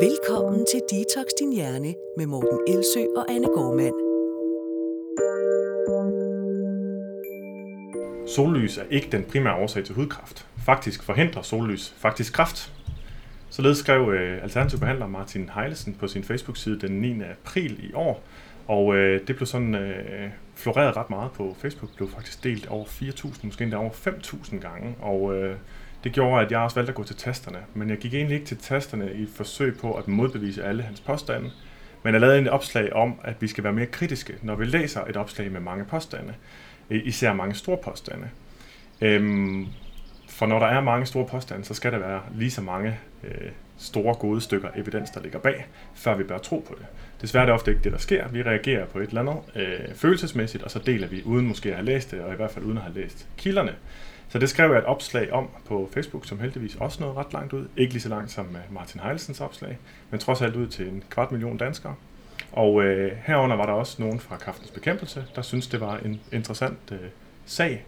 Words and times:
Velkommen 0.00 0.66
til 0.66 0.80
Detox 0.90 1.26
Din 1.40 1.52
Hjerne 1.52 1.94
med 2.16 2.26
Morten 2.26 2.60
Elsø 2.68 3.00
og 3.16 3.30
Anne 3.30 3.46
Gormand. 3.46 3.94
Sollys 8.28 8.78
er 8.78 8.82
ikke 8.90 9.08
den 9.12 9.24
primære 9.24 9.54
årsag 9.54 9.84
til 9.84 9.94
hudkræft. 9.94 10.46
Faktisk 10.64 11.02
forhindrer 11.02 11.42
sollys 11.42 11.94
faktisk 11.98 12.32
kræft. 12.32 12.72
Således 13.50 13.78
skrev 13.78 14.12
øh, 14.12 14.42
alternativ 14.42 14.78
behandler 14.78 15.06
Martin 15.06 15.50
Heilesen 15.54 15.94
på 15.94 16.08
sin 16.08 16.24
Facebook-side 16.24 16.80
den 16.80 17.00
9. 17.00 17.20
april 17.22 17.90
i 17.90 17.92
år. 17.94 18.22
Og 18.68 18.94
øh, 18.96 19.26
det 19.26 19.36
blev 19.36 19.46
sådan 19.46 19.74
øh, 19.74 20.30
floreret 20.54 20.96
ret 20.96 21.10
meget 21.10 21.32
på 21.32 21.56
Facebook. 21.58 21.90
Det 21.90 21.96
blev 21.96 22.10
faktisk 22.10 22.44
delt 22.44 22.66
over 22.66 22.84
4.000, 22.84 23.46
måske 23.46 23.62
endda 23.64 23.76
over 23.76 23.90
5.000 23.90 24.58
gange. 24.58 24.96
Og 25.00 25.34
øh, 25.34 25.56
det 26.04 26.12
gjorde, 26.12 26.44
at 26.44 26.50
jeg 26.50 26.60
også 26.60 26.74
valgte 26.74 26.90
at 26.90 26.94
gå 26.94 27.04
til 27.04 27.16
tasterne. 27.16 27.58
Men 27.74 27.90
jeg 27.90 27.98
gik 27.98 28.14
egentlig 28.14 28.34
ikke 28.34 28.46
til 28.46 28.58
tasterne 28.58 29.12
i 29.14 29.22
et 29.22 29.28
forsøg 29.34 29.78
på 29.78 29.94
at 29.94 30.08
modbevise 30.08 30.64
alle 30.64 30.82
hans 30.82 31.00
påstande. 31.00 31.50
Men 32.02 32.14
jeg 32.14 32.20
lavede 32.20 32.38
en 32.38 32.48
opslag 32.48 32.92
om, 32.92 33.20
at 33.24 33.34
vi 33.40 33.48
skal 33.48 33.64
være 33.64 33.72
mere 33.72 33.86
kritiske, 33.86 34.34
når 34.42 34.54
vi 34.54 34.64
læser 34.64 35.04
et 35.04 35.16
opslag 35.16 35.52
med 35.52 35.60
mange 35.60 35.84
påstande. 35.84 36.34
Især 36.90 37.32
mange 37.32 37.54
store 37.54 37.76
påstande. 37.76 38.28
Øhm, 39.00 39.66
for 40.28 40.46
når 40.46 40.58
der 40.58 40.66
er 40.66 40.80
mange 40.80 41.06
store 41.06 41.26
påstande, 41.26 41.64
så 41.64 41.74
skal 41.74 41.92
der 41.92 41.98
være 41.98 42.20
lige 42.34 42.50
så 42.50 42.62
mange 42.62 42.98
øh, 43.24 43.50
store 43.78 44.14
gode 44.14 44.40
stykker 44.40 44.68
evidens, 44.76 45.10
der 45.10 45.22
ligger 45.22 45.38
bag, 45.38 45.66
før 45.94 46.16
vi 46.16 46.24
bør 46.24 46.38
tro 46.38 46.64
på 46.68 46.74
det. 46.78 46.86
Desværre 47.20 47.42
er 47.42 47.46
det 47.46 47.54
ofte 47.54 47.70
ikke 47.70 47.84
det, 47.84 47.92
der 47.92 47.98
sker. 47.98 48.28
Vi 48.28 48.42
reagerer 48.42 48.86
på 48.86 48.98
et 48.98 49.08
eller 49.08 49.20
andet 49.20 49.36
øh, 49.56 49.94
følelsesmæssigt, 49.94 50.62
og 50.62 50.70
så 50.70 50.78
deler 50.78 51.08
vi 51.08 51.22
uden 51.24 51.46
måske 51.46 51.68
at 51.68 51.74
have 51.74 51.84
læst 51.84 52.10
det, 52.10 52.20
og 52.20 52.32
i 52.32 52.36
hvert 52.36 52.50
fald 52.50 52.64
uden 52.64 52.78
at 52.78 52.84
have 52.84 52.94
læst 52.94 53.26
kilderne. 53.36 53.72
Så 54.34 54.38
det 54.38 54.48
skrev 54.48 54.70
jeg 54.70 54.78
et 54.78 54.84
opslag 54.84 55.32
om 55.32 55.48
på 55.66 55.88
Facebook, 55.92 56.26
som 56.26 56.40
heldigvis 56.40 56.76
også 56.76 57.02
nåede 57.02 57.16
ret 57.16 57.32
langt 57.32 57.52
ud. 57.52 57.68
Ikke 57.76 57.92
lige 57.92 58.02
så 58.02 58.08
langt 58.08 58.30
som 58.30 58.46
øh, 58.46 58.74
Martin 58.74 59.00
Heilsens 59.00 59.40
opslag, 59.40 59.78
men 60.10 60.20
trods 60.20 60.42
alt 60.42 60.56
ud 60.56 60.66
til 60.66 60.88
en 60.88 61.04
kvart 61.10 61.32
million 61.32 61.56
danskere. 61.56 61.94
Og 62.52 62.84
øh, 62.84 63.12
herunder 63.24 63.56
var 63.56 63.66
der 63.66 63.72
også 63.72 64.02
nogen 64.02 64.20
fra 64.20 64.36
Kraftens 64.36 64.70
Bekæmpelse, 64.70 65.24
der 65.36 65.42
synes 65.42 65.66
det 65.66 65.80
var 65.80 65.96
en 65.96 66.20
interessant 66.32 66.78
øh, 66.92 66.98
sag. 67.46 67.86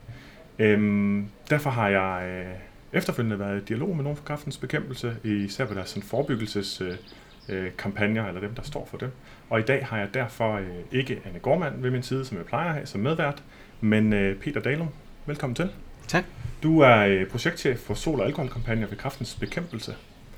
Øhm, 0.58 1.28
derfor 1.50 1.70
har 1.70 1.88
jeg 1.88 2.28
øh, 2.28 2.46
efterfølgende 2.92 3.38
været 3.38 3.62
i 3.62 3.64
dialog 3.64 3.96
med 3.96 4.04
nogen 4.04 4.16
fra 4.16 4.24
Kraftens 4.24 4.58
Bekæmpelse, 4.58 5.16
især 5.24 5.66
på 5.66 5.74
deres 5.74 5.88
sådan, 5.88 6.02
forebyggelseskampagner, 6.02 8.22
øh, 8.22 8.24
øh 8.24 8.28
eller 8.28 8.40
dem, 8.40 8.54
der 8.54 8.62
står 8.62 8.86
for 8.90 8.98
dem. 8.98 9.10
Og 9.50 9.60
i 9.60 9.62
dag 9.62 9.86
har 9.86 9.98
jeg 9.98 10.14
derfor 10.14 10.54
øh, 10.54 10.66
ikke 10.92 11.20
Anne 11.24 11.38
Gormand 11.38 11.82
ved 11.82 11.90
min 11.90 12.02
side, 12.02 12.24
som 12.24 12.36
jeg 12.36 12.46
plejer 12.46 12.68
at 12.68 12.74
have 12.74 12.86
som 12.86 13.00
medvært, 13.00 13.42
men 13.80 14.12
øh, 14.12 14.36
Peter 14.36 14.60
Dalum. 14.60 14.88
Velkommen 15.26 15.54
til. 15.54 15.70
Tak. 16.08 16.24
Du 16.62 16.80
er 16.80 16.96
øh, 16.96 17.26
projektchef 17.26 17.78
for 17.78 17.94
sol- 17.94 18.20
og 18.20 18.26
alkoholkampagner 18.26 18.86
ved 18.86 18.96
Kraftens 18.96 19.34
Bekæmpelse. 19.34 19.94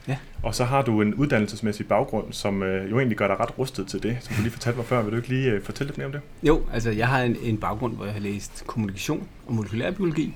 Ja. 0.08 0.16
Og 0.42 0.54
så 0.54 0.64
har 0.64 0.82
du 0.82 1.02
en 1.02 1.14
uddannelsesmæssig 1.14 1.88
baggrund, 1.88 2.32
som 2.32 2.62
øh, 2.62 2.90
jo 2.90 2.98
egentlig 2.98 3.18
gør 3.18 3.26
dig 3.26 3.40
ret 3.40 3.58
rustet 3.58 3.86
til 3.86 4.02
det, 4.02 4.16
som 4.20 4.36
du 4.36 4.42
lige 4.42 4.52
fortalte 4.52 4.76
mig 4.76 4.86
før. 4.86 5.02
Vil 5.02 5.12
du 5.12 5.16
ikke 5.16 5.28
lige 5.28 5.50
øh, 5.50 5.62
fortælle 5.62 5.88
lidt 5.88 5.98
mere 5.98 6.06
om 6.06 6.12
det? 6.12 6.20
Jo, 6.42 6.62
altså 6.72 6.90
jeg 6.90 7.08
har 7.08 7.22
en, 7.22 7.36
en 7.42 7.58
baggrund, 7.58 7.94
hvor 7.94 8.04
jeg 8.04 8.14
har 8.14 8.20
læst 8.20 8.64
kommunikation 8.66 9.28
og 9.46 9.54
molekylærbiologi. 9.54 10.34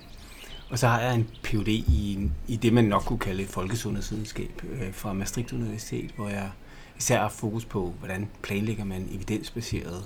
Og 0.70 0.78
så 0.78 0.88
har 0.88 1.00
jeg 1.00 1.14
en 1.14 1.28
Ph.D. 1.42 1.68
i, 1.68 2.30
i 2.48 2.56
det, 2.56 2.72
man 2.72 2.84
nok 2.84 3.02
kunne 3.02 3.18
kalde 3.18 3.46
folkesundhedsvidenskab 3.46 4.62
øh, 4.72 4.92
fra 4.92 5.12
Maastricht 5.12 5.52
Universitet, 5.52 6.10
hvor 6.16 6.28
jeg 6.28 6.50
især 6.98 7.18
har 7.18 7.28
fokus 7.28 7.64
på, 7.64 7.94
hvordan 7.98 8.28
planlægger 8.42 8.84
man 8.84 9.08
evidensbaserede 9.12 10.02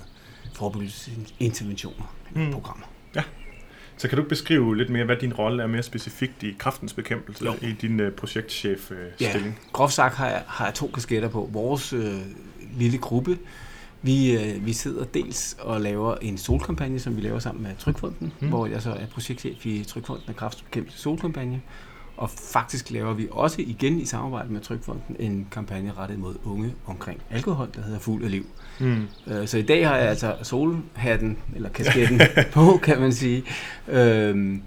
forebyggelsesinterventioner 0.53 2.15
mm. 2.35 2.51
programmer. 2.51 2.85
Så 3.97 4.07
kan 4.07 4.17
du 4.17 4.23
beskrive 4.23 4.77
lidt 4.77 4.89
mere, 4.89 5.05
hvad 5.05 5.15
din 5.15 5.33
rolle 5.33 5.63
er 5.63 5.67
mere 5.67 5.83
specifikt 5.83 6.43
i 6.43 6.55
kraftens 6.59 6.93
bekæmpelse 6.93 7.45
jo. 7.45 7.53
i 7.61 7.71
din 7.71 7.99
uh, 7.99 8.11
projektchef-stilling? 8.11 9.45
Uh, 9.45 9.45
ja, 9.45 9.71
groft 9.73 9.93
sagt 9.93 10.15
har 10.15 10.29
jeg, 10.29 10.43
har 10.47 10.65
jeg 10.65 10.73
to 10.73 10.87
kasketter 10.93 11.29
på. 11.29 11.49
Vores 11.53 11.93
uh, 11.93 12.01
lille 12.77 12.97
gruppe, 12.97 13.37
vi, 14.01 14.37
uh, 14.37 14.65
vi 14.65 14.73
sidder 14.73 15.05
dels 15.05 15.57
og 15.59 15.81
laver 15.81 16.15
en 16.21 16.37
solkampagne, 16.37 16.99
som 16.99 17.15
vi 17.15 17.21
laver 17.21 17.39
sammen 17.39 17.63
med 17.63 17.71
Trykfonden, 17.79 18.33
hmm. 18.39 18.49
hvor 18.49 18.65
jeg 18.65 18.81
så 18.81 18.91
er 18.91 19.05
projektchef 19.05 19.65
i 19.65 19.83
Trykfonden 19.83 20.25
af 20.27 20.35
kraftens 20.35 20.63
bekæmpelse 20.63 20.99
solkampagne. 20.99 21.61
Og 22.17 22.29
faktisk 22.29 22.91
laver 22.91 23.13
vi 23.13 23.27
også 23.31 23.61
igen 23.61 23.99
i 23.99 24.05
samarbejde 24.05 24.53
med 24.53 24.61
Trykfonden 24.61 25.15
en 25.19 25.47
kampagne 25.51 25.93
rettet 25.97 26.19
mod 26.19 26.35
unge 26.45 26.73
omkring 26.85 27.21
alkohol, 27.31 27.69
der 27.75 27.81
hedder 27.81 27.99
Fuld 27.99 28.23
af 28.23 28.31
Liv. 28.31 28.45
Mm. 28.79 29.07
Så 29.45 29.57
i 29.57 29.61
dag 29.61 29.87
har 29.87 29.97
jeg 29.97 30.09
altså 30.09 30.35
solhatten, 30.43 31.37
eller 31.55 31.69
kasketten 31.69 32.21
på, 32.53 32.79
kan 32.83 32.99
man 32.99 33.13
sige. 33.13 33.43
Øhm, 33.87 34.61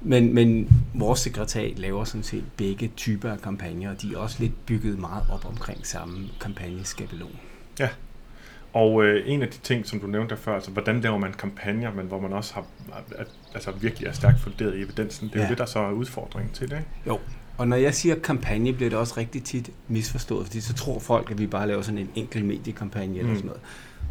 men, 0.00 0.34
men 0.34 0.68
vores 0.94 1.20
sekretariat 1.20 1.78
laver 1.78 2.04
sådan 2.04 2.22
set 2.22 2.44
begge 2.56 2.90
typer 2.96 3.30
af 3.30 3.40
kampagner, 3.40 3.90
og 3.90 4.02
de 4.02 4.14
er 4.14 4.18
også 4.18 4.36
lidt 4.40 4.66
bygget 4.66 4.98
meget 4.98 5.24
op 5.32 5.46
omkring 5.46 5.86
samme 5.86 6.28
kampagneskabelon. 6.40 7.36
Ja, 7.78 7.88
og 8.72 9.04
øh, 9.04 9.22
en 9.26 9.42
af 9.42 9.48
de 9.48 9.58
ting, 9.58 9.86
som 9.86 10.00
du 10.00 10.06
nævnte 10.06 10.36
før, 10.36 10.54
altså 10.54 10.70
hvordan 10.70 11.00
laver 11.00 11.18
man 11.18 11.32
kampagner, 11.32 11.94
men 11.94 12.06
hvor 12.06 12.20
man 12.20 12.32
også 12.32 12.54
har, 12.54 12.64
altså 13.54 13.70
virkelig 13.70 14.08
er 14.08 14.12
stærkt 14.12 14.40
funderet 14.40 14.74
i 14.74 14.82
evidensen, 14.82 15.28
det 15.28 15.36
er 15.36 15.40
ja. 15.40 15.46
jo 15.46 15.50
det, 15.50 15.58
der 15.58 15.66
så 15.66 15.78
er 15.78 15.90
udfordringen 15.90 16.52
til 16.54 16.70
det, 16.70 16.76
ikke? 16.76 16.88
Jo, 17.06 17.18
og 17.58 17.68
når 17.68 17.76
jeg 17.76 17.94
siger 17.94 18.14
kampagne, 18.14 18.72
bliver 18.72 18.90
det 18.90 18.98
også 18.98 19.14
rigtig 19.16 19.44
tit 19.44 19.70
misforstået, 19.88 20.46
fordi 20.46 20.60
så 20.60 20.74
tror 20.74 20.98
folk, 20.98 21.30
at 21.30 21.38
vi 21.38 21.46
bare 21.46 21.66
laver 21.66 21.82
sådan 21.82 21.98
en 21.98 22.10
enkelt 22.14 22.44
mediekampagne 22.44 23.18
eller 23.18 23.30
mm. 23.30 23.36
sådan 23.36 23.46
noget. 23.46 23.62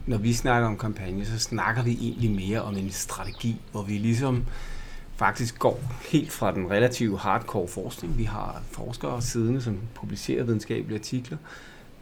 Når 0.05 0.17
vi 0.17 0.33
snakker 0.33 0.67
om 0.67 0.77
kampagne, 0.77 1.25
så 1.25 1.39
snakker 1.39 1.83
vi 1.83 1.97
egentlig 2.01 2.31
mere 2.31 2.61
om 2.61 2.77
en 2.77 2.91
strategi, 2.91 3.61
hvor 3.71 3.83
vi 3.83 3.93
ligesom 3.93 4.45
faktisk 5.15 5.59
går 5.59 5.79
helt 6.11 6.31
fra 6.31 6.51
den 6.51 6.71
relativt 6.71 7.19
hardcore 7.19 7.67
forskning. 7.67 8.17
Vi 8.17 8.23
har 8.23 8.61
forskere 8.71 9.21
siddende, 9.21 9.61
som 9.61 9.79
publicerer 9.95 10.43
videnskabelige 10.43 10.99
artikler, 10.99 11.37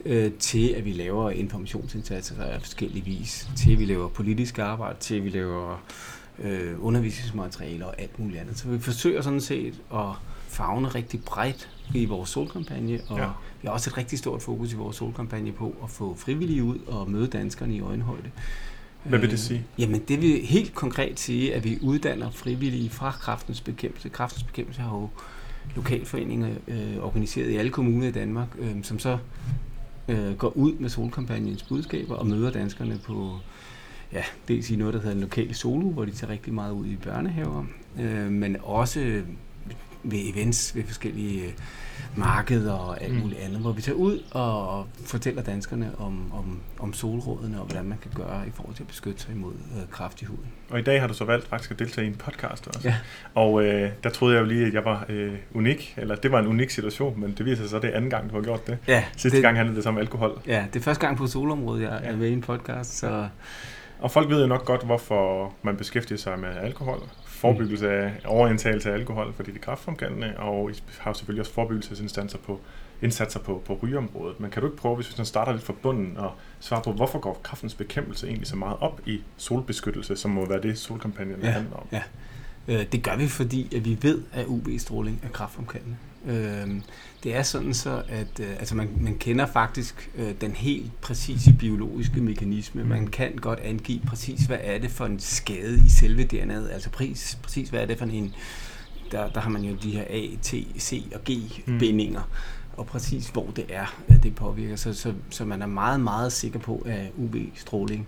øh, 0.06 0.32
til 0.34 0.70
at 0.70 0.86
vi 0.86 0.92
laver 0.92 1.30
informationsindsatser 1.30 2.44
af 2.44 2.62
forskellige 2.62 3.06
vis, 3.06 3.50
til 3.58 3.72
at 3.72 3.80
vi 3.80 3.86
laver 3.86 4.10
politisk 4.10 4.60
arbejde, 4.60 5.00
til 5.00 5.16
at 5.16 5.24
vi 5.24 5.30
laver 5.30 5.84
øh, 6.40 6.86
undervisningsmaterialer 6.86 7.86
og 7.86 8.02
alt 8.02 8.20
muligt 8.20 8.40
andet. 8.42 8.58
Så 8.58 8.68
vi 8.68 8.80
forsøger 8.80 9.22
sådan 9.22 9.42
set 9.42 9.82
at 9.94 10.06
fagne 10.48 10.88
rigtig 10.88 11.24
bredt 11.24 11.70
i 11.96 12.06
vores 12.06 12.30
solkampagne, 12.30 13.00
og 13.08 13.18
ja. 13.18 13.28
vi 13.62 13.68
har 13.68 13.70
også 13.70 13.90
et 13.90 13.98
rigtig 13.98 14.20
stort 14.20 14.42
fokus 14.42 14.74
i 14.74 14.76
vores 14.76 14.96
solkampagne 14.96 15.52
på 15.52 15.76
at 15.84 15.90
få 15.90 16.16
frivillige 16.16 16.64
ud 16.64 16.78
og 16.88 17.12
møde 17.12 17.28
danskerne 17.28 17.76
i 17.76 17.82
øjenhøjde. 17.82 18.32
Hvad 19.04 19.20
vil 19.20 19.32
det 19.32 19.40
sige? 19.40 19.60
Øh, 19.60 19.82
jamen 19.82 20.02
det 20.08 20.22
vil 20.22 20.46
helt 20.46 20.76
konkret 20.76 21.20
sige, 21.20 21.56
at 21.56 21.64
vi 21.64 21.80
uddanner 21.82 22.32
frivillige 22.32 22.90
fra 22.90 23.12
kraftens 23.12 23.62
bekæmpelse. 23.62 24.10
Kraftens 24.10 24.44
bekæmpelse 24.44 24.82
har 24.82 24.96
jo 24.96 25.10
lokalforeninger 25.76 26.50
øh, 26.68 27.04
organiseret 27.04 27.50
i 27.50 27.56
alle 27.56 27.72
kommuner 27.72 28.08
i 28.08 28.12
Danmark, 28.12 28.48
øh, 28.60 28.84
som 28.84 29.00
så 29.00 29.18
øh, 30.10 30.38
går 30.38 30.58
ud 30.58 30.74
med 30.74 30.90
solkampagnens 30.90 31.64
budskaber 31.64 32.16
og 32.16 32.28
møder 32.28 32.52
danskerne 32.52 33.00
på 33.06 33.40
ja, 34.14 34.24
dels 34.48 34.72
i 34.72 34.76
noget, 34.76 34.94
der 34.94 35.00
hedder 35.00 35.16
en 35.16 35.22
lokal 35.22 35.56
solo, 35.56 35.90
hvor 35.90 36.06
de 36.06 36.12
tager 36.12 36.34
rigtig 36.34 36.54
meget 36.54 36.72
ud 36.72 36.86
i 36.86 36.96
børnehaver, 36.96 37.66
øh, 38.00 38.32
men 38.32 38.58
også 38.64 39.22
ved 40.04 40.20
events, 40.34 40.76
ved 40.76 40.84
forskellige 40.84 41.46
øh, 41.46 41.52
markeder 42.16 42.74
og 42.74 43.04
alt 43.04 43.14
mm. 43.14 43.20
muligt 43.20 43.40
andet, 43.40 43.60
hvor 43.60 43.72
vi 43.72 43.82
tager 43.82 43.96
ud 43.96 44.24
og 44.32 44.88
fortæller 45.06 45.42
danskerne 45.42 45.92
om, 45.98 46.32
om, 46.34 46.60
om 46.80 46.94
solrådene 46.94 47.60
og 47.60 47.66
hvordan 47.66 47.86
man 47.86 47.98
kan 47.98 48.12
gøre 48.16 48.48
i 48.48 48.52
forhold 48.54 48.76
til 48.76 48.84
at 48.84 48.88
beskytte 48.88 49.22
sig 49.22 49.32
imod 49.32 49.54
øh, 49.54 49.90
kraft 49.92 50.22
i 50.22 50.26
huden. 50.26 50.46
Og 50.70 50.80
i 50.80 50.82
dag 50.82 51.02
har 51.02 51.08
du 51.08 51.14
så 51.14 51.26
valgt 51.26 51.48
faktisk 51.48 51.72
at 51.72 51.80
deltage 51.80 52.06
i 52.06 52.10
en 52.10 52.16
podcast 52.16 52.68
også. 52.68 52.80
Ja. 52.84 52.96
Og 53.36 53.64
øh, 53.64 53.90
der 54.04 54.10
troede 54.10 54.36
jeg 54.36 54.42
jo 54.42 54.46
lige, 54.46 54.66
at 54.66 54.74
jeg 54.74 54.86
var 54.86 55.06
øh, 55.10 55.34
unik, 55.54 55.94
eller 55.98 56.16
det 56.16 56.32
var 56.32 56.40
en 56.40 56.48
unik 56.48 56.70
situation, 56.70 57.20
men 57.20 57.36
det 57.38 57.46
viser 57.46 57.64
sig 57.64 57.70
så, 57.70 57.76
at 57.76 57.82
det 57.82 57.92
er 57.92 57.96
anden 57.96 58.10
gang, 58.10 58.30
du 58.30 58.36
har 58.36 58.42
gjort 58.42 58.68
det. 58.68 58.78
Ja, 58.88 59.04
Sidste 59.18 59.36
det, 59.38 59.44
gang 59.44 59.58
handlede 59.58 59.78
det 59.78 59.88
om 59.88 59.98
alkohol. 59.98 60.42
Ja, 60.48 60.66
det 60.74 60.80
er 60.80 60.84
første 60.84 61.06
gang 61.06 61.18
på 61.18 61.28
solområdet, 61.28 61.82
jeg 61.82 62.00
ja. 62.04 62.10
er 62.10 62.16
med 62.16 62.28
i 62.28 62.34
en 62.34 62.42
podcast, 62.42 62.98
så... 62.98 63.28
Og 64.00 64.12
folk 64.12 64.30
ved 64.30 64.42
jo 64.42 64.48
nok 64.48 64.66
godt, 64.66 64.86
hvorfor 64.86 65.54
man 65.64 65.78
beskæftiger 65.78 66.18
sig 66.18 66.40
med 66.40 66.50
alkohol 66.62 67.00
forebyggelse 67.40 67.92
af 67.92 68.12
overindtagelse 68.26 68.90
af 68.90 68.94
alkohol, 68.94 69.34
fordi 69.34 69.52
det 69.52 69.58
er 69.58 69.62
kraftfremkaldende, 69.62 70.34
og 70.38 70.72
I 70.72 70.74
har 71.00 71.14
selvfølgelig 71.14 71.42
også 71.42 71.54
forebyggelsesinstanser 71.54 72.38
på 72.38 72.60
indsatser 73.02 73.40
på, 73.40 73.62
på 73.66 73.80
rygeområdet. 73.84 74.40
Men 74.40 74.52
kan 74.52 74.62
du 74.62 74.68
ikke 74.68 74.78
prøve, 74.78 74.96
hvis 74.96 75.20
vi 75.20 75.26
starter 75.26 75.52
lidt 75.52 75.64
fra 75.64 75.74
bunden, 75.82 76.18
og 76.18 76.32
svare 76.60 76.82
på, 76.82 76.92
hvorfor 76.92 77.20
går 77.20 77.40
kraftens 77.44 77.74
bekæmpelse 77.74 78.28
egentlig 78.28 78.48
så 78.48 78.56
meget 78.56 78.78
op 78.80 79.02
i 79.06 79.22
solbeskyttelse, 79.38 80.16
som 80.16 80.32
må 80.32 80.46
være 80.46 80.62
det, 80.62 80.78
solkampagnen 80.78 81.40
ja, 81.42 81.50
handler 81.50 81.76
om? 81.76 81.88
Ja. 81.92 82.02
Øh, 82.68 82.86
det 82.92 83.04
gør 83.04 83.16
vi, 83.16 83.28
fordi 83.28 83.76
at 83.76 83.86
vi 83.86 83.98
ved, 84.02 84.22
at 84.34 84.46
UV-stråling 84.46 85.20
er 85.24 85.30
kraftfremkaldende. 85.30 85.96
Øh, 86.26 86.68
det 87.24 87.36
er 87.36 87.44
sådan 87.44 87.74
så, 87.74 88.04
at 88.10 88.40
øh, 88.40 88.50
altså 88.50 88.76
man, 88.76 88.90
man 89.00 89.18
kender 89.18 89.46
faktisk 89.46 90.10
øh, 90.16 90.34
den 90.42 90.52
helt 90.52 91.02
præcise 91.02 91.54
biologiske 91.54 92.22
mekanisme. 92.22 92.84
Man 92.84 93.02
mm. 93.02 93.08
kan 93.08 93.36
godt 93.36 93.60
angive 93.60 94.00
præcis, 94.08 94.42
hvad 94.42 94.58
er 94.62 94.80
det 94.80 94.92
for 94.92 95.06
en 95.06 95.20
skade 95.20 95.84
i 95.86 95.90
selve 95.90 96.24
DNA'et. 96.34 96.72
Altså 96.74 96.90
præcis, 96.90 97.40
præcis 97.44 97.70
hvad 97.70 97.82
er 97.82 97.86
det 97.86 97.98
for 97.98 98.06
en... 98.06 98.36
Der, 99.12 99.30
der 99.30 99.40
har 99.42 99.50
man 99.50 99.64
jo 99.64 99.76
de 99.76 99.92
her 99.92 100.04
A, 100.10 100.36
T, 100.42 100.54
C 100.80 101.04
og 101.16 101.22
G-bindinger. 101.30 102.20
Mm. 102.20 102.78
Og 102.78 102.86
præcis 102.86 103.28
hvor 103.30 103.52
det 103.56 103.66
er, 103.70 103.96
at 104.08 104.24
det 104.24 104.36
påvirker. 104.36 104.76
Så, 104.76 104.94
så, 104.94 105.14
så 105.30 105.46
man 105.46 105.62
er 105.62 105.66
meget, 105.66 106.00
meget 106.00 106.34
sikker 106.34 106.60
på, 106.60 106.84
at 106.86 107.12
UV-stråling 107.18 108.08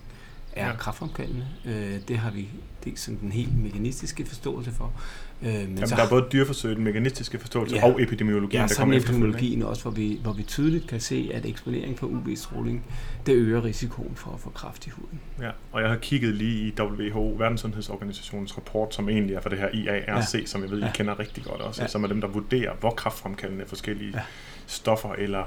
er 0.54 0.68
Ja. 0.68 0.76
kraftfremkaldende. 0.76 1.48
Øh, 1.66 2.00
det 2.08 2.18
har 2.18 2.32
vi 2.32 2.50
dels 2.84 3.00
sådan 3.00 3.20
den 3.22 3.32
helt 3.32 3.58
mekanistiske 3.58 4.26
forståelse 4.26 4.72
for. 4.72 4.92
Øh, 5.44 5.48
men 5.54 5.62
Jamen, 5.62 5.88
så 5.88 5.96
der 5.96 6.04
er 6.04 6.10
både 6.10 6.26
dyreforsøg, 6.32 6.76
den 6.76 6.84
mekanistiske 6.84 7.40
forståelse 7.40 7.76
Ja. 7.76 7.86
og 7.86 8.02
epidemiologien, 8.02 8.62
Ja, 8.62 8.68
der 8.68 8.76
kommer 8.78 8.98
epidemiologien 8.98 9.64
også, 9.64 9.82
hvor 9.82 9.92
vi, 9.92 10.20
hvor 10.24 10.34
vi 10.34 10.44
tydeligt 10.44 10.88
kan 10.88 11.00
se, 11.00 11.32
at 11.34 11.46
eksponering 11.46 12.00
for 12.00 12.08
UV-stråling, 12.08 12.86
det 13.26 13.34
øger 13.34 13.64
risikoen 13.64 14.16
for 14.16 14.32
at 14.32 14.40
få 14.40 14.50
kræft 14.50 14.88
i 14.88 14.90
huden. 14.90 15.20
Ja, 15.42 15.50
og 15.72 15.82
jeg 15.82 15.90
har 15.90 15.98
kigget 15.98 16.34
lige 16.36 16.68
i 16.68 16.74
WHO, 16.80 17.36
Verdenssundhedsorganisationens 17.38 18.58
rapport, 18.58 18.96
som 18.96 19.10
egentlig 19.10 19.36
er 19.36 19.42
for 19.42 19.50
det 19.50 19.58
her 19.58 19.70
IARC, 19.74 20.34
ja. 20.36 20.46
som 20.46 20.62
jeg 20.62 20.72
ved, 20.72 20.80
I 20.80 20.86
Ja. 20.86 20.92
kender 20.92 21.20
rigtig 21.20 21.44
godt 21.44 21.62
også, 21.62 21.82
Ja. 21.82 21.88
som 21.88 22.04
er 22.04 22.08
dem, 22.08 22.22
der 22.22 22.28
vurderer, 22.28 22.72
hvor 22.80 22.90
kraftfremkaldende 22.92 23.66
forskellige 23.68 24.12
Ja. 24.16 24.22
stoffer 24.68 25.14
eller 25.14 25.44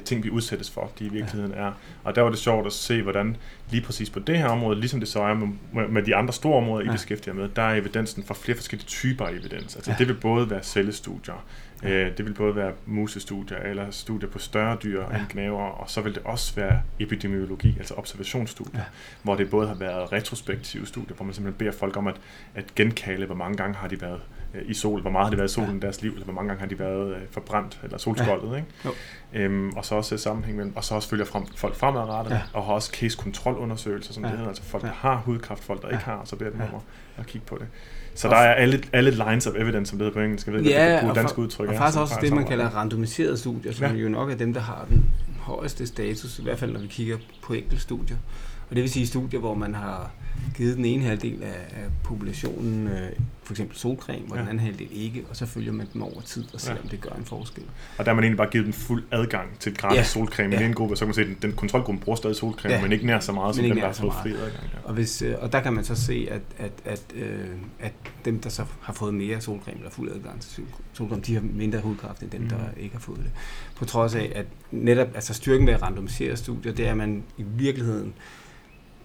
ting, 0.00 0.24
vi 0.24 0.30
udsættes 0.30 0.70
for, 0.70 0.90
de 0.98 1.04
i 1.04 1.08
virkeligheden 1.08 1.52
er. 1.54 1.72
Og 2.04 2.14
der 2.14 2.22
var 2.22 2.30
det 2.30 2.38
sjovt 2.38 2.66
at 2.66 2.72
se, 2.72 3.02
hvordan 3.02 3.36
lige 3.70 3.82
præcis 3.82 4.10
på 4.10 4.18
det 4.18 4.38
her 4.38 4.46
område, 4.48 4.80
ligesom 4.80 5.00
det 5.00 5.08
så 5.08 5.20
er 5.22 5.34
med, 5.34 5.88
med- 5.88 6.02
de 6.02 6.16
andre 6.16 6.32
store 6.32 6.56
områder, 6.56 6.84
I 6.84 6.92
beskæftiger 6.92 7.34
med, 7.34 7.48
der 7.56 7.62
er 7.62 7.74
evidensen 7.74 8.24
for 8.24 8.34
flere 8.34 8.56
forskellige 8.56 8.86
typer 8.86 9.24
af 9.26 9.30
evidens. 9.32 9.76
Altså 9.76 9.94
det 9.98 10.08
vil 10.08 10.14
både 10.14 10.50
være 10.50 10.62
cellestudier, 10.62 11.44
øh, 11.82 12.16
det 12.16 12.24
vil 12.26 12.34
både 12.34 12.56
være 12.56 12.72
musestudier 12.86 13.58
eller 13.58 13.90
studier 13.90 14.28
på 14.30 14.38
større 14.38 14.76
dyr 14.82 15.00
Ja. 15.10 15.18
end 15.18 15.26
gnaver, 15.28 15.62
og 15.62 15.90
så 15.90 16.00
vil 16.00 16.14
det 16.14 16.22
også 16.24 16.54
være 16.54 16.82
epidemiologi, 17.00 17.74
altså 17.78 17.94
observationsstudier, 17.94 18.80
Ja. 18.80 18.84
hvor 19.22 19.34
det 19.36 19.50
både 19.50 19.68
har 19.68 19.74
været 19.74 20.12
retrospektive 20.12 20.86
studier, 20.86 21.16
hvor 21.16 21.24
man 21.24 21.34
simpelthen 21.34 21.58
beder 21.58 21.72
folk 21.78 21.96
om 21.96 22.06
at, 22.06 22.16
at 22.54 22.74
genkale, 22.74 23.26
hvor 23.26 23.34
mange 23.34 23.56
gange 23.56 23.74
har 23.76 23.88
de 23.88 24.00
været 24.00 24.14
øh, 24.14 24.43
i 24.66 24.74
sol, 24.74 25.00
hvor 25.00 25.10
meget 25.10 25.26
har 25.26 25.30
de 25.30 25.36
været 25.38 25.50
i 25.50 25.54
solen 25.54 25.70
Ja. 25.70 25.76
i 25.76 25.80
deres 25.80 26.02
liv, 26.02 26.10
eller 26.12 26.24
hvor 26.24 26.32
mange 26.34 26.48
gange 26.48 26.60
har 26.60 26.66
de 26.66 26.78
været 26.78 27.10
øh, 27.14 27.20
forbrændt 27.30 27.80
eller 27.84 27.98
solskoldet, 27.98 28.56
ikke? 28.56 28.68
Jo. 28.84 28.90
Øhm, 29.32 29.70
og 29.76 29.84
så 29.84 29.94
også 29.94 30.08
se 30.16 30.22
sammenhæng 30.22 30.56
mellem, 30.56 30.76
og 30.76 30.84
så 30.84 30.94
også 30.94 31.08
følger 31.08 31.24
frem, 31.24 31.46
folk 31.56 31.74
fremadrettet, 31.76 32.30
Ja. 32.32 32.36
ja. 32.36 32.42
og 32.52 32.64
har 32.64 32.72
også 32.72 32.90
case-kontrolundersøgelser, 32.94 34.12
som 34.12 34.22
Ja. 34.22 34.28
ja. 34.28 34.32
det 34.32 34.38
hedder, 34.38 34.48
altså 34.50 34.62
folk, 34.64 34.82
Ja. 34.84 34.88
der 34.88 34.94
har 34.94 35.16
hudkræft, 35.16 35.64
folk, 35.64 35.82
der 35.82 35.88
Ja. 35.88 35.94
ikke 35.94 36.04
har, 36.04 36.14
og 36.14 36.28
så 36.28 36.36
beder 36.36 36.50
dem 36.50 36.60
Ja. 36.60 36.66
om 36.66 36.74
at, 36.74 36.80
at 37.20 37.26
kigge 37.26 37.46
på 37.46 37.56
det. 37.60 37.66
Så 38.14 38.28
der 38.28 38.36
er 38.36 38.54
alle, 38.54 38.82
alle 38.92 39.10
lines 39.10 39.46
of 39.46 39.54
evidence, 39.56 39.90
som 39.90 39.98
det 39.98 40.04
hedder 40.06 40.20
på 40.20 40.24
engelsk, 40.24 40.46
jeg 40.46 40.52
ved 40.54 40.60
ikke, 40.60 40.72
Ja, 40.72 41.06
det 41.06 41.14
dansk 41.14 41.38
udtryk 41.38 41.68
og 41.68 41.74
er, 41.74 41.78
faktisk 41.78 41.92
som 41.94 42.02
også 42.02 42.18
det, 42.20 42.32
man 42.32 42.46
kalder 42.46 42.68
randomiserede 42.68 43.36
studier, 43.38 43.72
som 43.72 43.86
Ja. 43.86 43.92
jo 43.92 44.08
nok 44.08 44.30
er 44.30 44.34
dem, 44.34 44.54
der 44.54 44.60
har 44.60 44.86
den 44.88 45.10
højeste 45.40 45.86
status, 45.86 46.38
i 46.38 46.42
hvert 46.42 46.58
fald 46.58 46.72
når 46.72 46.80
vi 46.80 46.86
kigger 46.86 47.16
på 47.42 47.52
enkeltstudier. 47.52 48.16
Og 48.70 48.76
det 48.76 48.82
vil 48.82 48.90
sige 48.90 49.06
studier, 49.06 49.40
hvor 49.40 49.54
man 49.54 49.74
har 49.74 50.10
givet 50.56 50.76
den 50.76 50.84
ene 50.84 51.04
halvdel 51.04 51.42
af, 51.42 51.48
af 51.70 51.84
populationen 52.02 52.86
øh, 52.88 53.08
for 53.42 53.52
eksempel 53.52 53.76
solcreme, 53.76 54.24
og 54.30 54.36
ja. 54.36 54.40
Den 54.40 54.48
anden 54.48 54.64
halvdel 54.64 54.88
ikke, 54.92 55.24
og 55.30 55.36
så 55.36 55.46
følger 55.46 55.72
man 55.72 55.86
dem 55.92 56.02
over 56.02 56.20
tid 56.20 56.44
og 56.54 56.60
ser, 56.60 56.72
Ja. 56.72 56.78
om 56.82 56.88
det 56.88 57.00
gør 57.00 57.10
en 57.10 57.24
forskel. 57.24 57.64
Og 57.98 58.04
der 58.04 58.10
har 58.10 58.14
man 58.14 58.24
egentlig 58.24 58.36
bare 58.36 58.48
givet 58.50 58.64
dem 58.64 58.72
fuld 58.72 59.02
adgang 59.10 59.58
til 59.60 59.76
gratis 59.76 59.96
Ja. 59.98 60.04
solcreme 60.04 60.50
i 60.52 60.56
Ja. 60.56 60.60
ja. 60.60 60.66
en 60.68 60.74
gruppe, 60.74 60.96
så 60.96 61.00
kan 61.04 61.08
man 61.08 61.14
se, 61.14 61.20
at 61.20 61.26
den, 61.26 61.36
den 61.42 61.52
kontrolgruppe 61.52 62.00
bruger 62.00 62.16
stadig 62.16 62.36
solcreme, 62.36 62.74
Ja. 62.74 62.82
men 62.82 62.92
ikke 62.92 63.06
nær 63.06 63.20
så 63.20 63.32
meget, 63.32 63.54
som 63.56 63.64
dem, 63.64 63.76
der 63.76 63.86
har 63.86 63.92
fået 63.92 64.12
fri 64.12 64.30
adgang. 64.32 64.50
Ja. 64.72 64.78
Og, 64.84 64.94
hvis, 64.94 65.22
øh, 65.22 65.34
og 65.40 65.52
der 65.52 65.60
kan 65.60 65.72
man 65.72 65.84
så 65.84 65.94
se, 65.94 66.28
at, 66.30 66.40
at, 66.58 66.72
at, 66.84 67.02
øh, 67.14 67.48
at 67.80 67.92
dem, 68.24 68.40
der 68.40 68.50
så 68.50 68.64
har 68.80 68.92
fået 68.92 69.14
mere 69.14 69.40
solcreme 69.40 69.78
eller 69.78 69.90
fuld 69.90 70.12
adgang 70.12 70.40
til 70.40 70.50
sol- 70.50 70.64
solcreme, 70.92 71.22
de 71.22 71.34
har 71.34 71.40
mindre 71.52 71.78
hudkræft 71.80 72.22
end 72.22 72.30
dem, 72.30 72.40
mm. 72.42 72.48
der 72.48 72.56
ikke 72.76 72.94
har 72.94 73.00
fået 73.00 73.18
det. 73.18 73.30
På 73.76 73.84
trods 73.84 74.14
af, 74.14 74.32
at 74.34 74.46
netop 74.70 75.08
altså 75.14 75.34
styrken 75.34 75.66
ved 75.66 75.74
at 75.74 75.82
randomisere 75.82 76.36
studier, 76.36 76.72
det 76.72 76.86
er, 76.86 76.90
at 76.90 76.96
man 76.96 77.22
i 77.38 77.42
virkeligheden 77.42 78.14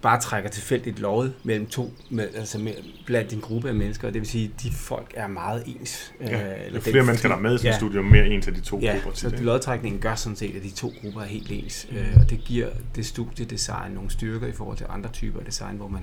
bare 0.02 0.22
trækker 0.22 0.50
tilfældigt 0.50 1.00
lovet 1.00 1.34
mellem 1.44 1.66
to, 1.68 1.94
med, 2.10 2.28
altså 2.36 2.58
med, 2.60 2.74
blandt 3.06 3.34
en 3.34 3.42
gruppe 3.42 3.70
af 3.70 3.76
mennesker, 3.76 4.08
og 4.08 4.14
det 4.14 4.22
vil 4.22 4.30
sige, 4.30 4.52
at 4.58 4.64
de 4.64 4.72
folk 4.72 5.12
er 5.14 5.28
meget 5.28 5.64
ens. 5.66 6.14
Ja. 6.22 6.66
Øh, 6.68 6.74
den- 6.74 6.82
flere 6.82 7.04
mennesker, 7.06 7.30
der 7.30 7.36
er 7.36 7.40
med 7.40 7.56
i 7.56 7.58
sådan 7.58 7.72
ja. 7.72 7.78
studie, 7.78 8.04
mere 8.04 8.28
en 8.28 8.42
til 8.42 8.56
de 8.56 8.62
to 8.62 8.80
Ja, 8.80 8.92
grupper 8.94 9.12
til 9.12 9.20
så 9.22 9.30
det. 9.30 9.40
lodtrækningen 9.40 10.02
gør 10.02 10.16
sådan 10.16 10.36
set, 10.36 10.56
at 10.56 10.64
de 10.64 10.72
to 10.72 10.94
grupper 11.02 11.22
er 11.22 11.26
helt 11.26 11.52
ens. 11.52 11.88
Mm. 11.92 11.98
Øh, 11.98 12.08
og 12.22 12.30
det 12.30 12.40
giver 12.46 12.68
det 12.96 13.06
studiedesign 13.06 13.92
nogle 13.92 14.10
styrker 14.10 14.48
i 14.48 14.52
forhold 14.52 14.78
til 14.78 14.86
andre 14.90 15.10
typer 15.10 15.40
af 15.40 15.46
design, 15.46 15.76
hvor 15.78 15.88
man 15.88 16.02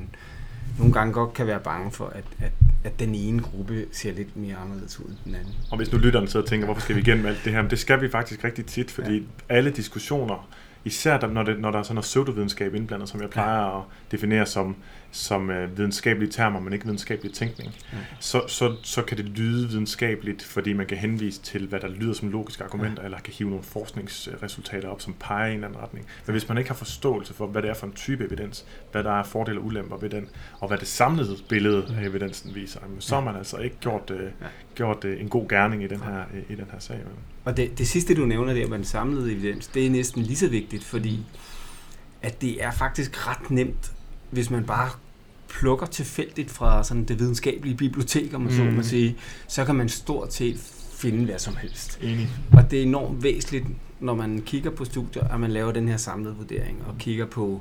nogle 0.79 0.93
gange 0.93 1.13
godt 1.13 1.35
kan 1.35 1.47
være 1.47 1.61
bange 1.61 1.93
for, 1.93 2.07
at, 2.07 2.25
at, 2.41 2.53
at 2.85 3.01
den 3.01 3.15
ene 3.15 3.43
gruppe 3.43 3.85
ser 3.93 4.13
lidt 4.13 4.37
mere 4.37 4.57
anderledes 4.57 5.01
ud 5.01 5.05
end 5.05 5.17
den 5.25 5.35
anden. 5.35 5.55
Og 5.71 5.77
hvis 5.77 5.93
nu 5.93 5.99
lytteren 5.99 6.29
sidder 6.29 6.45
og 6.45 6.49
tænker, 6.51 6.65
hvorfor 6.65 6.81
skal 6.81 6.97
vi 6.97 7.01
igennem 7.01 7.27
alt 7.27 7.41
det 7.45 7.53
her? 7.53 7.63
Men 7.63 7.71
det 7.71 7.79
skal 7.79 8.01
vi 8.01 8.09
faktisk 8.11 8.45
rigtig 8.45 8.67
tit, 8.67 8.91
fordi 8.91 9.17
ja. 9.17 9.55
alle 9.57 9.71
diskussioner, 9.71 10.49
især 10.87 11.27
når, 11.27 11.43
det, 11.43 11.61
når 11.61 11.71
der 11.71 11.79
er 11.79 11.83
sådan 11.83 11.95
noget 11.95 12.05
pseudovidenskab 12.05 12.75
indblandet, 12.75 13.09
som 13.09 13.21
jeg 13.21 13.31
plejer 13.31 13.61
ja. 13.61 13.79
at 13.79 13.85
definere 14.11 14.47
som, 14.47 14.77
som 15.11 15.51
øh, 15.51 15.79
videnskabelige 15.79 16.31
termer, 16.31 16.61
men 16.61 16.73
ikke 16.73 16.85
videnskabelig 16.85 17.33
tænkning, 17.33 17.75
ja. 17.93 17.99
så, 18.21 18.43
så, 18.49 18.77
så 18.83 19.03
kan 19.03 19.17
det 19.17 19.25
lyde 19.25 19.69
videnskabeligt, 19.69 20.43
fordi 20.45 20.73
man 20.73 20.87
kan 20.87 20.97
henvise 20.97 21.43
til, 21.43 21.67
hvad 21.67 21.81
der 21.81 21.89
lyder 21.89 22.15
som 22.15 22.29
logiske 22.29 22.65
argumenter, 22.65 23.03
ja. 23.03 23.05
eller 23.05 23.19
kan 23.19 23.33
hive 23.33 23.51
nogle 23.51 23.65
forskningsresultater 23.65 24.89
op, 24.89 25.01
som 25.01 25.15
peger 25.21 25.47
i 25.47 25.49
en 25.49 25.55
eller 25.55 25.69
anden 25.69 25.83
retning. 25.83 26.07
Men 26.27 26.33
hvis 26.33 26.49
man 26.49 26.59
ikke 26.59 26.71
har 26.71 26.77
forståelse 26.77 27.35
for, 27.35 27.47
hvad 27.47 27.63
det 27.63 27.71
er 27.71 27.75
for 27.75 27.87
en 27.87 27.93
type 27.93 28.25
evidens, 28.25 28.67
hvad 28.93 29.05
der 29.05 29.13
er 29.13 29.23
fordele 29.23 29.59
og 29.61 29.65
ulemper 29.65 29.97
ved 29.97 30.11
den, 30.11 30.29
og 30.61 30.69
hvad 30.69 30.79
det 30.79 30.89
samlede 30.89 31.37
billede 31.49 31.97
af 31.99 32.07
evidensen 32.07 32.55
viser, 32.55 32.81
så 32.99 33.15
har 33.15 33.23
man 33.23 33.37
altså 33.37 33.57
ikke 33.57 33.77
gjort, 33.81 34.11
øh, 34.11 34.31
gjort 34.75 35.05
øh, 35.05 35.21
en 35.21 35.29
god 35.29 35.49
gerning 35.49 35.85
i 35.85 35.87
den 35.87 36.01
her, 36.01 36.25
i 36.49 36.55
den 36.55 36.67
her 36.73 36.79
sag. 36.79 36.97
vel? 36.97 37.36
Og 37.47 37.57
det, 37.57 37.79
det 37.79 37.89
sidste, 37.89 38.15
du 38.15 38.27
nævner 38.27 38.55
der 38.55 38.69
med 38.69 38.77
den 38.79 38.85
samlede 38.85 39.33
evidens, 39.33 39.67
det 39.67 39.87
er 39.87 39.91
næsten 39.91 40.23
lige 40.23 40.37
så 40.37 40.49
vigtigt, 40.49 40.85
fordi 40.85 41.27
at 42.23 42.41
det 42.43 42.65
er 42.65 42.71
faktisk 42.71 43.29
ret 43.29 43.51
nemt, 43.51 43.93
hvis 44.31 44.51
man 44.51 44.65
bare 44.65 44.91
plukker 45.49 45.87
tilfældigt 45.87 46.51
fra 46.51 46.85
sådan 46.85 47.05
det 47.05 47.19
videnskabelige 47.19 47.77
bibliotek, 47.77 48.35
om 48.35 48.41
man 48.41 48.51
mm. 48.51 48.57
så 48.57 48.65
Mm. 48.65 48.73
må 48.73 48.83
sige, 48.83 49.17
så 49.49 49.65
kan 49.65 49.75
man 49.75 49.89
stort 49.89 50.35
set 50.35 50.57
finde 50.93 51.25
hvad 51.25 51.39
som 51.39 51.57
helst. 51.57 51.99
Enig. 52.03 52.29
Og 52.53 52.71
det 52.71 52.79
er 52.79 52.83
enormt 52.83 53.23
væsentligt, 53.23 53.67
når 54.01 54.15
man 54.15 54.43
kigger 54.47 54.71
på 54.71 54.85
studier, 54.85 55.25
at 55.29 55.41
man 55.41 55.51
laver 55.51 55.73
den 55.73 55.89
her 55.89 55.97
samlede 55.97 56.35
vurdering 56.35 56.85
og 56.87 56.95
kigger 56.99 57.27
på, 57.27 57.61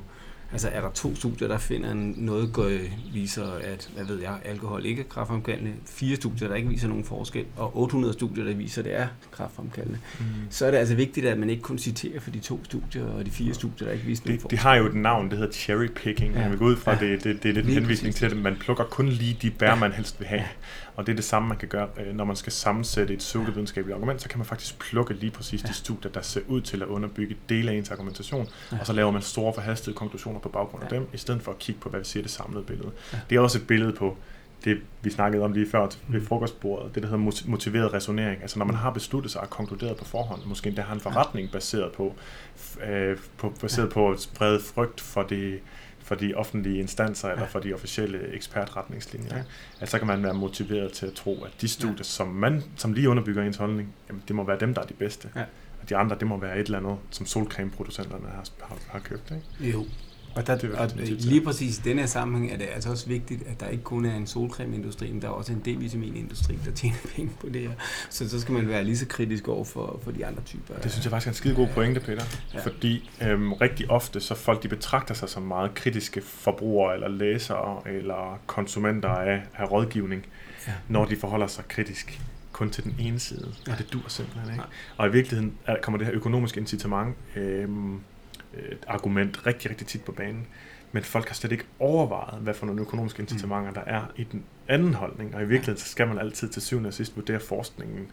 altså 0.55 0.69
er 0.69 0.81
der 0.81 0.89
to 0.89 1.15
studier, 1.15 1.47
der 1.47 1.57
finder 1.57 1.93
noget, 2.15 2.53
går, 2.53 2.71
viser, 3.13 3.43
at, 3.63 3.89
hvad 3.95 4.05
ved 4.05 4.21
jeg, 4.21 4.33
alkohol 4.45 4.85
ikke 4.85 5.01
er 5.01 5.05
kræftfremkaldende, 5.09 5.71
fire 5.85 6.15
studier, 6.15 6.47
der 6.47 6.55
ikke 6.55 6.69
viser 6.69 6.87
nogen 6.87 7.03
forskel, 7.03 7.45
og 7.57 7.77
800 7.79 8.13
studier, 8.13 8.43
der 8.43 8.53
viser, 8.53 8.81
at 8.81 8.85
det 8.85 8.95
er 8.99 9.07
kræftfremkaldende, 9.31 9.99
Mm. 10.19 10.25
så 10.49 10.65
er 10.65 10.71
det 10.71 10.77
altså 10.77 10.95
vigtigt, 10.95 11.25
at 11.25 11.37
man 11.39 11.49
ikke 11.49 11.61
kun 11.61 11.77
citerer 11.77 12.19
for 12.19 12.31
de 12.31 12.39
to 12.39 12.59
studier 12.63 13.05
og 13.05 13.25
de 13.25 13.31
fire 13.31 13.53
studier, 13.53 13.87
der 13.87 13.93
ikke 13.93 14.05
viser 14.05 14.23
nogen 14.25 14.39
forskel. 14.41 14.57
det 14.57 14.59
har 14.63 14.75
jo 14.75 14.85
et 14.85 14.95
navn, 14.95 15.29
det 15.29 15.37
hedder 15.37 15.53
cherry 15.53 15.87
picking. 15.95 16.33
Ja. 16.33 16.39
Man 16.41 16.49
vil 16.49 16.59
gå 16.59 16.65
ud 16.65 16.75
fra, 16.75 16.91
Ja. 16.93 16.99
det, 16.99 17.23
det, 17.23 17.43
det 17.43 17.49
er 17.49 17.53
lidt 17.53 17.65
en 17.67 17.73
henvisning 17.73 18.13
præcis. 18.13 18.19
til, 18.29 18.37
at 18.37 18.43
man 18.43 18.55
plukker 18.59 18.83
kun 18.83 19.09
lige 19.09 19.37
de 19.41 19.51
bær, 19.51 19.69
Ja. 19.69 19.75
man 19.75 19.91
helst 19.91 20.19
vil 20.19 20.27
have. 20.27 20.43
Ja. 20.95 20.99
Og 20.99 21.05
det 21.05 21.11
er 21.11 21.15
det 21.15 21.25
samme, 21.25 21.47
man 21.47 21.57
kan 21.57 21.67
gøre, 21.67 21.87
øh, 22.05 22.15
når 22.15 22.25
man 22.25 22.35
skal 22.35 22.51
sammensætte 22.51 23.13
et 23.13 23.19
pseudovidenskabeligt 23.19 23.95
argument, 23.95 24.21
så 24.21 24.29
kan 24.29 24.37
man 24.39 24.45
faktisk 24.45 24.79
plukke 24.79 25.13
lige 25.13 25.31
præcis 25.31 25.63
Ja. 25.63 25.67
de 25.67 25.73
studier, 25.73 26.11
der 26.11 26.21
ser 26.21 26.41
ud 26.47 26.61
til 26.61 26.81
at 26.81 26.87
underbygge 26.87 27.35
dele 27.49 27.71
af 27.71 27.75
ens 27.75 27.91
argumentation, 27.91 28.47
Ja. 28.71 28.77
og 28.79 28.85
så 28.87 28.93
laver 28.93 29.11
man 29.11 29.21
store 29.21 29.53
forhastede 29.53 29.95
konklusioner 29.95 30.39
på 30.39 30.49
baggrund 30.49 30.83
af 30.83 30.91
Ja. 30.91 30.95
dem, 30.95 31.07
i 31.13 31.17
stedet 31.17 31.41
for 31.41 31.51
at 31.51 31.59
kigge 31.59 31.81
på, 31.81 31.89
hvad 31.89 31.99
vi 31.99 32.05
siger 32.05 32.23
det 32.23 32.31
samlede 32.31 32.63
billede. 32.63 32.91
Ja. 33.13 33.19
Det 33.29 33.35
er 33.35 33.39
også 33.39 33.57
et 33.57 33.67
billede 33.67 33.93
på 33.93 34.17
det, 34.65 34.77
vi 35.01 35.09
snakkede 35.09 35.43
om 35.43 35.51
lige 35.53 35.69
før 35.71 35.87
ved 36.07 36.19
Mm. 36.19 36.25
frokostbordet, 36.25 36.95
det 36.95 37.03
der 37.03 37.09
hedder 37.09 37.23
moti- 37.31 37.49
motiveret 37.49 37.93
resonering. 37.93 38.41
Altså 38.41 38.59
når 38.59 38.65
man 38.65 38.75
har 38.75 38.89
besluttet 38.91 39.31
sig 39.31 39.41
og 39.41 39.49
konkluderet 39.49 39.97
på 39.97 40.05
forhånd, 40.05 40.41
måske 40.45 40.67
endda 40.67 40.81
har 40.81 40.93
en 40.93 40.99
forretning 40.99 41.51
baseret 41.51 41.91
på, 41.91 42.15
øh, 42.87 43.17
på 43.37 43.53
baseret 43.61 43.89
på 43.89 44.11
at 44.11 44.19
sprede 44.21 44.59
frygt 44.59 45.01
for 45.01 45.23
de, 45.23 45.59
for 46.05 46.15
de 46.15 46.33
offentlige 46.35 46.79
instanser 46.79 47.29
eller 47.29 47.41
Ja. 47.43 47.47
for 47.49 47.59
de 47.59 47.73
officielle 47.73 48.33
ekspertretningslinjer. 48.33 49.29
Ja. 49.31 49.37
Ja. 49.37 49.43
Altså 49.81 49.91
så 49.91 49.97
kan 49.97 50.07
man 50.07 50.23
være 50.23 50.33
motiveret 50.33 50.91
til 50.91 51.05
at 51.05 51.13
tro, 51.13 51.43
at 51.43 51.51
de 51.61 51.67
studier, 51.67 52.03
som 52.03 52.27
man 52.27 52.63
som 52.75 52.93
lige 52.93 53.09
underbygger 53.09 53.43
ens 53.43 53.57
holdning, 53.57 53.93
jamen, 54.09 54.23
det 54.27 54.35
må 54.35 54.43
være 54.43 54.59
dem, 54.59 54.73
der 54.73 54.81
er 54.81 54.85
de 54.85 54.93
bedste. 54.93 55.29
Ja. 55.35 55.41
Og 55.81 55.89
de 55.89 55.95
andre, 55.95 56.15
det 56.19 56.27
må 56.27 56.37
være 56.37 56.59
et 56.59 56.65
eller 56.65 56.77
andet, 56.77 56.97
som 57.11 57.25
solcremeproducenterne 57.25 58.27
har, 58.27 58.43
har, 58.61 58.77
har 58.89 58.99
købt. 58.99 59.31
Ikke? 59.31 59.71
Jo. 59.77 59.85
Og, 60.35 60.47
der, 60.47 60.57
Det 60.57 60.73
og 60.73 60.89
lige 60.97 61.41
præcis 61.41 61.77
i 61.77 61.81
denne 61.81 62.01
her 62.01 62.07
sammenhæng 62.07 62.51
er 62.53 62.57
det 62.57 62.67
altså 62.73 62.89
også 62.89 63.07
vigtigt, 63.07 63.47
at 63.47 63.59
der 63.59 63.67
ikke 63.67 63.83
kun 63.83 64.05
er 64.05 64.15
en 64.15 64.27
solcremeindustri, 64.27 65.11
men 65.11 65.21
der 65.21 65.27
er 65.27 65.31
også 65.31 65.53
en 65.53 65.59
D-vitaminindustri, 65.59 66.57
der 66.65 66.71
tjener 66.71 66.95
penge 67.15 67.31
på 67.39 67.49
det 67.49 67.61
her. 67.61 67.71
Så 68.09 68.29
så 68.29 68.41
skal 68.41 68.53
man 68.53 68.67
være 68.67 68.83
lige 68.83 68.97
så 68.97 69.05
kritisk 69.07 69.47
over 69.47 69.63
for, 69.65 69.99
for 70.03 70.11
de 70.11 70.25
andre 70.25 70.41
typer. 70.45 70.73
Det 70.83 70.91
synes 70.91 71.05
jeg 71.05 71.11
faktisk 71.11 71.27
er 71.27 71.31
en 71.31 71.35
skide 71.35 71.55
god 71.55 71.67
pointe, 71.67 71.99
Peter. 71.99 72.23
Ja. 72.53 72.57
Ja. 72.59 72.63
Fordi 72.65 73.09
øhm, 73.21 73.53
rigtig 73.53 73.91
ofte, 73.91 74.19
så 74.19 74.35
folk 74.35 74.63
de 74.63 74.67
betragter 74.67 75.13
sig 75.13 75.29
som 75.29 75.43
meget 75.43 75.73
kritiske 75.73 76.21
forbrugere, 76.21 76.93
eller 76.93 77.07
læsere, 77.07 77.81
eller 77.87 78.39
konsumenter 78.45 79.09
af, 79.09 79.41
af 79.57 79.71
rådgivning, 79.71 80.25
Ja. 80.67 80.71
når 80.89 81.05
de 81.05 81.15
forholder 81.17 81.47
sig 81.47 81.67
kritisk 81.67 82.21
kun 82.51 82.69
til 82.69 82.83
den 82.83 82.95
ene 82.99 83.19
side. 83.19 83.53
Ja. 83.67 83.71
Og 83.71 83.77
det 83.77 83.93
dur 83.93 84.01
simpelthen 84.07 84.49
ikke. 84.49 84.57
Nej. 84.57 84.67
Og 84.97 85.07
i 85.07 85.11
virkeligheden 85.11 85.53
er, 85.65 85.75
kommer 85.81 85.97
det 85.97 86.07
her 86.07 86.15
økonomiske 86.15 86.59
incitament 86.59 87.15
øhm, 87.35 87.99
et 88.71 88.85
argument 88.87 89.45
rigtig, 89.45 89.69
rigtig 89.69 89.87
tit 89.87 90.03
på 90.03 90.11
banen. 90.11 90.47
Men 90.91 91.03
folk 91.03 91.27
har 91.27 91.35
slet 91.35 91.51
ikke 91.51 91.65
overvejet, 91.79 92.41
hvad 92.41 92.53
for 92.53 92.65
nogle 92.65 92.81
økonomiske 92.81 93.21
incitamenter 93.21 93.71
der 93.71 93.81
er 93.81 94.01
i 94.15 94.23
den 94.23 94.43
anden 94.67 94.93
holdning. 94.93 95.35
Og 95.35 95.41
i 95.41 95.45
virkeligheden 95.45 95.79
så 95.79 95.89
skal 95.89 96.07
man 96.07 96.19
altid 96.19 96.49
til 96.49 96.61
syvende 96.61 96.87
og 96.87 96.93
sidst 96.93 97.15
vurdere 97.15 97.39
forskningen 97.39 98.07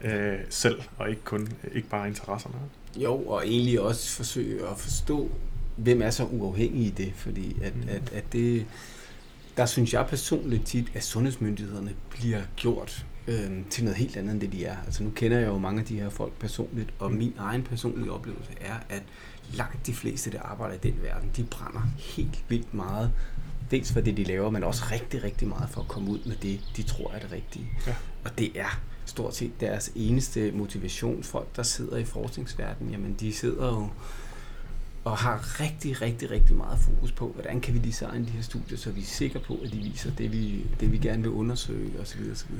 øh, 0.00 0.38
selv, 0.48 0.82
og 0.98 1.10
ikke 1.10 1.22
kun 1.24 1.48
ikke 1.72 1.88
bare 1.88 2.08
interesserne. 2.08 2.54
Jo, 2.96 3.14
og 3.14 3.46
egentlig 3.46 3.80
også 3.80 4.16
forsøge 4.16 4.68
at 4.68 4.78
forstå, 4.78 5.30
hvem 5.76 6.02
er 6.02 6.10
så 6.10 6.24
uafhængig 6.24 6.86
i 6.86 6.90
det, 6.90 7.12
fordi 7.16 7.56
at, 7.62 7.76
mm. 7.76 7.88
At, 7.88 8.12
at 8.12 8.32
det, 8.32 8.66
der 9.56 9.66
synes 9.66 9.94
jeg 9.94 10.06
personligt 10.06 10.66
tit, 10.66 10.92
at 10.94 11.02
sundhedsmyndighederne 11.02 11.94
bliver 12.10 12.40
gjort 12.56 13.06
øh, 13.28 13.50
til 13.70 13.84
noget 13.84 13.98
helt 13.98 14.16
andet 14.16 14.32
end 14.32 14.40
det, 14.40 14.52
de 14.52 14.64
er. 14.64 14.76
Altså 14.86 15.02
nu 15.02 15.10
kender 15.10 15.38
jeg 15.38 15.46
jo 15.46 15.58
mange 15.58 15.80
af 15.80 15.86
de 15.86 16.00
her 16.00 16.08
folk 16.08 16.32
personligt, 16.32 16.94
og 16.98 17.12
min 17.12 17.34
egen 17.38 17.62
personlige 17.62 18.12
oplevelse 18.12 18.52
er, 18.60 18.74
at 18.88 19.02
langt 19.54 19.86
de 19.86 19.94
fleste, 19.94 20.30
der 20.30 20.42
arbejder 20.42 20.74
i 20.74 20.78
den 20.78 21.02
verden, 21.02 21.30
de 21.36 21.44
brænder 21.44 21.82
helt 21.98 22.44
vildt 22.48 22.74
meget. 22.74 23.12
Dels 23.70 23.92
for 23.92 24.00
det, 24.00 24.16
de 24.16 24.24
laver, 24.24 24.50
men 24.50 24.64
også 24.64 24.84
rigtig, 24.90 25.22
rigtig 25.22 25.48
meget 25.48 25.70
for 25.70 25.80
at 25.80 25.88
komme 25.88 26.10
ud 26.10 26.18
med 26.26 26.36
det, 26.36 26.60
de 26.76 26.82
tror 26.82 27.12
er 27.12 27.18
det 27.18 27.32
rigtige. 27.32 27.70
Ja. 27.86 27.94
Og 28.24 28.38
det 28.38 28.60
er 28.60 28.80
stort 29.06 29.36
set 29.36 29.60
deres 29.60 29.92
eneste 29.94 30.52
motivation. 30.52 31.22
Folk, 31.22 31.56
der 31.56 31.62
sidder 31.62 31.96
i 31.96 32.04
forskningsverdenen, 32.04 32.92
jamen 32.92 33.16
de 33.20 33.32
sidder 33.32 33.66
jo 33.66 33.88
og 35.06 35.16
har 35.16 35.60
rigtig, 35.60 36.02
rigtig, 36.02 36.30
rigtig 36.30 36.56
meget 36.56 36.78
fokus 36.78 37.12
på, 37.12 37.28
hvordan 37.28 37.60
kan 37.60 37.74
vi 37.74 37.78
designe 37.78 38.26
de 38.26 38.30
her 38.30 38.42
studier, 38.42 38.78
så 38.78 38.90
vi 38.90 39.00
er 39.00 39.04
sikre 39.04 39.40
på, 39.40 39.54
at 39.64 39.72
de 39.72 39.76
viser 39.76 40.10
det, 40.10 40.32
vi, 40.32 40.66
det, 40.80 40.92
vi 40.92 40.98
gerne 40.98 41.22
vil 41.22 41.30
undersøge 41.30 42.00
osv. 42.00 42.20
osv. 42.32 42.50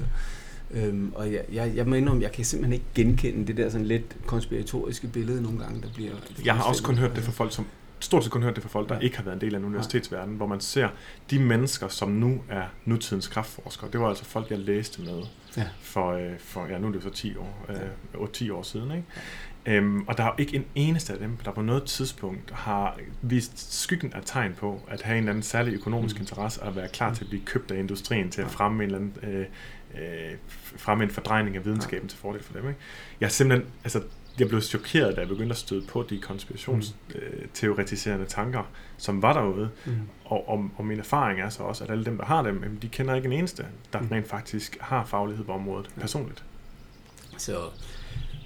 Øhm, 0.71 1.13
og 1.15 1.33
jeg, 1.33 1.45
jeg, 1.53 1.73
jeg 1.77 1.87
må 1.87 1.95
indrømme, 1.95 2.23
jeg 2.23 2.33
kan 2.33 2.45
simpelthen 2.45 2.73
ikke 2.73 2.85
genkende 2.95 3.47
det 3.47 3.57
der 3.57 3.69
sådan 3.71 3.87
lidt 3.87 4.17
konspiratoriske 4.27 5.07
billede 5.07 5.43
nogle 5.43 5.59
gange, 5.59 5.83
der 5.83 5.89
bliver... 5.95 6.13
Jeg 6.45 6.55
har 6.55 6.63
også 6.65 6.83
kun 6.83 6.95
hørt 6.99 7.17
det 7.17 7.25
fra 7.25 7.33
folk, 7.33 7.53
som 7.53 7.67
stort 8.01 8.23
set 8.25 8.33
kun 8.33 8.43
hørt 8.43 8.55
det 8.55 8.63
fra 8.63 8.69
folk, 8.69 8.89
der 8.89 8.95
Ja. 8.95 9.01
ikke 9.01 9.17
har 9.17 9.25
været 9.25 9.35
en 9.35 9.41
del 9.41 9.55
af 9.55 9.59
en 9.59 9.65
universitetsverden, 9.65 10.35
hvor 10.37 10.47
man 10.47 10.61
ser 10.61 10.89
de 11.31 11.39
mennesker, 11.39 11.89
som 11.89 12.09
nu 12.11 12.41
er 12.49 12.63
nutidens 12.85 13.29
kraftforskere. 13.29 13.91
Det 13.93 14.01
var 14.01 14.09
altså 14.09 14.25
folk, 14.25 14.51
jeg 14.51 14.59
læste 14.59 15.03
med 15.03 15.23
Ja. 15.57 15.65
for, 15.81 16.13
øh, 16.13 16.39
for 16.39 16.67
ja, 16.71 16.79
nu 16.79 16.89
er 16.89 16.93
det 16.93 17.03
så 17.03 17.11
10 17.11 17.37
år, 17.37 17.67
øh, 17.69 18.23
8-10 18.23 18.51
år 18.53 18.63
siden. 18.63 18.91
Ikke? 18.91 19.05
Øhm, 19.67 20.03
og 20.07 20.17
der 20.17 20.23
er 20.25 20.27
jo 20.29 20.35
ikke 20.39 20.57
en 20.57 20.65
eneste 20.75 21.13
af 21.13 21.19
dem, 21.19 21.37
der 21.45 21.51
på 21.53 21.63
noget 21.63 21.85
tidspunkt 21.85 22.51
har 22.51 22.99
vist 23.23 23.75
skyggen 23.83 24.13
af 24.13 24.21
tegn 24.25 24.55
på 24.59 24.81
at 24.89 25.03
have 25.03 25.15
en 25.19 25.23
eller 25.23 25.31
anden 25.31 25.43
særlig 25.43 25.75
økonomisk 25.75 26.17
Mm. 26.17 26.21
interesse 26.23 26.63
og 26.63 26.77
være 26.77 26.89
klar 26.89 27.15
til 27.15 27.25
at 27.25 27.29
blive 27.31 27.43
købt 27.45 27.71
af 27.71 27.79
industrien 27.79 28.31
til 28.31 28.41
at 28.41 28.47
Ja. 28.47 28.51
fremme 28.53 28.85
en 28.85 28.91
eller 28.91 28.99
anden 28.99 29.31
øh, 29.31 29.47
øh, 30.03 30.33
fremme 30.77 31.05
en 31.05 31.11
fordrejning 31.11 31.57
af 31.57 31.65
videnskaben 31.65 32.09
til 32.09 32.19
fordel 32.19 32.43
for 32.43 32.53
dem. 32.53 32.69
Ikke? 32.69 32.81
Jeg 33.21 33.27
er 33.27 33.31
simpelthen, 33.31 33.71
altså, 33.85 34.03
jeg 34.39 34.49
blev 34.49 34.61
chokeret, 34.61 35.17
da 35.17 35.21
jeg 35.21 35.29
begyndte 35.29 35.53
at 35.53 35.57
støde 35.59 35.85
på 35.89 36.07
de 36.11 36.19
konspirationsteoretiserende 36.21 38.27
tanker, 38.27 38.63
som 38.99 39.23
var 39.23 39.33
derude. 39.33 39.71
Mm. 39.87 39.93
Og, 40.25 40.49
og, 40.49 40.71
og 40.77 40.85
min 40.85 40.99
erfaring 40.99 41.41
er 41.41 41.49
så 41.49 41.63
også, 41.63 41.85
at 41.85 41.91
alle 41.91 42.05
dem, 42.05 42.17
der 42.19 42.25
har 42.25 42.43
dem, 42.43 42.63
jamen, 42.63 42.79
de 42.83 42.89
kender 42.89 43.15
ikke 43.15 43.27
en 43.27 43.33
eneste, 43.33 43.67
der 43.93 44.01
Mm. 44.01 44.09
rent 44.13 44.29
faktisk 44.29 44.77
har 44.81 45.05
faglighed 45.05 45.45
på 45.45 45.53
området 45.53 45.91
Ja. 45.97 46.01
personligt. 46.01 46.45
Så, 47.39 47.59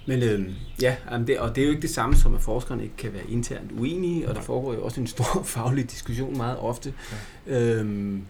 men 0.07 0.23
øhm, 0.23 0.53
ja, 0.81 0.95
det, 1.27 1.39
og 1.39 1.55
det 1.55 1.61
er 1.61 1.65
jo 1.65 1.69
ikke 1.71 1.81
det 1.81 1.89
samme 1.89 2.15
som, 2.15 2.35
at 2.35 2.41
forskerne 2.41 2.83
ikke 2.83 2.97
kan 2.97 3.13
være 3.13 3.25
internt 3.29 3.71
uenige, 3.71 4.23
og 4.23 4.27
der 4.27 4.33
Nej. 4.33 4.43
foregår 4.43 4.73
jo 4.73 4.83
også 4.83 5.01
en 5.01 5.07
stor 5.07 5.43
faglig 5.55 5.91
diskussion 5.91 6.37
meget 6.37 6.57
ofte. 6.59 6.93
Ja. 7.47 7.79
Øhm, 7.79 8.25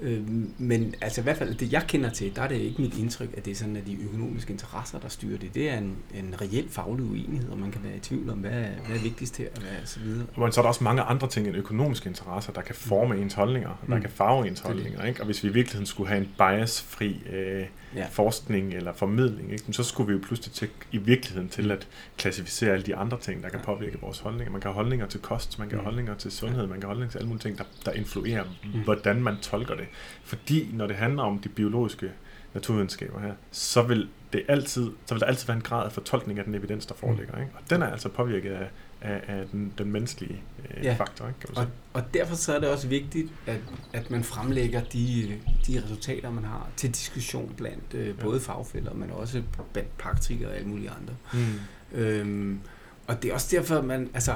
øhm, 0.00 0.52
men 0.58 0.94
altså 1.00 1.20
i 1.20 1.22
hvert 1.24 1.36
fald 1.36 1.54
det, 1.54 1.72
jeg 1.72 1.82
kender 1.88 2.10
til, 2.10 2.36
der 2.36 2.42
er 2.42 2.48
det 2.48 2.54
ikke 2.56 2.82
mit 2.82 2.98
indtryk, 2.98 3.28
at 3.36 3.44
det 3.44 3.50
er 3.50 3.54
sådan, 3.54 3.76
at 3.76 3.86
de 3.86 3.96
økonomiske 4.04 4.50
interesser, 4.52 4.98
der 4.98 5.08
styrer 5.08 5.38
det. 5.38 5.54
Det 5.54 5.70
er 5.70 5.78
en, 5.78 5.96
en 6.14 6.34
reel 6.40 6.68
faglig 6.70 7.06
uenighed, 7.06 7.48
og 7.50 7.58
man 7.58 7.70
kan 7.70 7.80
være 7.84 7.96
i 7.96 8.00
tvivl 8.00 8.30
om, 8.30 8.38
hvad 8.38 8.50
hvad 8.50 8.96
er 8.96 9.02
vigtigst 9.02 9.36
her, 9.36 9.46
og 9.56 9.60
hvad 9.60 9.70
er 9.82 9.86
så 9.86 10.00
videre. 10.00 10.26
Men 10.38 10.52
så 10.52 10.60
er 10.60 10.62
der 10.62 10.68
også 10.68 10.84
mange 10.84 11.02
andre 11.02 11.28
ting 11.28 11.46
end 11.46 11.56
økonomiske 11.56 12.08
interesser, 12.08 12.52
der 12.52 12.60
kan 12.62 12.74
forme 12.74 13.16
ens 13.16 13.34
holdninger, 13.34 13.84
der 13.88 13.94
Mm. 13.96 14.00
kan 14.00 14.10
farve 14.10 14.48
ens 14.48 14.60
er 14.60 14.66
holdninger. 14.66 15.04
Ikke? 15.04 15.20
Og 15.20 15.26
hvis 15.26 15.44
vi 15.44 15.48
i 15.48 15.52
virkeligheden 15.52 15.86
skulle 15.86 16.08
have 16.08 16.20
en 16.20 16.28
biasfri 16.38 17.22
øh, 17.32 17.64
Ja. 17.94 18.06
forskning 18.10 18.74
eller 18.74 18.92
formidling, 18.92 19.52
ikke? 19.52 19.72
så 19.72 19.82
skulle 19.82 20.06
vi 20.06 20.12
jo 20.12 20.20
pludselig 20.26 20.52
til, 20.54 20.68
i 20.92 20.98
virkeligheden 20.98 21.48
til 21.48 21.70
at 21.70 21.88
klassificere 22.16 22.72
alle 22.72 22.86
de 22.86 22.96
andre 22.96 23.18
ting, 23.20 23.42
der 23.42 23.48
kan 23.48 23.60
påvirke 23.60 23.98
vores 24.00 24.18
holdninger. 24.18 24.52
Man 24.52 24.60
kan 24.60 24.68
have 24.68 24.74
holdninger 24.74 25.06
til 25.06 25.20
kost, 25.20 25.58
man 25.58 25.68
kan 25.68 25.78
have 25.78 25.82
Mm. 25.82 25.84
holdninger 25.84 26.14
til 26.14 26.30
sundhed, 26.30 26.62
man 26.66 26.70
kan 26.74 26.82
have 26.82 26.88
holdninger 26.88 27.10
til 27.10 27.18
alle 27.18 27.28
mulige 27.28 27.42
ting, 27.42 27.58
der, 27.58 27.64
der 27.84 27.92
influerer, 27.92 28.44
Mm. 28.74 28.80
hvordan 28.84 29.22
man 29.22 29.36
tolker 29.42 29.74
det. 29.74 29.86
Fordi 30.24 30.68
når 30.72 30.86
det 30.86 30.96
handler 30.96 31.22
om 31.22 31.38
de 31.38 31.48
biologiske 31.48 32.10
naturvidenskaber 32.54 33.20
her, 33.20 33.32
så 33.50 33.82
vil, 33.82 34.08
det 34.32 34.42
altid, 34.48 34.90
så 35.06 35.14
vil 35.14 35.20
der 35.20 35.26
altid 35.26 35.46
være 35.46 35.56
en 35.56 35.62
grad 35.62 35.84
af 35.86 35.92
fortolkning 35.92 36.38
af 36.38 36.44
den 36.44 36.54
evidens, 36.54 36.86
der 36.86 36.94
foreligger. 36.94 37.38
Ikke? 37.40 37.52
Og 37.54 37.70
den 37.70 37.82
er 37.82 37.86
altså 37.86 38.08
påvirket 38.08 38.50
af, 38.52 38.68
af, 39.00 39.20
af 39.28 39.44
den, 39.52 39.72
den 39.78 39.92
menneskelige 39.92 40.40
øh, 40.76 40.84
Ja. 40.84 40.94
faktor, 40.94 41.28
ikke? 41.28 41.40
kan 41.40 41.48
man 41.54 41.58
Og, 41.58 41.62
sige. 41.64 41.72
og 41.92 42.14
derfor 42.14 42.34
så 42.36 42.54
er 42.56 42.60
det 42.60 42.68
også 42.68 42.88
vigtigt, 42.88 43.28
at, 43.46 43.60
at 43.92 44.10
man 44.10 44.24
fremlægger 44.24 44.80
de, 44.92 45.36
de 45.66 45.82
resultater, 45.84 46.30
man 46.30 46.44
har 46.44 46.68
til 46.76 46.90
diskussion 46.90 47.54
blandt 47.56 47.94
øh, 47.94 48.18
både 48.18 48.40
fagfælder, 48.40 48.94
men 48.94 49.10
også 49.10 49.42
blandt 49.72 49.98
praktikere 49.98 50.48
og 50.50 50.56
alle 50.56 50.68
mulige 50.68 50.90
andre. 50.90 51.14
Mm. 51.32 51.98
Øhm, 51.98 52.58
og 53.06 53.22
det 53.22 53.30
er 53.30 53.34
også 53.34 53.56
derfor, 53.56 53.82
man, 53.82 54.10
altså, 54.14 54.34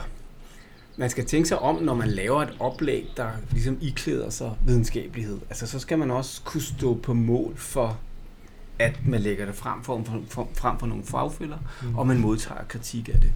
man 0.96 1.10
skal 1.10 1.24
tænke 1.26 1.48
sig 1.48 1.58
om, 1.58 1.82
når 1.82 1.94
man 1.94 2.08
laver 2.08 2.42
et 2.42 2.56
oplæg, 2.60 3.08
der 3.16 3.30
ligesom 3.52 3.78
iklæder 3.80 4.30
sig 4.30 4.52
videnskabelighed. 4.66 5.38
Altså, 5.50 5.66
så 5.66 5.78
skal 5.78 5.98
man 5.98 6.10
også 6.10 6.42
kunne 6.44 6.62
stå 6.62 6.94
på 6.94 7.14
mål 7.14 7.56
for, 7.56 8.00
at 8.78 9.06
man 9.06 9.20
lægger 9.20 9.46
det 9.46 9.54
frem 9.54 9.82
for, 9.82 10.04
for, 10.28 10.48
frem 10.54 10.78
for 10.78 10.86
nogle 10.86 11.04
fagfælder, 11.04 11.58
Mm. 11.82 11.98
og 11.98 12.06
man 12.06 12.18
modtager 12.18 12.64
kritik 12.68 13.08
af 13.08 13.20
det. 13.20 13.32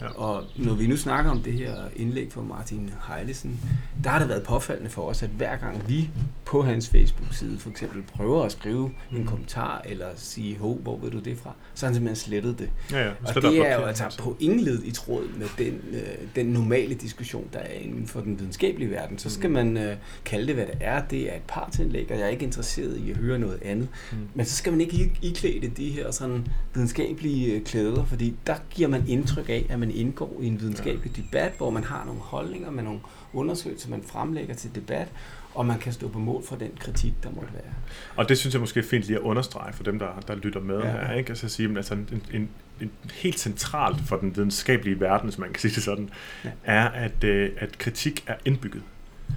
Ja. 0.00 0.06
Og 0.08 0.44
når 0.56 0.74
vi 0.74 0.86
nu 0.86 0.96
snakker 0.96 1.30
om 1.30 1.42
det 1.42 1.52
her 1.52 1.74
indlæg 1.96 2.32
fra 2.32 2.42
Martin 2.42 2.90
Heilesen, 3.08 3.60
der 4.04 4.10
har 4.10 4.18
det 4.18 4.28
været 4.28 4.42
påfaldende 4.42 4.90
for 4.90 5.02
os, 5.02 5.22
at 5.22 5.28
hver 5.30 5.56
gang 5.56 5.88
vi 5.88 6.10
på 6.44 6.62
hans 6.62 6.88
Facebook-side 6.88 7.58
for 7.58 7.70
eksempel 7.70 8.02
prøver 8.02 8.44
at 8.44 8.52
skrive 8.52 8.90
en 9.12 9.18
Mm. 9.18 9.26
kommentar 9.26 9.82
eller 9.84 10.06
sige, 10.16 10.58
hov, 10.58 10.78
hvor 10.82 10.98
ved 10.98 11.10
du 11.10 11.18
det 11.18 11.38
fra, 11.38 11.52
så 11.74 11.86
har 11.86 11.90
han 11.90 11.94
simpelthen 11.94 12.16
slettet 12.16 12.58
det. 12.58 12.70
Ja, 12.92 13.04
ja. 13.04 13.10
Og 13.26 13.42
det 13.42 13.58
er 13.70 13.74
jo 13.80 13.82
altså 13.82 14.18
på 14.18 14.36
ingen 14.40 14.60
led 14.60 14.82
i 14.84 14.90
tråd 14.90 15.24
med 15.38 15.46
den, 15.58 15.80
øh, 15.92 16.00
den 16.36 16.46
normale 16.46 16.94
diskussion, 16.94 17.48
der 17.52 17.58
er 17.58 17.72
inden 17.72 18.06
for 18.06 18.20
den 18.20 18.38
videnskabelige 18.38 18.90
verden. 18.90 19.18
Så 19.18 19.30
skal 19.30 19.48
Mm. 19.50 19.54
man 19.54 19.76
øh, 19.76 19.96
kalde 20.24 20.46
det, 20.46 20.54
hvad 20.54 20.66
det 20.66 20.74
er. 20.80 21.02
Det 21.04 21.32
er 21.32 21.36
et 21.36 21.42
partsindlæg, 21.48 22.06
og 22.10 22.16
jeg 22.18 22.24
er 22.24 22.28
ikke 22.30 22.44
interesseret 22.44 22.96
i 22.96 23.10
at 23.10 23.16
høre 23.16 23.38
noget 23.38 23.58
andet. 23.64 23.88
Mm. 24.12 24.18
Men 24.34 24.46
så 24.46 24.56
skal 24.56 24.72
man 24.74 24.80
ikke 24.80 24.96
i- 24.96 25.28
iklæde 25.28 25.68
de 25.68 25.90
her 25.90 26.10
sådan 26.10 26.46
videnskabelige 26.74 27.54
øh, 27.54 27.62
klæder, 27.64 28.04
fordi 28.04 28.34
der 28.46 28.54
giver 28.70 28.88
man 28.88 29.04
indtryk 29.08 29.48
af, 29.48 29.66
at 29.68 29.78
man 29.78 29.90
indgår 29.90 30.38
i 30.42 30.46
en 30.46 30.60
videnskabelig 30.60 31.16
debat, 31.16 31.52
hvor 31.56 31.70
man 31.70 31.84
har 31.84 32.04
nogle 32.04 32.20
holdninger 32.20 32.70
med 32.70 32.82
nogle 32.82 33.00
undersøgelser, 33.32 33.90
man 33.90 34.02
fremlægger 34.06 34.54
til 34.54 34.74
debat, 34.74 35.08
og 35.54 35.66
man 35.66 35.78
kan 35.78 35.92
stå 35.92 36.08
på 36.08 36.18
mål 36.18 36.44
for 36.46 36.56
den 36.56 36.70
kritik, 36.80 37.12
der 37.22 37.30
måtte 37.30 37.52
være. 37.54 37.72
Og 38.16 38.28
det 38.28 38.38
synes 38.38 38.54
jeg 38.54 38.60
måske 38.60 38.80
er 38.80 38.84
fint 38.84 39.04
lige 39.04 39.16
at 39.16 39.22
understrege 39.22 39.72
for 39.72 39.82
dem, 39.84 39.98
der, 39.98 40.20
der 40.28 40.34
lytter 40.34 40.60
med 40.60 40.78
Ja. 40.78 40.90
her. 40.90 41.12
Ikke? 41.12 41.28
Altså 41.30 41.46
at 41.46 41.50
sige, 41.52 41.68
men 41.68 41.76
altså 41.76 41.94
en, 41.94 42.08
en, 42.32 42.48
en, 42.80 42.90
helt 43.12 43.38
centralt 43.40 44.00
for 44.06 44.16
den 44.16 44.36
videnskabelige 44.36 45.00
verden, 45.00 45.28
hvis 45.28 45.38
man 45.38 45.48
kan 45.52 45.60
sige 45.60 45.74
det 45.74 45.82
sådan, 45.82 46.10
Ja. 46.44 46.48
ja. 46.48 46.72
er, 46.72 46.88
at, 46.88 47.24
øh, 47.24 47.50
at 47.58 47.78
kritik 47.78 48.24
er 48.26 48.34
indbygget. 48.44 48.82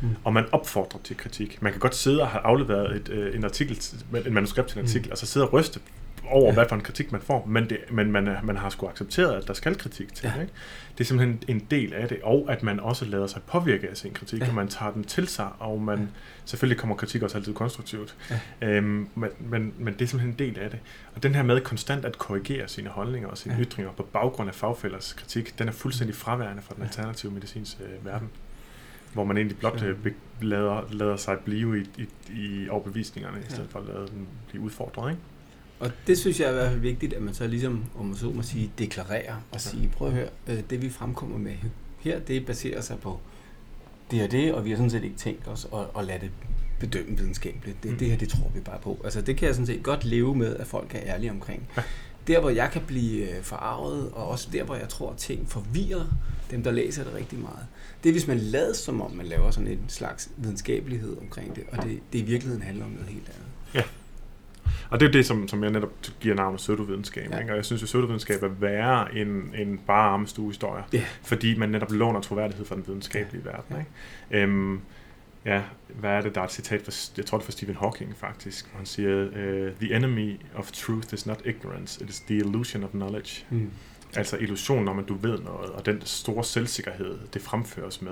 Mm. 0.02 0.10
Og 0.24 0.34
man 0.34 0.46
opfordrer 0.52 1.00
til 1.04 1.18
kritik. 1.18 1.62
Man 1.62 1.72
kan 1.72 1.80
godt 1.80 1.96
sidde 1.96 2.22
og 2.22 2.28
have 2.28 2.42
afleveret 2.42 2.96
et, 2.96 3.10
øh, 3.10 3.36
en 3.36 3.44
artikel, 3.44 3.82
en 4.28 4.34
manuskript 4.34 4.68
til 4.68 4.78
en 4.78 4.82
Mm. 4.82 4.88
artikel, 4.88 5.12
og 5.12 5.18
så 5.18 5.26
sidde 5.26 5.48
og 5.48 5.54
ryste 5.54 5.80
over, 6.30 6.42
Ja. 6.44 6.48
ja. 6.48 6.54
hvad 6.54 6.66
for 6.70 6.76
en 6.76 6.82
kritik 6.82 7.12
man 7.12 7.22
får, 7.22 7.46
men, 7.46 7.70
det, 7.70 7.78
men 7.92 8.12
man, 8.12 8.28
er- 8.28 8.42
man 8.42 8.58
har 8.58 8.70
sgu 8.70 8.88
accepteret, 8.88 9.42
at 9.42 9.48
der 9.48 9.54
skal 9.54 9.76
kritik 9.78 10.14
til. 10.16 10.32
Ja. 10.36 10.42
Ikke? 10.42 10.54
Det 10.98 11.04
er 11.04 11.06
simpelthen 11.08 11.44
en 11.48 11.60
del 11.72 11.94
af 11.94 12.08
det, 12.08 12.18
og 12.24 12.46
at 12.50 12.64
man 12.64 12.80
også 12.80 13.06
lader 13.06 13.28
sig 13.28 13.42
påvirke 13.48 13.90
af 13.90 13.98
sin 13.98 14.14
kritik, 14.14 14.40
Ja. 14.40 14.46
ja. 14.46 14.50
og 14.52 14.56
man 14.56 14.68
tager 14.68 14.92
den 14.92 15.04
til 15.04 15.28
sig, 15.28 15.50
og 15.60 15.82
man, 15.82 15.98
Ja. 15.98 16.04
ja. 16.04 16.08
selvfølgelig 16.46 16.80
kommer 16.80 16.96
kritik 16.96 17.22
også 17.24 17.38
altid 17.38 17.54
konstruktivt, 17.54 18.16
Ja. 18.62 18.68
øhm, 18.70 19.08
men, 19.16 19.30
men, 19.40 19.74
men 19.78 19.94
det 19.94 20.02
er 20.02 20.06
simpelthen 20.08 20.30
en 20.30 20.40
del 20.40 20.60
af 20.60 20.70
det. 20.70 20.80
Og 21.16 21.24
den 21.24 21.36
her 21.36 21.44
med 21.44 21.62
konstant 21.62 22.06
at 22.06 22.18
korrigere 22.18 22.68
sine 22.68 22.90
holdninger 22.90 23.30
og 23.30 23.38
sine 23.38 23.54
Ja. 23.56 23.60
ja. 23.60 23.66
ytringer 23.66 23.92
på 23.92 24.04
baggrund 24.04 24.50
af 24.50 24.56
fagfælders 24.56 25.14
kritik, 25.14 25.60
den 25.60 25.68
er 25.68 25.72
fuldstændig 25.72 26.16
fraværende 26.16 26.62
for 26.62 26.74
den 26.74 26.84
Ja. 26.84 26.88
alternative 26.88 27.32
medicins 27.32 27.78
øh, 27.82 28.06
verden 28.06 28.30
hvor 29.18 29.26
man 29.26 29.38
egentlig 29.38 29.58
blot 29.58 29.80
Så- 29.80 29.86
øh, 29.86 30.12
lader, 30.42 30.82
lader 30.92 31.16
sig 31.18 31.38
blive 31.46 31.80
i, 31.82 31.86
i, 31.98 32.08
i 32.34 32.70
overbevisningerne, 32.70 33.38
i 33.38 33.42
Ja. 33.42 33.50
stedet 33.50 33.70
for 33.70 33.80
at 33.80 33.86
lade 33.86 34.00
dem 34.08 34.28
blive 34.50 34.64
udfordret. 34.64 35.10
Ikke? 35.12 35.22
Og 35.80 35.92
det 36.08 36.18
synes 36.18 36.40
jeg 36.40 36.46
er 36.48 36.52
i 36.52 36.54
hvert 36.54 36.70
fald 36.70 36.80
vigtigt, 36.82 37.14
at 37.14 37.22
man 37.22 37.34
så 37.34 37.48
ligesom, 37.48 37.84
om 38.00 38.06
man 38.06 38.16
så 38.16 38.26
må 38.30 38.42
sige, 38.42 38.72
deklarerer 38.80 39.36
og 39.52 39.62
sige, 39.62 39.92
prøv 39.96 40.08
at 40.08 40.14
høre, 40.14 40.28
øh, 40.48 40.60
det 40.70 40.82
vi 40.82 40.90
fremkommer 40.90 41.38
med 41.38 41.54
her, 42.00 42.20
det 42.20 42.46
baserer 42.46 42.82
sig 42.82 43.00
på 43.00 43.20
det 44.12 44.24
og 44.24 44.32
det, 44.32 44.54
og 44.54 44.66
vi 44.66 44.70
har 44.70 44.78
sådan 44.78 44.90
set 44.90 45.04
ikke 45.04 45.16
tænkt 45.16 45.48
os 45.48 45.68
at, 45.74 45.80
at 46.00 46.06
lade 46.06 46.20
det 46.20 46.32
bedømme 46.80 47.18
videnskabeligt. 47.18 47.84
Det, 47.84 47.92
Mm. 47.92 47.98
det 47.98 48.10
her, 48.10 48.18
det 48.18 48.30
tror 48.30 48.52
vi 48.56 48.60
bare 48.60 48.80
på. 48.80 49.02
Altså 49.04 49.22
det 49.22 49.38
kan 49.38 49.46
jeg 49.46 49.56
sådan 49.56 49.66
set 49.68 49.84
godt 49.84 50.06
leve 50.06 50.36
med, 50.36 50.56
at 50.56 50.68
folk 50.68 50.96
er 50.96 51.00
ærlige 51.14 51.32
omkring. 51.32 51.70
Ja. 51.78 51.84
Der, 52.28 52.40
hvor 52.40 52.50
jeg 52.50 52.70
kan 52.72 52.82
blive 52.88 53.38
øh, 53.38 53.44
forarvet, 53.44 54.12
og 54.14 54.28
også 54.28 54.50
der, 54.54 54.64
hvor 54.64 54.76
jeg 54.76 54.90
tror, 54.90 55.12
at 55.12 55.18
ting 55.18 55.50
forvirrer 55.50 56.06
dem, 56.52 56.64
der 56.64 56.72
læser 56.72 57.04
det 57.04 57.14
rigtig 57.14 57.40
meget, 57.40 57.66
det 58.04 58.10
er, 58.10 58.14
hvis 58.14 58.28
man 58.28 58.38
lader 58.38 58.74
som 58.74 59.02
om, 59.02 59.12
man 59.12 59.26
laver 59.26 59.52
sådan 59.52 59.68
en 59.68 59.86
slags 59.88 60.30
videnskabelighed 60.38 61.18
omkring 61.22 61.56
det, 61.56 61.64
og 61.72 61.84
det, 61.84 62.00
det 62.14 62.20
i 62.20 62.24
virkeligheden 62.24 62.64
handler 62.64 62.86
om 62.86 62.92
noget 62.92 63.08
helt 63.10 63.28
andet. 63.28 63.48
Og 64.90 65.00
det 65.00 65.06
er 65.06 65.10
jo 65.10 65.14
det, 65.14 65.26
som, 65.26 65.48
som 65.48 65.64
jeg 65.64 65.72
netop 65.72 65.92
giver 66.20 66.36
navnet 66.36 66.58
pseudovidenskab. 66.58 67.30
Ja. 67.30 67.36
Ja. 67.36 67.42
Ikke? 67.42 67.52
Og 67.52 67.56
jeg 67.56 67.66
synes, 67.66 67.84
at 67.84 67.86
pseudovidenskab 67.86 68.44
er 68.44 68.48
værre 68.48 69.16
end, 69.16 69.44
end 69.56 69.80
bare 69.88 70.10
armestuehistorier. 70.10 70.84
Ja. 70.94 71.04
Fordi 71.24 71.58
man 71.58 71.70
netop 71.70 71.92
låner 71.92 72.22
troværdighed 72.22 72.66
fra 72.66 72.76
den 72.76 72.84
videnskabelige 72.88 73.44
ja. 73.46 73.52
verden. 73.52 73.76
Ikke? 73.80 74.44
Øhm, 74.44 74.82
ja, 75.48 75.62
hvad 75.88 76.10
er 76.10 76.22
det? 76.22 76.36
Der 76.36 76.42
er 76.42 76.46
et 76.46 76.52
citat, 76.52 76.82
fra, 76.82 76.92
jeg 77.18 77.26
tror 77.26 77.38
det 77.38 77.46
fra 77.46 77.52
Stephen 77.52 77.76
Hawking 77.76 78.18
faktisk, 78.18 78.68
hvor 78.70 78.78
han 78.78 78.86
siger, 78.86 79.26
uh, 79.28 79.76
The 79.80 79.96
enemy 79.96 80.40
of 80.56 80.72
truth 80.72 81.14
is 81.14 81.26
not 81.26 81.42
ignorance, 81.46 82.04
it 82.04 82.10
is 82.10 82.20
the 82.20 82.36
illusion 82.36 82.84
of 82.84 82.90
knowledge. 82.90 83.46
Mm. 83.50 83.72
Altså 84.16 84.38
illusionen 84.38 84.88
om, 84.88 85.00
at 85.00 85.08
du 85.08 85.14
ved 85.16 85.40
noget, 85.40 85.70
og 85.70 85.86
den 85.86 86.02
store 86.06 86.44
selvsikkerhed, 86.44 87.18
det 87.34 87.42
fremføres 87.42 88.02
med, 88.02 88.12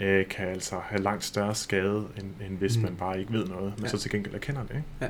øh, 0.00 0.28
kan 0.28 0.48
altså 0.48 0.78
have 0.84 1.02
langt 1.02 1.24
større 1.24 1.54
skade, 1.54 2.06
end, 2.16 2.46
end 2.46 2.58
hvis 2.58 2.76
Mm. 2.76 2.82
man 2.82 2.96
bare 2.96 3.20
ikke 3.20 3.32
ved 3.32 3.46
noget, 3.46 3.72
men 3.76 3.84
ja. 3.84 3.90
så 3.90 3.98
til 3.98 4.10
gengæld 4.10 4.34
erkender 4.34 4.62
det. 4.62 4.70
Ikke? 4.70 4.84
Ja. 5.00 5.08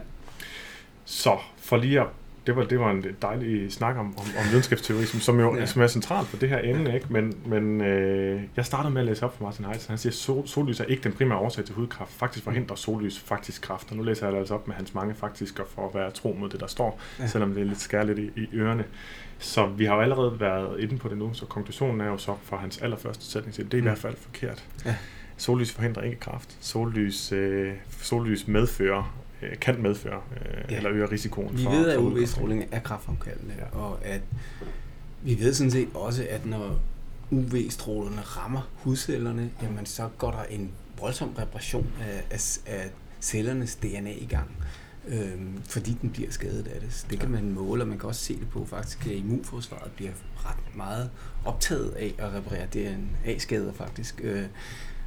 Så 1.05 1.39
for 1.59 1.77
lige 1.77 2.01
at 2.01 2.07
det 2.47 2.57
var, 2.57 2.65
det 2.65 2.81
var 2.81 2.91
en 2.91 3.05
dejlig 3.23 3.73
snak 3.73 3.97
om, 3.97 4.07
om, 4.07 4.25
om 4.39 4.45
videnskabsteori, 4.51 5.05
som, 5.05 5.21
som 5.21 5.41
jo 5.41 5.57
ja. 5.57 5.67
som 5.67 5.83
er 5.83 5.87
centralt 5.87 6.29
for 6.29 6.37
det 6.37 6.49
her 6.49 6.61
emne. 6.65 6.95
Ikke? 6.95 7.07
Men, 7.11 7.35
men 7.47 7.81
øh, 7.81 8.43
jeg 8.57 8.65
startede 8.65 8.95
med 8.95 9.01
at 9.01 9.07
læse 9.07 9.25
op 9.25 9.37
for 9.37 9.45
Martin 9.45 9.65
Heitz. 9.65 9.87
Han 9.87 9.99
siger, 9.99 10.11
at 10.11 10.15
sol, 10.15 10.47
sollys 10.47 10.81
er 10.81 10.85
ikke 10.85 11.03
den 11.03 11.13
primære 11.13 11.39
årsag 11.39 11.65
til 11.65 11.75
hudkræft. 11.75 12.13
Faktisk 12.13 12.45
forhindrer 12.45 12.77
sollys 12.77 13.19
faktisk 13.19 13.63
kræft. 13.63 13.91
Og 13.91 13.97
nu 13.97 14.03
læser 14.03 14.27
jeg 14.27 14.33
det 14.33 14.39
altså 14.39 14.55
op 14.55 14.69
med 14.69 14.77
hans 14.77 14.95
mange 14.95 15.15
faktiske 15.15 15.63
for 15.75 15.89
at 15.89 15.95
være 15.95 16.11
tro 16.11 16.37
mod 16.41 16.49
det, 16.49 16.61
der 16.61 16.67
står, 16.67 17.01
ja. 17.19 17.27
selvom 17.27 17.55
det 17.55 17.61
er 17.61 17.67
lidt 17.67 17.81
skærligt 17.81 18.19
i, 18.19 18.31
i 18.37 18.49
ørerne. 18.55 18.85
Så 19.39 19.67
vi 19.67 19.85
har 19.85 19.95
jo 19.95 20.01
allerede 20.01 20.41
været 20.41 20.81
inde 20.81 20.99
på 20.99 21.09
det 21.09 21.19
nu, 21.19 21.35
så 21.35 21.47
konklusionen 21.47 22.01
er 22.01 22.07
jo 22.07 22.19
så 22.19 22.35
fra 22.43 22.57
hans 22.57 22.79
allerførste 22.79 23.25
sætning, 23.25 23.57
det 23.57 23.75
er 23.75 23.79
i 23.79 23.81
mm. 23.81 23.87
hvert 23.87 23.99
fald 23.99 24.17
forkert. 24.17 24.65
Ja. 24.85 24.97
Sollys 25.37 25.73
forhindrer 25.73 26.03
ikke 26.03 26.21
kræft. 26.21 26.57
Sollys, 26.61 27.33
øh, 27.33 27.73
sollys 27.89 28.49
medfører 28.49 29.17
Øh, 29.43 29.59
kan 29.61 29.83
medføre 29.83 30.21
øh, 30.37 30.65
ja. 30.71 30.77
eller 30.77 30.93
øger 30.93 31.13
risikoen 31.13 31.59
vi 31.59 31.63
for 31.63 31.71
ved, 31.71 31.89
at 31.89 31.99
UV-stråling 31.99 32.65
er 32.73 32.81
kraftfremkaldende, 32.81 33.55
ja. 33.59 33.79
og 33.79 34.05
at 34.05 34.21
vi 35.23 35.39
ved 35.39 35.55
sådan 35.55 35.71
set 35.71 35.89
også, 35.95 36.27
at 36.31 36.47
når 36.47 36.81
UV-strålerne 37.31 38.21
rammer 38.21 38.71
hudcellerne, 38.75 39.51
jamen 39.63 39.87
så 39.87 40.09
går 40.19 40.31
der 40.31 40.43
en 40.43 40.71
voldsom 41.01 41.35
reparation 41.39 41.93
af, 42.01 42.25
af, 42.31 42.59
af 42.67 42.91
cellernes 43.21 43.77
DNA 43.77 44.13
i 44.13 44.27
gang, 44.27 44.51
øhm, 45.09 45.63
fordi 45.69 45.97
den 46.03 46.11
bliver 46.11 46.31
skadet 46.31 46.67
af 46.67 46.81
det. 46.81 47.07
Det 47.11 47.21
kan 47.21 47.31
man 47.31 47.51
måle, 47.51 47.83
og 47.83 47.89
man 47.89 47.99
kan 47.99 48.09
også 48.09 48.25
se 48.25 48.41
det 48.41 48.49
på 48.49 48.65
faktisk, 48.65 49.07
at 49.07 49.13
immunforsvaret 49.13 49.93
bliver 49.93 50.13
ret 50.37 50.77
meget 50.77 51.11
optaget 51.45 51.91
af 51.91 52.15
at 52.19 52.33
reparere 52.35 52.67
DNA-skader 52.67 53.73
faktisk. 53.73 54.21
Øh, 54.25 54.45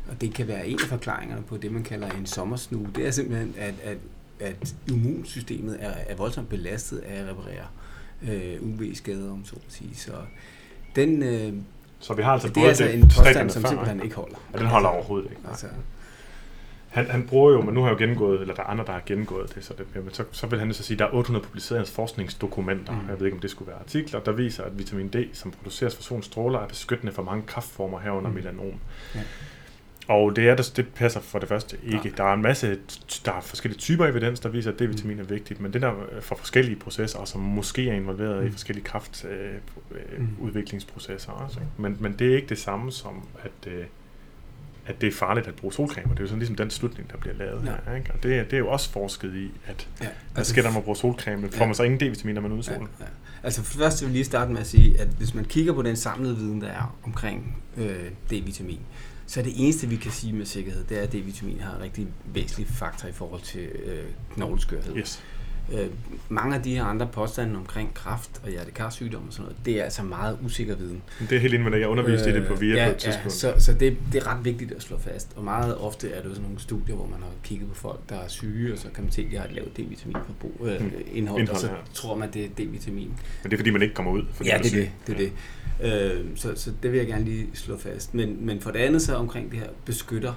og 0.10 0.22
det 0.22 0.34
kan 0.34 0.48
være 0.48 0.68
en 0.68 0.80
af 0.84 0.88
forklaringerne 0.88 1.44
på 1.44 1.58
det, 1.58 1.72
man 1.72 1.84
kalder 1.84 2.10
en 2.10 2.26
sommersnu. 2.26 2.88
Det 2.96 3.08
er 3.08 3.12
simpelthen, 3.12 3.56
at, 3.58 3.74
at 3.84 3.98
at 4.40 4.76
immunsystemet 4.88 5.78
er, 5.80 5.92
er 6.08 6.16
voldsomt 6.16 6.50
belastet 6.50 6.98
af 6.98 7.22
at 7.22 7.30
reparere 7.30 7.66
øh, 8.22 8.62
UV-skader, 8.62 9.32
om 9.32 9.46
så 9.46 9.56
at 9.56 9.74
sige. 9.74 9.96
Så 9.96 10.12
den, 10.96 11.24
øh, 11.24 11.54
så 12.00 12.14
vi 12.14 12.22
har 12.24 12.32
altså 12.32 12.48
det 12.48 12.64
er 12.64 12.68
altså 12.68 12.86
en 12.86 13.02
påstand, 13.02 13.50
som 13.50 13.66
simpelthen 13.66 14.04
ikke 14.04 14.16
holder. 14.16 14.38
Ja, 14.54 14.60
den 14.60 14.68
holder 14.68 14.90
overhovedet 14.90 15.30
ikke. 15.30 15.42
Altså, 15.50 15.68
han, 16.90 17.10
han 17.10 17.28
bruger 17.28 17.52
jo, 17.52 17.62
men 17.62 17.74
nu 17.74 17.82
har 17.82 17.88
jeg 17.88 17.94
jo 17.94 18.00
gennemgået, 18.00 18.42
eller 18.42 18.54
der 18.56 18.62
er 18.62 18.68
andre, 18.68 18.86
der 18.86 18.92
har 18.92 19.02
gennemgået 19.06 19.56
det, 19.56 19.66
så, 19.66 19.74
det, 19.78 20.04
men 20.04 20.14
så, 20.14 20.24
så 20.32 20.48
vil 20.48 20.60
han 20.60 20.74
så 20.74 20.84
sige, 20.84 20.96
at 20.96 21.00
der 21.00 21.06
er 21.06 21.14
800 21.14 21.46
publicerede 21.46 21.86
forskningsdokumenter, 21.86 22.94
mm. 22.94 23.10
jeg 23.10 23.20
ved 23.20 23.26
ikke, 23.26 23.36
om 23.36 23.42
det 23.42 23.50
skulle 23.50 23.68
være 23.68 23.80
artikler, 23.80 24.20
der 24.20 24.32
viser, 24.32 24.64
at 24.64 24.78
vitamin 24.78 25.08
D, 25.08 25.16
som 25.34 25.52
produceres 25.52 25.96
fra 25.96 26.04
solens 26.04 26.26
stråler, 26.26 26.60
er 26.60 26.68
beskyttende 26.68 27.14
for 27.14 27.24
mange 27.24 27.44
kraftformer 27.48 28.00
herunder 28.00 28.30
mm. 28.30 28.36
melanom. 28.36 28.74
Ja. 29.16 29.20
Og 30.10 30.36
det, 30.36 30.50
er, 30.50 30.72
det 30.76 30.88
passer 30.88 31.20
for 31.20 31.40
det 31.40 31.50
første 31.50 31.78
ikke. 31.84 32.02
Ja. 32.06 32.10
Der 32.18 32.24
er 32.24 32.34
en 32.34 32.42
masse, 32.42 32.78
der 33.26 33.32
er 33.32 33.42
forskellige 33.42 33.80
typer 33.80 34.06
evidens, 34.06 34.40
der 34.40 34.50
viser, 34.50 34.72
at 34.72 34.82
D-vitamin 34.82 35.20
er 35.20 35.24
vigtigt, 35.24 35.62
men 35.62 35.74
det 35.74 35.82
der 35.82 35.94
øh, 36.12 36.22
for 36.22 36.36
forskellige 36.36 36.76
processer, 36.76 37.26
som 37.26 37.42
måske 37.42 37.90
er 37.90 37.94
involveret 37.94 38.42
mm. 38.42 38.48
i 38.48 38.52
forskellige 38.52 38.86
kraftudviklingsprocesser 38.86 41.34
øh, 41.34 41.40
mm. 41.40 41.46
også. 41.46 41.60
Men, 41.78 41.98
men 42.00 42.16
det 42.20 42.32
er 42.32 42.36
ikke 42.36 42.48
det 42.48 42.58
samme 42.58 42.92
som, 42.92 43.24
at, 43.44 43.52
øh, 43.68 43.86
at 44.86 45.02
det 45.02 45.08
er 45.08 45.12
farligt 45.12 45.48
at 45.48 45.56
bruge 45.56 45.74
solcreme. 45.74 46.12
Det 46.12 46.20
er 46.20 46.24
jo 46.24 46.28
sådan 46.28 46.40
ligesom 46.40 46.56
den 46.56 46.70
slutning, 46.70 47.12
der 47.12 47.18
bliver 47.18 47.36
lavet 47.36 47.66
ja. 47.66 47.72
her. 47.86 47.96
Ikke? 47.96 48.12
Og 48.14 48.24
det, 48.24 48.46
det 48.46 48.54
er 48.54 48.58
jo 48.58 48.70
også 48.70 48.90
forsket 48.90 49.36
i, 49.36 49.52
at 49.68 49.88
ja, 50.02 50.06
altså, 50.06 50.20
hvad 50.34 50.44
sker 50.44 50.62
der, 50.62 50.70
når 50.70 50.74
man 50.74 50.84
bruger 50.84 50.96
solcreme? 50.96 51.52
Får 51.52 51.60
ja. 51.60 51.66
man 51.66 51.76
så 51.76 51.84
ingen 51.84 52.00
D-vitamin, 52.00 52.34
når 52.34 52.42
man 52.42 52.52
er 52.52 52.56
ude 52.56 52.60
i 52.60 52.64
solen? 52.64 52.88
Ja, 53.00 53.04
ja. 53.04 53.10
Altså 53.44 53.64
først 53.64 54.02
vil 54.02 54.08
jeg 54.08 54.14
lige 54.14 54.26
starte 54.26 54.52
med 54.52 54.62
at 54.62 54.68
sige, 54.68 55.02
at 55.02 55.08
hvis 55.08 55.34
man 55.34 55.46
kigger 55.46 55.74
på 55.74 55.82
den 55.82 55.96
samlede 55.96 56.38
viden, 56.38 56.62
der 56.62 56.68
er 56.68 56.98
omkring 57.04 57.64
øh, 57.78 58.12
D-vitamin, 58.32 58.80
så 59.30 59.42
det 59.42 59.54
eneste, 59.56 59.88
vi 59.88 59.96
kan 59.96 60.12
sige 60.12 60.34
med 60.34 60.46
sikkerhed, 60.46 60.84
det 60.84 60.98
er, 60.98 61.02
at 61.02 61.14
D-vitamin 61.14 61.62
har 61.62 61.76
en 61.76 61.82
rigtig 61.82 62.08
væsentlig 62.34 62.68
faktor 62.68 63.10
i 63.10 63.12
forhold 63.12 63.42
til 63.42 63.62
øh, 63.62 64.04
knogleskørhed. 64.34 64.98
Yes. 64.98 65.24
Øh, 65.74 65.88
mange 66.30 66.56
af 66.56 66.64
de 66.64 66.76
her 66.76 66.84
andre 66.84 67.08
påstande 67.08 67.56
omkring 67.56 67.94
kræft 67.94 68.42
og 68.44 68.50
hjertekarsygdom 68.50 69.28
og 69.28 69.34
sådan 69.34 69.44
noget, 69.44 69.66
det 69.66 69.80
er 69.80 69.84
altså 69.84 70.04
meget 70.04 70.38
usikker 70.46 70.76
viden. 70.76 71.02
Det 71.20 71.32
er 71.32 71.40
helt 71.40 71.54
inden 71.54 71.70
med 71.70 71.80
Jeg 71.80 71.88
underviste 71.88 72.30
øh, 72.30 72.36
i 72.36 72.40
det 72.40 72.48
på 72.48 72.56
VIA 72.56 72.76
ja, 72.76 72.86
på 72.86 72.92
et 72.92 72.98
tidspunkt. 72.98 73.44
Ja, 73.44 73.60
så, 73.60 73.66
så 73.66 73.74
det, 73.74 73.98
det 74.14 74.24
er 74.24 74.28
ret 74.28 74.46
vigtigt 74.46 74.72
at 74.72 74.82
slå 74.82 74.98
fast. 75.00 75.34
Og 75.36 75.44
meget 75.44 75.78
ofte 75.78 76.12
er 76.12 76.22
det 76.22 76.32
sådan 76.32 76.42
nogle 76.42 76.60
studier, 76.60 76.96
hvor 76.96 77.08
man 77.08 77.20
har 77.20 77.30
kigget 77.44 77.70
på 77.70 77.76
folk, 77.76 78.00
der 78.10 78.16
er 78.16 78.28
syge, 78.28 78.74
og 78.74 78.80
så 78.80 78.88
kan 78.96 79.04
man 79.04 79.12
se, 79.12 79.22
at 79.22 79.32
de 79.32 79.38
har 79.38 79.46
et 79.46 79.52
lavt 79.52 79.78
D-vitaminforbrug, 79.78 80.66
øh, 80.66 80.82
indhold, 81.14 81.40
indhold, 81.40 81.50
og 81.50 81.58
så 81.58 81.68
ja. 81.68 81.74
tror 81.94 82.16
man, 82.16 82.34
det 82.34 82.46
er 82.46 82.50
D-vitamin. 82.50 83.10
Men 83.44 83.44
det 83.44 83.54
er 83.54 83.58
fordi, 83.58 83.70
man 83.70 83.82
ikke 83.82 83.94
kommer 83.94 84.12
ud? 84.12 84.26
Ja, 84.46 84.58
det 84.64 84.74
er 84.74 84.78
det. 84.78 84.92
det, 85.08 85.14
er 85.14 85.18
det. 85.18 85.32
Øh, 85.82 86.26
så, 86.36 86.52
så 86.56 86.72
det 86.84 86.92
vil 86.92 86.98
jeg 86.98 87.08
gerne 87.08 87.26
lige 87.26 87.48
slå 87.54 87.78
fast. 87.78 88.14
Men, 88.14 88.46
men 88.46 88.62
for 88.62 88.72
det 88.72 88.80
andet 88.80 89.02
så 89.02 89.16
omkring 89.16 89.52
det 89.52 89.60
her 89.60 89.70
beskytter 89.86 90.34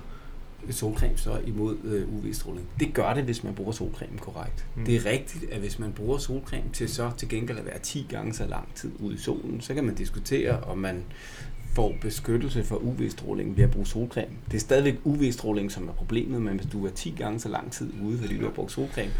solcreme 0.70 1.18
så 1.18 1.38
imod 1.46 1.76
øh, 1.84 2.14
UV-stråling. 2.14 2.66
Det 2.80 2.94
gør 2.94 3.14
det, 3.14 3.24
hvis 3.24 3.44
man 3.44 3.54
bruger 3.54 3.72
solcreme 3.72 4.18
korrekt. 4.18 4.66
Mm. 4.76 4.84
Det 4.84 4.96
er 4.96 5.06
rigtigt, 5.06 5.44
at 5.52 5.60
hvis 5.60 5.78
man 5.78 5.92
bruger 5.92 6.18
solcreme 6.18 6.64
til 6.72 6.88
så 6.88 7.10
til 7.16 7.28
gengæld 7.28 7.58
at 7.58 7.66
være 7.66 7.78
10 7.78 8.06
gange 8.08 8.34
så 8.34 8.46
lang 8.46 8.74
tid 8.74 8.90
ude 9.00 9.14
i 9.14 9.18
solen, 9.18 9.60
så 9.60 9.74
kan 9.74 9.84
man 9.84 9.94
diskutere, 9.94 10.60
om 10.60 10.78
man 10.78 11.04
får 11.74 11.94
beskyttelse 12.00 12.64
for 12.64 12.76
UV-stråling 12.76 13.56
ved 13.56 13.64
at 13.64 13.70
bruge 13.70 13.86
solcreme. 13.86 14.32
Det 14.46 14.54
er 14.54 14.60
stadigvæk 14.60 14.94
UV-stråling, 15.04 15.72
som 15.72 15.88
er 15.88 15.92
problemet, 15.92 16.42
men 16.42 16.56
hvis 16.56 16.66
du 16.72 16.86
er 16.86 16.90
10 16.90 17.14
gange 17.18 17.40
så 17.40 17.48
lang 17.48 17.72
tid 17.72 17.90
ude, 18.02 18.18
fordi 18.18 18.38
du 18.38 18.44
har 18.44 18.52
brugt 18.52 18.72
solcreme, 18.72 19.10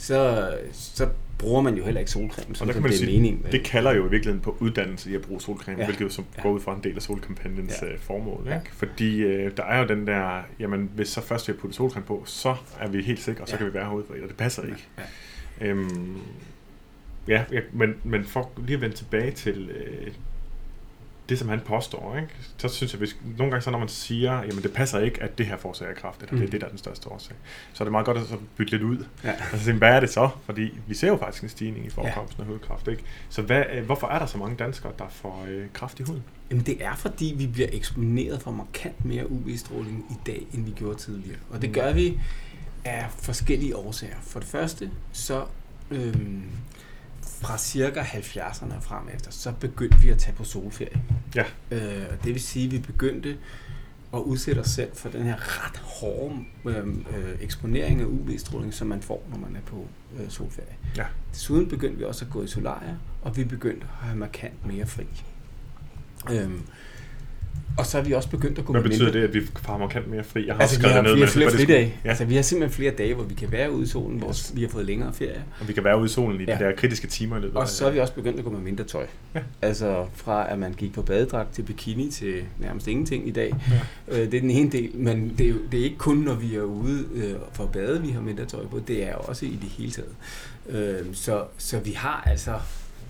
så, 0.00 0.50
så 0.72 1.08
bruger 1.38 1.62
man 1.62 1.74
jo 1.74 1.84
heller 1.84 1.98
ikke 1.98 2.10
solcreme, 2.10 2.54
som, 2.54 2.64
og 2.64 2.66
der 2.66 2.72
kan 2.72 2.82
man 2.82 2.90
det 2.90 2.98
sige, 2.98 3.20
mening. 3.20 3.46
Det 3.52 3.64
kalder 3.64 3.92
jo 3.92 4.06
i 4.06 4.10
virkeligheden 4.10 4.40
på 4.40 4.56
uddannelse 4.60 5.10
i 5.10 5.14
at 5.14 5.22
bruge 5.22 5.40
solcreme, 5.40 5.78
ja. 5.78 5.84
hvilket 5.84 6.04
jo 6.04 6.08
som 6.08 6.24
ja. 6.36 6.42
går 6.42 6.50
ud 6.50 6.60
fra 6.60 6.74
en 6.74 6.84
del 6.84 6.96
af 6.96 7.02
solkampagnens 7.02 7.82
ja. 7.82 7.86
Øh, 7.86 7.98
formål. 7.98 8.40
Ikke? 8.40 8.50
Ja. 8.52 8.60
Fordi 8.72 9.22
øh, 9.22 9.56
der 9.56 9.62
er 9.62 9.80
jo 9.80 9.86
den 9.86 10.06
der, 10.06 10.42
jamen 10.58 10.90
hvis 10.94 11.08
så 11.08 11.20
først 11.20 11.48
vi 11.48 11.52
har 11.52 11.58
puttet 11.60 11.76
solcreme 11.76 12.06
på, 12.06 12.22
så 12.26 12.56
er 12.80 12.88
vi 12.88 13.02
helt 13.02 13.20
sikre, 13.20 13.42
og 13.42 13.48
så 13.48 13.54
ja. 13.54 13.58
kan 13.58 13.66
vi 13.66 13.74
være 13.74 13.84
herude 13.84 14.04
for 14.06 14.14
og 14.14 14.28
det 14.28 14.36
passer 14.36 14.62
ikke. 14.62 14.86
Ja. 14.98 15.02
Ja. 15.60 15.66
Øhm, 15.66 16.16
ja, 17.28 17.44
ja 17.52 17.60
men, 17.72 17.94
men 18.04 18.24
for 18.24 18.50
lige 18.56 18.74
at 18.74 18.80
vende 18.80 18.96
tilbage 18.96 19.30
til, 19.30 19.70
øh, 19.70 20.12
det, 21.30 21.38
som 21.38 21.48
han 21.48 21.60
påstår, 21.60 22.16
ikke? 22.16 22.28
så 22.56 22.68
synes 22.68 22.92
jeg, 22.92 22.98
hvis, 22.98 23.16
nogle 23.38 23.50
gange 23.50 23.60
så 23.62 23.70
når 23.70 23.78
man 23.78 23.88
siger, 23.88 24.42
jamen 24.42 24.62
det 24.62 24.72
passer 24.72 24.98
ikke, 24.98 25.22
at 25.22 25.38
det 25.38 25.46
her 25.46 25.56
forårsager 25.56 25.94
kræft, 25.94 26.22
eller 26.22 26.32
mm. 26.32 26.38
det 26.38 26.44
er 26.44 26.46
mm. 26.46 26.50
det, 26.50 26.60
der 26.60 26.66
er 26.66 26.70
den 26.70 26.78
største 26.78 27.08
årsag, 27.08 27.36
så 27.72 27.82
er 27.82 27.86
det 27.86 27.92
meget 27.92 28.06
godt 28.06 28.18
at 28.18 28.26
så 28.26 28.36
bytte 28.56 28.72
lidt 28.72 28.82
ud. 28.82 29.04
Ja. 29.24 29.32
Altså, 29.52 29.72
hvad 29.72 29.88
er 29.88 30.00
det 30.00 30.10
så? 30.10 30.28
Fordi 30.44 30.78
vi 30.86 30.94
ser 30.94 31.08
jo 31.08 31.16
faktisk 31.16 31.42
en 31.42 31.48
stigning 31.48 31.86
i 31.86 31.90
forekomsten 31.90 32.38
ja. 32.38 32.44
af 32.44 32.48
hudkræft. 32.48 32.88
Ikke? 32.88 33.02
Så 33.28 33.42
hvad, 33.42 33.64
øh, 33.72 33.84
hvorfor 33.84 34.06
er 34.06 34.18
der 34.18 34.26
så 34.26 34.38
mange 34.38 34.56
danskere, 34.56 34.92
der 34.98 35.08
får 35.08 35.46
øh, 35.48 35.66
kræft 35.72 36.00
i 36.00 36.02
huden? 36.02 36.22
Jamen 36.50 36.66
det 36.66 36.84
er, 36.84 36.96
fordi 36.96 37.34
vi 37.36 37.46
bliver 37.46 37.68
eksponeret 37.72 38.42
for 38.42 38.50
markant 38.50 39.04
mere 39.04 39.30
UV-stråling 39.30 40.06
i 40.10 40.14
dag, 40.26 40.46
end 40.52 40.64
vi 40.64 40.70
gjorde 40.70 40.98
tidligere. 40.98 41.38
Og 41.50 41.62
det 41.62 41.68
mm. 41.68 41.74
gør 41.74 41.92
vi 41.92 42.20
af 42.84 43.06
forskellige 43.18 43.76
årsager. 43.76 44.16
For 44.22 44.40
det 44.40 44.48
første, 44.48 44.90
så 45.12 45.44
øhm, 45.90 46.42
fra 47.40 47.58
cirka 47.58 48.00
70'erne 48.00 48.76
og 48.76 48.82
frem 48.82 49.08
efter, 49.14 49.30
så 49.30 49.52
begyndte 49.60 50.00
vi 50.00 50.08
at 50.08 50.18
tage 50.18 50.36
på 50.36 50.44
solferie. 50.44 51.02
Ja. 51.34 51.44
Øh, 51.70 52.10
det 52.24 52.34
vil 52.34 52.40
sige, 52.40 52.66
at 52.66 52.72
vi 52.72 52.78
begyndte 52.78 53.38
at 54.14 54.18
udsætte 54.18 54.60
os 54.60 54.68
selv 54.68 54.90
for 54.94 55.08
den 55.08 55.22
her 55.22 55.36
ret 55.36 55.78
hårde 55.78 56.36
øhm, 56.64 57.06
øh, 57.16 57.36
eksponering 57.40 58.00
af 58.00 58.04
UV-stråling, 58.04 58.74
som 58.74 58.88
man 58.88 59.02
får, 59.02 59.22
når 59.30 59.38
man 59.38 59.56
er 59.56 59.60
på 59.60 59.86
øh, 60.18 60.30
solferie. 60.30 60.76
Ja. 60.96 61.06
Desuden 61.32 61.68
begyndte 61.68 61.98
vi 61.98 62.04
også 62.04 62.24
at 62.24 62.30
gå 62.30 62.42
i 62.42 62.46
solarier, 62.46 62.96
og 63.22 63.36
vi 63.36 63.44
begyndte 63.44 63.86
at 63.86 64.06
have 64.06 64.16
markant 64.16 64.66
mere 64.66 64.86
fri. 64.86 65.06
Øhm, 66.30 66.62
og 67.78 67.86
så 67.86 67.98
er 67.98 68.02
vi 68.02 68.12
også 68.12 68.30
begyndt 68.30 68.58
at 68.58 68.64
gå 68.64 68.72
Hvad 68.72 68.82
betyder 68.82 69.04
mindre. 69.04 69.20
det, 69.20 69.28
at 69.28 69.34
vi 69.34 69.40
har 69.66 69.78
markant 69.78 70.10
mere 70.10 70.24
fri? 70.24 70.46
Jeg 70.46 70.54
har 70.54 70.62
altså, 70.62 70.80
vi 70.80 70.88
har, 70.88 71.02
ned, 71.02 71.14
vi 71.14 71.20
har 71.20 71.26
flere 71.26 71.50
fridage. 71.50 71.94
Ja. 72.04 72.08
Altså, 72.08 72.24
vi 72.24 72.34
har 72.34 72.42
simpelthen 72.42 72.76
flere 72.76 72.92
dage, 72.92 73.14
hvor 73.14 73.24
vi 73.24 73.34
kan 73.34 73.52
være 73.52 73.72
ude 73.72 73.82
i 73.82 73.86
solen, 73.86 74.18
hvor 74.18 74.28
yes. 74.28 74.52
vi 74.54 74.62
har 74.62 74.68
fået 74.68 74.86
længere 74.86 75.12
ferie. 75.12 75.44
Og 75.60 75.68
vi 75.68 75.72
kan 75.72 75.84
være 75.84 75.98
ude 75.98 76.06
i 76.06 76.08
solen 76.08 76.40
i 76.40 76.44
ja. 76.44 76.54
de 76.54 76.64
der 76.64 76.72
kritiske 76.76 77.06
timer 77.06 77.36
i 77.36 77.40
løbet 77.40 77.56
Og 77.56 77.68
så 77.68 77.86
er 77.86 77.90
vi 77.90 77.98
også 77.98 78.14
begyndt 78.14 78.38
at 78.38 78.44
gå 78.44 78.50
med 78.50 78.60
mindre 78.60 78.84
tøj. 78.84 79.06
Ja. 79.34 79.40
Altså 79.62 80.06
fra 80.14 80.52
at 80.52 80.58
man 80.58 80.72
gik 80.72 80.94
på 80.94 81.02
badedragt 81.02 81.54
til 81.54 81.62
bikini 81.62 82.10
til 82.10 82.44
nærmest 82.58 82.86
ingenting 82.88 83.28
i 83.28 83.30
dag. 83.30 83.54
Ja. 83.70 84.18
Øh, 84.18 84.30
det 84.30 84.34
er 84.34 84.40
den 84.40 84.50
ene 84.50 84.70
del, 84.70 84.90
men 84.94 85.34
det 85.38 85.46
er, 85.46 85.50
jo, 85.50 85.56
det 85.72 85.80
er 85.80 85.84
ikke 85.84 85.98
kun, 85.98 86.16
når 86.16 86.34
vi 86.34 86.54
er 86.54 86.62
ude 86.62 87.04
øh, 87.14 87.34
for 87.52 87.64
at 87.64 87.72
bade, 87.72 88.02
vi 88.02 88.08
har 88.08 88.20
mindre 88.20 88.44
tøj 88.44 88.66
på. 88.66 88.80
Det 88.88 89.08
er 89.08 89.14
også 89.14 89.46
i 89.46 89.58
det 89.62 89.68
hele 89.68 89.92
taget. 89.92 90.14
Øh, 90.68 91.06
så, 91.12 91.44
så 91.58 91.78
vi 91.78 91.92
har 91.92 92.22
altså 92.26 92.54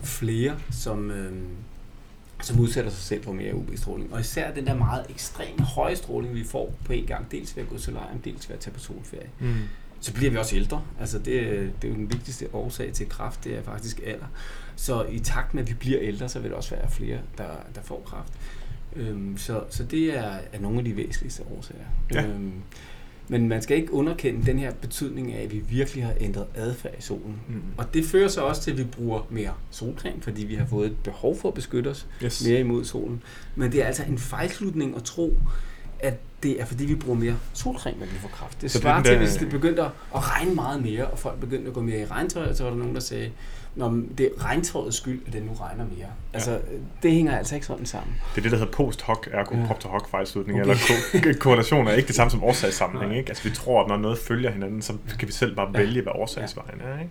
flere, 0.02 0.54
som... 0.70 1.10
Øh, 1.10 1.32
som 2.42 2.60
udsætter 2.60 2.90
sig 2.90 3.02
selv 3.02 3.24
for 3.24 3.32
mere 3.32 3.54
UV-stråling. 3.54 4.12
Og 4.12 4.20
især 4.20 4.54
den 4.54 4.66
der 4.66 4.74
meget 4.74 5.06
ekstreme 5.08 5.64
høje 5.64 5.96
stråling, 5.96 6.34
vi 6.34 6.44
får 6.44 6.74
på 6.84 6.92
en 6.92 7.06
gang, 7.06 7.30
dels 7.30 7.56
ved 7.56 7.62
at 7.62 7.68
gå 7.68 7.78
til 7.78 7.92
lejren, 7.92 8.20
dels 8.24 8.48
ved 8.48 8.56
at 8.56 8.60
tage 8.60 8.74
på 8.74 8.80
solferie. 8.80 9.28
Mm. 9.38 9.54
Så 10.00 10.12
bliver 10.12 10.30
vi 10.30 10.36
også 10.36 10.56
ældre. 10.56 10.82
Altså 11.00 11.18
det, 11.18 11.26
det 11.82 11.88
er 11.88 11.88
jo 11.88 11.94
den 11.94 12.12
vigtigste 12.12 12.54
årsag 12.54 12.92
til 12.92 13.08
kræft, 13.08 13.44
det 13.44 13.58
er 13.58 13.62
faktisk 13.62 14.00
alder. 14.06 14.26
Så 14.76 15.04
i 15.04 15.18
takt 15.18 15.54
med, 15.54 15.62
at 15.62 15.68
vi 15.68 15.74
bliver 15.74 15.98
ældre, 16.00 16.28
så 16.28 16.38
vil 16.38 16.50
der 16.50 16.56
også 16.56 16.74
være 16.74 16.90
flere, 16.90 17.18
der, 17.38 17.48
der 17.74 17.80
får 17.82 18.02
kræft. 18.06 18.32
Øhm, 18.96 19.36
så, 19.38 19.64
så 19.70 19.84
det 19.84 20.18
er, 20.18 20.38
er 20.52 20.60
nogle 20.60 20.78
af 20.78 20.84
de 20.84 20.96
væsentligste 20.96 21.42
årsager. 21.56 21.84
Ja. 22.14 22.26
Øhm, 22.26 22.52
men 23.30 23.48
man 23.48 23.62
skal 23.62 23.76
ikke 23.76 23.92
underkende 23.92 24.46
den 24.46 24.58
her 24.58 24.72
betydning 24.72 25.32
af, 25.32 25.42
at 25.42 25.52
vi 25.52 25.58
virkelig 25.58 26.04
har 26.04 26.14
ændret 26.20 26.46
adfærd 26.54 26.94
i 26.98 27.02
solen. 27.02 27.40
Mm. 27.48 27.62
Og 27.76 27.94
det 27.94 28.04
fører 28.04 28.28
så 28.28 28.40
også 28.40 28.62
til, 28.62 28.70
at 28.70 28.78
vi 28.78 28.84
bruger 28.84 29.26
mere 29.30 29.54
solcreme, 29.70 30.22
fordi 30.22 30.44
vi 30.44 30.54
har 30.54 30.66
fået 30.66 30.86
et 30.86 30.96
behov 31.04 31.38
for 31.38 31.48
at 31.48 31.54
beskytte 31.54 31.88
os 31.88 32.06
yes. 32.24 32.44
mere 32.46 32.60
imod 32.60 32.84
solen. 32.84 33.22
Men 33.56 33.72
det 33.72 33.82
er 33.82 33.86
altså 33.86 34.02
en 34.08 34.18
fejlslutning 34.18 34.96
at 34.96 35.04
tro, 35.04 35.36
at 36.00 36.20
det 36.42 36.60
er 36.60 36.64
fordi, 36.64 36.84
vi 36.84 36.94
bruger 36.94 37.18
mere 37.18 37.36
solcreme, 37.52 37.98
når 37.98 38.06
vi 38.06 38.18
får 38.20 38.28
kraft. 38.28 38.62
Det 38.62 38.70
svarer 38.70 39.00
er 39.00 39.02
til, 39.02 39.18
hvis 39.18 39.34
det 39.34 39.48
begyndte 39.48 39.82
at 39.82 39.90
regne 40.14 40.54
meget 40.54 40.82
mere, 40.82 41.06
og 41.06 41.18
folk 41.18 41.40
begyndte 41.40 41.68
at 41.68 41.74
gå 41.74 41.80
mere 41.80 42.00
i 42.00 42.04
regntøj, 42.04 42.54
så 42.54 42.62
var 42.62 42.70
der 42.70 42.78
nogen, 42.78 42.94
der 42.94 43.00
sagde, 43.00 43.30
Nå, 43.74 44.02
det 44.18 44.20
er 44.26 44.44
regntøjets 44.44 44.96
skyld, 44.96 45.22
at 45.26 45.32
det 45.32 45.42
nu 45.42 45.52
regner 45.52 45.84
mere. 45.96 46.06
Altså, 46.32 46.60
det 47.02 47.12
hænger 47.12 47.38
altså 47.38 47.54
ikke 47.54 47.66
sådan 47.66 47.86
sammen. 47.86 48.14
Det 48.34 48.38
er 48.38 48.42
det, 48.42 48.50
der 48.52 48.58
hedder 48.58 48.72
post 48.72 49.02
hoc, 49.02 49.26
ergo 49.32 49.54
Ja. 49.56 49.66
propter 49.66 49.88
hoc 49.88 50.08
fejlslutning, 50.10 50.60
Okay. 50.60 50.70
eller 50.70 51.32
ko- 51.34 51.38
korrelation 51.44 51.86
er 51.86 51.92
ikke 51.92 52.06
det 52.06 52.14
samme 52.14 52.30
som 52.30 52.44
årsagssammenhæng. 52.44 53.16
Ikke? 53.16 53.28
Altså, 53.30 53.48
vi 53.48 53.54
tror, 53.54 53.82
at 53.82 53.88
når 53.88 53.96
noget 53.96 54.18
følger 54.18 54.50
hinanden, 54.50 54.82
så 54.82 54.92
kan 55.18 55.28
vi 55.28 55.32
selv 55.32 55.56
bare 55.56 55.70
Ja. 55.74 55.78
vælge, 55.78 56.02
hvad 56.02 56.12
årsagsvejen 56.14 56.80
er. 56.80 56.98
Ikke? 57.00 57.10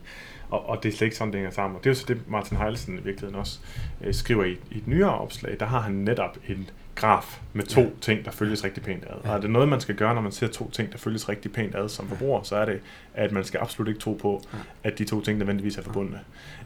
Og, 0.49 0.69
og 0.69 0.83
det 0.83 0.93
er 0.93 0.97
slet 0.97 1.05
ikke 1.05 1.17
sådan, 1.17 1.31
det 1.33 1.39
hænger 1.39 1.51
sammen. 1.51 1.77
Og 1.77 1.83
det 1.83 1.89
er 1.89 1.93
jo 1.93 1.99
så 1.99 2.05
det, 2.07 2.21
Martin 2.27 2.57
Heilsen 2.57 2.93
i 2.93 3.01
virkeligheden 3.01 3.35
også 3.35 3.59
øh, 4.01 4.13
skriver 4.13 4.43
i, 4.43 4.51
i 4.71 4.77
et 4.77 4.87
nyere 4.87 5.19
opslag. 5.19 5.57
Der 5.59 5.65
har 5.65 5.79
han 5.81 5.91
netop 5.93 6.37
en 6.47 6.69
graf 6.99 7.39
med 7.53 7.63
to 7.63 7.81
Ja. 7.81 7.88
ting, 8.01 8.25
der 8.25 8.31
følges 8.31 8.63
rigtig 8.63 8.83
pænt 8.83 9.03
ad. 9.03 9.15
Ja. 9.23 9.29
Og 9.29 9.35
er 9.38 9.41
det 9.41 9.49
noget, 9.49 9.67
man 9.69 9.81
skal 9.81 9.95
gøre, 9.95 10.13
når 10.15 10.21
man 10.21 10.31
ser 10.31 10.47
to 10.47 10.69
ting, 10.71 10.91
der 10.91 10.97
følges 10.97 11.29
rigtig 11.29 11.51
pænt 11.51 11.75
ad 11.75 11.89
som 11.89 12.07
forbruger, 12.07 12.43
så 12.43 12.55
er 12.55 12.65
det, 12.65 12.79
at 13.13 13.31
man 13.31 13.43
skal 13.43 13.59
absolut 13.63 13.88
ikke 13.88 13.99
tro 13.99 14.13
på, 14.21 14.41
at 14.83 14.97
de 14.99 15.05
to 15.05 15.21
ting 15.21 15.38
nødvendigvis 15.38 15.77
er 15.77 15.81
forbundne. 15.81 16.19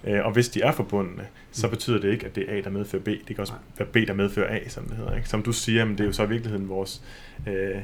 Øh, 0.04 0.26
Og 0.26 0.32
hvis 0.32 0.50
de 0.50 0.62
er 0.62 0.72
forbundne, 0.72 1.24
så 1.52 1.67
Mm. 1.67 1.72
betyder 1.72 2.00
det 2.02 2.12
ikke, 2.12 2.26
at 2.26 2.36
det 2.36 2.46
er 2.54 2.58
A, 2.58 2.62
der 2.62 2.69
medfører 2.69 3.04
B. 3.04 3.06
Det 3.08 3.26
kan 3.28 3.39
også 3.39 3.54
være 3.78 3.88
B, 3.88 3.96
der 4.08 4.13
medfører 4.13 4.56
A, 4.65 4.69
som 4.69 4.84
det 4.86 4.98
hedder. 4.98 5.15
Ikke? 5.15 5.30
Som 5.30 5.43
du 5.43 5.52
siger, 5.52 5.86
men 5.86 5.93
det 5.93 6.02
er 6.02 6.06
jo 6.06 6.12
så 6.12 6.24
i 6.24 6.30
virkeligheden 6.30 6.69
vores 6.69 7.02
øh, 7.48 7.76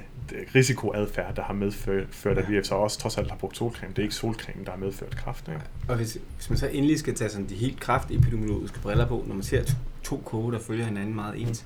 risikoadfærd, 0.55 1.35
der 1.35 1.41
har 1.43 1.53
medført, 1.53 2.07
ført, 2.11 2.37
at 2.37 2.49
vi 2.51 2.63
så 2.63 2.75
også 2.75 2.99
trods 2.99 3.17
alt 3.17 3.29
har 3.29 3.37
brugt 3.37 3.57
solcreme. 3.57 3.89
Det 3.93 3.99
er 3.99 4.03
ikke 4.03 4.15
solcreme, 4.15 4.65
der 4.65 4.71
har 4.71 4.77
medført 4.77 5.15
kræft. 5.17 5.47
Ikke? 5.47 5.61
Og 5.87 5.95
hvis, 5.95 6.17
hvis 6.35 6.49
man 6.49 6.57
så 6.59 6.67
endelig 6.67 6.99
skal 6.99 7.15
tage 7.15 7.29
sådan 7.29 7.49
de 7.49 7.55
helt 7.55 7.79
kraftepidemiologiske 7.79 8.79
briller 8.79 9.05
på, 9.07 9.23
når 9.27 9.35
man 9.35 9.43
ser 9.43 9.63
to, 10.03 10.21
kurve, 10.25 10.51
der 10.51 10.59
følger 10.59 10.85
hinanden 10.85 11.15
meget 11.15 11.41
ens, 11.41 11.65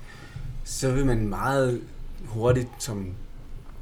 så 0.64 0.92
vil 0.92 1.06
man 1.06 1.28
meget 1.28 1.80
hurtigt, 2.24 2.68
som 2.78 3.06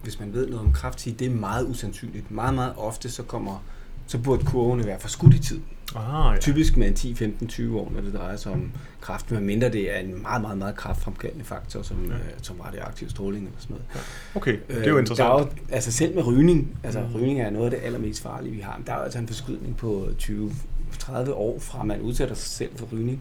hvis 0.03 0.21
man 0.21 0.33
ved 0.33 0.49
noget 0.49 0.67
om 0.67 0.73
kraft, 0.73 1.01
sige, 1.01 1.17
det 1.19 1.27
er 1.27 1.31
meget 1.31 1.67
usandsynligt. 1.67 2.31
Meget, 2.31 2.55
meget 2.55 2.73
ofte 2.77 3.11
så 3.11 3.23
kommer 3.23 3.63
så 4.07 4.19
burde 4.19 4.45
kurvene 4.47 4.87
være 4.87 5.01
forskudt 5.01 5.35
i 5.35 5.39
tid. 5.39 5.61
Ah, 5.97 6.35
ja. 6.35 6.41
Typisk 6.41 6.77
med 6.77 6.89
en 6.89 6.95
10, 6.95 7.15
15, 7.15 7.49
20 7.49 7.81
år, 7.81 7.91
når 7.95 8.01
det 8.01 8.15
drejer 8.15 8.37
sig 8.37 8.53
om 8.53 8.71
kraft, 9.01 9.31
medmindre 9.31 9.69
det 9.69 9.95
er 9.97 9.99
en 9.99 10.23
meget, 10.23 10.43
meget, 10.43 10.59
meget 10.59 10.77
kraftfremkaldende 10.77 11.45
faktor, 11.45 11.83
som, 11.83 12.05
Ja. 12.07 12.15
øh, 12.15 12.21
som 12.43 12.61
radioaktiv 12.61 13.11
stråling 13.11 13.45
eller 13.47 13.61
sådan 13.61 13.75
noget. 13.77 13.87
Okay, 14.35 14.59
det 14.69 14.85
er 14.87 14.89
jo 14.91 14.95
Øh, 14.97 15.01
interessant. 15.03 15.29
Der 15.29 15.35
er 15.35 15.41
jo, 15.41 15.49
altså 15.71 15.93
selv 15.93 16.15
med 16.15 16.27
rygning, 16.27 16.79
altså 16.83 17.01
Mm. 17.01 17.15
rygning 17.15 17.41
er 17.41 17.51
noget 17.51 17.65
af 17.65 17.71
det 17.71 17.87
allermest 17.87 18.23
farlige, 18.23 18.55
vi 18.55 18.61
har. 18.61 18.77
Men 18.79 18.87
der 18.87 18.93
er 18.93 18.97
jo 18.97 19.03
altså 19.03 19.19
en 19.19 19.27
forskydning 19.27 19.77
på 19.77 20.09
20-30 20.19 21.33
år 21.33 21.59
fra, 21.59 21.85
man 21.85 22.01
udsætter 22.01 22.35
sig 22.35 22.51
selv 22.51 22.71
for 22.77 22.87
rygning. 22.93 23.21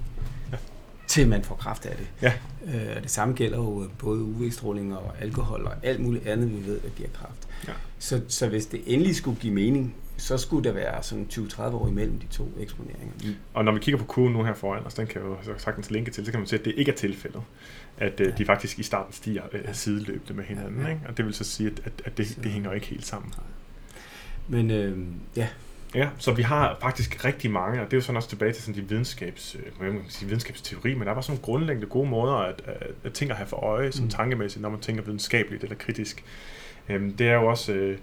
Til 1.11 1.27
man 1.27 1.43
får 1.43 1.55
kraft 1.55 1.85
af 1.85 1.95
det. 1.97 2.07
Ja. 2.21 2.33
Øh, 2.65 3.03
det 3.03 3.11
samme 3.11 3.33
gælder 3.35 3.57
jo 3.57 3.87
både 3.99 4.21
UV-stråling 4.21 4.95
og 4.97 5.13
alkohol 5.21 5.65
og 5.65 5.73
alt 5.83 5.99
muligt 5.99 6.27
andet, 6.27 6.51
vi 6.51 6.65
ved, 6.67 6.79
der 6.81 6.89
giver 6.89 7.09
kraft. 7.13 7.47
Ja. 7.67 7.71
Så, 7.99 8.21
så 8.27 8.47
hvis 8.47 8.65
det 8.65 8.81
endelig 8.85 9.15
skulle 9.15 9.39
give 9.39 9.53
mening, 9.53 9.95
så 10.17 10.37
skulle 10.37 10.63
der 10.69 10.73
være 10.73 11.03
sådan 11.03 11.27
20-30 11.31 11.61
år 11.61 11.87
imellem 11.87 12.19
de 12.19 12.27
to 12.27 12.51
eksponeringer. 12.59 13.13
Og 13.53 13.65
når 13.65 13.71
vi 13.71 13.79
kigger 13.79 13.99
på 13.99 14.05
kurven 14.05 14.33
nu 14.33 14.43
her 14.43 14.53
foran 14.53 14.85
os, 14.85 14.93
den 14.93 15.07
kan 15.07 15.21
jo 15.21 15.37
så 15.43 15.51
sagtens 15.57 15.91
linke 15.91 16.11
til, 16.11 16.25
så 16.25 16.31
kan 16.31 16.39
man 16.39 16.47
se, 16.47 16.55
at 16.59 16.65
det 16.65 16.73
ikke 16.77 16.91
er 16.91 16.95
tilfældet. 16.95 17.41
At 17.97 18.19
øh, 18.19 18.27
Ja. 18.27 18.31
de 18.37 18.45
faktisk 18.45 18.79
i 18.79 18.83
starten 18.83 19.13
stiger 19.13 19.43
øh, 19.53 19.61
Ja. 19.65 19.73
sideløbende 19.73 20.33
med 20.33 20.43
hinanden. 20.43 20.81
Ja. 20.81 20.87
Ikke? 20.89 21.01
Og 21.07 21.17
det 21.17 21.25
vil 21.25 21.33
så 21.33 21.43
sige, 21.43 21.71
at, 21.85 21.91
at, 22.05 22.17
det, 22.17 22.27
Så- 22.27 22.41
det 22.43 22.51
hænger 22.51 22.69
jo 22.69 22.75
ikke 22.75 22.87
helt 22.87 23.05
sammen. 23.05 23.33
Men 24.47 24.71
øh, 24.71 24.97
ja, 25.35 25.47
Ja, 25.95 26.09
så 26.17 26.31
vi 26.31 26.41
har 26.41 26.77
faktisk 26.81 27.25
rigtig 27.25 27.51
mange, 27.51 27.81
og 27.81 27.85
det 27.85 27.93
er 27.93 27.97
jo 27.97 28.01
sådan 28.01 28.17
også 28.17 28.29
tilbage 28.29 28.53
til 28.53 28.63
sådan 28.63 28.81
de 28.83 28.89
videnskabs, 28.89 29.55
øh, 29.81 29.95
sige, 30.07 30.27
videnskabsteori, 30.27 30.93
men 30.93 31.07
der 31.07 31.13
var 31.13 31.21
sådan 31.21 31.31
nogle 31.33 31.43
grundlæggende 31.45 31.87
gode 31.87 32.09
måder 32.09 32.33
at, 32.35 32.61
at, 32.65 32.87
at 33.03 33.13
ting 33.13 33.31
at 33.31 33.37
have 33.37 33.47
for 33.47 33.57
øje, 33.57 33.91
som 33.91 34.01
Mm. 34.03 34.05
mm. 34.05 34.09
tankemæssigt, 34.11 34.61
når 34.61 34.69
man 34.69 34.79
tænker 34.79 35.03
videnskabeligt 35.03 35.63
eller 35.63 35.75
kritisk. 35.75 36.23
Øhm, 36.89 37.13
det 37.17 37.27
er 37.29 37.33
jo 37.33 37.45
også 37.47 37.73
øh, 37.73 37.97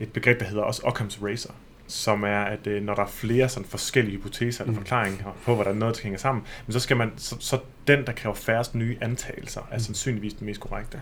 et 0.00 0.12
begreb, 0.12 0.40
der 0.40 0.46
hedder 0.46 0.62
også 0.62 0.82
Occam's 0.82 1.24
Razor, 1.26 1.54
som 1.86 2.22
er, 2.22 2.40
at 2.42 2.66
øh, 2.66 2.82
når 2.82 2.94
der 2.94 3.02
er 3.02 3.06
flere 3.08 3.48
sådan 3.48 3.68
forskellige 3.68 4.16
hypoteser 4.16 4.64
eller 4.64 4.72
Mm. 4.72 4.78
forklaringer 4.78 5.36
på, 5.44 5.54
hvordan 5.54 5.76
noget 5.76 6.00
hænger 6.00 6.18
sammen, 6.18 6.44
men 6.66 6.72
så 6.72 6.80
skal 6.80 6.96
man, 6.96 7.12
så, 7.16 7.36
så 7.40 7.58
den, 7.86 8.06
der 8.06 8.12
kræver 8.12 8.34
færrest 8.34 8.74
nye 8.74 8.96
antagelser, 9.00 9.60
er 9.70 9.74
Mm. 9.76 9.80
sandsynligvis 9.80 10.34
den 10.34 10.46
mest 10.46 10.60
korrekte. 10.60 11.00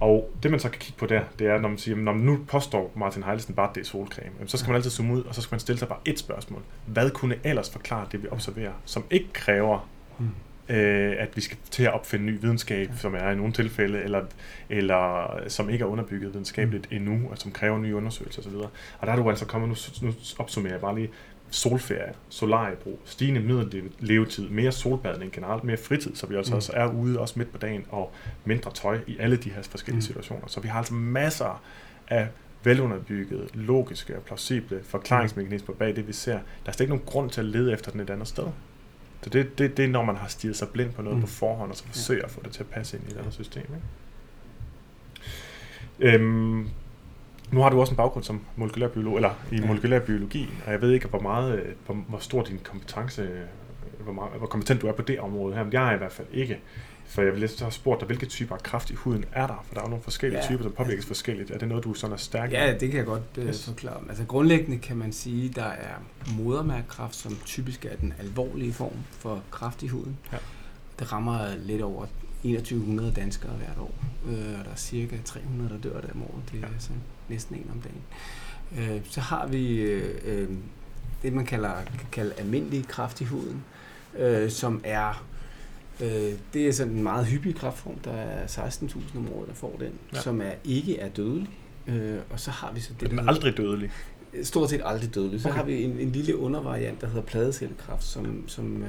Og 0.00 0.30
det 0.42 0.50
man 0.50 0.60
så 0.60 0.68
kan 0.68 0.78
kigge 0.78 0.98
på 0.98 1.06
der, 1.06 1.22
det 1.38 1.46
er, 1.46 1.60
når 1.60 1.68
man 1.68 1.78
siger, 1.78 1.96
når 1.96 2.12
man 2.12 2.22
nu 2.22 2.38
påstår 2.48 2.92
Martin 2.96 3.22
Heilsen 3.22 3.54
bare, 3.54 3.68
at 3.68 3.74
det 3.74 3.80
er 3.80 3.84
solcreme, 3.84 4.30
så 4.46 4.56
skal 4.56 4.68
man 4.70 4.76
altid 4.76 4.90
zoome 4.90 5.14
ud, 5.14 5.22
og 5.22 5.34
så 5.34 5.42
skal 5.42 5.54
man 5.54 5.60
stille 5.60 5.78
sig 5.78 5.88
bare 5.88 5.98
et 6.04 6.18
spørgsmål. 6.18 6.62
Hvad 6.86 7.10
kunne 7.10 7.34
ellers 7.44 7.70
forklare 7.70 8.06
det, 8.12 8.22
vi 8.22 8.28
observerer, 8.30 8.72
som 8.84 9.04
ikke 9.10 9.32
kræver, 9.32 9.88
Mm. 10.18 10.74
øh, 10.74 11.14
at 11.18 11.36
vi 11.36 11.40
skal 11.40 11.58
til 11.70 11.82
at 11.82 11.92
opfinde 11.92 12.26
ny 12.26 12.40
videnskab, 12.40 12.88
ja. 12.88 12.96
som 12.96 13.14
er 13.14 13.30
i 13.30 13.36
nogle 13.36 13.52
tilfælde, 13.52 14.02
eller, 14.02 14.24
eller 14.68 15.30
som 15.48 15.70
ikke 15.70 15.82
er 15.82 15.86
underbygget 15.86 16.32
videnskabeligt 16.32 16.90
mm. 16.90 16.96
endnu, 16.96 17.28
og 17.30 17.38
som 17.38 17.52
kræver 17.52 17.78
nye 17.78 17.96
undersøgelser 17.96 18.42
osv. 18.42 18.54
Og 18.98 19.06
der 19.06 19.12
er 19.12 19.16
du 19.16 19.30
altså 19.30 19.46
kommet, 19.46 19.68
nu, 19.68 20.06
nu 20.06 20.14
opsummerer 20.38 20.74
jeg 20.74 20.80
bare 20.80 20.94
lige, 20.94 21.10
solferie, 21.50 22.12
solariebrug, 22.28 23.00
stigende 23.04 23.40
middellevetid, 23.40 24.48
mere 24.48 24.72
solbadning 24.72 25.32
generelt, 25.32 25.64
mere 25.64 25.76
fritid, 25.76 26.14
så 26.16 26.26
vi 26.26 26.36
altså 26.36 26.52
Mm. 26.52 26.56
også 26.56 26.72
er 26.74 26.86
ude 26.86 27.20
også 27.20 27.38
midt 27.38 27.52
på 27.52 27.58
dagen, 27.58 27.84
og 27.90 28.12
mindre 28.44 28.72
tøj 28.72 28.98
i 29.06 29.16
alle 29.18 29.36
de 29.36 29.50
her 29.50 29.62
forskellige 29.62 29.96
Mm. 29.98 30.02
situationer. 30.02 30.46
Så 30.46 30.60
vi 30.60 30.68
har 30.68 30.78
altså 30.78 30.94
masser 30.94 31.62
af 32.08 32.28
velunderbyggede, 32.64 33.48
logiske 33.54 34.16
og 34.16 34.22
plausible 34.22 34.80
forklaringsmekanismer 34.84 35.74
bag 35.74 35.96
det, 35.96 36.08
vi 36.08 36.12
ser. 36.12 36.32
Der 36.32 36.40
er 36.66 36.72
slet 36.72 36.80
ikke 36.80 36.92
nogen 36.94 37.06
grund 37.06 37.30
til 37.30 37.40
at 37.40 37.46
lede 37.46 37.72
efter 37.72 37.90
den 37.90 38.00
et 38.00 38.10
andet 38.10 38.28
sted. 38.28 38.44
Så 39.22 39.30
det, 39.30 39.58
det, 39.58 39.76
det 39.76 39.84
er, 39.84 39.88
når 39.88 40.04
man 40.04 40.16
har 40.16 40.28
stirret 40.28 40.56
sig 40.56 40.68
blind 40.68 40.92
på 40.92 41.02
noget 41.02 41.16
Mm. 41.16 41.20
på 41.22 41.26
forhånd, 41.28 41.70
og 41.70 41.76
så 41.76 41.84
forsøger 41.86 42.24
at 42.24 42.30
få 42.30 42.40
det 42.44 42.52
til 42.52 42.60
at 42.60 42.66
passe 42.70 42.96
ind 42.96 43.08
i 43.08 43.12
et 43.12 43.16
andet 43.18 43.34
system. 43.34 43.62
Ikke? 43.62 43.74
Øhm, 46.00 46.68
nu 47.52 47.60
har 47.60 47.70
du 47.70 47.80
også 47.80 47.90
en 47.92 47.96
baggrund 47.96 48.24
som 48.24 48.40
molekylærbiolog, 48.56 49.16
eller 49.16 49.30
i 49.52 49.56
Ja. 49.56 49.66
molekylærbiologi, 49.66 50.48
og 50.66 50.72
jeg 50.72 50.80
ved 50.80 50.90
ikke, 50.92 51.08
hvor 51.08 51.20
meget, 51.20 51.62
hvor, 51.86 51.94
hvor 51.94 52.18
stor 52.18 52.42
din 52.42 52.58
kompetence, 52.64 53.28
hvor, 54.00 54.12
meget, 54.12 54.30
hvor 54.38 54.46
kompetent 54.46 54.82
du 54.82 54.86
er 54.86 54.92
på 54.92 55.02
det 55.02 55.20
område 55.20 55.54
her, 55.54 55.64
men 55.64 55.72
jeg 55.72 55.88
er 55.90 55.94
i 55.94 55.98
hvert 55.98 56.12
fald 56.12 56.26
ikke. 56.32 56.60
For 57.06 57.22
jeg 57.22 57.32
vil 57.32 57.40
lige 57.40 57.60
have 57.60 57.72
spurgt 57.72 58.00
dig, 58.00 58.06
hvilke 58.06 58.26
typer 58.26 58.54
af 58.54 58.62
kraft 58.62 58.90
i 58.90 58.94
huden 58.94 59.24
er 59.32 59.46
der? 59.46 59.64
For 59.66 59.74
der 59.74 59.80
er 59.80 59.84
jo 59.84 59.88
nogle 59.90 60.02
forskellige 60.02 60.40
Ja, 60.40 60.46
typer, 60.46 60.62
der 60.64 60.70
påvirkes 60.70 61.06
forskelligt. 61.06 61.50
Er 61.50 61.58
det 61.58 61.68
noget, 61.68 61.84
du 61.84 61.94
sådan 61.94 62.12
er 62.14 62.16
stærk? 62.16 62.52
Ja, 62.52 62.72
det 62.80 62.88
kan 62.90 62.98
jeg 62.98 63.06
godt 63.06 63.22
øh, 63.38 63.46
Yes. 63.48 63.64
forklare. 63.66 64.00
Altså 64.08 64.24
grundlæggende 64.24 64.78
kan 64.78 64.96
man 64.96 65.12
sige, 65.12 65.48
der 65.48 65.64
er 65.64 65.94
modermærkekræft, 66.38 67.14
som 67.16 67.36
typisk 67.46 67.84
er 67.84 67.96
den 67.96 68.14
alvorlige 68.18 68.72
form 68.72 68.92
for 69.10 69.42
kræft 69.50 69.82
i 69.82 69.86
huden. 69.86 70.18
Ja. 70.32 70.36
Det 70.98 71.12
rammer 71.12 71.40
lidt 71.58 71.82
over 71.82 72.06
2100 72.42 73.12
danskere 73.12 73.52
hvert 73.52 73.78
år, 73.80 73.94
øh, 74.26 74.58
og 74.58 74.64
der 74.64 74.70
er 74.70 74.76
cirka 74.76 75.16
300, 75.24 75.70
der 75.70 75.78
dør 75.78 76.00
der 76.00 76.08
om 76.14 76.22
året. 76.22 76.42
Det 76.52 76.56
er 76.56 76.60
Ja. 76.60 76.66
ja. 76.72 76.94
Næsten 77.30 77.56
en 77.56 77.70
om 77.74 77.80
dagen. 77.80 78.02
Øh, 78.94 79.00
så 79.04 79.20
har 79.20 79.46
vi 79.46 79.80
øh, 79.80 80.14
øh, 80.24 80.48
det, 81.22 81.32
man 81.32 81.46
kalder, 81.46 81.72
kan 81.98 82.08
kalde 82.12 82.32
almindelig 82.38 82.88
kræft 82.88 83.20
i 83.20 83.24
huden, 83.24 83.64
øh, 84.18 84.50
som 84.50 84.80
er 84.84 85.24
Øh, 86.02 86.32
det 86.54 86.68
er 86.68 86.72
sådan 86.72 86.92
en 86.92 87.02
meget 87.02 87.26
hyppig 87.26 87.54
kræftform. 87.54 87.98
Der 87.98 88.10
er 88.12 88.46
16.000 88.46 89.18
om 89.18 89.32
året, 89.32 89.48
der 89.48 89.54
får 89.54 89.76
den, 89.80 89.92
Ja. 90.14 90.20
som 90.20 90.40
er 90.40 90.50
ikke 90.64 90.98
er 90.98 91.08
dødelig. 91.08 91.48
Øh, 91.86 92.18
og 92.30 92.40
så 92.40 92.50
har 92.50 92.72
vi 92.72 92.80
så 92.80 92.92
det, 93.00 93.10
Den 93.10 93.18
er 93.18 93.28
aldrig 93.28 93.56
dødelig. 93.56 93.90
stort 94.42 94.70
set 94.70 94.80
aldrig 94.84 95.14
dødelig. 95.14 95.40
Så 95.40 95.48
okay. 95.48 95.56
har 95.58 95.64
vi 95.64 95.82
en, 95.82 95.90
en 95.98 96.12
lille 96.12 96.36
undervariant, 96.36 97.00
der 97.00 97.06
hedder 97.06 97.22
pladecellekræft, 97.22 98.04
som, 98.04 98.44
som 98.48 98.82
øh, 98.82 98.88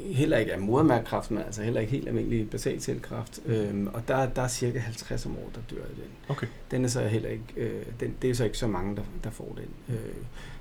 heller 0.00 0.38
ikke 0.38 0.52
er 0.52 0.58
modermærkekræft, 0.58 1.30
men 1.30 1.42
altså 1.42 1.62
heller 1.62 1.80
ikke 1.80 1.92
helt 1.92 2.08
almindelig 2.08 2.50
basalcellekræft. 2.50 3.40
Øhm, 3.46 3.86
og 3.86 4.02
der, 4.08 4.26
der 4.28 4.42
er 4.42 4.48
cirka 4.48 4.78
50 4.78 5.26
om 5.26 5.36
året, 5.38 5.54
der 5.54 5.74
dør 5.76 5.82
af 5.82 5.88
den. 5.94 6.04
Okay. 6.28 6.46
Den 6.70 6.84
er 6.84 6.88
så 6.88 7.00
heller 7.08 7.28
ikke, 7.28 7.44
øh, 7.56 7.82
den, 8.00 8.14
det 8.22 8.30
er 8.30 8.34
så 8.34 8.44
ikke 8.44 8.58
så 8.58 8.66
mange, 8.66 8.96
der, 8.96 9.02
der 9.24 9.30
får 9.30 9.56
den. 9.56 9.94
Øh, 9.96 10.12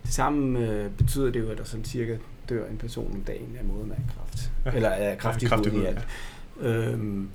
Sammen 0.06 0.56
øh, 0.64 0.92
betyder 0.92 1.32
det 1.32 1.40
jo, 1.40 1.50
at 1.50 1.58
der 1.58 1.64
sådan 1.64 1.86
cirka 1.86 2.18
dør 2.50 2.68
en 2.70 2.78
person 2.78 3.12
om 3.14 3.22
dagen 3.22 3.56
af 3.60 3.66
modermærkekræft. 3.66 4.52
Ja. 4.66 4.70
Ja. 4.70 4.76
Eller 4.76 4.90
af 4.90 5.18
kræft 5.18 5.44
i 5.44 5.46
Kræft 5.46 5.66
i 5.66 5.70
huden 5.70 5.84
i 5.86 5.88
alt. 5.88 6.08
Øhm, 6.62 7.30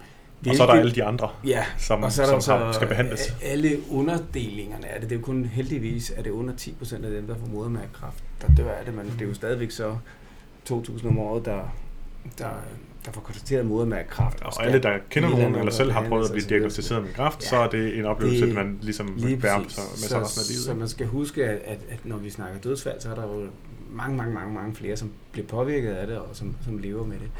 Og 0.48 0.54
så 0.56 0.62
er 0.62 0.66
der 0.66 0.74
alle 0.74 0.92
de 0.94 1.04
andre, 1.04 1.28
Ja, 1.44 1.64
som, 1.78 2.02
og 2.02 2.12
så 2.12 2.22
er 2.22 2.26
der 2.26 2.40
som 2.40 2.40
så 2.40 2.72
skal 2.72 2.88
behandles. 2.88 3.35
alle 3.42 3.78
underdelingerne 3.90 4.87
af 4.88 5.00
det. 5.00 5.11
Det 5.11 5.16
er 5.16 5.20
jo 5.20 5.24
kun 5.24 5.44
heldigvis, 5.44 6.11
at 6.11 6.24
det 6.24 6.30
er 6.30 6.35
under 6.35 6.54
10% 6.54 6.94
af 7.04 7.11
dem, 7.11 7.26
der 7.26 7.35
får 7.35 7.46
modermærkekræft, 7.46 8.24
der 8.42 8.54
dør 8.54 8.70
af 8.72 8.85
det, 8.85 8.94
men 8.94 9.06
det 9.06 9.22
er 9.22 9.26
jo 9.28 9.35
stadigvæk 9.35 9.70
så 9.70 9.96
2.000 10.70 11.09
om 11.09 11.18
året, 11.18 11.44
der, 11.44 11.74
der, 12.38 12.48
der 13.06 13.12
får 13.12 13.20
konstateret 13.20 13.66
modermærkekræft. 13.66 14.42
Og 14.42 14.52
skal 14.52 14.66
alle, 14.66 14.78
der 14.82 14.98
kender 15.10 15.28
nogen, 15.28 15.54
eller 15.54 15.72
selv 15.72 15.90
har 15.92 16.08
prøvet 16.08 16.24
at 16.24 16.30
blive 16.32 16.44
og 16.44 16.48
diagnosticeret 16.50 17.02
med 17.02 17.12
kræft, 17.12 17.42
Ja. 17.42 17.48
så 17.48 17.56
er 17.56 17.68
det 17.68 17.98
en 17.98 18.04
oplevelse, 18.04 18.46
Det- 18.46 18.54
man 18.54 18.78
ligesom 18.82 19.14
Lige 19.16 19.36
bærer 19.36 19.58
med 19.58 19.68
sig 19.68 19.82
så, 19.96 20.20
resten 20.20 20.40
af 20.40 20.48
livet. 20.48 20.64
så 20.64 20.74
man 20.74 20.88
skal 20.88 21.06
huske, 21.06 21.44
at, 21.44 21.58
at, 21.64 21.78
at 21.90 21.98
når 22.04 22.16
vi 22.16 22.30
snakker 22.30 22.58
dødsfald, 22.60 23.00
så 23.00 23.10
er 23.10 23.14
der 23.14 23.22
jo 23.22 23.46
mange, 23.90 24.16
mange, 24.16 24.34
mange, 24.34 24.54
mange 24.54 24.74
flere, 24.74 24.96
som 24.96 25.10
bliver 25.32 25.46
påvirket 25.46 25.90
af 25.90 26.06
det, 26.06 26.18
og 26.18 26.28
som, 26.32 26.56
som 26.64 26.78
lever 26.78 27.06
med 27.06 27.16
det. 27.18 27.30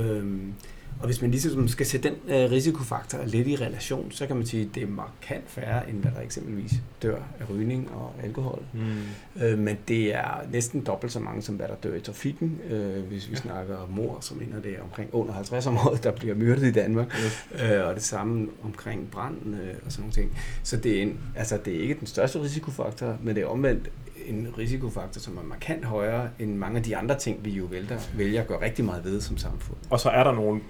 Øhm, 0.00 0.52
Og 1.00 1.06
hvis 1.06 1.22
man 1.22 1.30
ligesom 1.30 1.68
skal 1.68 1.86
sætte 1.86 2.08
den 2.08 2.34
øh, 2.34 2.50
risikofaktor 2.50 3.18
lidt 3.26 3.48
i 3.48 3.56
relation, 3.56 4.10
så 4.10 4.26
kan 4.26 4.36
man 4.36 4.46
sige, 4.46 4.62
at 4.62 4.68
det 4.74 4.82
er 4.82 4.86
markant 4.86 5.50
færre, 5.50 5.90
end 5.90 5.98
hvad 5.98 6.12
der 6.16 6.20
eksempelvis 6.20 6.72
dør 7.02 7.16
af 7.40 7.50
rygning 7.50 7.90
og 7.90 8.12
alkohol. 8.22 8.62
Mm. 8.72 9.42
Øh, 9.42 9.58
men 9.58 9.76
det 9.88 10.14
er 10.14 10.40
næsten 10.52 10.80
dobbelt 10.80 11.12
så 11.12 11.20
mange, 11.20 11.42
som 11.42 11.54
hvad 11.54 11.68
der 11.68 11.74
dør 11.74 11.94
i 11.94 12.00
trafikken, 12.00 12.60
øh, 12.70 13.04
hvis 13.04 13.28
vi 13.28 13.34
ja. 13.34 13.40
snakker 13.40 13.76
om 13.76 13.90
mor, 13.90 14.18
som 14.20 14.42
ender 14.42 14.60
det 14.60 14.72
er 14.72 14.82
omkring 14.82 15.10
under 15.12 15.32
50 15.32 15.66
om 15.66 15.76
året, 15.76 16.04
der 16.04 16.10
bliver 16.10 16.34
myrdet 16.34 16.62
i 16.62 16.72
Danmark. 16.72 17.14
Ja. 17.58 17.80
Øh, 17.80 17.88
og 17.88 17.94
det 17.94 18.02
samme 18.02 18.48
omkring 18.64 19.10
brand 19.10 19.54
øh, 19.54 19.74
og 19.86 19.92
sådan 19.92 20.02
nogle 20.02 20.12
ting. 20.12 20.38
Så 20.62 20.76
det 20.76 20.98
er, 20.98 21.02
en, 21.02 21.18
altså, 21.36 21.58
det 21.64 21.76
er 21.76 21.80
ikke 21.80 21.94
den 21.98 22.06
største 22.06 22.42
risikofaktor, 22.42 23.18
men 23.22 23.34
det 23.34 23.42
er 23.42 23.46
omvendt 23.46 23.90
en 24.26 24.54
risikofaktor, 24.58 25.20
som 25.20 25.36
er 25.38 25.42
markant 25.42 25.84
højere 25.84 26.28
end 26.38 26.56
mange 26.56 26.76
af 26.76 26.82
de 26.82 26.96
andre 26.96 27.18
ting, 27.18 27.44
vi 27.44 27.50
jo 27.50 27.64
vælger, 27.64 27.98
vælger 28.16 28.40
at 28.40 28.46
gøre 28.46 28.60
rigtig 28.60 28.84
meget 28.84 29.04
ved 29.04 29.20
som 29.20 29.36
samfund. 29.36 29.78
Og 29.90 30.00
så 30.00 30.08
er 30.08 30.24
der 30.24 30.32
nogle 30.32 30.60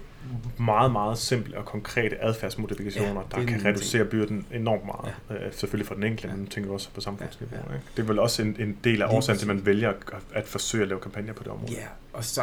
meget, 0.59 0.91
meget 0.91 1.17
simple 1.17 1.57
og 1.57 1.65
konkrete 1.65 2.23
adfærdsmodifikationer, 2.23 3.21
ja, 3.35 3.41
der 3.41 3.45
kan 3.47 3.65
reducere 3.65 4.01
ting. 4.01 4.09
byrden 4.09 4.45
enormt 4.53 4.85
meget. 4.85 5.15
Ja. 5.29 5.45
Øh, 5.45 5.53
selvfølgelig 5.53 5.87
for 5.87 5.95
den 5.95 6.03
enkelte, 6.03 6.27
ja. 6.27 6.35
men 6.35 6.47
tænker 6.47 6.71
også 6.71 6.89
på 6.93 7.01
samfundsniveau. 7.01 7.55
Ja, 7.55 7.71
ja. 7.71 7.75
Ikke? 7.75 7.85
Det 7.97 8.03
er 8.03 8.07
vel 8.07 8.19
også 8.19 8.41
en, 8.41 8.55
en 8.59 8.77
del 8.83 9.01
af 9.01 9.07
årsagen 9.15 9.39
til, 9.39 9.49
at 9.49 9.55
man 9.55 9.65
vælger 9.65 9.89
at, 9.89 9.95
at 10.33 10.47
forsøge 10.47 10.81
at 10.81 10.87
lave 10.87 10.99
kampagner 10.99 11.33
på 11.33 11.43
det 11.43 11.51
område. 11.51 11.71
Ja, 11.71 11.87
og 12.13 12.23
så 12.23 12.41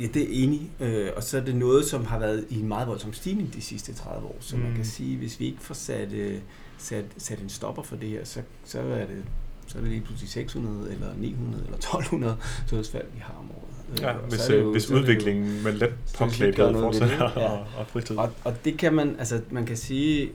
Ja, 0.00 0.06
det 0.14 0.22
er 0.22 0.26
enig. 0.30 0.70
Øh, 0.80 1.10
og 1.16 1.22
så 1.22 1.36
er 1.36 1.40
det 1.40 1.56
noget, 1.56 1.84
som 1.84 2.06
har 2.06 2.18
været 2.18 2.46
i 2.48 2.60
en 2.60 2.68
meget 2.68 2.88
voldsom 2.88 3.12
stigning 3.12 3.54
de 3.54 3.60
sidste 3.60 3.94
30 3.94 4.26
år. 4.26 4.36
Så 4.40 4.56
mm. 4.56 4.62
man 4.62 4.74
kan 4.74 4.84
sige, 4.84 5.16
hvis 5.16 5.40
vi 5.40 5.46
ikke 5.46 5.60
får 5.60 5.74
sat, 5.74 6.12
øh, 6.12 6.38
sat, 6.78 7.04
sat 7.16 7.40
en 7.40 7.48
stopper 7.48 7.82
for 7.82 7.96
det 7.96 8.08
her, 8.08 8.24
så, 8.24 8.42
så 8.64 8.80
er 8.80 9.06
det 9.06 9.24
så 9.68 9.78
er 9.78 9.82
det 9.82 9.90
lige 9.90 10.00
pludselig 10.00 10.30
600 10.30 10.92
eller 10.92 11.14
900 11.16 11.64
eller 11.64 11.76
1200 11.76 12.36
dødsfald, 12.70 13.06
vi 13.14 13.20
har 13.20 13.34
om 13.38 13.50
året. 13.50 13.67
Ja, 14.00 14.14
øh, 14.14 14.22
hvis, 14.28 14.50
jo, 14.50 14.72
hvis 14.72 14.90
udviklingen 14.90 15.64
med 15.64 15.72
let 15.72 15.94
påklædthed 16.18 16.72
fortsætter 16.72 17.30
ja. 17.36 17.48
og, 17.48 17.66
og 17.78 17.86
fritid. 17.86 18.16
Og, 18.16 18.30
og 18.44 18.64
det 18.64 18.78
kan 18.78 18.94
man, 18.94 19.16
altså 19.18 19.40
man 19.50 19.66
kan 19.66 19.76
sige, 19.76 20.30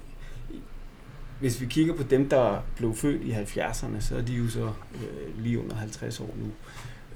hvis 1.39 1.61
vi 1.61 1.65
kigger 1.65 1.93
på 1.93 2.03
dem, 2.03 2.29
der 2.29 2.63
blev 2.75 2.95
født 2.95 3.21
i 3.21 3.31
70'erne, 3.31 3.99
så 3.99 4.17
er 4.17 4.21
de 4.21 4.33
jo 4.33 4.49
så 4.49 4.63
øh, 4.95 5.43
lige 5.43 5.59
under 5.59 5.75
50 5.75 6.19
år 6.19 6.35
nu. 6.35 6.51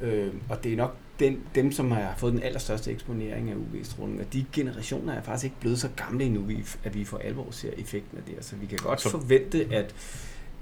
Øh, 0.07 0.33
og 0.49 0.63
det 0.63 0.73
er 0.73 0.77
nok 0.77 0.95
den, 1.19 1.39
dem, 1.55 1.71
som 1.71 1.91
har 1.91 2.13
fået 2.17 2.33
den 2.33 2.43
allerstørste 2.43 2.91
eksponering 2.91 3.49
af 3.49 3.55
UV-stråling, 3.55 4.19
og 4.19 4.33
de 4.33 4.45
generationer 4.53 5.13
er 5.13 5.21
faktisk 5.21 5.43
ikke 5.43 5.55
blevet 5.59 5.79
så 5.79 5.89
gamle 5.95 6.23
endnu, 6.23 6.45
at 6.83 6.95
vi 6.95 7.05
for 7.05 7.17
alvor 7.17 7.47
ser 7.51 7.69
effekten 7.77 8.17
af 8.17 8.23
det. 8.23 8.45
Så 8.45 8.55
vi 8.55 8.65
kan 8.65 8.77
godt 8.81 9.01
så... 9.01 9.09
forvente, 9.09 9.67
at 9.71 9.95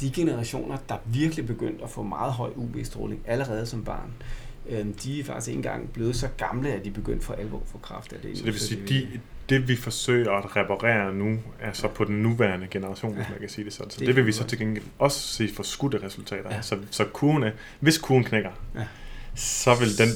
de 0.02 0.12
generationer, 0.12 0.78
der 0.90 0.96
virkelig 1.06 1.48
begyndte 1.48 1.84
at 1.84 1.90
få 1.90 2.04
meget 2.04 2.34
høj 2.34 2.52
UV-stråling 2.56 3.22
allerede 3.26 3.66
som 3.66 3.84
barn, 3.84 4.14
øh, 4.20 4.45
de 5.04 5.20
er 5.20 5.24
faktisk 5.24 5.48
ikke 5.48 5.58
engang 5.58 5.90
blevet 5.94 6.16
så 6.16 6.28
gamle, 6.38 6.70
at 6.70 6.86
de 6.86 6.92
begyndte 6.92 7.26
for 7.26 7.34
alvor 7.34 7.64
for 7.66 7.78
kraft 7.78 8.14
af 8.14 8.20
det. 8.20 8.38
Så 8.38 8.46
det 8.46 8.54
vil 8.54 8.62
sige, 8.62 8.82
de, 8.88 9.08
det 9.50 9.68
vi 9.68 9.76
forsøger 9.76 10.32
at 10.32 10.56
reparere 10.56 11.14
nu, 11.14 11.40
er 11.60 11.74
så 11.74 11.88
på 11.88 12.04
den 12.04 12.16
nuværende 12.16 12.68
generation, 12.72 13.12
ja. 13.12 13.18
hvis 13.18 13.30
man 13.30 13.40
kan 13.40 13.50
sige 13.50 13.66
det 13.66 13.74
sådan. 13.74 13.92
Så 13.92 14.00
det, 14.00 14.08
det 14.08 14.16
vil 14.16 14.26
vi 14.26 14.32
så 14.32 14.44
til 14.44 14.60
gengæld 14.60 14.84
også 15.00 15.20
se 15.20 15.50
for 15.54 15.64
skudte 15.64 16.04
resultater. 16.04 16.56
Ja. 16.56 16.62
Så, 16.62 16.78
så 16.92 17.06
kurvene, 17.06 17.54
hvis 17.80 17.98
kurven 17.98 18.24
knækker, 18.24 18.52
ja. 18.76 18.86
så 19.36 19.76
vil 19.76 19.98
den 19.98 20.10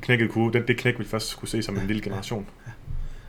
knækkede 0.00 0.28
kurve, 0.28 0.52
den, 0.52 0.68
det 0.68 0.76
knæk 0.76 0.98
vil 0.98 1.06
først 1.06 1.36
kunne 1.36 1.48
se 1.48 1.62
som 1.62 1.78
en 1.78 1.86
lille 1.86 2.02
generation. 2.02 2.46
Ja. 2.66 2.72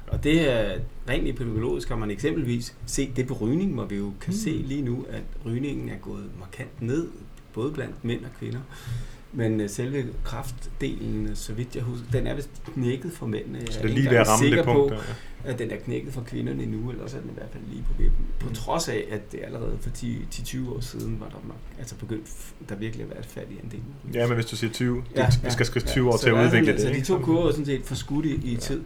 Og 0.07 0.23
det 0.23 0.51
er 0.51 0.79
rent 1.09 1.27
epidemiologisk, 1.27 1.87
kan 1.87 1.97
man 1.97 2.11
eksempelvis 2.11 2.75
se 2.85 3.11
det 3.15 3.27
på 3.27 3.33
rygning, 3.33 3.73
hvor 3.73 3.85
vi 3.85 3.95
jo 3.95 4.13
kan 4.21 4.33
mm. 4.33 4.39
se 4.39 4.49
lige 4.49 4.81
nu, 4.81 5.05
at 5.09 5.23
rygningen 5.45 5.89
er 5.89 5.97
gået 5.97 6.29
markant 6.39 6.81
ned, 6.81 7.07
både 7.53 7.71
blandt 7.71 8.05
mænd 8.05 8.25
og 8.25 8.31
kvinder. 8.39 8.59
Men 9.33 9.61
uh, 9.61 9.69
selve 9.69 10.05
kraftdelen, 10.23 11.35
så 11.35 11.53
vidt 11.53 11.75
jeg 11.75 11.83
husker, 11.83 12.05
den 12.11 12.27
er 12.27 12.35
vist 12.35 12.49
knækket 12.73 13.11
for 13.11 13.25
mændene. 13.25 13.59
Så 13.71 13.79
det 13.81 13.89
er 13.89 13.93
lige 13.93 14.09
ved 14.09 14.17
at 14.17 14.27
ramme 14.27 14.49
det 14.49 14.65
punkt, 14.65 14.89
på, 14.89 14.95
der, 14.95 15.01
ja. 15.45 15.51
at 15.51 15.59
den 15.59 15.71
er 15.71 15.75
knækket 15.75 16.13
for 16.13 16.21
kvinderne 16.21 16.65
nu, 16.65 16.91
eller 16.91 17.07
så 17.07 17.17
er 17.17 17.21
den 17.21 17.29
i 17.29 17.33
hvert 17.33 17.49
fald 17.51 17.63
lige 17.69 17.83
på 17.83 17.93
vippen. 17.97 18.25
På 18.39 18.49
mm. 18.49 18.55
trods 18.55 18.89
af, 18.89 19.05
at 19.11 19.31
det 19.31 19.39
allerede 19.43 19.77
for 19.81 19.89
10-20 19.89 20.69
år 20.75 20.79
siden 20.79 21.19
var 21.19 21.25
der 21.25 21.47
nok, 21.47 21.57
altså 21.79 21.95
begyndt, 21.95 22.27
der 22.69 22.75
virkelig 22.75 23.05
har 23.05 23.13
været 23.13 23.25
fat 23.25 23.47
i 23.49 23.53
en 23.63 23.71
del. 23.71 24.13
Ja, 24.13 24.27
men 24.27 24.35
hvis 24.35 24.45
du 24.45 24.55
siger 24.55 24.73
20, 24.73 25.03
ja, 25.15 25.25
det, 25.25 25.39
vi 25.43 25.51
skal 25.51 25.65
skrive 25.65 25.85
20 25.85 26.05
ja, 26.05 26.13
år 26.13 26.17
til 26.17 26.29
at 26.29 26.45
udvikle 26.45 26.73
det. 26.73 26.81
Så 26.81 26.89
de 26.89 27.01
to 27.01 27.19
kurver 27.19 27.47
er 27.47 27.51
sådan 27.51 27.65
set 27.65 27.97
skudt 27.97 28.25
i, 28.25 28.35
i 28.43 28.53
ja. 28.53 28.59
tid. 28.59 28.81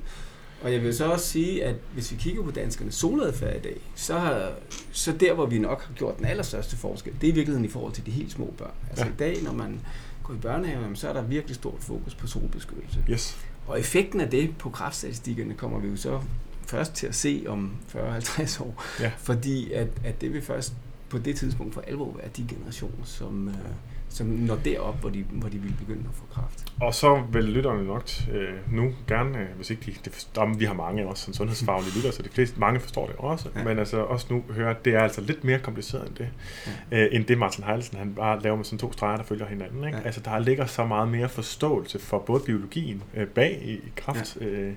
Og 0.63 0.73
jeg 0.73 0.83
vil 0.83 0.95
så 0.95 1.05
også 1.05 1.25
sige, 1.25 1.63
at 1.63 1.75
hvis 1.93 2.11
vi 2.11 2.17
kigger 2.17 2.43
på 2.43 2.51
danskernes 2.51 2.95
soladfærd 2.95 3.55
i 3.55 3.59
dag, 3.59 3.77
så, 3.95 4.17
har, 4.17 4.51
så 4.91 5.11
der, 5.11 5.33
hvor 5.33 5.45
vi 5.45 5.59
nok 5.59 5.83
har 5.83 5.93
gjort 5.93 6.17
den 6.17 6.25
allerstørste 6.25 6.77
forskel, 6.77 7.13
det 7.21 7.27
er 7.27 7.31
i 7.31 7.35
virkeligheden 7.35 7.65
i 7.65 7.67
forhold 7.69 7.93
til 7.93 8.05
de 8.05 8.11
helt 8.11 8.31
små 8.31 8.53
børn. 8.57 8.73
Altså 8.89 9.05
ja. 9.05 9.11
i 9.11 9.15
dag, 9.19 9.43
når 9.43 9.53
man 9.53 9.79
går 10.23 10.33
i 10.33 10.37
børnehave, 10.37 10.95
så 10.95 11.09
er 11.09 11.13
der 11.13 11.21
virkelig 11.21 11.55
stort 11.55 11.79
fokus 11.79 12.15
på 12.15 12.27
solbeskyttelse. 12.27 13.05
Yes. 13.09 13.37
Og 13.67 13.79
effekten 13.79 14.21
af 14.21 14.29
det 14.29 14.57
på 14.57 14.69
kraftstatistikkerne 14.69 15.53
kommer 15.53 15.79
vi 15.79 15.87
jo 15.87 15.95
så 15.95 16.21
først 16.67 16.93
til 16.93 17.07
at 17.07 17.15
se 17.15 17.45
om 17.47 17.71
40-50 17.95 18.63
år. 18.63 18.83
Ja. 18.99 19.11
Fordi 19.17 19.71
at, 19.71 19.87
at 20.03 20.21
det 20.21 20.33
vil 20.33 20.41
først 20.41 20.73
på 21.09 21.17
det 21.17 21.35
tidspunkt 21.35 21.73
for 21.73 21.81
alvor 21.81 22.13
være 22.17 22.27
de 22.37 22.45
generationer, 22.49 23.05
som, 23.05 23.47
øh, 23.47 23.55
som 24.13 24.27
når 24.27 24.55
derop, 24.55 24.99
hvor 24.99 25.09
de, 25.09 25.25
hvor 25.31 25.49
de 25.49 25.57
vil 25.57 25.73
begynde 25.79 26.03
at 26.09 26.15
få 26.15 26.23
kraft. 26.33 26.65
Og 26.81 26.93
så 26.93 27.23
vil 27.31 27.43
lytterne 27.43 27.87
nok 27.87 28.09
øh, 28.31 28.73
nu 28.73 28.93
gerne, 29.07 29.39
øh, 29.39 29.47
hvis 29.55 29.69
ikke 29.69 29.81
de, 29.85 29.91
det, 30.05 30.27
der, 30.35 30.57
vi 30.57 30.65
har 30.65 30.73
mange 30.73 31.07
også 31.07 31.21
sådan 31.23 31.33
sundhedsfaglige 31.33 31.95
lyttere, 31.95 32.11
så 32.11 32.23
de 32.23 32.29
fleste, 32.29 32.59
mange 32.59 32.79
forstår 32.79 33.07
det 33.07 33.15
også, 33.15 33.49
ja. 33.55 33.63
men 33.63 33.79
altså 33.79 33.97
også 33.97 34.27
nu 34.29 34.43
høre, 34.49 34.69
at 34.69 34.85
det 34.85 34.95
er 34.95 34.99
altså 34.99 35.21
lidt 35.21 35.43
mere 35.43 35.59
kompliceret 35.59 36.07
end 36.07 36.15
det, 36.15 36.29
ja. 36.91 37.03
øh, 37.03 37.09
end 37.11 37.25
det 37.25 37.37
Martin 37.37 37.63
Heilsen, 37.63 37.97
han 37.97 38.13
bare 38.13 38.41
laver 38.41 38.55
med 38.55 38.65
sådan 38.65 38.79
to 38.79 38.91
streger, 38.91 39.17
der 39.17 39.23
følger 39.23 39.45
hinanden. 39.45 39.85
Ikke? 39.85 39.97
Ja. 39.97 40.03
Altså 40.03 40.21
der 40.21 40.39
ligger 40.39 40.65
så 40.65 40.85
meget 40.85 41.09
mere 41.09 41.29
forståelse 41.29 41.99
for 41.99 42.19
både 42.19 42.43
biologien 42.45 43.03
øh, 43.15 43.27
bag 43.27 43.61
i 43.63 43.91
kraft, 43.95 44.37
ja. 44.41 44.45
øh, 44.45 44.73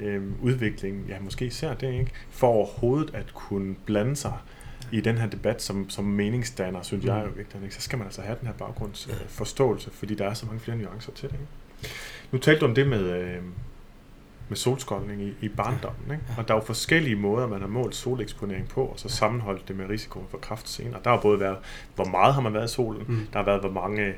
øh, 0.00 0.22
udviklingen, 0.42 1.04
ja 1.08 1.16
måske 1.20 1.46
især 1.46 1.74
det, 1.74 1.92
ikke? 1.92 2.10
for 2.30 2.46
overhovedet 2.46 3.14
at 3.14 3.34
kunne 3.34 3.74
blande 3.86 4.16
sig 4.16 4.32
i 4.94 5.00
den 5.00 5.18
her 5.18 5.26
debat 5.26 5.62
som, 5.62 5.90
som 5.90 6.04
meningsdanner, 6.04 6.82
synes 6.82 7.04
mm. 7.04 7.10
jeg 7.10 7.18
er 7.18 7.22
jo 7.22 7.30
vigtigt, 7.36 7.62
ikke? 7.62 7.74
så 7.74 7.80
skal 7.80 7.98
man 7.98 8.06
altså 8.06 8.22
have 8.22 8.36
den 8.40 8.46
her 8.46 8.54
baggrundsforståelse, 8.54 9.90
øh, 9.90 9.94
fordi 9.94 10.14
der 10.14 10.26
er 10.26 10.34
så 10.34 10.46
mange 10.46 10.60
flere 10.60 10.76
nuancer 10.76 11.12
til 11.12 11.28
det. 11.28 11.34
Ikke? 11.34 11.94
Nu 12.32 12.38
talte 12.38 12.60
du 12.60 12.66
om 12.66 12.74
det 12.74 12.86
med, 12.86 13.00
øh, 13.00 13.42
med 14.48 14.56
solskoldning 14.56 15.22
i, 15.22 15.34
i 15.40 15.48
barndommen, 15.48 16.10
ikke? 16.12 16.24
og 16.38 16.48
der 16.48 16.54
er 16.54 16.58
jo 16.58 16.64
forskellige 16.64 17.16
måder, 17.16 17.46
man 17.46 17.60
har 17.60 17.68
målt 17.68 17.94
soleksponering 17.94 18.68
på, 18.68 18.84
og 18.84 18.98
så 18.98 19.08
sammenholdt 19.08 19.68
det 19.68 19.76
med 19.76 19.88
risikoen 19.88 20.26
for 20.30 20.38
kræft 20.38 20.68
senere. 20.68 21.00
Der 21.04 21.10
har 21.10 21.20
både 21.20 21.40
været, 21.40 21.58
hvor 21.94 22.04
meget 22.04 22.34
har 22.34 22.40
man 22.40 22.54
været 22.54 22.70
i 22.70 22.74
solen, 22.74 23.04
mm. 23.08 23.26
der 23.32 23.38
har 23.38 23.44
været, 23.44 23.60
hvor 23.60 23.70
mange 23.70 24.14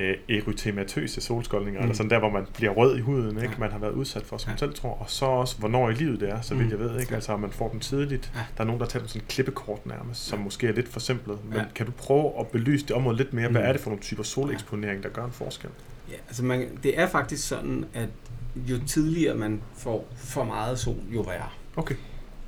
øh, 0.00 0.16
erytematøse 0.28 1.20
solskoldninger, 1.20 1.80
mm. 1.80 1.84
eller 1.84 1.94
sådan 1.94 2.10
der, 2.10 2.18
hvor 2.18 2.30
man 2.30 2.46
bliver 2.54 2.72
rød 2.72 2.98
i 2.98 3.00
huden, 3.00 3.36
ikke? 3.36 3.40
Ja. 3.40 3.58
man 3.58 3.70
har 3.70 3.78
været 3.78 3.92
udsat 3.92 4.22
for, 4.22 4.36
som 4.36 4.48
ja. 4.48 4.52
man 4.52 4.58
selv 4.58 4.74
tror, 4.74 4.90
og 4.90 5.10
så 5.10 5.24
også, 5.24 5.58
hvornår 5.58 5.90
i 5.90 5.94
livet 5.94 6.20
det 6.20 6.30
er, 6.30 6.40
så 6.40 6.54
vidt 6.54 6.66
mm. 6.66 6.70
jeg 6.70 6.78
ved, 6.78 7.00
ikke? 7.00 7.14
altså 7.14 7.36
man 7.36 7.50
får 7.50 7.68
dem 7.68 7.80
tidligt. 7.80 8.32
Ja. 8.34 8.40
Der 8.56 8.62
er 8.62 8.66
nogen, 8.66 8.80
der 8.80 8.86
tager 8.86 9.00
dem 9.00 9.08
sådan 9.08 9.26
klippekort 9.28 9.86
nærmest, 9.86 10.26
som 10.26 10.38
ja. 10.38 10.44
måske 10.44 10.68
er 10.68 10.72
lidt 10.72 10.88
for 10.88 11.00
simpelt, 11.00 11.44
men 11.44 11.58
ja. 11.58 11.64
kan 11.74 11.86
du 11.86 11.92
prøve 11.92 12.32
at 12.40 12.46
belyse 12.46 12.86
det 12.86 12.96
område 12.96 13.16
lidt 13.16 13.32
mere? 13.32 13.48
Mm. 13.48 13.54
Hvad 13.54 13.62
er 13.62 13.72
det 13.72 13.80
for 13.80 13.90
nogle 13.90 14.02
typer 14.02 14.22
soleksponering, 14.22 15.02
der 15.02 15.08
gør 15.08 15.24
en 15.24 15.32
forskel? 15.32 15.70
Ja, 16.10 16.16
altså 16.28 16.44
man, 16.44 16.68
det 16.82 16.98
er 16.98 17.06
faktisk 17.06 17.48
sådan, 17.48 17.84
at 17.94 18.08
jo 18.56 18.78
tidligere 18.86 19.34
man 19.34 19.62
får 19.76 20.08
for 20.16 20.44
meget 20.44 20.78
sol, 20.78 20.96
jo 21.10 21.20
værre. 21.20 21.48
Okay. 21.76 21.94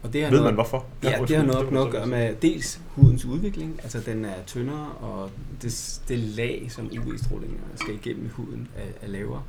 Og 0.02 0.12
det 0.12 0.22
har 0.22 0.30
Ved 0.30 0.38
noget, 0.38 0.44
man 0.44 0.54
hvorfor? 0.54 0.86
Ja, 1.02 1.10
ja 1.10 1.24
det 1.24 1.36
har 1.36 1.44
noget, 1.44 1.72
noget 1.72 1.86
at 1.86 1.92
gøre 1.92 2.06
med 2.06 2.34
dels 2.42 2.80
hudens 2.88 3.24
udvikling, 3.24 3.80
altså 3.82 4.00
den 4.00 4.24
er 4.24 4.42
tyndere, 4.46 4.88
og 5.00 5.30
det, 5.62 6.00
det 6.08 6.18
lag, 6.18 6.66
som 6.70 6.90
UV-stråling 6.98 7.60
skal 7.76 7.94
igennem 7.94 8.26
i 8.26 8.28
huden, 8.28 8.68
er, 8.76 9.06
er 9.06 9.10
lavere. 9.10 9.42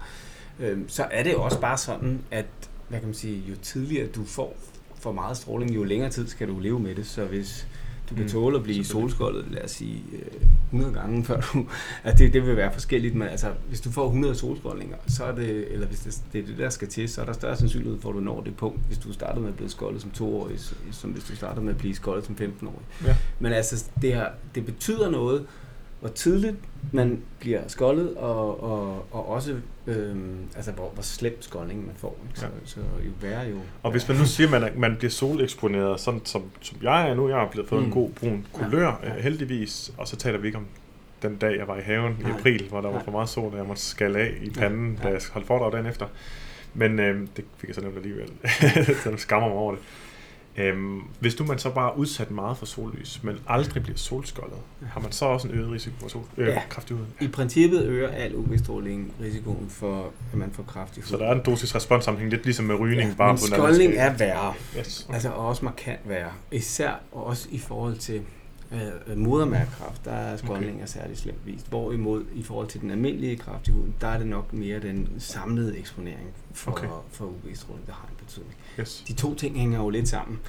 Øhm, 0.59 0.89
så 0.89 1.07
er 1.11 1.23
det 1.23 1.35
også 1.35 1.59
bare 1.59 1.77
sådan, 1.77 2.21
at 2.31 2.45
hvad 2.89 2.99
kan 2.99 3.07
man 3.07 3.15
sige, 3.15 3.43
jo 3.49 3.55
tidligere 3.61 4.07
du 4.07 4.25
får 4.25 4.55
for 4.99 5.11
meget 5.11 5.37
stråling, 5.37 5.75
jo 5.75 5.83
længere 5.83 6.09
tid 6.09 6.27
skal 6.27 6.47
du 6.47 6.59
leve 6.59 6.79
med 6.79 6.95
det. 6.95 7.07
Så 7.07 7.25
hvis 7.25 7.67
du 8.09 8.15
kan 8.15 8.23
mm. 8.23 8.29
tåle 8.29 8.57
at 8.57 8.63
blive 8.63 8.85
solskoldet, 8.85 9.45
lad 9.51 9.63
os 9.63 9.71
sige, 9.71 10.03
100 10.65 10.91
øh, 10.91 10.95
gange, 10.95 11.25
før 11.25 11.41
du... 11.41 11.65
Altså 12.03 12.23
det, 12.23 12.33
det 12.33 12.47
vil 12.47 12.57
være 12.57 12.73
forskelligt, 12.73 13.15
men 13.15 13.27
altså, 13.27 13.51
hvis 13.67 13.81
du 13.81 13.91
får 13.91 14.05
100 14.05 14.35
solskoldninger, 14.35 14.97
så 15.07 15.23
er 15.23 15.35
det, 15.35 15.73
eller 15.73 15.87
hvis 15.87 15.99
det, 15.99 16.21
det 16.33 16.41
er 16.41 16.45
det, 16.45 16.57
der 16.57 16.69
skal 16.69 16.87
til, 16.87 17.09
så 17.09 17.21
er 17.21 17.25
der 17.25 17.33
større 17.33 17.57
sandsynlighed 17.57 18.01
for, 18.01 18.09
at 18.09 18.15
du 18.15 18.19
når 18.19 18.41
det 18.41 18.55
punkt, 18.55 18.79
hvis 18.87 18.97
du 18.97 19.13
startede 19.13 19.41
med 19.41 19.49
at 19.49 19.55
blive 19.55 19.69
skoldet 19.69 20.01
som 20.01 20.11
toårig, 20.11 20.59
som 20.91 21.09
hvis 21.09 21.23
du 21.23 21.35
startede 21.35 21.65
med 21.65 21.73
at 21.73 21.79
blive 21.79 21.95
skoldet 21.95 22.25
som 22.25 22.35
15-årig. 22.39 23.07
Ja. 23.07 23.15
Men 23.39 23.53
altså, 23.53 23.85
det, 24.01 24.13
her, 24.13 24.27
det 24.55 24.65
betyder 24.65 25.09
noget, 25.09 25.45
hvor 26.03 26.11
tidligt 26.11 26.55
man 26.91 27.21
bliver 27.39 27.61
skoldet, 27.67 28.15
og, 28.15 28.63
og, 28.63 29.05
og 29.11 29.29
også 29.29 29.55
øhm, 29.87 30.37
altså, 30.55 30.71
hvor, 30.71 30.89
hvor 30.93 31.03
slem 31.03 31.41
skoldning 31.41 31.85
man 31.85 31.95
får. 31.95 32.17
Så, 32.33 32.45
ja. 32.45 32.51
så 32.65 32.79
jo 32.79 33.11
værre 33.21 33.49
jo... 33.49 33.57
Og 33.83 33.91
hvis 33.91 34.07
man 34.07 34.17
nu 34.17 34.25
siger, 34.25 34.55
at 34.55 34.61
man, 34.61 34.71
man 34.75 34.95
bliver 34.97 35.11
soleksponeret, 35.11 35.99
sådan 35.99 36.21
som, 36.25 36.43
som 36.61 36.77
jeg 36.81 37.09
er 37.09 37.13
nu, 37.13 37.29
jeg 37.29 37.37
har 37.37 37.49
blevet 37.51 37.69
fået 37.69 37.81
mm. 37.81 37.87
en 37.87 37.93
god 37.93 38.09
brun 38.09 38.45
kulør, 38.53 38.99
ja. 39.03 39.13
Ja. 39.13 39.21
heldigvis, 39.21 39.93
og 39.97 40.07
så 40.07 40.15
taler 40.15 40.39
vi 40.39 40.47
ikke 40.47 40.57
om 40.57 40.65
den 41.21 41.35
dag, 41.35 41.57
jeg 41.57 41.67
var 41.67 41.77
i 41.77 41.81
haven 41.81 42.17
i 42.27 42.31
april, 42.39 42.69
hvor 42.69 42.81
der 42.81 42.91
var 42.91 43.03
for 43.03 43.11
meget 43.11 43.29
sol, 43.29 43.51
og 43.51 43.57
jeg 43.57 43.65
måtte 43.65 43.81
skalle 43.81 44.19
af 44.19 44.37
i 44.41 44.49
panden, 44.49 44.93
ja. 44.93 45.07
Ja. 45.07 45.09
da 45.09 45.13
jeg 45.13 45.21
holdt 45.33 45.47
foredrag 45.47 45.71
dagen 45.71 45.85
efter. 45.85 46.05
Men 46.73 46.99
øh, 46.99 47.27
det 47.37 47.45
fik 47.57 47.67
jeg 47.67 47.75
så 47.75 47.81
nemt 47.81 47.97
alligevel, 47.97 48.31
så 49.03 49.09
jeg 49.09 49.19
skammer 49.19 49.49
mig 49.49 49.57
over 49.57 49.71
det. 49.71 49.81
Øhm, 50.57 51.01
hvis 51.19 51.35
du 51.35 51.43
man 51.43 51.59
så 51.59 51.69
bare 51.69 51.91
er 51.91 51.95
udsat 51.97 52.31
meget 52.31 52.57
for 52.57 52.65
sollys, 52.65 53.19
men 53.23 53.35
aldrig 53.47 53.83
bliver 53.83 53.97
solskoldet, 53.97 54.57
har 54.87 54.99
man 55.01 55.11
så 55.11 55.25
også 55.25 55.47
en 55.47 55.53
øget 55.53 55.71
risiko 55.71 55.95
for 55.99 56.07
sol, 56.07 56.23
øh, 56.37 56.47
Ja. 56.47 56.61
kræft 56.69 56.89
i 56.89 56.93
huden? 56.93 57.07
I 57.21 57.27
princippet 57.27 57.85
øger 57.85 58.09
al 58.09 58.35
UV-stråling 58.35 59.13
risikoen 59.21 59.69
for, 59.69 60.11
at 60.31 60.37
man 60.37 60.51
får 60.51 60.63
kraft 60.63 60.97
i 60.97 60.99
huden. 60.99 61.09
Så 61.09 61.17
der 61.17 61.25
er 61.25 61.35
en 61.35 61.41
dosis-respons-sammenhæng, 61.45 62.31
lidt 62.31 62.43
ligesom 62.45 62.65
med 62.65 62.75
rygning, 62.79 63.09
ja, 63.09 63.15
bare 63.15 63.33
men 63.33 63.39
på 63.39 63.55
skoldning 63.55 63.93
er 63.95 64.17
værre. 64.17 64.53
Yes. 64.77 65.07
Altså 65.13 65.29
også 65.29 65.65
markant 65.65 65.99
værre. 66.09 66.31
Især 66.51 66.99
også 67.11 67.47
i 67.51 67.57
forhold 67.59 67.95
til 67.97 68.21
øh, 68.71 69.17
modermærkekræft, 69.17 70.05
der 70.05 70.11
er 70.11 70.37
skoldning 70.37 70.75
okay. 70.75 70.85
særligt 70.87 71.19
slemt 71.19 71.45
vist. 71.45 71.69
Hvorimod 71.69 72.23
i 72.35 72.43
forhold 72.43 72.67
til 72.67 72.81
den 72.81 72.91
almindelige 72.91 73.37
kræft 73.37 73.67
i 73.67 73.71
huden, 73.71 73.95
der 74.01 74.07
er 74.07 74.17
det 74.17 74.27
nok 74.27 74.53
mere 74.53 74.79
den 74.79 75.09
samlede 75.19 75.77
eksponering 75.77 76.29
for, 76.53 76.71
Okay. 76.71 76.87
okay. 76.87 76.95
for 77.11 77.25
UV-stråling, 77.25 77.87
der 77.87 77.93
har 77.93 78.07
en 78.11 78.25
betydning. 78.25 78.53
Yes. 78.79 79.03
De 79.07 79.13
to 79.13 79.35
ting 79.35 79.57
hænger 79.59 79.79
jo 79.79 79.89
lidt 79.89 80.07
sammen. 80.07 80.39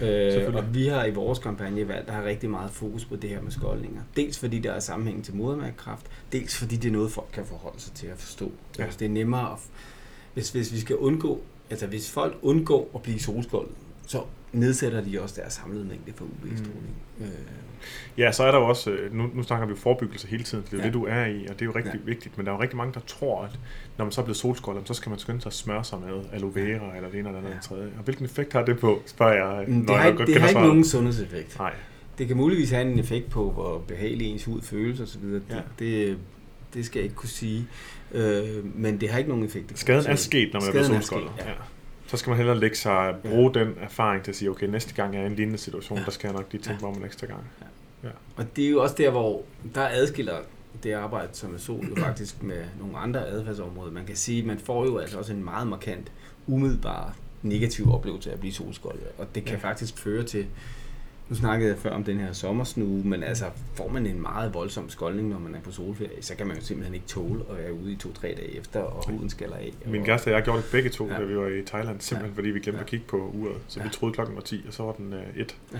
Øh, 0.00 0.54
og 0.54 0.74
vi 0.74 0.86
har 0.86 1.04
i 1.04 1.10
vores 1.10 1.38
kampagne 1.38 1.88
valgt 1.88 2.08
at 2.08 2.14
have 2.14 2.28
rigtig 2.28 2.50
meget 2.50 2.70
fokus 2.70 3.04
på 3.04 3.16
det 3.16 3.30
her 3.30 3.42
med 3.42 3.50
skoldninger. 3.50 4.02
Dels 4.16 4.38
fordi 4.38 4.58
der 4.58 4.72
er 4.72 4.80
sammenhæng 4.80 5.24
til 5.24 5.34
modermærkekræft, 5.34 6.06
dels 6.32 6.56
fordi 6.56 6.76
det 6.76 6.88
er 6.88 6.92
noget, 6.92 7.10
folk 7.10 7.28
kan 7.32 7.44
forholde 7.46 7.80
sig 7.80 7.92
til 7.92 8.06
at 8.06 8.18
forstå. 8.18 8.52
Ja. 8.78 8.84
Altså, 8.84 8.98
det 8.98 9.04
er 9.04 9.10
nemmere, 9.10 9.52
at, 9.52 9.58
hvis, 10.34 10.50
hvis 10.50 10.72
vi 10.72 10.80
skal 10.80 10.96
undgå, 10.96 11.40
altså 11.70 11.86
hvis 11.86 12.10
folk 12.10 12.38
undgår 12.42 12.90
at 12.94 13.02
blive 13.02 13.20
solskoldet, 13.20 13.72
så 14.06 14.22
nedsætter 14.56 15.00
de 15.00 15.20
også 15.22 15.34
deres 15.40 15.52
samlede 15.52 15.84
mængde 15.84 16.12
for 16.16 16.24
UV-stråling. 16.24 16.96
Mm. 17.18 17.24
Øh, 17.24 17.30
Ja, 18.18 18.32
så 18.32 18.42
er 18.44 18.50
der 18.50 18.58
jo 18.58 18.64
også, 18.68 18.90
øh, 18.90 19.14
nu, 19.14 19.30
nu 19.34 19.42
snakker 19.42 19.66
vi 19.66 19.70
jo 19.70 19.76
forebyggelse 19.76 20.28
hele 20.28 20.42
tiden, 20.44 20.64
det 20.64 20.72
er 20.72 20.76
jo 20.76 20.80
Ja. 20.80 20.86
det, 20.86 20.94
du 20.94 21.04
er 21.06 21.24
i, 21.26 21.46
og 21.46 21.54
det 21.54 21.62
er 21.62 21.66
jo 21.66 21.72
rigtig 21.74 21.92
Ja. 21.94 21.98
vigtigt, 22.04 22.36
men 22.36 22.46
der 22.46 22.52
er 22.52 22.56
jo 22.56 22.62
rigtig 22.62 22.76
mange, 22.76 22.94
der 22.94 23.00
tror, 23.00 23.42
at 23.42 23.58
når 23.98 24.04
man 24.04 24.12
så 24.12 24.20
er 24.20 24.24
blevet 24.24 24.36
solskoldet, 24.36 24.88
så 24.88 24.94
skal 24.94 25.10
man 25.10 25.18
skynde 25.18 25.40
sig 25.40 25.48
at 25.50 25.52
smøre 25.54 25.84
sig 25.84 25.98
med 26.00 26.08
aloe 26.32 26.54
vera 26.54 26.96
eller 26.96 27.10
det 27.10 27.18
ene 27.18 27.28
eller 27.28 27.38
andet 27.38 27.50
Ja. 27.50 27.54
ja. 27.54 27.60
tredje. 27.60 27.84
Og 27.98 28.04
hvilken 28.04 28.24
effekt 28.24 28.52
har 28.52 28.64
det 28.64 28.78
på, 28.78 29.02
spørger 29.06 29.56
jeg, 29.58 29.68
Men 29.68 29.80
det 29.80 29.90
har, 29.90 29.96
jeg 29.96 30.06
ikke, 30.06 30.16
godt 30.18 30.28
det 30.28 30.40
har 30.40 30.48
ikke 30.48 30.60
nogen 30.60 30.84
sundhedseffekt. 30.84 31.58
Nej, 31.58 31.72
Det 32.18 32.28
kan 32.28 32.36
muligvis 32.36 32.70
have 32.70 32.90
en 32.92 32.98
effekt 32.98 33.30
på, 33.30 33.50
hvor 33.50 33.78
behagelig 33.88 34.26
ens 34.26 34.44
hud 34.44 34.62
føles 34.62 35.00
osv. 35.00 35.22
Det, 35.22 35.42
Ja. 35.50 35.56
det, 35.78 36.18
det 36.74 36.86
skal 36.86 36.98
jeg 36.98 37.04
ikke 37.04 37.16
kunne 37.16 37.28
sige. 37.28 37.66
Øh, 38.12 38.44
men 38.74 39.00
det 39.00 39.08
har 39.10 39.18
ikke 39.18 39.30
nogen 39.30 39.44
effekt. 39.44 39.78
skaden 39.78 40.06
er 40.06 40.14
sket, 40.16 40.52
når 40.52 40.60
man 40.60 40.68
er 40.68 40.72
blevet 40.72 40.86
Skaden 40.86 40.96
er 40.98 41.00
solskoldet. 41.00 41.30
sket, 41.36 41.44
ja. 41.46 41.50
Ja. 41.50 41.56
Så 42.08 42.16
skal 42.16 42.30
man 42.30 42.36
hellere 42.36 42.58
lægge 42.58 42.76
sig, 42.76 43.14
bruge 43.24 43.54
den 43.54 43.74
erfaring 43.80 44.22
til 44.24 44.30
at 44.30 44.36
sige, 44.36 44.50
okay, 44.50 44.66
næste 44.66 44.94
gang 44.94 45.14
jeg 45.14 45.20
er 45.20 45.24
i 45.24 45.30
en 45.30 45.36
lignende 45.36 45.58
situation, 45.58 45.98
Ja. 45.98 46.04
der 46.04 46.10
skal 46.10 46.28
jeg 46.28 46.36
nok 46.36 46.46
lige 46.52 46.62
tænke 46.62 46.80
Ja. 46.80 46.86
mig 46.86 46.96
om 46.96 47.02
en 47.02 47.06
ekstra 47.06 47.26
gang. 47.26 47.40
Og 48.36 48.56
det 48.56 48.64
er 48.66 48.70
jo 48.70 48.82
også 48.82 48.94
der, 48.98 49.10
hvor 49.10 49.42
der 49.74 49.88
adskiller 49.90 50.36
det 50.82 50.92
arbejde 50.92 51.28
som 51.32 51.54
er 51.54 51.58
sol 51.58 51.86
jo 51.88 51.94
faktisk 51.96 52.42
med 52.42 52.64
nogle 52.80 52.98
andre 52.98 53.26
adfærdsområder. 53.26 53.92
Man 53.92 54.06
kan 54.06 54.16
sige, 54.16 54.40
at 54.40 54.46
man 54.46 54.58
får 54.58 54.84
jo 54.84 54.98
altså 54.98 55.18
også 55.18 55.32
en 55.32 55.44
meget 55.44 55.66
markant, 55.66 56.12
umiddelbar 56.46 57.16
negativ 57.42 57.92
oplevelse 57.92 58.30
af 58.30 58.34
at 58.34 58.40
blive 58.40 58.52
solskoldet. 58.52 59.02
Og 59.18 59.26
det 59.34 59.44
kan 59.44 59.54
Ja. 59.54 59.60
ja. 59.62 59.68
faktisk 59.68 59.98
føre 59.98 60.22
til, 60.22 60.46
nu 61.28 61.36
snakkede 61.36 61.70
jeg 61.70 61.78
før 61.78 61.90
om 61.90 62.04
den 62.04 62.18
her 62.20 62.32
sommersnue, 62.32 63.02
men 63.04 63.22
altså 63.22 63.44
får 63.74 63.88
man 63.88 64.06
en 64.06 64.22
meget 64.22 64.54
voldsom 64.54 64.90
skoldning, 64.90 65.28
når 65.28 65.38
man 65.38 65.54
er 65.54 65.60
på 65.60 65.70
solferie, 65.72 66.22
så 66.22 66.34
kan 66.36 66.46
man 66.46 66.56
jo 66.56 66.62
simpelthen 66.62 66.94
ikke 66.94 67.06
tåle 67.06 67.44
at 67.50 67.56
være 67.58 67.72
ude 67.74 67.92
i 67.92 67.96
to-tre 67.96 68.28
dage 68.28 68.56
efter, 68.58 68.80
og 68.80 69.04
huden 69.10 69.30
skaller 69.30 69.56
af. 69.56 69.72
Min 69.86 70.00
og, 70.00 70.06
kæreste 70.06 70.28
og 70.28 70.32
jeg 70.32 70.42
gjorde 70.42 70.62
det 70.62 70.70
begge 70.72 70.90
to, 70.90 71.06
Ja. 71.08 71.14
da 71.18 71.22
vi 71.24 71.36
var 71.36 71.46
i 71.46 71.62
Thailand, 71.66 72.00
simpelthen 72.00 72.34
fordi 72.34 72.48
vi 72.48 72.60
glemte 72.60 72.78
Ja. 72.78 72.82
at 72.84 72.90
kigge 72.90 73.06
på 73.08 73.16
uret. 73.34 73.56
Så 73.68 73.78
vi 73.80 73.84
Ja. 73.84 73.90
troede 73.90 74.14
klokken 74.14 74.36
var 74.36 74.42
10, 74.42 74.64
og 74.68 74.72
så 74.74 74.82
var 74.82 74.92
den 74.92 75.12
øh, 75.12 75.20
1. 75.36 75.56
Ja. 75.72 75.78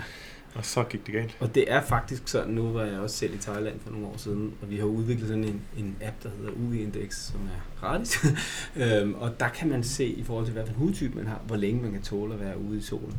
Og 0.55 0.65
så 0.65 0.83
gik 0.85 1.07
det 1.07 1.15
galt. 1.15 1.37
Og 1.41 1.55
det 1.55 1.73
er 1.73 1.83
faktisk 1.83 2.29
sådan, 2.29 2.55
nu 2.55 2.73
var 2.73 2.85
jeg 2.85 2.99
også 3.01 3.17
selv 3.17 3.35
i 3.35 3.39
Thailand 3.39 3.81
for 3.81 3.91
nogle 3.91 4.07
år 4.07 4.15
siden, 4.17 4.55
og 4.63 4.71
vi 4.71 4.77
har 4.77 4.85
udviklet 4.85 5.29
sådan 5.29 5.45
en, 5.45 5.61
en 5.79 5.97
app, 6.03 6.23
der 6.23 6.29
hedder 6.39 6.51
UV-index, 6.53 7.15
som 7.15 7.41
er 7.41 7.81
gratis. 7.81 8.25
øhm, 8.83 9.15
og 9.15 9.41
der 9.41 9.49
kan 9.49 9.69
man 9.69 9.83
se 9.85 10.05
i 10.07 10.23
forhold 10.25 10.45
til, 10.45 10.53
hvilken 10.53 10.75
hudtype 10.75 11.17
man 11.17 11.27
har, 11.27 11.41
hvor 11.47 11.57
længe 11.57 11.83
man 11.83 11.93
kan 11.93 12.03
tåle 12.03 12.35
at 12.35 12.41
være 12.41 12.59
ude 12.61 12.79
i 12.79 12.83
solen. 12.83 13.15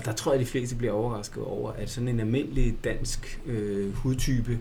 Og 0.00 0.06
der 0.06 0.12
tror 0.12 0.32
jeg, 0.32 0.40
at 0.40 0.46
de 0.46 0.50
fleste 0.50 0.76
bliver 0.76 0.92
overrasket 0.92 1.42
over, 1.44 1.72
at 1.72 1.90
sådan 1.90 2.08
en 2.08 2.20
almindelig 2.20 2.76
dansk 2.84 3.40
øh, 3.46 3.94
hudtype 3.94 4.58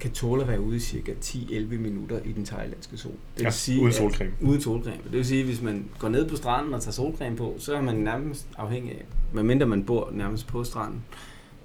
kan 0.00 0.10
tåle 0.10 0.42
at 0.42 0.48
være 0.48 0.60
ude 0.60 0.76
i 0.76 0.80
cirka 0.80 1.12
10-11 1.24 1.56
minutter 1.78 2.20
i 2.24 2.32
den 2.32 2.44
thailandske 2.46 2.96
sol. 2.96 3.12
Det 3.38 3.42
Ja, 3.68 3.74
uden 3.78 3.88
at- 3.88 3.94
solcreme. 3.94 4.30
Uden 4.40 4.60
solcreme. 4.60 4.96
Det 5.04 5.12
vil 5.12 5.24
sige, 5.24 5.40
at 5.40 5.46
hvis 5.46 5.62
man 5.62 5.84
går 5.98 6.08
ned 6.08 6.28
på 6.28 6.36
stranden 6.36 6.74
og 6.74 6.82
tager 6.82 6.92
solcreme 6.92 7.36
på, 7.36 7.54
så 7.58 7.74
er 7.76 7.80
man 7.80 7.94
nærmest 7.94 8.46
afhængig 8.58 8.92
af, 8.92 9.04
medmindre 9.32 9.66
man 9.66 9.84
bor 9.84 10.10
nærmest 10.12 10.46
på 10.46 10.64
stranden, 10.64 11.04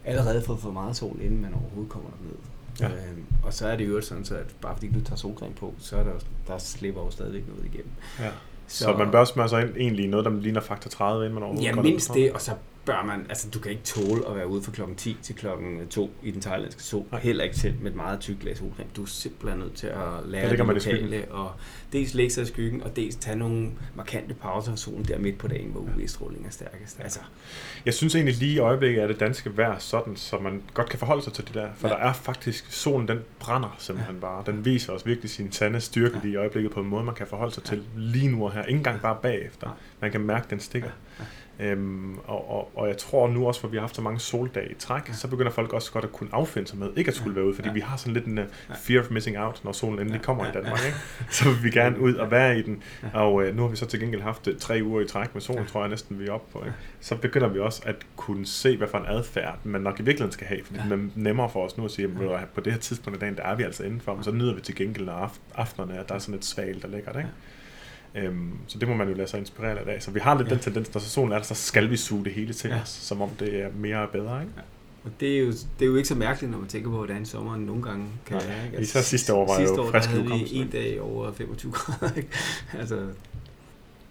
allerede 0.05 0.41
fået 0.41 0.59
for 0.59 0.71
meget 0.71 0.95
sol, 0.95 1.17
inden 1.21 1.41
man 1.41 1.53
overhovedet 1.53 1.91
kommer 1.91 2.09
derned. 2.09 2.37
Ja. 2.79 3.09
Øhm, 3.09 3.23
og 3.43 3.53
så 3.53 3.67
er 3.67 3.75
det 3.77 3.89
jo 3.89 4.01
sådan, 4.01 4.25
så 4.25 4.35
at 4.35 4.55
bare 4.61 4.75
fordi 4.75 4.91
du 4.91 5.01
tager 5.01 5.15
solcreme 5.17 5.53
på, 5.53 5.73
så 5.79 5.95
er 5.97 6.03
der, 6.03 6.13
der 6.47 6.57
slipper 6.57 7.01
jo 7.01 7.11
stadigvæk 7.11 7.47
noget 7.47 7.65
igennem. 7.65 7.91
Ja. 8.19 8.29
Så, 8.67 8.83
så 8.83 8.93
man 8.97 9.11
bør 9.11 9.23
smøre 9.25 9.49
sig 9.49 9.61
ind 9.61 9.69
egentlig 9.77 10.07
noget, 10.07 10.25
der 10.25 10.31
ligner 10.41 10.61
faktor 10.61 10.89
30, 10.89 11.25
inden 11.25 11.33
man 11.33 11.43
overhovedet 11.43 11.65
Ja, 11.69 11.75
ned 11.75 11.83
mindst 11.83 12.13
det, 12.13 12.31
og 12.31 12.41
så 12.41 12.51
bør 12.87 13.03
man, 13.03 13.25
altså 13.29 13.49
du 13.49 13.59
kan 13.59 13.71
ikke 13.71 13.83
tåle 13.83 14.29
at 14.29 14.35
være 14.35 14.47
ude 14.47 14.63
fra 14.63 14.71
klokken 14.71 14.95
10 14.95 15.17
til 15.21 15.35
klokken 15.35 15.87
2 15.87 16.11
i 16.23 16.31
den 16.31 16.41
thailandske 16.41 16.83
sol. 16.83 17.05
Nej. 17.11 17.21
Heller 17.21 17.43
ikke 17.43 17.55
selv 17.55 17.73
med 17.81 17.91
et 17.91 17.95
meget 17.97 18.19
tykt 18.19 18.43
lag 18.43 18.57
solcreme. 18.57 18.89
Du 18.95 19.03
er 19.03 19.07
simpelthen 19.07 19.59
nødt 19.59 19.73
til 19.73 19.87
at 19.87 19.95
lære 20.25 20.49
ligger 20.49 20.65
det 20.65 20.85
lokale, 20.85 21.25
og 21.31 21.51
dels 21.93 22.13
lægge 22.13 22.33
sig 22.33 22.43
i 22.43 22.45
skyggen, 22.45 22.83
og 22.83 22.95
dels 22.95 23.15
tage 23.15 23.37
nogle 23.37 23.69
markante 23.95 24.33
pauser 24.33 24.71
af 24.71 24.77
solen 24.79 25.05
der 25.05 25.19
midt 25.19 25.37
på 25.37 25.47
dagen, 25.47 25.69
hvor 25.71 25.81
UV-stråling 25.81 26.45
er 26.45 26.49
stærkest. 26.49 26.99
Altså, 26.99 27.19
Jeg 27.85 27.93
synes 27.93 28.15
egentlig 28.15 28.35
lige 28.37 28.53
i 28.53 28.59
øjeblikket 28.59 29.03
er 29.03 29.07
det 29.07 29.19
danske 29.19 29.57
vejr 29.57 29.77
sådan, 29.79 30.15
så 30.15 30.37
man 30.37 30.61
godt 30.73 30.89
kan 30.89 30.99
forholde 30.99 31.21
sig 31.23 31.33
til 31.33 31.45
det 31.45 31.53
der. 31.53 31.67
For 31.75 31.87
Ja. 31.87 31.93
ja. 31.93 31.99
der 32.03 32.09
er 32.09 32.13
faktisk, 32.13 32.71
solen 32.71 33.07
den 33.07 33.19
brænder 33.39 33.75
simpelthen 33.79 34.15
ja. 34.15 34.21
bare. 34.21 34.43
Den 34.45 34.65
viser 34.65 34.93
os 34.93 35.05
virkelig 35.05 35.29
sin 35.29 35.51
sande 35.51 35.81
styrke 35.81 36.15
Ja. 36.15 36.21
lige 36.23 36.33
i 36.33 36.35
øjeblikket 36.35 36.71
på 36.71 36.79
en 36.79 36.87
måde, 36.87 37.03
man 37.03 37.15
kan 37.15 37.27
forholde 37.27 37.53
sig 37.53 37.63
til 37.63 37.83
lige 37.95 38.29
nu 38.29 38.45
og 38.45 38.51
her. 38.53 38.63
Ikke 38.63 38.77
engang 38.77 39.01
bare 39.01 39.17
bagefter. 39.21 39.67
Nej. 39.67 39.75
Man 40.01 40.11
kan 40.11 40.21
mærke, 40.21 40.47
den 40.49 40.59
stikker. 40.59 40.89
Ja. 41.19 41.25
Øhm, 41.59 42.17
og, 42.25 42.51
og, 42.51 42.71
og 42.75 42.87
jeg 42.87 42.97
tror 42.97 43.27
nu 43.27 43.47
også, 43.47 43.59
hvor 43.59 43.69
vi 43.69 43.77
har 43.77 43.81
haft 43.81 43.95
så 43.95 44.01
mange 44.01 44.19
soldage 44.19 44.71
i 44.71 44.73
træk, 44.75 45.07
Ja. 45.07 45.13
så 45.13 45.27
begynder 45.27 45.51
folk 45.51 45.73
også 45.73 45.91
godt 45.91 46.03
at 46.05 46.11
kunne 46.11 46.29
affinde 46.31 46.67
sig 46.67 46.77
med 46.77 46.89
ikke 46.95 47.09
at 47.09 47.15
skulle 47.15 47.31
Ja. 47.33 47.35
være 47.35 47.45
ude, 47.45 47.55
fordi 47.55 47.67
Ja. 47.67 47.73
vi 47.73 47.79
har 47.79 47.97
sådan 47.97 48.13
lidt 48.13 48.25
en 48.25 48.37
uh, 48.37 48.43
Ja. 48.69 48.73
fear 48.77 49.01
of 49.03 49.11
missing 49.11 49.37
out, 49.39 49.61
når 49.63 49.71
solen 49.71 49.99
endelig 49.99 50.17
Ja. 50.19 50.23
kommer 50.23 50.43
i 50.43 50.47
Ja. 50.47 50.53
Danmark. 50.53 50.79
Ikke? 50.85 50.97
Så 51.31 51.49
vil 51.49 51.63
vi 51.63 51.69
gerne 51.69 51.99
ud 51.99 52.13
og 52.15 52.31
være 52.31 52.59
i 52.59 52.61
den. 52.61 52.83
Ja. 53.13 53.19
Og 53.19 53.43
øh, 53.43 53.55
nu 53.55 53.61
har 53.61 53.69
vi 53.69 53.75
så 53.75 53.85
til 53.85 53.99
gengæld 53.99 54.21
haft 54.21 54.47
øh, 54.47 54.57
tre 54.59 54.79
uger 54.83 55.01
i 55.01 55.07
træk 55.07 55.33
med 55.33 55.41
solen, 55.41 55.61
Ja. 55.63 55.67
tror 55.69 55.79
jeg 55.81 55.89
næsten, 55.89 56.19
vi 56.19 56.27
er 56.27 56.31
oppe 56.31 56.51
på. 56.53 56.59
Ikke? 56.65 56.73
Så 56.99 57.15
begynder 57.15 57.47
vi 57.47 57.59
også 57.59 57.81
at 57.85 57.95
kunne 58.15 58.45
se, 58.45 58.77
hvad 58.77 58.87
for 58.87 58.97
en 58.97 59.05
adfærd 59.07 59.57
man 59.63 59.81
nok 59.81 59.99
i 59.99 60.03
virkeligheden 60.03 60.31
skal 60.31 60.47
have, 60.47 60.59
fordi 60.65 60.79
Ja. 60.79 60.95
det 60.95 61.03
er 61.03 61.07
nemmere 61.15 61.49
for 61.49 61.65
os 61.65 61.77
nu 61.77 61.85
at 61.85 61.91
sige, 61.91 62.05
at 62.05 62.29
Ja. 62.31 62.39
på 62.55 62.61
det 62.61 62.73
her 62.73 62.79
tidspunkt 62.79 63.15
af 63.15 63.19
dagen, 63.19 63.35
der 63.35 63.43
er 63.43 63.55
vi 63.55 63.63
altså 63.63 63.83
indenfor, 63.83 64.15
men 64.15 64.23
så 64.23 64.31
nyder 64.31 64.55
vi 64.55 64.61
til 64.61 64.75
gengæld 64.75 65.09
aftenerne, 65.55 65.99
at 65.99 66.09
der 66.09 66.15
er 66.15 66.19
sådan 66.19 66.35
et 66.35 66.45
svalt 66.45 66.83
og 66.85 66.89
lækkert. 66.89 67.15
Ikke? 67.15 67.29
Øhm, 68.17 68.51
så 68.67 68.79
det 68.79 68.87
må 68.87 68.93
man 68.95 69.07
jo 69.09 69.13
lade 69.13 69.27
sig 69.27 69.39
inspirere 69.39 69.79
af. 69.89 70.01
Så 70.01 70.11
vi 70.11 70.19
har 70.19 70.37
lidt 70.37 70.47
Ja. 70.49 70.53
den 70.53 70.63
tendens, 70.63 70.93
når 70.93 71.01
så 71.01 71.09
solen 71.09 71.31
er 71.31 71.37
der, 71.37 71.43
så 71.45 71.55
skal 71.55 71.89
vi 71.89 71.97
suge 71.97 72.25
det 72.25 72.33
hele 72.33 72.53
til 72.53 72.69
Ja. 72.69 72.81
os, 72.81 72.89
som 72.89 73.21
om 73.21 73.29
det 73.39 73.61
er 73.63 73.69
mere 73.77 74.01
og 74.01 74.09
bedre. 74.09 74.41
Ikke? 74.41 74.53
Og 75.05 75.11
det 75.19 75.35
er, 75.35 75.39
jo, 75.39 75.47
det 75.51 75.81
er 75.81 75.85
jo 75.85 75.95
ikke 75.95 76.07
så 76.07 76.15
mærkeligt, 76.15 76.51
når 76.51 76.59
man 76.59 76.67
tænker 76.67 76.89
på, 76.89 76.95
hvordan 76.97 77.25
sommeren 77.25 77.61
nogle 77.61 77.83
gange 77.83 78.05
kan 78.25 78.37
Nej, 78.37 78.45
være. 78.47 78.65
Ikke? 78.65 78.81
især 78.81 79.01
sidste 79.01 79.33
år 79.33 79.47
var 79.47 79.57
sidste 79.57 79.75
jo 79.75 79.91
frisk 79.91 80.09
i 80.09 80.11
havde 80.11 80.23
vi 80.27 80.49
en 80.51 80.69
dag 80.69 81.01
over 81.01 81.31
25 81.31 81.71
grader. 81.71 82.15
Ikke? 82.15 82.29
altså, 82.79 82.99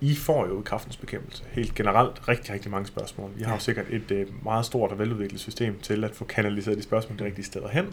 I 0.01 0.15
får 0.15 0.47
jo 0.47 0.63
kraftens 0.65 0.97
bekæmpelse 0.97 1.45
helt 1.53 1.75
generelt 1.75 2.29
rigtig, 2.29 2.55
rigtig 2.55 2.71
mange 2.71 2.87
spørgsmål. 2.87 3.31
Vi 3.37 3.43
har 3.43 3.51
jo 3.51 3.55
Ja. 3.55 3.59
sikkert 3.61 3.87
et 3.91 4.11
øh, 4.11 4.27
meget 4.45 4.67
stort 4.67 4.91
og 4.93 4.99
veludviklet 4.99 5.41
system 5.41 5.79
til 5.83 6.05
at 6.05 6.15
få 6.15 6.25
kanaliseret 6.25 6.79
de 6.79 6.83
spørgsmål 6.83 7.19
de 7.19 7.25
rigtige 7.25 7.45
steder 7.45 7.69
hen. 7.69 7.85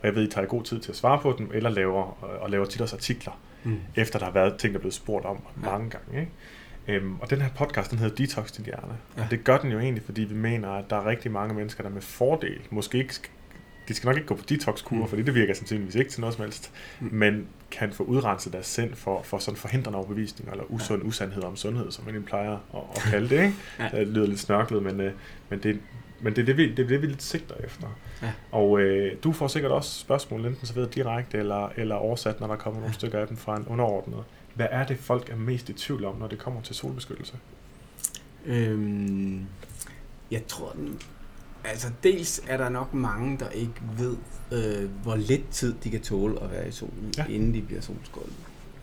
Og 0.00 0.06
jeg 0.06 0.14
ved, 0.14 0.22
I 0.28 0.30
tager 0.30 0.46
god 0.46 0.62
tid 0.62 0.80
til 0.80 0.90
at 0.90 0.96
svare 0.96 1.18
på 1.18 1.34
dem, 1.38 1.50
eller 1.54 1.70
laver, 1.70 2.24
øh, 2.34 2.42
og 2.42 2.50
laver 2.50 2.64
tit 2.64 2.80
også 2.80 2.96
artikler, 2.96 3.32
mm. 3.64 3.80
efter 3.96 4.18
der 4.18 4.26
har 4.26 4.32
været 4.32 4.58
ting, 4.58 4.72
der 4.74 4.78
er 4.78 4.80
blevet 4.80 4.94
spurgt 4.94 5.24
om 5.26 5.42
Ja. 5.64 5.70
mange 5.70 5.90
gange. 5.90 6.20
Ikke? 6.20 6.32
Øhm, 6.88 7.20
og 7.20 7.30
den 7.30 7.40
her 7.40 7.48
podcast, 7.56 7.90
den 7.90 7.98
hedder 7.98 8.14
Detox 8.16 8.52
din 8.52 8.64
hjerne. 8.64 8.96
Ja. 9.16 9.22
Og 9.24 9.30
det 9.30 9.44
gør 9.44 9.58
den 9.58 9.72
jo 9.72 9.78
egentlig, 9.78 10.02
fordi 10.04 10.22
vi 10.24 10.34
mener, 10.34 10.68
at 10.70 10.84
der 10.90 10.96
er 10.96 11.06
rigtig 11.06 11.30
mange 11.30 11.54
mennesker, 11.54 11.82
der 11.82 11.90
med 11.90 12.02
fordel, 12.02 12.60
måske 12.70 12.98
ikke 12.98 13.14
de 13.88 13.94
skal 13.94 14.08
nok 14.08 14.16
ikke 14.16 14.26
gå 14.26 14.34
på 14.34 14.44
detox-kur, 14.48 14.96
Mm. 14.96 15.08
fordi 15.08 15.22
det 15.22 15.34
virker 15.34 15.54
sandsynligvis 15.54 15.94
ikke 15.94 16.10
til 16.10 16.20
noget 16.20 16.34
som 16.36 16.44
helst, 16.44 16.72
Mm. 17.00 17.08
men 17.12 17.46
kan 17.70 17.92
få 17.92 18.02
udrenset 18.02 18.52
deres 18.52 18.66
sind 18.66 18.94
for, 18.94 19.22
for 19.22 19.38
sådan 19.38 19.58
forhindrende 19.58 19.98
overbevisninger, 19.98 20.52
eller 20.52 20.64
usund 20.72 21.02
usandhed 21.04 21.42
om 21.42 21.56
sundhed, 21.56 21.90
som 21.90 22.04
man 22.04 22.22
plejer 22.22 22.52
at, 22.52 22.80
at 22.96 23.02
kalde 23.02 23.28
det. 23.28 23.42
Ikke? 23.42 23.54
Ja. 23.78 23.88
Det 23.98 24.08
lyder 24.08 24.26
lidt 24.26 24.40
snørklet, 24.40 24.82
men, 24.82 25.00
øh, 25.00 25.12
men, 25.48 25.58
det, 25.62 25.80
men 26.20 26.36
det, 26.36 26.42
er 26.42 26.46
det, 26.46 26.56
vi, 26.56 26.70
det 26.70 26.78
er 26.84 26.88
det, 26.88 27.02
vi 27.02 27.06
lidt 27.06 27.22
sigter 27.22 27.54
efter. 27.64 27.86
Ja. 28.22 28.32
Og 28.52 28.80
øh, 28.80 29.16
du 29.24 29.32
får 29.32 29.48
sikkert 29.48 29.72
også 29.72 29.98
spørgsmål, 30.00 30.46
enten 30.46 30.66
serveret 30.66 30.94
direkte 30.94 31.38
eller, 31.38 31.68
eller 31.76 31.94
oversat, 31.94 32.40
når 32.40 32.46
der 32.46 32.56
kommer 32.56 32.80
nogle 32.80 32.90
Ja. 32.92 32.98
stykker 32.98 33.18
af 33.18 33.26
dem 33.28 33.36
fra 33.36 33.56
en 33.56 33.66
underordnet. 33.66 34.24
Hvad 34.54 34.66
er 34.70 34.86
det, 34.86 34.98
folk 34.98 35.30
er 35.30 35.36
mest 35.36 35.68
i 35.68 35.72
tvivl 35.72 36.04
om, 36.04 36.16
når 36.16 36.26
det 36.26 36.38
kommer 36.38 36.60
til 36.62 36.74
solbeskyttelse? 36.76 37.34
Øhm, 38.46 39.46
jeg 40.30 40.46
tror, 40.46 40.72
den, 40.72 40.98
altså 41.64 41.88
dels 42.02 42.40
er 42.48 42.56
der 42.56 42.68
nok 42.68 42.94
mange, 42.94 43.38
der 43.38 43.48
ikke 43.48 43.72
ved, 43.98 44.16
øh, 44.52 44.90
hvor 45.02 45.16
lidt 45.16 45.50
tid 45.50 45.74
de 45.84 45.90
kan 45.90 46.00
tåle 46.00 46.42
at 46.42 46.50
være 46.50 46.68
i 46.68 46.70
solen, 46.70 47.12
Ja. 47.18 47.24
inden 47.26 47.54
de 47.54 47.62
bliver 47.62 47.80
solskoldet. 47.80 48.32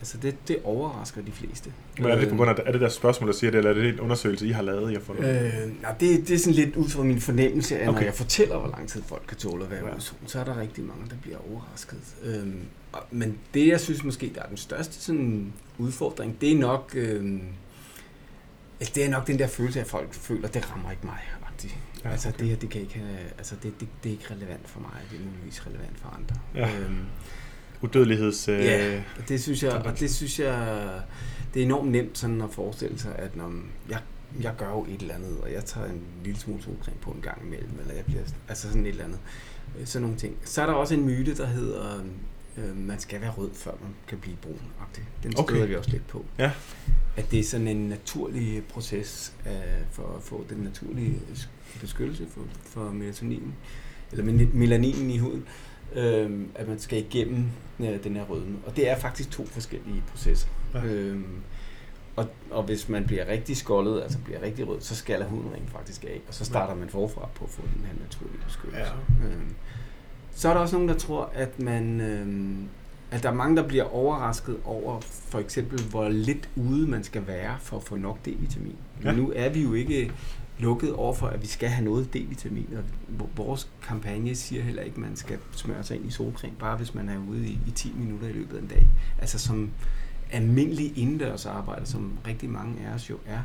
Altså 0.00 0.18
det, 0.18 0.48
det 0.48 0.58
overrasker 0.64 1.22
de 1.22 1.32
fleste. 1.32 1.72
Men 1.98 2.06
er 2.10 2.16
det 2.20 2.28
på 2.28 2.36
grund 2.36 2.50
af, 2.50 2.54
er 2.66 2.72
det 2.72 2.80
der 2.80 2.88
spørgsmål, 2.88 3.28
der 3.28 3.34
siger 3.34 3.50
det, 3.50 3.58
eller 3.58 3.70
er 3.70 3.74
det 3.74 3.88
en 3.88 4.00
undersøgelse, 4.00 4.46
I 4.46 4.50
har 4.50 4.62
lavet, 4.62 4.90
I 4.90 4.94
har 4.94 5.00
fundet? 5.00 5.24
Øh, 5.64 5.82
nej, 5.82 5.92
det, 6.00 6.28
det 6.28 6.34
er 6.34 6.38
sådan 6.38 6.54
lidt 6.54 6.76
ud 6.76 6.88
fra 6.88 7.02
min 7.02 7.20
fornemmelse, 7.20 7.78
at 7.78 7.88
okay. 7.88 7.98
når 7.98 8.04
jeg 8.04 8.14
fortæller, 8.14 8.58
hvor 8.58 8.68
lang 8.68 8.88
tid 8.88 9.02
folk 9.06 9.22
kan 9.28 9.36
tåle 9.36 9.64
at 9.64 9.70
være 9.70 9.86
Ja. 9.94 9.98
solen, 9.98 10.28
så 10.28 10.40
er 10.40 10.44
der 10.44 10.60
rigtig 10.60 10.84
mange, 10.84 11.02
der 11.10 11.16
bliver 11.22 11.36
overrasket. 11.52 11.98
Øhm, 12.24 12.60
og- 12.92 13.02
men 13.10 13.38
det, 13.54 13.66
jeg 13.68 13.80
synes 13.80 14.04
måske, 14.04 14.32
der 14.34 14.42
er 14.42 14.46
den 14.48 14.56
største 14.56 15.00
sådan, 15.00 15.52
udfordring, 15.78 16.40
det 16.40 16.52
er 16.52 16.56
nok... 16.58 16.92
Øhm, 16.96 17.42
altså, 18.80 18.92
det 18.94 19.04
er 19.04 19.10
nok 19.10 19.26
den 19.26 19.38
der 19.38 19.46
følelse 19.46 19.78
af, 19.80 19.84
at 19.84 19.90
folk 19.90 20.14
føler, 20.14 20.48
at 20.48 20.54
det 20.54 20.70
rammer 20.72 20.90
ikke 20.90 21.06
mig. 21.06 21.18
Ja, 22.04 22.10
altså 22.10 22.28
okay. 22.28 22.38
det 22.38 22.48
her, 22.48 22.56
det 22.56 22.70
kan 22.70 22.80
ikke 22.80 23.02
altså 23.38 23.54
det, 23.62 23.80
det, 23.80 23.88
det 24.02 24.08
er 24.08 24.12
ikke 24.12 24.24
relevant 24.34 24.68
for 24.68 24.80
mig, 24.80 24.90
det 25.10 25.20
er 25.20 25.24
muligvis 25.24 25.66
relevant 25.66 25.98
for 26.02 26.08
andre. 26.18 26.36
Ja. 26.54 26.78
Øhm, 26.80 26.98
Udødeligheds... 27.82 28.48
Øh, 28.48 28.64
ja, 28.64 29.02
det 29.28 29.42
synes 29.42 29.62
jeg, 29.62 29.72
og 29.72 30.00
det 30.00 30.10
synes 30.10 30.40
jeg, 30.40 30.88
det 31.54 31.60
er 31.60 31.66
enormt 31.66 31.90
nemt 31.90 32.18
sådan 32.18 32.40
at 32.40 32.50
forestille 32.50 32.98
sig, 32.98 33.16
at 33.18 33.36
når 33.36 33.52
jeg, 33.88 33.98
jeg 34.42 34.54
gør 34.58 34.70
jo 34.70 34.84
et 34.84 35.00
eller 35.00 35.14
andet, 35.14 35.38
og 35.40 35.52
jeg 35.52 35.64
tager 35.64 35.86
en 35.86 36.02
lille 36.24 36.40
smule 36.40 36.62
solcreme 36.62 36.98
på 37.00 37.10
en 37.10 37.20
gang 37.22 37.46
imellem, 37.46 37.78
eller 37.80 37.94
jeg 37.94 38.04
bliver, 38.04 38.22
altså 38.48 38.68
sådan 38.68 38.86
et 38.86 38.88
eller 38.88 39.04
andet, 39.04 39.18
øh, 39.78 39.86
sådan 39.86 40.02
nogle 40.02 40.16
ting. 40.16 40.36
Så 40.44 40.62
er 40.62 40.66
der 40.66 40.72
også 40.72 40.94
en 40.94 41.04
myte, 41.04 41.36
der 41.36 41.46
hedder, 41.46 42.04
øh, 42.56 42.76
man 42.76 43.00
skal 43.00 43.20
være 43.20 43.30
rød, 43.30 43.50
før 43.54 43.72
man 43.82 43.94
kan 44.08 44.18
blive 44.18 44.36
brun. 44.36 44.60
Den 45.22 45.32
støder 45.32 45.42
okay. 45.42 45.68
vi 45.68 45.76
også 45.76 45.90
lidt 45.90 46.06
på. 46.06 46.24
Ja. 46.38 46.50
At 47.16 47.30
det 47.30 47.38
er 47.38 47.44
sådan 47.44 47.68
en 47.68 47.88
naturlig 47.88 48.64
proces 48.64 49.32
øh, 49.46 49.52
for 49.90 50.16
at 50.16 50.22
få 50.22 50.46
den 50.50 50.58
naturlige 50.58 51.20
beskyttelse 51.80 52.26
for, 52.34 52.40
for 52.64 52.90
melatonin, 52.90 53.54
eller 54.12 54.46
melaninen 54.52 55.10
i 55.10 55.18
huden, 55.18 55.40
øh, 55.40 55.69
at 56.54 56.68
man 56.68 56.78
skal 56.78 56.98
igennem 56.98 57.44
øh, 57.80 58.04
den 58.04 58.16
her 58.16 58.24
rødme. 58.24 58.56
Og 58.66 58.76
det 58.76 58.90
er 58.90 58.98
faktisk 58.98 59.30
to 59.30 59.46
forskellige 59.46 60.02
processer. 60.10 60.48
Ja. 60.74 60.84
Øh, 60.84 61.20
og, 62.16 62.26
og 62.50 62.62
hvis 62.62 62.88
man 62.88 63.04
bliver 63.04 63.28
rigtig 63.28 63.56
skoldet, 63.56 64.02
altså 64.02 64.18
bliver 64.24 64.42
rigtig 64.42 64.68
rød, 64.68 64.80
så 64.80 64.96
skal 64.96 65.24
huden 65.24 65.50
rent 65.54 65.70
faktisk 65.70 66.04
af, 66.04 66.20
og 66.28 66.34
så 66.34 66.44
starter 66.44 66.74
man 66.74 66.88
forfra 66.88 67.28
på 67.34 67.44
at 67.44 67.50
få 67.50 67.62
den 67.74 67.84
her 67.86 67.94
naturlige 68.04 68.42
beskyttelse. 68.44 68.92
Ja. 69.22 69.26
Øh, 69.26 69.42
så 70.34 70.48
er 70.48 70.52
der 70.52 70.60
også 70.60 70.74
nogen, 70.74 70.88
der 70.88 70.94
tror, 70.94 71.30
at 71.34 71.60
man... 71.60 72.00
Øh, 72.00 72.56
at 73.12 73.22
der 73.22 73.28
er 73.28 73.34
mange, 73.34 73.56
der 73.56 73.68
bliver 73.68 73.84
overrasket 73.84 74.56
over 74.64 75.00
for 75.00 75.38
eksempel, 75.38 75.82
hvor 75.82 76.08
lidt 76.08 76.48
ude 76.56 76.86
man 76.86 77.04
skal 77.04 77.26
være 77.26 77.56
for 77.60 77.76
at 77.76 77.82
få 77.82 77.96
nok 77.96 78.18
D-vitamin. 78.28 78.76
Ja. 79.04 79.12
nu 79.12 79.32
er 79.36 79.48
vi 79.48 79.62
jo 79.62 79.74
ikke 79.74 80.12
lukket 80.60 80.92
over 80.92 81.14
for, 81.14 81.26
at 81.26 81.42
vi 81.42 81.46
skal 81.46 81.68
have 81.68 81.84
noget 81.84 82.14
D-vitamin. 82.14 82.76
Og 82.76 83.28
vores 83.36 83.68
kampagne 83.82 84.34
siger 84.34 84.62
heller 84.62 84.82
ikke, 84.82 84.94
at 84.94 85.00
man 85.00 85.16
skal 85.16 85.38
smøre 85.52 85.84
sig 85.84 85.96
ind 85.96 86.06
i 86.06 86.10
solcreme, 86.10 86.54
bare 86.58 86.76
hvis 86.76 86.94
man 86.94 87.08
er 87.08 87.18
ude 87.28 87.46
i, 87.46 87.58
i 87.66 87.70
10 87.70 87.92
minutter 87.96 88.28
i 88.28 88.32
løbet 88.32 88.56
af 88.56 88.60
en 88.60 88.66
dag. 88.66 88.88
Altså 89.18 89.38
som 89.38 89.70
almindelig 90.30 90.98
indendørsarbejde, 90.98 91.86
som 91.86 92.18
rigtig 92.26 92.50
mange 92.50 92.86
af 92.86 92.94
os 92.94 93.10
jo 93.10 93.18
er, 93.26 93.40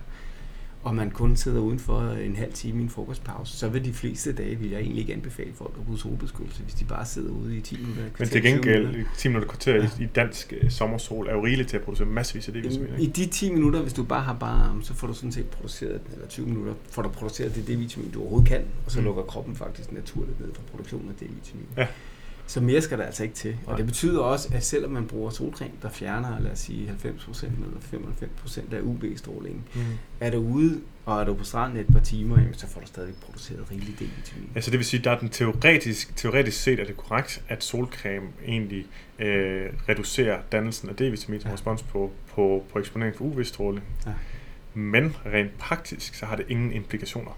og 0.86 0.96
man 0.96 1.12
kun 1.12 1.36
sidder 1.36 1.60
udenfor 1.60 2.02
en 2.02 2.36
halv 2.36 2.54
time 2.54 2.80
i 2.80 2.84
en 2.84 2.90
frokostpause, 2.90 3.58
så 3.58 3.70
vil 3.70 3.86
de 3.86 3.94
fleste 3.94 4.34
dage, 4.34 4.56
vil 4.56 4.70
jeg 4.70 4.80
egentlig 4.80 5.02
ikke 5.02 5.14
anbefale 5.14 5.54
folk 5.54 5.74
at 5.78 5.86
bruge 5.86 6.00
solbeskyttelse, 6.00 6.64
hvis 6.64 6.74
de 6.74 6.86
bare 6.86 7.06
sidder 7.06 7.32
ude 7.32 7.58
i 7.58 7.62
10 7.62 7.78
minutter. 7.78 8.04
Men 8.20 8.28
til 8.28 8.44
gengæld, 8.44 9.06
10 9.18 9.28
minutter 9.28 9.50
kvarter 9.50 9.76
ja. 9.76 9.90
i 10.00 10.06
dansk 10.16 10.54
uh, 10.64 10.70
sommersol 10.70 11.28
er 11.28 11.34
jo 11.34 11.46
rigeligt 11.46 11.70
til 11.70 11.78
at 11.78 11.84
producere 11.84 12.08
massevis 12.08 12.48
af 12.48 12.54
D-vitamin. 12.54 13.00
I 13.00 13.08
de 13.08 13.26
10 13.26 13.52
minutter, 13.54 13.82
hvis 13.82 13.94
du 13.94 14.04
bare 14.04 14.22
har 14.22 14.34
bare 14.34 14.80
så 14.82 14.94
får 14.94 15.08
du 15.08 15.14
sådan 15.14 15.32
set 15.32 15.46
produceret, 15.46 16.02
eller 16.14 16.28
20 16.28 16.48
minutter, 16.48 16.74
får 16.90 17.02
du 17.02 17.10
produceret 17.10 17.56
det 17.56 17.64
D-vitamin, 17.68 18.12
du 18.12 18.22
overhovedet 18.22 18.50
kan, 18.50 18.62
og 18.86 18.92
så 18.92 19.00
mm. 19.00 19.06
lukker 19.06 19.24
kroppen 19.24 19.56
faktisk 19.56 19.92
naturligt 19.92 20.40
ned 20.40 20.50
for 20.54 20.62
produktionen 20.62 21.10
af 21.10 21.16
D-vitamin. 21.16 21.68
Ja. 21.78 21.88
Så 22.48 22.62
mere 22.62 22.82
skal 22.82 22.98
der 22.98 23.04
altså 23.04 23.24
ikke 23.24 23.36
til. 23.36 23.58
Og 23.66 23.78
det 23.78 23.86
betyder 23.86 24.20
også, 24.20 24.50
at 24.54 24.66
selvom 24.66 24.92
man 24.92 25.08
bruger 25.08 25.30
solcreme, 25.30 25.72
der 25.82 25.90
fjerner, 25.90 26.40
lad 26.40 26.52
os 26.52 26.60
sige, 26.60 26.96
90% 27.04 27.46
eller 27.46 28.02
95% 28.72 28.76
af 28.76 28.82
UV-strålingen, 28.82 29.64
mm. 29.76 29.82
er 30.20 30.32
du 30.32 30.38
ude, 30.38 30.82
og 31.06 31.22
er 31.22 31.26
du 31.26 31.34
på 31.34 31.44
stranden 31.44 31.80
et 31.80 31.88
par 31.94 32.00
timer, 32.00 32.38
så 32.54 32.68
får 32.68 32.82
du 32.82 32.88
stadig 32.88 33.14
produceret 33.26 33.72
rigeligt 33.72 34.00
D-vitamin. 34.00 34.50
Altså 34.56 34.72
det 34.72 34.78
vil 34.78 34.86
sige, 34.86 35.00
at 35.00 35.04
der 35.04 35.12
er 35.12 35.20
den 35.20 35.30
teoretisk, 35.30 36.16
teoretisk 36.16 36.62
set 36.62 36.80
er 36.80 36.86
det 36.86 36.98
korrekt, 36.98 37.44
at 37.48 37.64
solcreme 37.64 38.28
egentlig 38.48 38.86
øh, 39.20 39.70
reducerer 39.90 40.42
dannelsen 40.52 40.90
af 40.90 40.96
D-vitamin 40.96 41.42
som 41.42 41.50
ja. 41.50 41.54
respons 41.54 41.84
på, 41.84 42.12
på, 42.36 42.66
på 42.74 42.80
eksponering 42.80 43.16
for 43.16 43.26
UV-stråling. 43.26 43.84
Ja. 44.06 44.12
Men 44.74 45.16
rent 45.26 45.58
praktisk, 45.58 46.16
så 46.16 46.26
har 46.26 46.36
det 46.36 46.46
ingen 46.50 46.72
implikationer. 46.72 47.32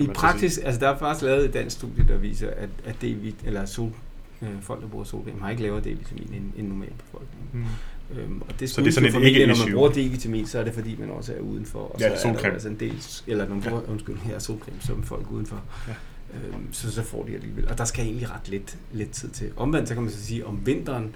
I 0.00 0.06
praktisk, 0.06 0.60
altså 0.64 0.80
der 0.80 0.88
er 0.88 0.98
faktisk 0.98 1.24
lavet 1.24 1.44
et 1.44 1.54
dansk 1.54 1.76
studie, 1.76 2.08
der 2.08 2.16
viser, 2.16 2.50
at, 2.50 2.68
at 2.84 3.02
D, 3.02 3.04
eller 3.44 3.66
sol, 3.66 3.92
øh, 4.42 4.48
folk, 4.60 4.82
der 4.82 4.88
bruger 4.88 5.04
solcreme, 5.04 5.40
har 5.40 5.50
ikke 5.50 5.62
lavere 5.62 5.80
D-vitamin 5.80 6.34
end, 6.34 6.52
end 6.56 6.68
normal 6.68 6.92
befolkning. 6.98 7.48
Mm. 7.52 7.64
Øhm, 8.18 8.42
og 8.42 8.60
det, 8.60 8.70
så 8.70 8.80
det 8.80 8.88
er 8.88 8.92
sådan 8.92 9.22
et 9.22 9.26
ikke 9.26 9.46
Når 9.46 9.66
man 9.66 9.74
bruger 9.74 9.90
D-vitamin, 9.90 10.46
så 10.46 10.58
er 10.58 10.64
det 10.64 10.74
fordi, 10.74 10.96
man 10.98 11.10
også 11.10 11.32
er 11.34 11.40
udenfor. 11.40 11.78
Og 11.78 12.00
ja, 12.00 12.16
så 12.16 12.28
er 12.28 12.32
der 12.32 12.50
altså 12.50 12.68
en 12.68 12.80
del, 12.80 13.02
eller 13.26 13.48
nogle 13.48 13.62
ja. 13.64 13.90
undskyld, 13.90 14.16
her 14.16 14.38
solcreme, 14.38 14.80
som 14.80 15.02
folk 15.02 15.30
udenfor. 15.30 15.62
Ja. 15.88 15.94
Øhm, 16.34 16.72
så, 16.72 16.92
så 16.92 17.02
får 17.02 17.24
de 17.24 17.34
alligevel. 17.34 17.68
Og 17.68 17.78
der 17.78 17.84
skal 17.84 18.04
egentlig 18.04 18.30
ret 18.30 18.48
lidt, 18.48 18.78
lidt 18.92 19.10
tid 19.10 19.28
til. 19.28 19.50
Omvendt, 19.56 19.88
så 19.88 19.94
kan 19.94 20.02
man 20.02 20.12
så 20.12 20.24
sige, 20.24 20.46
om 20.46 20.66
vinteren, 20.66 21.14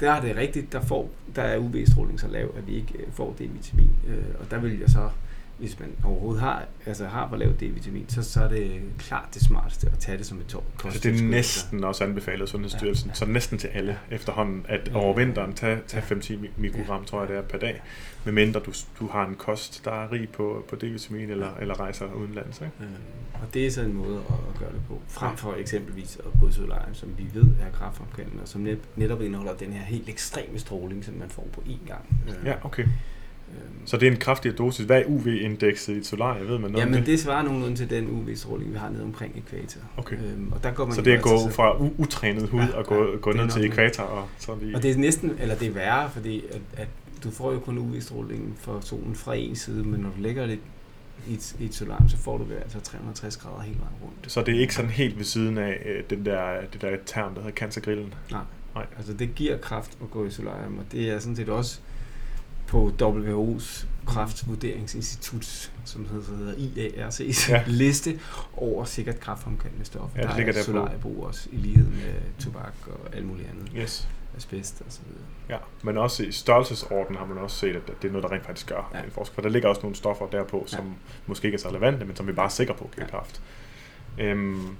der 0.00 0.12
er 0.12 0.20
det 0.20 0.36
rigtigt, 0.36 0.72
der, 0.72 0.80
får, 0.80 1.10
der 1.36 1.42
er 1.42 1.58
UV-stråling 1.58 2.20
så 2.20 2.28
lav, 2.28 2.54
at 2.56 2.66
vi 2.66 2.74
ikke 2.74 2.98
øh, 2.98 3.12
får 3.12 3.36
D-vitamin. 3.40 4.10
Øh, 4.10 4.24
og 4.40 4.50
der 4.50 4.58
vil 4.58 4.78
jeg 4.78 4.88
så 4.88 5.08
hvis 5.62 5.80
man 5.80 5.88
overhovedet 6.04 6.42
har, 6.42 6.64
altså 6.86 7.06
har 7.06 7.28
for 7.28 7.36
lavt 7.36 7.60
D-vitamin, 7.60 8.04
så, 8.08 8.22
så 8.22 8.42
er 8.42 8.48
det 8.48 8.82
klart 8.98 9.28
det 9.34 9.42
smarteste 9.42 9.88
at 9.92 9.98
tage 9.98 10.18
det 10.18 10.26
som 10.26 10.40
et 10.40 10.46
tår. 10.46 10.64
Altså 10.84 11.00
det 11.00 11.20
er 11.20 11.24
næsten 11.24 11.84
også 11.84 12.04
anbefalet 12.04 12.48
Sundhedsstyrelsen, 12.48 13.06
ja, 13.06 13.10
ja. 13.10 13.14
så 13.14 13.24
næsten 13.24 13.58
til 13.58 13.68
alle 13.68 13.98
efterhånden, 14.10 14.66
at 14.68 14.88
ja. 14.88 14.96
over 14.96 15.14
vinteren 15.16 15.54
tage, 15.54 15.78
tage 15.86 16.02
5-10 16.02 16.32
mikrogram, 16.56 17.00
ja. 17.00 17.06
tror 17.06 17.20
jeg 17.20 17.28
det 17.28 17.36
er 17.36 17.42
per 17.42 17.58
dag, 17.58 17.82
medmindre 18.24 18.60
du, 18.60 18.72
du 19.00 19.06
har 19.06 19.26
en 19.26 19.34
kost, 19.34 19.84
der 19.84 19.92
er 19.92 20.12
rig 20.12 20.28
på, 20.28 20.64
på 20.68 20.76
D-vitamin 20.76 21.30
eller, 21.30 21.56
eller 21.60 21.80
rejser 21.80 22.12
udenlands. 22.12 22.60
Ikke? 22.60 22.72
Ja. 22.80 22.86
Og 23.42 23.54
det 23.54 23.66
er 23.66 23.70
så 23.70 23.82
en 23.82 23.92
måde 23.92 24.16
at, 24.16 24.58
gøre 24.58 24.72
det 24.72 24.80
på, 24.88 25.00
frem 25.08 25.36
for 25.36 25.54
eksempelvis 25.54 26.18
at 26.18 26.54
solarium, 26.54 26.94
som 26.94 27.08
vi 27.18 27.26
ved 27.32 27.46
er 27.60 27.70
kraftfremkaldende, 27.72 28.42
og 28.42 28.48
som 28.48 28.66
netop 28.96 29.22
indeholder 29.22 29.54
den 29.54 29.72
her 29.72 29.84
helt 29.84 30.08
ekstreme 30.08 30.58
stråling, 30.58 31.04
som 31.04 31.14
man 31.14 31.28
får 31.28 31.48
på 31.52 31.62
én 31.66 31.86
gang. 31.86 32.24
Ja, 32.44 32.54
okay. 32.64 32.84
Øhm. 33.52 33.86
Så 33.86 33.96
det 33.96 34.08
er 34.08 34.12
en 34.12 34.18
kraftig 34.18 34.58
dosis. 34.58 34.86
Hvad 34.86 35.00
er 35.00 35.04
UV-indekset 35.06 35.94
i 35.94 35.96
et 35.96 36.06
solarium? 36.06 36.48
Ved 36.48 36.58
man 36.58 36.70
noget 36.70 36.84
Jamen, 36.84 36.98
det? 36.98 37.06
det 37.06 37.20
svarer 37.20 37.42
nogenlunde 37.42 37.76
til 37.76 37.90
den 37.90 38.10
UV-stråling, 38.10 38.72
vi 38.72 38.78
har 38.78 38.88
nede 38.88 39.02
omkring 39.02 39.36
ekvator. 39.36 39.80
Okay. 39.96 40.16
Øhm, 40.16 40.52
og 40.52 40.62
der 40.62 40.70
går 40.70 40.84
man 40.84 40.94
så 40.94 41.02
det 41.02 41.12
er 41.12 41.16
at 41.16 41.22
gå 41.22 41.50
fra 41.50 41.76
utrænet 41.98 42.48
hud 42.48 42.60
ja, 42.60 42.76
og 42.76 42.86
gå, 42.86 43.10
ja, 43.10 43.16
gå 43.16 43.32
ned 43.32 43.48
til 43.48 43.64
ekvator? 43.64 44.02
Og, 44.02 44.28
så 44.38 44.52
lige... 44.62 44.76
og 44.76 44.82
det 44.82 44.90
er 44.90 44.96
næsten, 44.96 45.32
eller 45.40 45.54
det 45.54 45.68
er 45.68 45.72
værre, 45.72 46.10
fordi 46.10 46.44
at, 46.50 46.60
at 46.76 46.88
du 47.24 47.30
får 47.30 47.52
jo 47.52 47.58
kun 47.58 47.78
UV-strålingen 47.78 48.54
fra 48.60 48.82
solen 48.82 49.14
fra 49.14 49.34
en 49.34 49.56
side, 49.56 49.84
men 49.84 50.00
når 50.00 50.10
du 50.16 50.22
lægger 50.22 50.46
det 50.46 50.58
i 51.28 51.34
et, 51.34 51.56
i 51.60 51.64
et 51.64 51.74
solarium, 51.74 52.08
så 52.08 52.16
får 52.16 52.38
du 52.38 52.44
det 52.44 52.56
altså 52.62 52.80
360 52.80 53.36
grader 53.36 53.60
hele 53.60 53.78
vejen 53.78 53.94
rundt. 54.02 54.32
Så 54.32 54.42
det 54.42 54.56
er 54.56 54.60
ikke 54.60 54.74
sådan 54.74 54.90
helt 54.90 55.18
ved 55.18 55.24
siden 55.24 55.58
af 55.58 55.82
øh, 55.86 56.04
den 56.10 56.26
der, 56.26 56.60
det 56.72 56.82
der 56.82 56.96
term, 57.06 57.34
der 57.34 57.40
hedder 57.40 57.56
cancergrillen? 57.56 58.14
Nej. 58.30 58.40
Nej. 58.74 58.86
Altså 58.96 59.12
det 59.12 59.34
giver 59.34 59.56
kraft 59.56 59.98
at 60.02 60.10
gå 60.10 60.26
i 60.26 60.30
solarium, 60.30 60.78
og 60.78 60.84
det 60.92 61.10
er 61.10 61.18
sådan 61.18 61.36
set 61.36 61.48
også 61.48 61.80
på 62.72 62.92
WHO's 63.02 63.86
kraftvurderingsinstitut, 64.06 65.72
som 65.84 66.06
hedder 66.06 66.52
IARC's 66.52 67.50
ja. 67.50 67.64
liste 67.66 68.20
over 68.56 68.84
sikkert 68.84 69.20
kraftfremkaldende 69.20 69.84
stoffer. 69.84 70.20
Ja, 70.20 70.26
det 70.26 70.36
ligger 70.36 70.52
der 70.52 70.60
er 70.60 70.64
solariebrug 70.64 71.26
også, 71.26 71.48
i 71.52 71.56
lighed 71.56 71.86
med 71.86 72.14
tobak 72.38 72.74
og 72.86 73.16
alt 73.16 73.26
muligt 73.26 73.48
andet. 73.48 73.72
Yes. 73.76 74.08
Asbest 74.36 74.82
og 74.86 74.92
så 74.92 75.00
videre. 75.06 75.24
Ja, 75.48 75.56
men 75.82 75.98
også 75.98 76.22
i 76.22 76.32
størrelsesorden 76.32 77.16
har 77.16 77.26
man 77.26 77.38
også 77.38 77.56
set, 77.56 77.76
at 77.76 77.82
det 78.02 78.08
er 78.08 78.12
noget, 78.12 78.22
der 78.22 78.32
rent 78.32 78.46
faktisk 78.46 78.66
gør 78.66 78.90
ja. 78.94 79.02
en 79.02 79.10
forskel. 79.10 79.34
For 79.34 79.42
der 79.42 79.48
ligger 79.48 79.68
også 79.68 79.82
nogle 79.82 79.96
stoffer 79.96 80.26
derpå, 80.26 80.64
som 80.66 80.84
ja. 80.84 80.92
måske 81.26 81.46
ikke 81.46 81.56
er 81.56 81.60
så 81.60 81.68
relevante, 81.68 82.04
men 82.04 82.16
som 82.16 82.26
vi 82.26 82.32
bare 82.32 82.46
er 82.46 82.50
sikre 82.50 82.74
på 82.74 82.90
giver 82.94 83.06
ja. 83.06 83.10
kraft. 83.10 83.42
Øhm, 84.18 84.76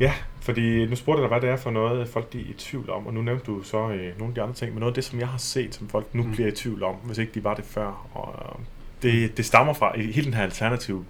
Ja, 0.00 0.12
fordi 0.40 0.86
nu 0.86 0.96
spurgte 0.96 1.22
jeg 1.22 1.30
dig, 1.30 1.38
hvad 1.38 1.48
det 1.48 1.54
er 1.54 1.62
for 1.62 1.70
noget, 1.70 2.08
folk 2.08 2.32
de 2.32 2.38
er 2.38 2.44
i 2.44 2.52
tvivl 2.52 2.90
om, 2.90 3.06
og 3.06 3.14
nu 3.14 3.22
nævnte 3.22 3.44
du 3.44 3.62
så 3.62 3.78
øh, 3.78 4.18
nogle 4.18 4.30
af 4.30 4.34
de 4.34 4.42
andre 4.42 4.54
ting, 4.54 4.72
men 4.72 4.80
noget 4.80 4.90
af 4.90 4.94
det, 4.94 5.04
som 5.04 5.20
jeg 5.20 5.28
har 5.28 5.38
set, 5.38 5.74
som 5.74 5.88
folk 5.88 6.14
nu 6.14 6.22
mm. 6.22 6.32
bliver 6.32 6.48
i 6.48 6.52
tvivl 6.52 6.82
om, 6.82 6.94
hvis 6.94 7.18
ikke 7.18 7.32
de 7.34 7.44
var 7.44 7.54
det 7.54 7.64
før, 7.64 8.08
og 8.14 8.34
øh, 8.38 8.64
det, 9.02 9.36
det 9.36 9.44
stammer 9.44 9.72
fra 9.72 9.98
hele 9.98 10.24
den 10.24 10.34
her 10.34 10.42
alternative 10.42 11.04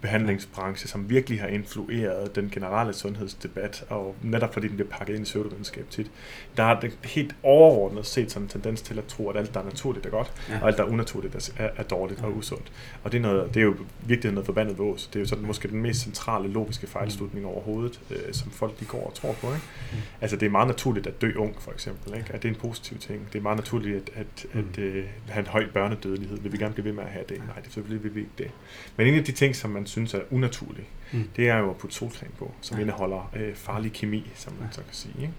behandlingsbranche, 0.00 0.88
som 0.88 1.10
virkelig 1.10 1.40
har 1.40 1.48
influeret 1.48 2.36
den 2.36 2.50
generelle 2.50 2.92
sundhedsdebat, 2.92 3.84
og 3.88 4.16
netop 4.22 4.52
fordi 4.52 4.68
den 4.68 4.76
bliver 4.76 4.90
pakket 4.90 5.14
ind 5.14 5.22
i 5.22 5.24
pseudovidenskab 5.24 5.86
tit, 5.90 6.10
der 6.56 6.62
har 6.62 6.80
det 6.80 6.98
helt 7.04 7.34
overordnet 7.42 8.06
set 8.06 8.30
sådan 8.30 8.44
en 8.44 8.48
tendens 8.48 8.82
til 8.82 8.98
at 8.98 9.04
tro, 9.04 9.28
at 9.30 9.36
alt, 9.36 9.54
der 9.54 9.60
er 9.60 9.64
naturligt, 9.64 10.06
er 10.06 10.10
godt, 10.10 10.32
ja. 10.48 10.60
og 10.60 10.66
alt, 10.66 10.76
der 10.76 10.84
er 10.84 10.88
unaturligt, 10.88 11.52
er, 11.58 11.68
er 11.76 11.82
dårligt 11.82 12.20
ja. 12.20 12.26
og 12.26 12.36
usundt. 12.36 12.72
Og 13.04 13.12
det 13.12 13.18
er, 13.18 13.22
noget, 13.22 13.54
det 13.54 13.60
er 13.60 13.64
jo 13.64 13.74
virkelig 14.06 14.32
noget 14.32 14.46
forbandet 14.46 14.78
vås. 14.78 15.06
Det 15.06 15.16
er 15.16 15.20
jo 15.20 15.26
sådan 15.26 15.46
måske 15.46 15.68
den 15.68 15.82
mest 15.82 16.00
centrale 16.00 16.48
logiske 16.48 16.86
fejlslutning 16.86 17.46
mm. 17.46 17.52
overhovedet, 17.52 18.00
øh, 18.10 18.32
som 18.32 18.50
folk 18.50 18.80
de 18.80 18.84
går 18.84 19.06
og 19.06 19.14
tror 19.14 19.32
på. 19.32 19.46
Ikke? 19.46 19.66
Mm. 19.92 19.98
Altså 20.20 20.36
det 20.36 20.46
er 20.46 20.50
meget 20.50 20.68
naturligt 20.68 21.06
at 21.06 21.22
dø 21.22 21.32
ung, 21.36 21.56
for 21.60 21.72
eksempel. 21.72 22.14
Ikke? 22.14 22.26
At 22.34 22.42
det 22.42 22.48
er 22.48 22.52
en 22.52 22.60
positiv 22.60 22.98
ting. 22.98 23.28
Det 23.32 23.38
er 23.38 23.42
meget 23.42 23.58
naturligt 23.58 23.96
at, 23.96 24.10
at, 24.14 24.46
mm. 24.54 24.60
at 24.60 24.78
uh, 24.78 25.04
have 25.28 25.40
en 25.40 25.46
høj 25.46 25.66
børnedødelighed. 25.72 26.38
Vil 26.38 26.52
vi 26.52 26.58
gerne 26.58 26.74
blive 26.74 26.84
ved 26.84 26.92
med 26.92 27.02
at 27.02 27.10
have 27.10 27.24
det? 27.28 27.38
Nej, 27.38 27.60
det 27.64 27.72
selvfølgelig 27.72 28.04
vil 28.04 28.14
vi 28.14 28.20
ikke 28.20 28.32
det. 28.38 28.50
Men 28.96 29.06
en 29.06 29.14
af 29.14 29.24
de 29.24 29.32
ting, 29.32 29.56
som 29.56 29.70
man 29.70 29.86
synes 29.88 30.14
er 30.14 30.20
unaturlig, 30.30 30.88
mm. 31.12 31.30
det 31.36 31.48
er 31.48 31.56
jo 31.56 31.70
at 31.70 31.76
putte 31.76 31.96
solcreme 31.96 32.32
på, 32.38 32.52
som 32.60 32.76
ja. 32.76 32.80
indeholder 32.80 33.30
øh, 33.36 33.54
farlig 33.54 33.92
kemi, 33.92 34.30
som 34.34 34.52
man 34.52 34.66
ja. 34.66 34.72
så 34.72 34.80
kan 34.80 34.94
sige. 34.94 35.14
Ikke? 35.20 35.32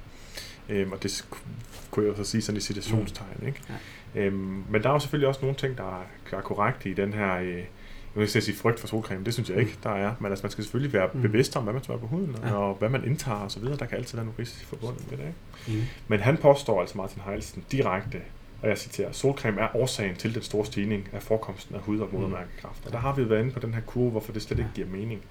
Øhm, 0.70 0.91
og 0.91 1.04
det 1.04 1.26
kunne 1.91 2.06
jeg 2.06 2.18
jo 2.18 2.24
så 2.24 2.32
sige 2.32 2.41
sådan 2.41 2.58
i 2.58 2.62
citationstegn. 2.62 3.38
Mm. 3.39 3.47
Ikke? 3.47 3.62
Ja. 4.16 4.22
Øhm, 4.22 4.64
men 4.70 4.84
der 4.84 4.89
er 4.89 4.93
jo 4.93 5.00
selvfølgelig 5.00 5.28
også 5.28 5.41
nogle 5.41 5.58
ting, 5.58 5.78
der 5.78 6.04
er, 6.32 6.38
er 6.38 6.41
korrekte 6.41 6.89
i 6.89 6.93
den 6.93 7.14
her... 7.14 7.36
Øh, 7.36 7.64
jeg 8.16 8.16
vil 8.16 8.22
ikke 8.22 8.41
sige 8.41 8.58
frygt 8.58 8.80
for 8.80 8.88
solcreme, 8.88 9.26
det 9.26 9.34
synes 9.34 9.50
jeg 9.50 9.58
ikke, 9.58 9.78
der 9.84 9.89
er. 9.89 10.14
Men 10.20 10.32
altså, 10.32 10.43
man 10.43 10.52
skal 10.52 10.64
selvfølgelig 10.64 10.93
være 10.93 11.10
mm. 11.14 11.22
bevidst 11.22 11.56
om, 11.56 11.64
hvad 11.64 11.74
man 11.74 11.84
smører 11.84 12.00
på 12.00 12.08
huden, 12.08 12.36
ja. 12.43 12.54
og 12.54 12.76
hvad 12.76 12.89
man 12.89 13.06
indtager 13.06 13.38
osv. 13.38 13.64
Der 13.64 13.86
kan 13.86 13.97
altid 13.97 14.18
være 14.18 14.26
nogle 14.26 14.39
risici 14.39 14.66
forbundet 14.66 15.12
med 15.12 15.18
det. 15.18 15.26
Ikke? 15.68 15.80
Mm. 15.80 15.86
Men 16.08 16.20
han 16.20 16.38
påstår 16.38 16.82
altså, 16.82 16.97
Martin 16.97 17.22
Heilsen, 17.26 17.66
direkte, 17.72 18.22
og 18.62 18.70
jeg 18.70 18.78
citerer, 18.78 19.12
solcreme 19.12 19.62
er 19.62 19.76
årsagen 19.76 20.16
til 20.16 20.36
den 20.36 20.41
store 20.43 20.66
stigning 20.66 21.10
af 21.14 21.24
forekomsten 21.24 21.76
af 21.76 21.82
hud- 21.82 21.99
og 21.99 22.10
modermærkekræft. 22.14 22.86
Og 22.86 22.91
der 22.91 22.97
har 22.97 23.16
vi 23.16 23.30
været 23.30 23.39
inde 23.41 23.51
på 23.51 23.60
den 23.60 23.74
her 23.74 23.82
kurve, 23.82 24.12
hvorfor 24.12 24.32
det 24.32 24.41
slet 24.41 24.60
ikke 24.60 24.72
giver 24.76 24.88
mening. 24.88 25.22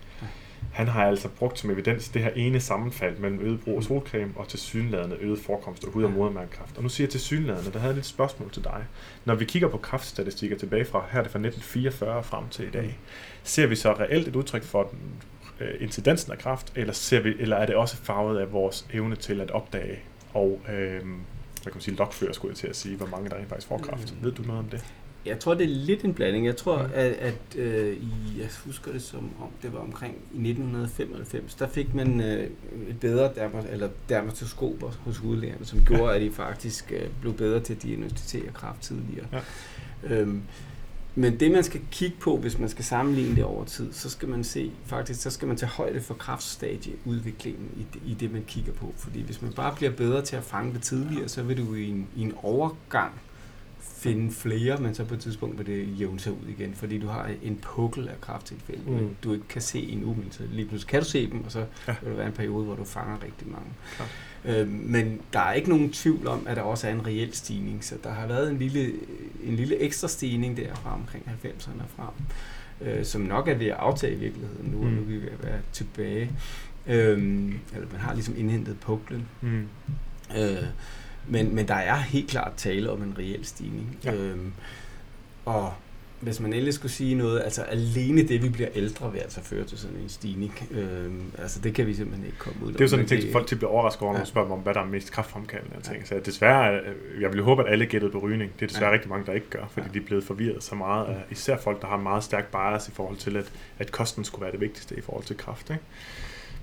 Han 0.73 0.89
har 0.89 1.05
altså 1.07 1.29
brugt 1.29 1.59
som 1.59 1.71
evidens 1.71 2.09
det 2.09 2.23
her 2.23 2.31
ene 2.31 2.61
sammenfald 2.61 3.19
mellem 3.19 3.41
øget 3.41 3.61
brug 3.61 3.77
af 3.77 3.83
solcreme 3.83 4.33
og 4.37 4.49
tilsyneladende 4.49 5.17
øget 5.21 5.39
forekomst 5.39 5.85
af 5.85 5.91
hud- 5.91 6.05
og 6.05 6.11
modermærkekræft. 6.11 6.77
Og 6.77 6.83
nu 6.83 6.89
siger 6.89 7.07
jeg 7.07 7.11
tilsyneladende, 7.11 7.73
der 7.73 7.79
havde 7.79 7.91
jeg 7.91 7.95
lidt 7.95 8.07
spørgsmål 8.07 8.51
til 8.51 8.65
dig. 8.65 8.85
Når 9.25 9.35
vi 9.35 9.45
kigger 9.45 9.69
på 9.69 9.79
kraftstatistikker 9.79 10.59
tilbage 10.59 10.85
fra, 10.85 11.05
her 11.11 11.19
er 11.19 11.23
det 11.23 11.33
fra 11.33 11.39
1944 11.39 12.23
frem 12.23 12.49
til 12.49 12.67
i 12.67 12.71
dag, 12.71 12.99
ser 13.43 13.67
vi 13.67 13.77
så 13.77 13.93
reelt 13.93 14.29
et 14.29 14.37
udtryk 14.37 14.63
for 14.63 14.83
den, 14.83 15.01
øh, 15.61 15.75
incidensen 15.81 16.33
af 16.33 16.39
kræft, 16.39 16.73
eller, 16.77 16.93
ser 16.93 17.21
vi, 17.21 17.35
eller 17.39 17.57
er 17.57 17.67
det 17.67 17.75
også 17.75 17.97
farvet 17.97 18.39
af 18.39 18.53
vores 18.53 18.87
evne 18.93 19.17
til 19.17 19.41
at 19.41 19.51
opdage 19.51 19.99
og 20.35 20.61
øh, 20.73 21.03
hvad 21.63 21.73
kan 21.73 21.77
man 21.77 21.83
sige, 21.83 21.97
lokføre, 21.97 22.35
skulle 22.35 22.51
jeg 22.51 22.57
til 22.57 22.67
at 22.67 22.77
sige, 22.77 22.97
hvor 22.97 23.07
mange 23.07 23.31
der 23.31 23.37
rent 23.37 23.49
faktisk 23.49 23.69
får 23.69 23.79
kræft. 23.79 24.15
Ved 24.23 24.33
du 24.33 24.43
noget 24.43 24.59
om 24.59 24.65
det? 24.69 24.85
Jeg 25.27 25.39
tror, 25.41 25.55
det 25.55 25.65
er 25.65 25.69
lidt 25.69 26.05
en 26.05 26.15
blanding. 26.15 26.47
Jeg 26.47 26.57
tror, 26.57 26.83
Mm. 26.83 26.91
at, 26.95 27.13
at 27.13 27.57
øh, 27.57 27.97
i, 27.97 28.09
jeg 28.39 28.49
husker 28.65 28.93
det 28.93 29.03
som 29.03 29.19
om, 29.41 29.49
det 29.63 29.73
var 29.73 29.79
omkring 29.79 30.15
i 30.15 30.51
1995, 30.51 31.55
der 31.55 31.69
fik 31.69 31.95
man 31.95 32.21
øh, 32.21 32.51
et 32.89 33.01
bedre 33.01 33.31
dermat, 33.35 33.67
eller 33.71 33.89
dermatoskoper 34.09 34.91
hos 35.05 35.17
hudlægerne, 35.17 35.65
som 35.67 35.85
gjorde, 35.85 36.15
at 36.15 36.21
de 36.21 36.31
faktisk 36.33 36.93
øh, 36.93 37.09
blev 37.21 37.35
bedre 37.37 37.61
til 37.61 37.75
at 37.75 37.83
diagnostisere 37.83 38.53
kræft 38.53 38.81
tidligere. 38.83 39.27
Ja. 39.33 39.41
Øhm, 40.15 40.43
men 41.19 41.41
det 41.41 41.53
man 41.53 41.65
skal 41.65 41.81
kigge 41.91 42.17
på, 42.21 42.37
hvis 42.37 42.59
man 42.59 42.69
skal 42.69 42.85
sammenligne 42.85 43.37
det 43.37 43.45
over 43.45 43.65
tid, 43.65 43.93
så 43.93 44.11
skal 44.11 44.29
man 44.29 44.45
se, 44.45 44.73
faktisk, 44.85 45.23
så 45.23 45.31
skal 45.31 45.49
man 45.49 45.57
tage 45.57 45.71
højde 45.71 46.01
for 46.01 46.15
kraftstadieudviklingen 46.15 47.71
i 47.77 47.87
det, 47.95 48.03
i 48.07 48.15
det, 48.15 48.33
man 48.33 48.45
kigger 48.47 48.73
på. 48.73 48.95
Fordi 48.97 49.23
hvis 49.23 49.43
man 49.43 49.53
bare 49.53 49.75
bliver 49.77 49.91
bedre 49.91 50.23
til 50.23 50.37
at 50.37 50.45
fange 50.45 50.75
det 50.75 50.83
tidligere, 50.83 51.29
så 51.29 51.43
vil 51.43 51.59
du 51.59 51.75
i 51.75 51.89
en, 51.89 52.09
i 52.17 52.23
en 52.23 52.35
overgang 52.43 53.13
finde 53.97 54.33
flere, 54.33 54.77
men 54.81 54.95
så 54.95 55.05
på 55.05 55.15
et 55.15 55.21
tidspunkt 55.21 55.59
vil 55.59 55.67
det 55.67 56.01
jævne 56.01 56.21
sig 56.21 56.33
ud 56.33 56.49
igen, 56.59 56.75
fordi 56.75 56.99
du 56.99 57.07
har 57.07 57.31
en 57.43 57.57
pukkel 57.63 58.09
af 58.09 58.21
krafttilfælde, 58.21 58.81
Mm. 58.91 59.17
du 59.25 59.33
ikke 59.33 59.49
kan 59.49 59.63
se 59.63 59.99
men 60.05 60.27
så 60.31 60.43
lige 60.53 60.69
pludselig 60.69 60.91
kan 60.91 61.01
du 61.01 61.07
se 61.09 61.31
dem, 61.31 61.45
og 61.45 61.53
så 61.53 61.59
Ja. 61.89 61.95
vil 62.03 62.11
der 62.11 62.17
være 62.17 62.27
en 62.27 62.33
periode, 62.33 62.65
hvor 62.65 62.75
du 62.75 62.85
fanger 62.85 63.23
rigtig 63.25 63.49
mange. 63.49 63.69
Klart. 63.97 64.11
Øhm, 64.45 64.71
men 64.85 65.21
der 65.33 65.41
er 65.41 65.53
ikke 65.53 65.69
nogen 65.69 65.93
tvivl 65.93 66.27
om, 66.27 66.47
at 66.47 66.57
der 66.57 66.63
også 66.63 66.89
er 66.89 66.93
en 66.93 67.07
reel 67.07 67.35
stigning, 67.35 67.85
så 67.85 67.95
der 68.05 68.11
har 68.13 68.27
været 68.27 68.51
en 68.51 68.59
lille, 68.59 68.93
en 69.45 69.57
lille 69.57 69.79
ekstra 69.79 70.09
stigning 70.09 70.57
der 70.57 70.75
fra 70.75 70.95
omkring 70.95 71.25
90'erne 71.45 71.83
frem, 71.97 72.15
øh, 72.89 73.05
som 73.05 73.21
nok 73.21 73.49
er 73.49 73.55
ved 73.55 73.67
at 73.67 73.77
aftage 73.79 74.13
i 74.15 74.19
virkeligheden 74.19 74.71
nu, 74.71 74.79
mm. 74.81 74.87
og 74.87 74.93
nu 74.93 75.01
er 75.01 75.05
vi 75.05 75.17
ved 75.17 75.29
at 75.29 75.43
være 75.45 75.59
tilbage. 75.73 76.31
Øhm, 76.87 77.47
eller 77.75 77.89
man 77.93 78.01
har 78.01 78.15
ligesom 78.15 78.35
indhentet 78.39 78.81
puklen. 78.81 79.29
Mm. 79.41 79.67
Øh, 80.37 80.63
men, 81.31 81.55
men 81.55 81.69
der 81.69 81.75
er 81.75 81.97
helt 81.97 82.31
klart 82.31 82.53
tale 82.57 82.91
om 82.91 83.03
en 83.03 83.15
reel 83.19 83.45
stigning. 83.45 83.99
Ja. 84.05 84.15
Øhm, 84.15 84.53
og 85.45 85.73
hvis 86.21 86.41
man 86.41 86.53
ellers 86.53 86.75
skulle 86.75 86.93
sige 86.93 87.15
noget, 87.15 87.41
altså 87.45 87.63
alene 87.63 88.23
det, 88.29 88.43
vi 88.43 88.49
bliver 88.49 88.69
ældre, 88.75 89.13
vil 89.13 89.19
altså 89.19 89.41
føre 89.43 89.65
til 89.65 89.79
sådan 89.79 89.97
en 89.97 90.09
stigning. 90.09 90.69
Øhm, 90.71 91.23
altså 91.39 91.61
det 91.61 91.75
kan 91.75 91.87
vi 91.87 91.95
simpelthen 91.95 92.27
ikke 92.27 92.39
komme 92.39 92.63
ud 92.63 92.69
af. 92.69 92.73
Det 92.73 92.81
er 92.81 92.85
jo 92.85 92.89
sådan 92.89 93.05
en 93.05 93.09
ting, 93.09 93.23
som 93.23 93.33
folk 93.33 93.47
til 93.47 93.57
bliver 93.57 93.71
overrasket 93.71 94.03
over, 94.03 94.13
når 94.13 94.19
Ja. 94.19 94.25
spørger 94.25 94.47
dem 94.49 94.53
om, 94.53 94.59
hvad 94.59 94.75
der 94.75 94.81
er 94.81 94.85
mest 94.87 95.13
kraftfremkaldende. 95.13 95.77
Ja. 95.77 95.81
tænker. 95.93 96.07
Så 96.07 96.21
desværre, 96.25 96.81
øh, 96.81 97.23
jeg 97.23 97.31
vil 97.31 97.39
jo 97.39 97.45
håbe, 97.45 97.65
at 97.67 97.73
alle 97.73 97.87
gættede 97.87 98.13
på 98.13 98.19
rygning. 98.19 98.53
Det 98.61 98.63
er 98.63 98.67
desværre 98.69 98.89
Ja. 98.91 98.95
rigtig 98.95 99.11
mange, 99.11 99.27
der 99.27 99.33
ikke 99.33 99.51
gør, 99.51 99.65
fordi 99.73 99.87
Ja. 99.87 99.93
de 99.93 99.99
er 99.99 100.07
blevet 100.07 100.25
forvirret 100.25 100.63
så 100.65 100.75
meget 100.75 101.07
af 101.07 101.25
især 101.31 101.57
folk, 101.59 101.81
der 101.83 101.87
har 101.89 101.97
meget 101.97 102.25
stærk 102.25 102.47
bias 102.53 102.89
i 102.89 102.91
forhold 102.91 103.17
til, 103.17 103.37
at, 103.37 103.53
at 103.79 103.93
kosten 103.93 104.25
skulle 104.25 104.43
være 104.43 104.53
det 104.53 104.61
vigtigste 104.61 104.97
i 104.99 105.01
forhold 105.01 105.25
til 105.25 105.37
kraft. 105.37 105.71
Ikke? 105.71 105.83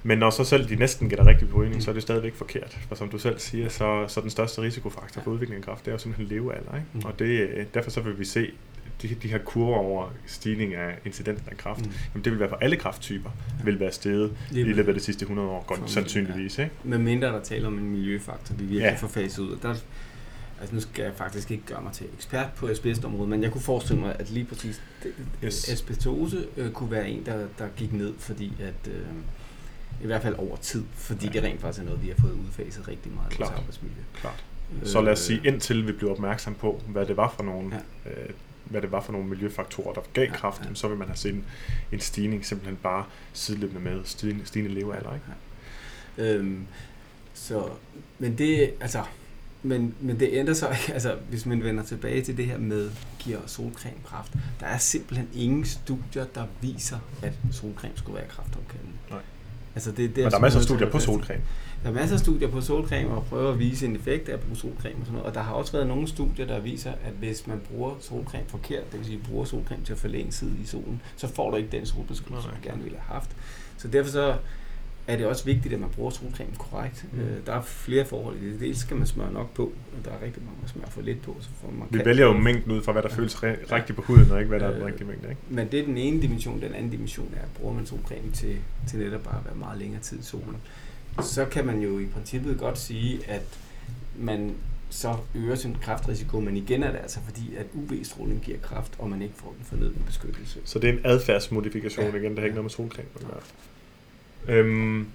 Men 0.07 0.17
når 0.17 0.29
så 0.29 0.43
selv 0.43 0.69
de 0.69 0.75
næsten 0.75 1.09
gætter 1.09 1.25
rigtigt 1.27 1.51
på 1.51 1.57
rygning, 1.57 1.75
Mm. 1.75 1.81
så 1.81 1.89
er 1.91 1.93
det 1.93 2.01
stadigvæk 2.03 2.33
forkert. 2.35 2.77
For 2.87 2.95
som 2.95 3.09
du 3.09 3.17
selv 3.17 3.39
siger, 3.39 3.69
så, 3.69 4.05
så 4.07 4.21
den 4.21 4.29
største 4.29 4.61
risikofaktor 4.61 5.21
for 5.21 5.31
Ja. 5.31 5.33
udvikling 5.33 5.57
af 5.59 5.65
kræft, 5.65 5.85
det 5.85 5.91
er 5.91 5.95
jo 5.95 5.97
simpelthen 5.97 6.37
levealder. 6.37 6.75
Ikke? 6.75 6.87
Mm. 6.93 7.01
Og 7.05 7.19
det, 7.19 7.25
øh, 7.25 7.65
derfor 7.73 7.89
så 7.91 8.01
vil 8.01 8.19
vi 8.19 8.25
se 8.25 8.51
de, 9.01 9.07
de 9.23 9.27
her 9.27 9.37
kurver 9.37 9.77
over 9.77 10.13
stigning 10.25 10.75
af 10.75 10.97
incidensen 11.05 11.47
af 11.51 11.57
kræft. 11.57 11.85
Mm. 11.85 11.91
Jamen, 12.13 12.23
det 12.23 12.31
vil 12.31 12.39
være 12.39 12.49
for 12.49 12.55
alle 12.55 12.75
krafttyper, 12.77 13.29
vil 13.63 13.79
være 13.79 13.91
steget 13.91 14.31
i 14.51 14.63
løbet 14.63 14.87
af 14.87 14.93
de 14.93 14.99
sidste 14.99 15.23
100 15.23 15.49
år, 15.49 15.63
godt 15.67 15.89
sandsynligvis. 15.89 16.59
Ikke? 16.59 16.71
Med 16.83 16.97
mindre 16.97 17.27
der 17.27 17.41
taler 17.41 17.67
om 17.67 17.77
en 17.77 17.89
miljøfaktor, 17.89 18.55
vi 18.55 18.59
virkelig 18.63 18.79
Ja. 18.81 18.89
ja. 18.89 18.95
får 18.95 19.07
faset 19.07 19.39
ud. 19.43 19.57
Der, 19.61 19.69
altså 20.59 20.75
nu 20.75 20.81
skal 20.81 21.03
jeg 21.03 21.13
faktisk 21.15 21.51
ikke 21.51 21.63
gøre 21.65 21.81
mig 21.81 21.93
til 21.93 22.05
ekspert 22.17 22.47
på 22.55 22.67
asbestområdet, 22.67 23.29
men 23.29 23.43
jeg 23.43 23.51
kunne 23.51 23.61
forestille 23.61 24.01
mig, 24.01 24.15
at 24.19 24.29
lige 24.31 24.45
præcis 24.45 24.81
yes. 25.43 25.69
asbestose 25.69 26.45
øh, 26.57 26.71
kunne 26.71 26.91
være 26.91 27.09
en, 27.09 27.25
der, 27.25 27.47
der 27.59 27.67
gik 27.77 27.93
ned, 27.93 28.13
fordi 28.19 28.53
at... 28.59 28.91
Øh, 28.91 29.01
i 30.03 30.05
hvert 30.05 30.21
fald 30.21 30.35
over 30.37 30.55
tid, 30.57 30.83
fordi 30.93 31.25
Ja. 31.25 31.31
ja. 31.33 31.39
det 31.41 31.43
rent 31.49 31.61
faktisk 31.61 31.81
er 31.81 31.85
noget, 31.85 32.01
vi 32.03 32.07
har 32.07 32.15
fået 32.21 32.31
udfaset 32.33 32.87
rigtig 32.87 33.11
meget 33.11 33.25
i 33.25 33.27
vores 33.27 33.35
Klart. 33.49 33.59
arbejdsmiljø. 33.59 34.01
Klart. 34.13 34.43
Så 34.83 35.01
lad 35.01 35.13
os 35.13 35.19
sige, 35.19 35.41
indtil 35.47 35.87
vi 35.87 35.91
bliver 35.91 36.11
opmærksom 36.11 36.55
på, 36.55 36.81
hvad 36.87 37.05
det 37.05 37.17
var 37.17 37.33
for 37.35 37.43
nogle, 37.43 37.81
Ja. 38.05 38.11
øh, 38.11 38.29
hvad 38.65 38.81
det 38.81 38.91
var 38.91 39.01
for 39.01 39.11
nogle 39.11 39.27
miljøfaktorer, 39.27 39.93
der 39.93 40.01
gav 40.13 40.23
Ja, 40.25 40.31
kraft, 40.35 40.61
ja. 40.61 40.73
så 40.73 40.87
vil 40.87 40.97
man 40.97 41.07
have 41.07 41.17
set 41.17 41.33
en, 41.33 41.45
en 41.91 41.99
stigning 41.99 42.45
simpelthen 42.45 42.77
bare 42.83 43.05
sideløbende 43.33 43.81
med 43.81 44.01
stigende, 44.05 44.45
stigende 44.45 44.73
levealder. 44.79 45.13
Ikke? 45.13 46.33
Øhm, 46.33 46.65
så, 47.33 47.69
men 48.19 48.37
det, 48.37 48.71
altså, 48.81 49.03
men, 49.63 49.95
men 49.99 50.19
det 50.19 50.29
ændrer 50.31 50.53
sig 50.53 50.77
ikke, 50.81 50.93
altså, 50.97 51.15
hvis 51.29 51.45
man 51.45 51.63
vender 51.63 51.83
tilbage 51.83 52.21
til 52.21 52.37
det 52.37 52.45
her 52.45 52.57
med, 52.57 52.91
giver 53.19 53.39
solcreme 53.47 53.97
kraft. 54.05 54.33
Der 54.59 54.65
er 54.65 54.77
simpelthen 54.77 55.29
ingen 55.33 55.65
studier, 55.65 56.25
der 56.35 56.45
viser, 56.61 56.97
at 57.21 57.33
solcreme 57.51 57.93
skulle 57.97 58.15
være 58.19 58.27
kraftopkaldende. 58.29 58.93
Nej. 59.09 59.19
Altså 59.75 59.91
det, 59.91 59.97
det 59.97 60.17
Men 60.17 60.31
der 60.31 60.37
er 60.37 60.41
masser 60.41 60.59
af 60.59 60.63
studier 60.63 60.89
på 60.89 60.99
solcreme. 60.99 61.41
Der 61.83 61.89
er 61.89 61.93
masser 61.93 62.15
af 62.15 62.19
studier 62.19 62.47
på 62.47 62.61
solcreme 62.61 63.09
og 63.09 63.25
prøver 63.25 63.51
at 63.51 63.59
vise 63.59 63.85
en 63.85 63.95
effekt 63.95 64.29
af 64.29 64.33
at 64.33 64.39
bruge 64.39 64.55
solcreme 64.55 64.95
og 64.99 65.05
sådan 65.05 65.13
noget. 65.13 65.27
Og 65.27 65.33
der 65.33 65.41
har 65.41 65.53
også 65.53 65.71
været 65.71 65.87
nogle 65.87 66.07
studier, 66.07 66.45
der 66.45 66.59
viser, 66.59 66.91
at 66.91 67.13
hvis 67.19 67.47
man 67.47 67.61
bruger 67.69 67.95
solcreme 67.99 68.45
forkert, 68.47 68.91
det 68.91 68.99
vil 68.99 69.05
sige 69.05 69.19
bruger 69.29 69.45
solcreme 69.45 69.85
til 69.85 69.93
at 69.93 69.99
forlænge 69.99 70.31
tid 70.31 70.51
i 70.63 70.65
solen, 70.65 71.01
så 71.15 71.27
får 71.27 71.51
du 71.51 71.57
ikke 71.57 71.69
den 71.71 71.85
solbeskyttelse, 71.85 72.49
du 72.49 72.69
gerne 72.69 72.83
ville 72.83 72.97
have 72.97 73.13
haft. 73.13 73.29
Så 73.77 73.87
derfor 73.87 74.09
så 74.11 74.35
er 75.07 75.17
det 75.17 75.25
også 75.25 75.45
vigtigt, 75.45 75.73
at 75.73 75.79
man 75.79 75.89
bruger 75.89 76.09
solcreme 76.11 76.51
korrekt. 76.57 77.05
Mm. 77.13 77.19
Mm. 77.19 77.25
Der 77.45 77.53
er 77.53 77.61
flere 77.61 78.05
forhold 78.05 78.37
i 78.37 78.51
det. 78.51 78.59
Dels 78.59 78.77
skal 78.79 78.97
man 78.97 79.07
smøre 79.07 79.31
nok 79.33 79.53
på, 79.53 79.63
og 79.63 80.05
der 80.05 80.11
er 80.11 80.21
rigtig 80.25 80.43
mange, 80.43 80.57
der 80.61 80.67
smører 80.67 80.89
for 80.89 81.01
lidt 81.01 81.21
på. 81.21 81.37
Så 81.41 81.49
får 81.61 81.71
man 81.71 81.87
Vi 81.91 81.97
kan- 81.97 82.05
vælger 82.05 82.25
jo 82.25 82.33
mængden 82.33 82.71
ud 82.71 82.81
fra, 82.81 82.91
hvad 82.91 83.01
der 83.03 83.09
Ja. 83.11 83.15
føles 83.15 83.35
re- 83.35 83.73
rigtigt 83.75 83.95
på 83.95 84.01
huden, 84.01 84.31
og 84.31 84.39
ikke 84.39 84.49
hvad 84.49 84.59
der 84.59 84.67
er 84.67 84.71
den 84.71 84.81
Øh, 84.81 84.87
rigtige 84.87 85.07
mængde. 85.07 85.29
Ikke? 85.29 85.41
Men 85.49 85.67
det 85.71 85.79
er 85.79 85.85
den 85.85 85.97
ene 85.97 86.21
dimension. 86.21 86.61
Den 86.61 86.73
anden 86.73 86.91
dimension 86.91 87.33
er, 87.37 87.41
at 87.41 87.47
bruger 87.59 87.73
man 87.73 87.85
solcreme 87.85 88.31
til, 88.33 88.57
til 88.87 88.99
netop 88.99 89.23
bare 89.23 89.37
at 89.39 89.45
være 89.45 89.55
meget 89.55 89.79
længere 89.79 90.01
tid 90.01 90.19
i 90.19 90.23
solen, 90.23 90.57
så 91.21 91.45
kan 91.45 91.65
man 91.65 91.79
jo 91.81 91.99
i 91.99 92.05
princippet 92.05 92.57
godt 92.57 92.77
sige, 92.79 93.19
at 93.27 93.41
man 94.19 94.53
så 94.89 95.15
øger 95.35 95.55
sin 95.55 95.75
kraftrisiko, 95.81 96.39
men 96.39 96.57
igen 96.57 96.83
er 96.83 96.91
det 96.91 96.97
altså 96.99 97.19
fordi, 97.25 97.55
at 97.57 97.65
UV-stråling 97.73 98.41
giver 98.41 98.57
kraft, 98.57 98.91
og 98.99 99.09
man 99.09 99.21
ikke 99.21 99.33
får 99.37 99.53
den 99.57 99.65
fornødne 99.65 100.03
beskyttelse. 100.05 100.59
Så 100.65 100.79
det 100.79 100.89
er 100.89 100.93
en 100.93 100.99
adfærdsmodifikation 101.03 102.05
Ja. 102.05 102.15
igen, 102.17 102.31
der 102.35 102.39
har 102.39 102.45
ikke 102.45 102.55
noget 102.55 102.63
med 102.65 102.69
solcreme 102.69 103.07
at 103.15 103.21
gøre. 103.27 103.39
Øhm, 104.47 105.07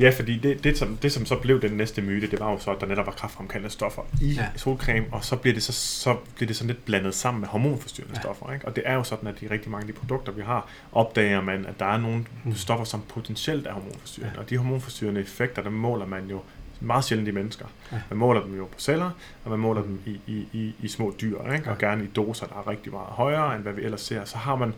ja, 0.00 0.10
fordi 0.10 0.38
det, 0.38 0.64
det, 0.64 0.78
som, 0.78 0.96
det, 0.96 1.12
som 1.12 1.26
så 1.26 1.36
blev 1.36 1.62
den 1.62 1.72
næste 1.72 2.02
myte, 2.02 2.30
det 2.30 2.40
var 2.40 2.50
jo 2.52 2.58
så, 2.58 2.70
at 2.70 2.80
der 2.80 2.86
netop 2.86 3.06
var 3.06 3.12
kraftfremkaldende 3.12 3.70
stoffer 3.70 4.02
i 4.20 4.26
ja. 4.32 4.46
Solcreme, 4.56 5.06
og 5.12 5.24
så 5.24 5.36
bliver, 5.36 5.54
det 5.54 5.62
så, 5.62 5.72
så 5.72 6.16
bliver 6.34 6.46
det 6.46 6.56
sådan 6.56 6.66
lidt 6.68 6.84
blandet 6.84 7.14
sammen 7.14 7.40
med 7.40 7.48
hormonforstyrrende 7.48 8.14
ja. 8.16 8.20
Stoffer. 8.20 8.52
Ikke? 8.52 8.66
Og 8.68 8.76
det 8.76 8.82
er 8.86 8.94
jo 8.94 9.04
sådan, 9.04 9.28
at 9.28 9.42
i 9.42 9.48
rigtig 9.48 9.70
mange 9.70 9.82
af 9.88 9.92
de 9.94 9.98
produkter, 9.98 10.32
vi 10.32 10.42
har, 10.42 10.68
opdager 10.92 11.40
man, 11.40 11.66
at 11.66 11.80
der 11.80 11.86
er 11.86 11.96
nogle 11.98 12.24
Mm. 12.44 12.54
stoffer, 12.54 12.84
som 12.84 13.02
potentielt 13.08 13.66
er 13.66 13.72
hormonforstyrrende. 13.72 14.34
Ja. 14.36 14.42
Og 14.42 14.50
de 14.50 14.56
hormonforstyrrende 14.56 15.20
effekter, 15.20 15.62
dem 15.62 15.72
måler 15.72 16.06
man 16.06 16.26
jo 16.30 16.40
meget 16.80 17.04
sjældent 17.04 17.28
i 17.28 17.32
mennesker. 17.32 17.66
Ja. 17.92 17.96
Man 18.10 18.18
måler 18.18 18.42
dem 18.44 18.56
jo 18.56 18.64
på 18.64 18.78
celler, 18.78 19.10
og 19.44 19.50
man 19.50 19.58
måler 19.58 19.82
dem 19.82 20.00
i, 20.06 20.20
i, 20.26 20.46
i, 20.52 20.74
i 20.82 20.88
små 20.88 21.14
dyr, 21.20 21.52
ikke? 21.52 21.70
og 21.70 21.76
Ja. 21.80 21.86
gerne 21.86 22.04
i 22.04 22.06
doser, 22.06 22.46
der 22.46 22.54
er 22.54 22.68
rigtig 22.68 22.92
meget 22.92 23.06
højere, 23.08 23.54
end 23.54 23.62
hvad 23.62 23.72
vi 23.72 23.82
ellers 23.82 24.00
ser. 24.00 24.24
Så 24.24 24.38
har 24.38 24.56
man, 24.56 24.74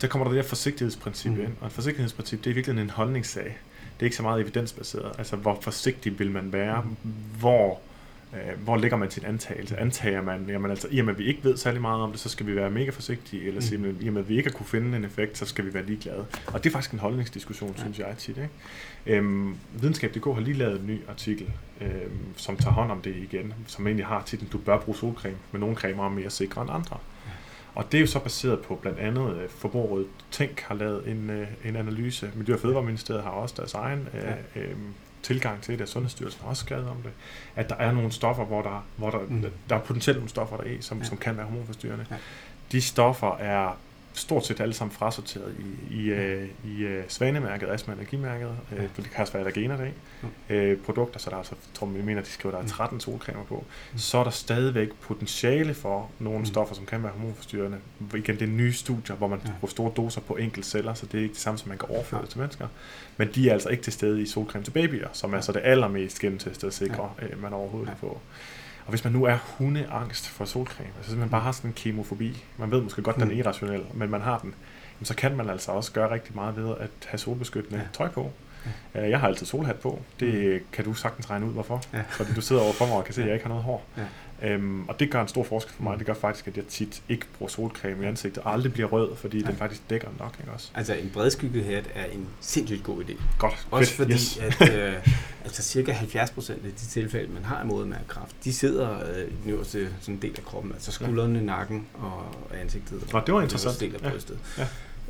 der 0.00 0.06
kommer 0.08 0.24
der 0.24 0.32
det 0.34 0.42
her 0.42 0.48
forsigtighedsprincip 0.48 1.30
Mhm. 1.32 1.40
ind, 1.40 1.52
og 1.60 1.66
et 1.66 1.72
forsigtighedsprincip, 1.72 2.38
det 2.38 2.46
er 2.46 2.50
i 2.50 2.54
virkeligheden 2.54 2.86
en 2.88 2.90
holdningssag. 2.90 3.44
Det 3.44 4.00
er 4.00 4.04
ikke 4.04 4.16
så 4.16 4.22
meget 4.22 4.40
evidensbaseret. 4.40 5.12
Altså, 5.18 5.36
hvor 5.36 5.58
forsigtig 5.62 6.18
vil 6.18 6.30
man 6.30 6.52
være? 6.52 6.84
Hvor, 7.38 7.80
øh, 8.34 8.58
hvor 8.64 8.76
ligger 8.76 8.96
man 8.96 9.10
sin 9.10 9.24
antagelse? 9.24 9.76
Antager 9.76 10.22
man, 10.22 10.44
jamen 10.48 10.70
altså, 10.70 10.88
i 10.90 10.98
og 10.98 11.04
med 11.04 11.12
at 11.14 11.18
vi 11.18 11.24
ikke 11.24 11.44
ved 11.44 11.56
særlig 11.56 11.80
meget 11.80 12.02
om 12.02 12.10
det, 12.10 12.20
så 12.20 12.28
skal 12.28 12.46
vi 12.46 12.56
være 12.56 12.70
mega 12.70 12.90
forsigtige, 12.90 13.42
eller 13.46 13.78
mm. 13.78 13.96
i 14.00 14.06
og 14.08 14.12
med 14.12 14.22
at 14.22 14.28
vi 14.28 14.36
ikke 14.36 14.50
har 14.50 14.56
kunne 14.56 14.66
finde 14.66 14.96
en 14.96 15.04
effekt, 15.04 15.38
så 15.38 15.46
skal 15.46 15.64
vi 15.66 15.74
være 15.74 15.86
ligeglade. 15.86 16.26
Og 16.46 16.64
det 16.64 16.70
er 16.70 16.72
faktisk 16.72 16.92
en 16.92 16.98
holdningsdiskussion, 16.98 17.74
Ja. 17.76 17.82
synes 17.82 17.98
jeg 17.98 18.14
tit. 18.18 18.36
Ikke? 18.36 18.48
Øhm, 19.06 19.56
Videnskab.dk 19.80 20.24
har 20.24 20.40
lige 20.40 20.56
lavet 20.56 20.80
en 20.80 20.86
ny 20.86 21.00
artikel, 21.08 21.46
øhm, 21.80 22.10
som 22.36 22.56
tager 22.56 22.72
hånd 22.74 22.90
om 22.92 23.00
det 23.00 23.16
igen, 23.16 23.54
som 23.66 23.86
egentlig 23.86 24.06
har 24.06 24.22
titlen, 24.26 24.50
du 24.52 24.58
bør 24.58 24.78
bruge 24.78 24.96
solcreme, 24.98 25.36
men 25.52 25.60
nogle 25.60 25.76
cremer 25.76 26.04
er 26.04 26.08
mere 26.10 26.30
sikre 26.30 26.62
end 26.62 26.70
andre. 26.70 26.96
Og 27.74 27.92
det 27.92 27.98
er 27.98 28.00
jo 28.00 28.06
så 28.06 28.18
baseret 28.18 28.60
på 28.60 28.74
blandt 28.74 28.98
andet 28.98 29.36
øh, 29.36 29.48
Forbrugerrådet 29.48 30.06
Tænk 30.30 30.60
har 30.60 30.74
lavet 30.74 31.08
en, 31.08 31.30
øh, 31.30 31.48
en 31.64 31.76
analyse. 31.76 32.30
Miljø- 32.34 32.54
og 32.54 32.60
Fødevareministeriet 32.60 33.22
har 33.22 33.30
også 33.30 33.54
deres 33.58 33.74
egen 33.74 34.08
øh, 34.14 34.62
øh, 34.62 34.76
tilgang 35.22 35.62
til 35.62 35.74
det, 35.74 35.80
og 35.80 35.88
Sundhedsstyrelsen 35.88 36.40
har 36.42 36.48
også 36.48 36.64
skrevet 36.64 36.88
om 36.88 36.96
det, 37.02 37.12
at 37.56 37.68
der 37.68 37.74
er 37.74 37.92
nogle 37.92 38.12
stoffer, 38.12 38.44
hvor 38.44 38.62
der, 38.62 38.86
hvor 38.96 39.10
der, 39.10 39.18
mm. 39.28 39.44
Der 39.68 39.76
er 39.76 39.80
potentielt 39.80 40.18
nogle 40.18 40.30
stoffer 40.30 40.56
der 40.56 40.64
er 40.64 40.76
som, 40.80 40.98
ja. 40.98 41.02
Ja. 41.02 41.08
som 41.08 41.18
kan 41.18 41.36
være 41.36 41.46
hormonforstyrrende. 41.46 42.06
Ja. 42.10 42.16
De 42.72 42.80
stoffer 42.80 43.36
er 43.36 43.78
stort 44.18 44.46
set 44.46 44.60
alle 44.60 44.74
sammen 44.74 44.94
frasorteret 44.94 45.54
i, 45.58 45.94
i, 45.94 46.10
øh, 46.10 46.48
i 46.64 46.82
øh, 46.82 47.04
Svanemærket, 47.08 47.68
Astma 47.68 47.94
Energimærket, 47.94 48.56
øh, 48.72 48.88
for 48.92 49.02
det 49.02 49.10
kan 49.10 49.20
også 49.20 49.32
være 49.32 49.40
allergener 49.40 49.76
der 49.76 49.86
øh, 50.48 50.76
produkter, 50.76 51.18
så 51.18 51.30
der 51.30 51.36
er 51.36 51.38
altså, 51.38 51.54
jeg 51.54 51.74
tror, 51.74 51.86
vi 51.86 52.02
mener, 52.02 52.22
de 52.22 52.28
skriver, 52.28 52.54
der 52.54 52.62
er 52.62 52.68
13 52.68 53.00
solcremer 53.00 53.44
på, 53.44 53.64
så 53.96 54.18
er 54.18 54.24
der 54.24 54.30
stadigvæk 54.30 54.88
potentiale 55.00 55.74
for 55.74 56.10
nogle 56.18 56.46
stoffer, 56.46 56.74
som 56.74 56.86
kan 56.86 57.02
være 57.02 57.12
hormonforstyrrende. 57.12 57.78
Igen, 58.14 58.34
det 58.34 58.42
er 58.42 58.46
nye 58.46 58.72
studier, 58.72 59.16
hvor 59.16 59.28
man 59.28 59.40
bruger 59.40 59.70
store 59.70 59.92
doser 59.96 60.20
på 60.20 60.36
enkelte 60.36 60.68
celler, 60.68 60.94
så 60.94 61.06
det 61.06 61.18
er 61.18 61.22
ikke 61.22 61.32
det 61.32 61.42
samme, 61.42 61.58
som 61.58 61.68
man 61.68 61.78
kan 61.78 61.88
overføre 61.90 62.22
det 62.22 62.28
til 62.28 62.38
mennesker. 62.38 62.66
Men 63.16 63.28
de 63.34 63.48
er 63.48 63.52
altså 63.52 63.68
ikke 63.68 63.82
til 63.82 63.92
stede 63.92 64.22
i 64.22 64.26
solcreme 64.26 64.64
til 64.64 64.70
babyer, 64.70 65.08
som 65.12 65.34
er 65.34 65.40
så 65.40 65.52
det 65.52 65.60
allermest 65.64 66.20
gennemtestede 66.20 66.72
sikre, 66.72 67.10
øh, 67.22 67.42
man 67.42 67.52
overhovedet 67.52 67.88
kan 67.88 67.98
få. 68.00 68.20
Og 68.88 68.92
hvis 68.92 69.04
man 69.04 69.12
nu 69.12 69.24
er 69.24 69.36
hundeangst 69.58 70.28
for 70.28 70.44
solcreme, 70.44 70.88
altså 70.96 71.10
hvis 71.10 71.18
man 71.20 71.30
bare 71.30 71.40
har 71.40 71.52
sådan 71.52 71.70
en 71.70 71.74
kemofobi, 71.74 72.44
man 72.56 72.70
ved 72.70 72.80
måske 72.82 73.02
godt, 73.02 73.16
den 73.16 73.22
er 73.22 73.26
Mm. 73.26 73.38
irrationel, 73.38 73.82
men 73.94 74.10
man 74.10 74.20
har 74.20 74.38
den, 74.38 74.54
jamen, 74.98 75.04
så 75.06 75.14
kan 75.16 75.36
man 75.36 75.50
altså 75.50 75.72
også 75.72 75.92
gøre 75.92 76.10
rigtig 76.10 76.34
meget 76.34 76.56
ved 76.56 76.74
at 76.80 76.88
have 77.06 77.18
solbeskyttende 77.18 77.78
Ja. 77.78 77.84
tøj 77.92 78.08
på. 78.08 78.30
Øh, 78.94 79.10
Jeg 79.10 79.20
har 79.20 79.28
altid 79.28 79.46
solhat 79.46 79.76
på. 79.76 80.02
Det 80.20 80.62
kan 80.72 80.84
du 80.84 80.94
sagtens 80.94 81.30
regne 81.30 81.46
ud, 81.46 81.52
hvorfor. 81.52 81.82
Ja. 81.92 82.02
Fordi 82.08 82.32
du 82.34 82.40
sidder 82.40 82.62
overfor 82.62 82.86
mig 82.86 82.96
og 82.96 83.04
kan 83.04 83.14
se, 83.14 83.20
at 83.20 83.26
jeg 83.26 83.34
ikke 83.34 83.44
har 83.44 83.48
noget 83.48 83.64
hår. 83.64 83.84
Ja. 83.96 84.02
Øhm, 84.42 84.88
og 84.88 85.00
det 85.00 85.10
gør 85.10 85.22
en 85.22 85.28
stor 85.28 85.42
forskel 85.44 85.72
for 85.74 85.82
mig. 85.82 85.98
Det 85.98 86.06
gør 86.06 86.14
faktisk, 86.14 86.46
at 86.48 86.56
jeg 86.56 86.66
tit 86.66 87.02
ikke 87.08 87.26
bruger 87.38 87.50
solcreme 87.50 88.04
i 88.04 88.06
ansigtet, 88.06 88.42
og 88.42 88.52
aldrig 88.52 88.72
bliver 88.72 88.88
rød, 88.88 89.16
fordi 89.16 89.40
Ja. 89.40 89.46
den 89.48 89.56
faktisk 89.56 89.90
dækker 89.90 90.08
nok. 90.18 90.36
Ikke 90.40 90.52
også? 90.52 90.70
Altså 90.74 90.94
en 90.94 91.10
bredskygget 91.14 91.64
hat 91.64 91.84
er 91.94 92.04
en 92.04 92.26
sindssygt 92.40 92.82
god 92.84 93.04
idé. 93.04 93.12
Godt. 93.38 93.66
Også 93.70 93.92
Fedt. 93.92 93.96
fordi, 93.96 94.12
Yes. 94.12 94.36
at 94.60 94.74
øh, 94.74 95.08
altså 95.44 95.62
cirka 95.62 95.92
70 95.92 96.30
procent 96.30 96.64
af 96.64 96.70
de 96.72 96.86
tilfælde, 96.86 97.32
man 97.32 97.44
har 97.44 97.56
af 97.56 97.66
modermærkekræft, 97.66 98.36
de 98.44 98.52
sidder 98.52 98.90
øh, 99.00 99.22
i 99.22 99.34
den 99.44 99.50
øverste 99.52 99.88
sådan 100.00 100.18
del 100.22 100.34
af 100.38 100.44
kroppen, 100.44 100.72
altså 100.72 100.92
skuldrene, 100.92 101.42
nakken 101.46 101.86
og 101.94 102.26
ansigtet. 102.60 103.12
Nå, 103.12 103.20
det 103.26 103.32
var 103.34 103.38
og 103.38 103.42
interessant. 103.44 103.80
Den 103.80 103.90
del 103.90 103.96
af 103.96 104.06
Ja. 104.08 104.10
brystet. 104.10 104.38
Ja. 104.58 104.66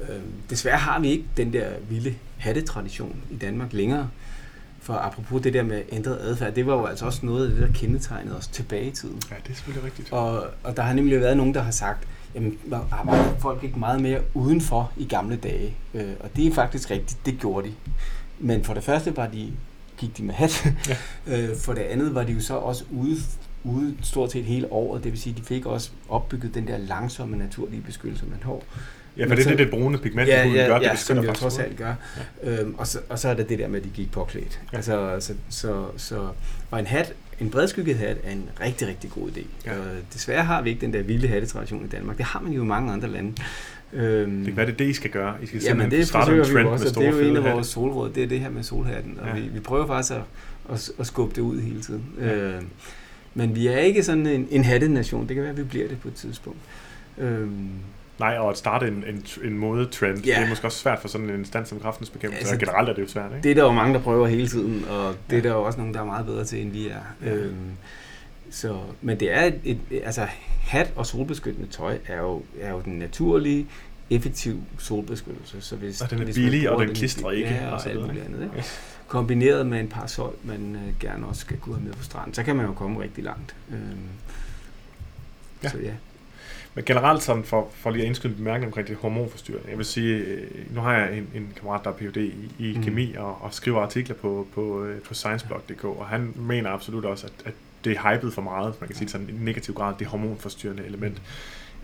Øhm, 0.08 0.32
desværre 0.50 0.78
har 0.78 1.00
vi 1.00 1.08
ikke 1.10 1.24
den 1.36 1.52
der 1.52 1.70
vilde 1.88 2.14
hattetradition 2.38 3.22
i 3.30 3.36
Danmark 3.36 3.72
længere. 3.72 4.10
For 4.88 4.94
apropos 4.94 5.42
det 5.42 5.54
der 5.54 5.62
med 5.62 5.82
ændret 5.92 6.18
adfærd, 6.20 6.54
det 6.54 6.66
var 6.66 6.74
jo 6.74 6.84
altså 6.84 7.06
også 7.06 7.26
noget 7.26 7.46
af 7.46 7.52
det, 7.52 7.62
der 7.62 7.72
kendetegnede 7.74 8.36
os 8.36 8.48
tilbage 8.48 8.86
i 8.86 8.90
tiden. 8.90 9.22
Ja, 9.30 9.34
det 9.44 9.50
er 9.50 9.54
selvfølgelig 9.54 9.84
rigtigt. 9.84 10.12
Og, 10.12 10.46
og 10.62 10.76
der 10.76 10.82
har 10.82 10.92
nemlig 10.92 11.20
været 11.20 11.36
nogen, 11.36 11.54
der 11.54 11.62
har 11.62 11.70
sagt, 11.70 12.08
jamen, 12.34 12.58
arbejdede 12.90 13.36
folk 13.38 13.64
ikke 13.64 13.78
meget 13.78 14.00
mere 14.00 14.20
udenfor 14.34 14.92
i 14.96 15.04
gamle 15.04 15.36
dage? 15.36 15.76
Øh, 15.94 16.12
og 16.20 16.30
det 16.36 16.46
er 16.46 16.54
faktisk 16.54 16.90
rigtigt, 16.90 17.26
det 17.26 17.38
gjorde 17.40 17.68
de. 17.68 17.74
Men 18.38 18.64
for 18.64 18.74
det 18.74 18.84
første 18.84 19.16
var 19.16 19.26
de, 19.26 19.52
gik 19.96 20.16
de 20.16 20.22
med 20.22 20.34
hat. 20.34 20.66
Ja. 20.88 20.96
øh, 21.36 21.56
for 21.56 21.72
det 21.72 21.82
andet 21.82 22.14
var 22.14 22.24
de 22.24 22.32
jo 22.32 22.40
så 22.40 22.54
også 22.54 22.84
ude, 22.90 23.16
ude 23.64 23.96
stort 24.02 24.32
set 24.32 24.44
hele 24.44 24.72
året. 24.72 25.04
Det 25.04 25.12
vil 25.12 25.20
sige, 25.20 25.34
de 25.38 25.42
fik 25.42 25.66
også 25.66 25.90
opbygget 26.08 26.54
den 26.54 26.66
der 26.66 26.78
langsomme 26.78 27.36
naturlige 27.36 27.82
beskyttelse, 27.82 28.26
man 28.26 28.38
har. 28.42 28.60
Ja, 29.18 29.26
for 29.26 29.34
det 29.34 29.44
er 29.46 29.50
det, 29.50 29.58
det 29.58 29.70
brune 29.70 29.98
pigment, 29.98 30.28
ja, 30.28 30.46
ja, 30.46 30.66
gør, 30.66 30.80
ja, 30.80 30.90
det 30.90 30.98
som 30.98 31.16
beskytter 31.16 31.22
det 31.22 31.28
jo 31.28 31.32
trods 31.34 31.58
alt 31.58 31.76
gør. 31.76 31.94
Ja. 32.44 32.60
Øhm, 32.60 32.74
og, 32.78 32.86
så, 32.86 32.98
og 33.08 33.18
så 33.18 33.28
er 33.28 33.34
der 33.34 33.44
det 33.44 33.58
der 33.58 33.68
med, 33.68 33.78
at 33.78 33.84
de 33.84 33.90
gik 33.90 34.10
påklædt. 34.12 34.60
Ja. 34.62 34.68
Ja. 34.72 34.76
Altså, 34.76 35.16
så, 35.20 35.34
så, 35.48 35.84
så, 35.96 36.28
og 36.70 36.78
en 36.78 36.86
hat, 36.86 37.12
en 37.40 37.50
bredskygget 37.50 37.96
hat 37.96 38.16
er 38.24 38.32
en 38.32 38.44
rigtig, 38.60 38.88
rigtig 38.88 39.10
god 39.10 39.28
idé. 39.28 39.42
Ja. 39.66 39.72
Ja. 39.72 39.78
Øh, 39.78 39.84
desværre 40.14 40.44
har 40.44 40.62
vi 40.62 40.70
ikke 40.70 40.80
den 40.80 40.92
der 40.92 41.02
vilde 41.02 41.28
hattetradition 41.28 41.84
i 41.84 41.88
Danmark. 41.88 42.16
Det 42.16 42.24
har 42.24 42.40
man 42.40 42.52
jo 42.52 42.62
i 42.62 42.66
mange 42.66 42.92
andre 42.92 43.08
lande. 43.08 43.32
Øhm, 43.92 44.36
Det 44.36 44.46
kan 44.46 44.56
være, 44.56 44.66
det 44.66 44.72
er 44.72 44.76
det, 44.76 44.84
I 44.88 44.92
skal 44.92 45.10
gøre. 45.10 45.34
I 45.42 45.46
skal 45.46 45.62
Jamen 45.62 45.90
det 45.90 46.08
starte 46.08 46.32
en 46.32 46.38
vi 46.38 46.44
trend 46.44 46.58
jo 46.58 46.72
også, 46.72 46.84
med 46.84 46.96
og 46.96 47.00
det 47.02 47.08
er 47.08 47.24
jo 47.24 47.30
en 47.30 47.36
af 47.36 47.52
vores 47.54 47.66
solråd, 47.66 48.10
det 48.10 48.22
er 48.22 48.26
det 48.26 48.40
her 48.40 48.50
med 48.50 48.62
solhatten, 48.62 49.18
og 49.20 49.26
Ja. 49.26 49.34
ja. 49.36 49.40
vi, 49.40 49.48
vi 49.48 49.60
prøver 49.60 49.86
faktisk 49.86 50.12
at, 50.14 50.22
at, 50.72 50.90
at 50.98 51.06
skubbe 51.06 51.34
det 51.34 51.40
ud 51.40 51.60
hele 51.60 51.80
tiden. 51.80 52.04
Ja. 52.20 52.34
Øh, 52.34 52.62
men 53.34 53.54
vi 53.54 53.66
er 53.66 53.78
ikke 53.78 54.02
sådan 54.02 54.26
en, 54.26 54.48
en 54.50 54.64
hattenation, 54.64 55.26
det 55.28 55.34
kan 55.34 55.42
være, 55.42 55.52
at 55.52 55.58
vi 55.58 55.62
bliver 55.62 55.88
det 55.88 56.00
på 56.00 56.08
et 56.08 56.14
tidspunkt. 56.14 56.58
Øhm, 57.18 57.68
Nej, 58.18 58.36
og 58.38 58.50
at 58.50 58.58
starte 58.58 58.88
en, 58.88 59.04
en, 59.08 59.24
en 59.44 59.58
modetrend, 59.58 60.18
Ja. 60.26 60.34
det 60.38 60.44
er 60.44 60.48
måske 60.48 60.66
også 60.66 60.78
svært 60.78 60.98
for 60.98 61.08
sådan 61.08 61.30
en 61.30 61.38
instans 61.38 61.68
som 61.68 61.80
kraftens 61.80 62.10
bekæmpelse. 62.10 62.40
Altså, 62.50 62.66
generelt 62.66 62.88
er 62.88 62.92
det 62.94 63.02
jo 63.02 63.08
svært, 63.08 63.30
ikke? 63.30 63.42
Det 63.42 63.50
er 63.50 63.54
der 63.54 63.62
jo 63.64 63.72
mange, 63.72 63.94
der 63.94 64.00
prøver 64.00 64.26
hele 64.26 64.48
tiden, 64.48 64.84
og 64.90 65.14
det 65.30 65.32
Ja. 65.32 65.38
er 65.38 65.42
der 65.42 65.50
jo 65.50 65.62
også 65.62 65.78
nogen, 65.78 65.94
der 65.94 66.00
er 66.00 66.04
meget 66.04 66.26
bedre 66.26 66.44
til, 66.44 66.62
end 66.62 66.70
vi 66.72 66.88
er. 66.88 66.94
Ja. 67.24 67.34
Øhm, 67.34 67.54
så, 68.50 68.78
men 69.02 69.20
det 69.20 69.32
er 69.34 69.44
et, 69.44 69.60
et, 69.64 69.78
altså 70.04 70.26
hat 70.60 70.92
og 70.96 71.06
solbeskyttende 71.06 71.68
tøj 71.68 71.98
er 72.06 72.18
jo, 72.18 72.42
er 72.60 72.70
jo 72.70 72.80
den 72.84 72.92
naturlige, 72.98 73.66
effektiv 74.10 74.60
solbeskyttelse. 74.78 75.60
Så 75.60 75.76
hvis, 75.76 76.00
Og 76.00 76.10
den 76.10 76.18
er 76.18 76.24
hvis 76.24 76.34
billig, 76.36 76.70
og 76.70 76.74
bruger 76.74 76.86
den 76.86 76.94
klistrer 76.94 77.30
ikke, 77.30 77.48
Ja, 77.50 77.66
og 77.66 77.72
og 77.72 77.80
så 77.80 77.88
alt 77.88 78.00
muligt 78.06 78.24
andet. 78.24 78.42
Ikke? 78.42 78.56
Ja. 78.56 78.62
Kombineret 79.08 79.66
med 79.66 79.80
en 79.80 79.88
parasol, 79.88 80.34
man 80.44 80.74
øh, 80.88 80.98
gerne 81.00 81.26
også 81.26 81.40
skal 81.40 81.56
kunne 81.56 81.74
have 81.74 81.84
med 81.84 81.92
på 81.94 82.02
stranden, 82.04 82.34
så 82.34 82.42
kan 82.42 82.56
man 82.56 82.66
jo 82.66 82.72
komme 82.72 83.02
rigtig 83.02 83.24
langt. 83.24 83.54
Øhm, 83.72 83.78
Ja. 85.62 85.68
Så 85.68 85.78
ja. 85.78 85.90
Men 86.78 86.84
generelt 86.84 87.22
sådan, 87.22 87.44
for, 87.44 87.68
for 87.74 87.90
lige 87.90 88.02
at 88.02 88.06
indskyde 88.06 88.32
en 88.32 88.36
bemærkning 88.36 88.66
omkring 88.66 88.88
det 88.88 88.96
hormonforstyrrende. 88.96 89.68
Jeg 89.70 89.78
vil 89.78 89.86
sige, 89.86 90.16
øh, 90.16 90.74
nu 90.74 90.80
har 90.80 90.92
jeg 90.92 91.18
en, 91.18 91.28
en 91.34 91.52
kammerat, 91.56 91.80
der 91.84 91.90
er 91.90 91.94
Ph.D. 91.94 92.16
i, 92.16 92.50
i 92.58 92.76
Mm. 92.76 92.82
kemi 92.82 93.14
og, 93.14 93.42
og 93.42 93.54
skriver 93.54 93.80
artikler 93.80 94.16
på, 94.16 94.46
på, 94.54 94.84
øh, 94.84 95.00
på 95.00 95.14
scienceblog.dk, 95.14 95.84
og 95.84 96.06
han 96.06 96.32
mener 96.36 96.70
absolut 96.70 97.04
også, 97.04 97.26
at, 97.26 97.32
at 97.46 97.52
det 97.84 97.96
er 97.96 98.14
hypet 98.14 98.32
for 98.32 98.42
meget, 98.42 98.74
man 98.80 98.88
kan 98.88 98.96
sige 98.96 99.08
sådan 99.08 99.28
i 99.28 99.32
negativ 99.44 99.74
grad, 99.74 99.94
det 99.98 100.06
hormonforstyrrende 100.06 100.84
element. 100.86 101.22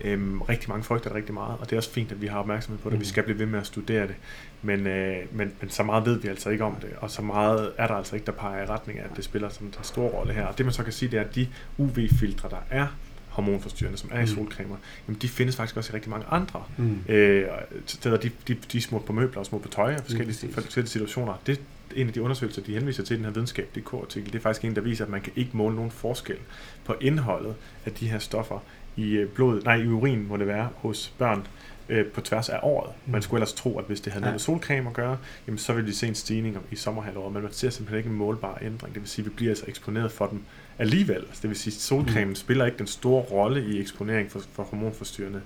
Øhm, 0.01 0.41
rigtig 0.41 0.69
mange 0.69 0.83
frygter 0.83 1.09
det 1.09 1.15
rigtig 1.15 1.33
meget, 1.33 1.57
og 1.59 1.65
det 1.65 1.71
er 1.73 1.77
også 1.77 1.91
fint, 1.91 2.11
at 2.11 2.21
vi 2.21 2.27
har 2.27 2.39
opmærksomhed 2.39 2.79
på 2.83 2.89
det. 2.89 2.97
Mm. 2.97 3.01
Vi 3.01 3.05
skal 3.05 3.23
blive 3.23 3.39
ved 3.39 3.45
med 3.45 3.59
at 3.59 3.65
studere 3.65 4.07
det, 4.07 4.15
men, 4.61 4.87
øh, 4.87 5.17
men, 5.31 5.51
men 5.61 5.69
så 5.69 5.83
meget 5.83 6.05
ved 6.05 6.19
vi 6.19 6.27
altså 6.27 6.49
ikke 6.49 6.63
om 6.63 6.75
det, 6.75 6.89
og 6.97 7.11
så 7.11 7.21
meget 7.21 7.71
er 7.77 7.87
der 7.87 7.93
altså 7.95 8.15
ikke, 8.15 8.25
der 8.25 8.31
peger 8.31 8.63
i 8.63 8.65
retning 8.65 8.99
af, 8.99 9.03
at 9.03 9.09
det 9.15 9.23
spiller 9.23 9.49
sådan 9.49 9.67
en 9.67 9.73
stor 9.81 10.07
rolle 10.07 10.33
her. 10.33 10.45
Og 10.45 10.57
det 10.57 10.65
man 10.65 10.73
så 10.73 10.83
kan 10.83 10.93
sige, 10.93 11.11
det 11.11 11.19
er, 11.19 11.23
at 11.23 11.35
de 11.35 11.47
UV-filtre, 11.77 12.49
der 12.49 12.63
er 12.69 12.87
hormonforstyrrende, 13.35 13.97
som 13.99 14.09
er 14.13 14.17
i 14.19 14.21
Mm. 14.21 14.27
solcremer, 14.27 14.75
jamen 15.07 15.19
de 15.21 15.27
findes 15.29 15.55
faktisk 15.55 15.77
også 15.77 15.93
i 15.93 15.95
rigtig 15.95 16.09
mange 16.11 16.25
andre 16.31 16.63
Mm. 16.77 16.99
øh, 17.09 17.45
steder. 17.85 18.17
De, 18.17 18.31
de, 18.47 18.57
de 18.71 18.77
er 18.77 18.81
smurt 18.81 19.05
på 19.05 19.13
møbler 19.13 19.39
og 19.39 19.45
smurt 19.45 19.61
på 19.61 19.67
tøj 19.67 19.93
og 19.95 19.99
forskellige, 20.01 20.27
præcis. 20.27 20.53
forskellige 20.53 20.89
situationer. 20.89 21.33
Det 21.47 21.53
er 21.57 21.61
en 21.95 22.07
af 22.07 22.13
de 22.13 22.21
undersøgelser, 22.21 22.61
de 22.61 22.73
henviser 22.73 23.03
til 23.03 23.13
i 23.13 23.17
den 23.17 23.25
her 23.25 23.31
videnskab.dk-artikel. 23.31 24.33
Det 24.33 24.39
er 24.39 24.41
faktisk 24.43 24.65
en, 24.65 24.75
der 24.75 24.81
viser, 24.81 25.05
at 25.05 25.11
man 25.11 25.21
kan 25.21 25.33
ikke 25.35 25.51
måle 25.53 25.75
nogen 25.75 25.91
forskel 25.91 26.37
på 26.85 26.95
indholdet 27.01 27.55
af 27.85 27.91
de 27.91 28.07
her 28.09 28.19
stoffer 28.19 28.59
i 28.95 29.11
øh, 29.11 29.29
blodet, 29.29 29.63
nej, 29.65 29.75
i 29.75 29.87
urin 29.87 30.27
må 30.27 30.37
det 30.37 30.47
være, 30.47 30.69
hos 30.75 31.13
børn 31.17 31.47
øh, 31.89 32.05
på 32.05 32.21
tværs 32.21 32.49
af 32.49 32.59
året. 32.63 32.91
Man 33.05 33.15
Mm. 33.17 33.21
skulle 33.21 33.39
ellers 33.39 33.53
tro, 33.53 33.79
at 33.79 33.85
hvis 33.87 34.01
det 34.01 34.13
havde 34.13 34.21
noget 34.21 34.31
Ja. 34.31 34.33
med 34.33 34.39
solcreme 34.39 34.87
at 34.89 34.93
gøre, 34.93 35.17
jamen 35.47 35.57
så 35.57 35.73
ville 35.73 35.87
vi 35.87 35.93
se 35.93 36.07
en 36.07 36.15
stigning 36.15 36.57
i 36.71 36.75
sommerhalvåret, 36.75 37.33
men 37.33 37.43
man 37.43 37.53
ser 37.53 37.69
simpelthen 37.69 37.97
ikke 37.97 38.09
en 38.09 38.15
målbar 38.15 38.57
ændring. 38.61 38.93
Det 38.93 39.01
vil 39.01 39.09
sige, 39.09 39.23
at 39.25 39.29
vi 39.31 39.35
bliver 39.35 39.51
altså 39.51 39.65
eksponeret 39.67 40.11
for 40.11 40.25
dem 40.27 40.41
alligevel. 40.79 41.15
Altså, 41.27 41.39
det 41.41 41.49
vil 41.49 41.57
sige, 41.57 41.71
at 41.75 41.81
solcremen 41.81 42.27
Mm. 42.29 42.35
spiller 42.35 42.65
ikke 42.65 42.77
den 42.77 42.87
store 42.87 43.21
rolle 43.23 43.65
i 43.65 43.79
eksponering 43.81 44.31
for, 44.31 44.41
for 44.53 44.63
hormonforstyrrende 44.63 45.41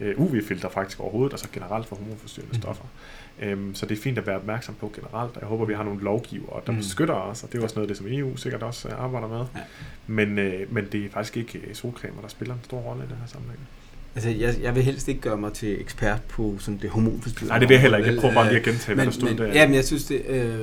øh, 0.00 0.20
UV-filter 0.20 0.68
faktisk 0.68 1.00
overhovedet, 1.00 1.32
altså 1.32 1.48
generelt 1.52 1.86
for 1.86 1.96
hormonforstyrrende 1.96 2.54
Mm. 2.56 2.62
stoffer. 2.62 2.84
Øhm, 3.42 3.74
så 3.74 3.86
det 3.86 3.98
er 3.98 4.02
fint 4.02 4.18
at 4.18 4.26
være 4.26 4.36
opmærksom 4.36 4.74
på 4.74 4.92
generelt, 4.94 5.34
og 5.36 5.40
jeg 5.40 5.48
håber, 5.48 5.64
vi 5.64 5.74
har 5.74 5.82
nogle 5.82 6.00
lovgiver, 6.00 6.60
der 6.66 6.72
Mm. 6.72 6.78
beskytter 6.78 7.14
os, 7.14 7.42
og 7.42 7.52
det 7.52 7.58
er 7.58 7.62
også 7.62 7.76
noget 7.76 7.84
af 7.84 7.88
det, 7.88 7.96
som 7.96 8.06
EU 8.10 8.36
sikkert 8.36 8.62
også 8.62 8.88
øh, 8.88 9.04
arbejder 9.04 9.28
med. 9.28 9.38
Ja. 9.54 9.60
Men, 10.06 10.38
øh, 10.38 10.74
men 10.74 10.86
det 10.92 11.04
er 11.04 11.10
faktisk 11.10 11.36
ikke 11.36 11.58
øh, 11.58 11.74
solcremer, 11.74 12.20
der 12.20 12.28
spiller 12.28 12.54
en 12.54 12.60
stor 12.64 12.78
rolle 12.78 13.04
i 13.04 13.06
den 13.08 13.16
her 13.16 13.26
sammenhæng. 13.26 13.60
Altså, 14.14 14.30
jeg, 14.30 14.54
jeg 14.62 14.74
vil 14.74 14.82
helst 14.82 15.08
ikke 15.08 15.20
gøre 15.20 15.36
mig 15.36 15.52
til 15.52 15.80
ekspert 15.80 16.22
på 16.22 16.56
sådan 16.58 16.78
det 16.82 16.90
hormonforstyrrende. 16.90 17.48
Nej, 17.48 17.58
det 17.58 17.68
vil 17.68 17.74
jeg 17.74 17.82
heller 17.82 17.98
ikke. 17.98 18.10
Jeg 18.10 18.20
prøver 18.20 18.34
bare 18.34 18.46
lige 18.48 18.58
at 18.58 18.64
gentage, 18.64 18.94
hvad 18.94 19.04
der 19.06 19.10
stod 19.12 19.34
der. 19.34 19.46
Ja, 19.46 19.66
men 19.66 19.74
jeg 19.74 19.84
synes 19.84 20.04
det, 20.04 20.22
øh, 20.28 20.60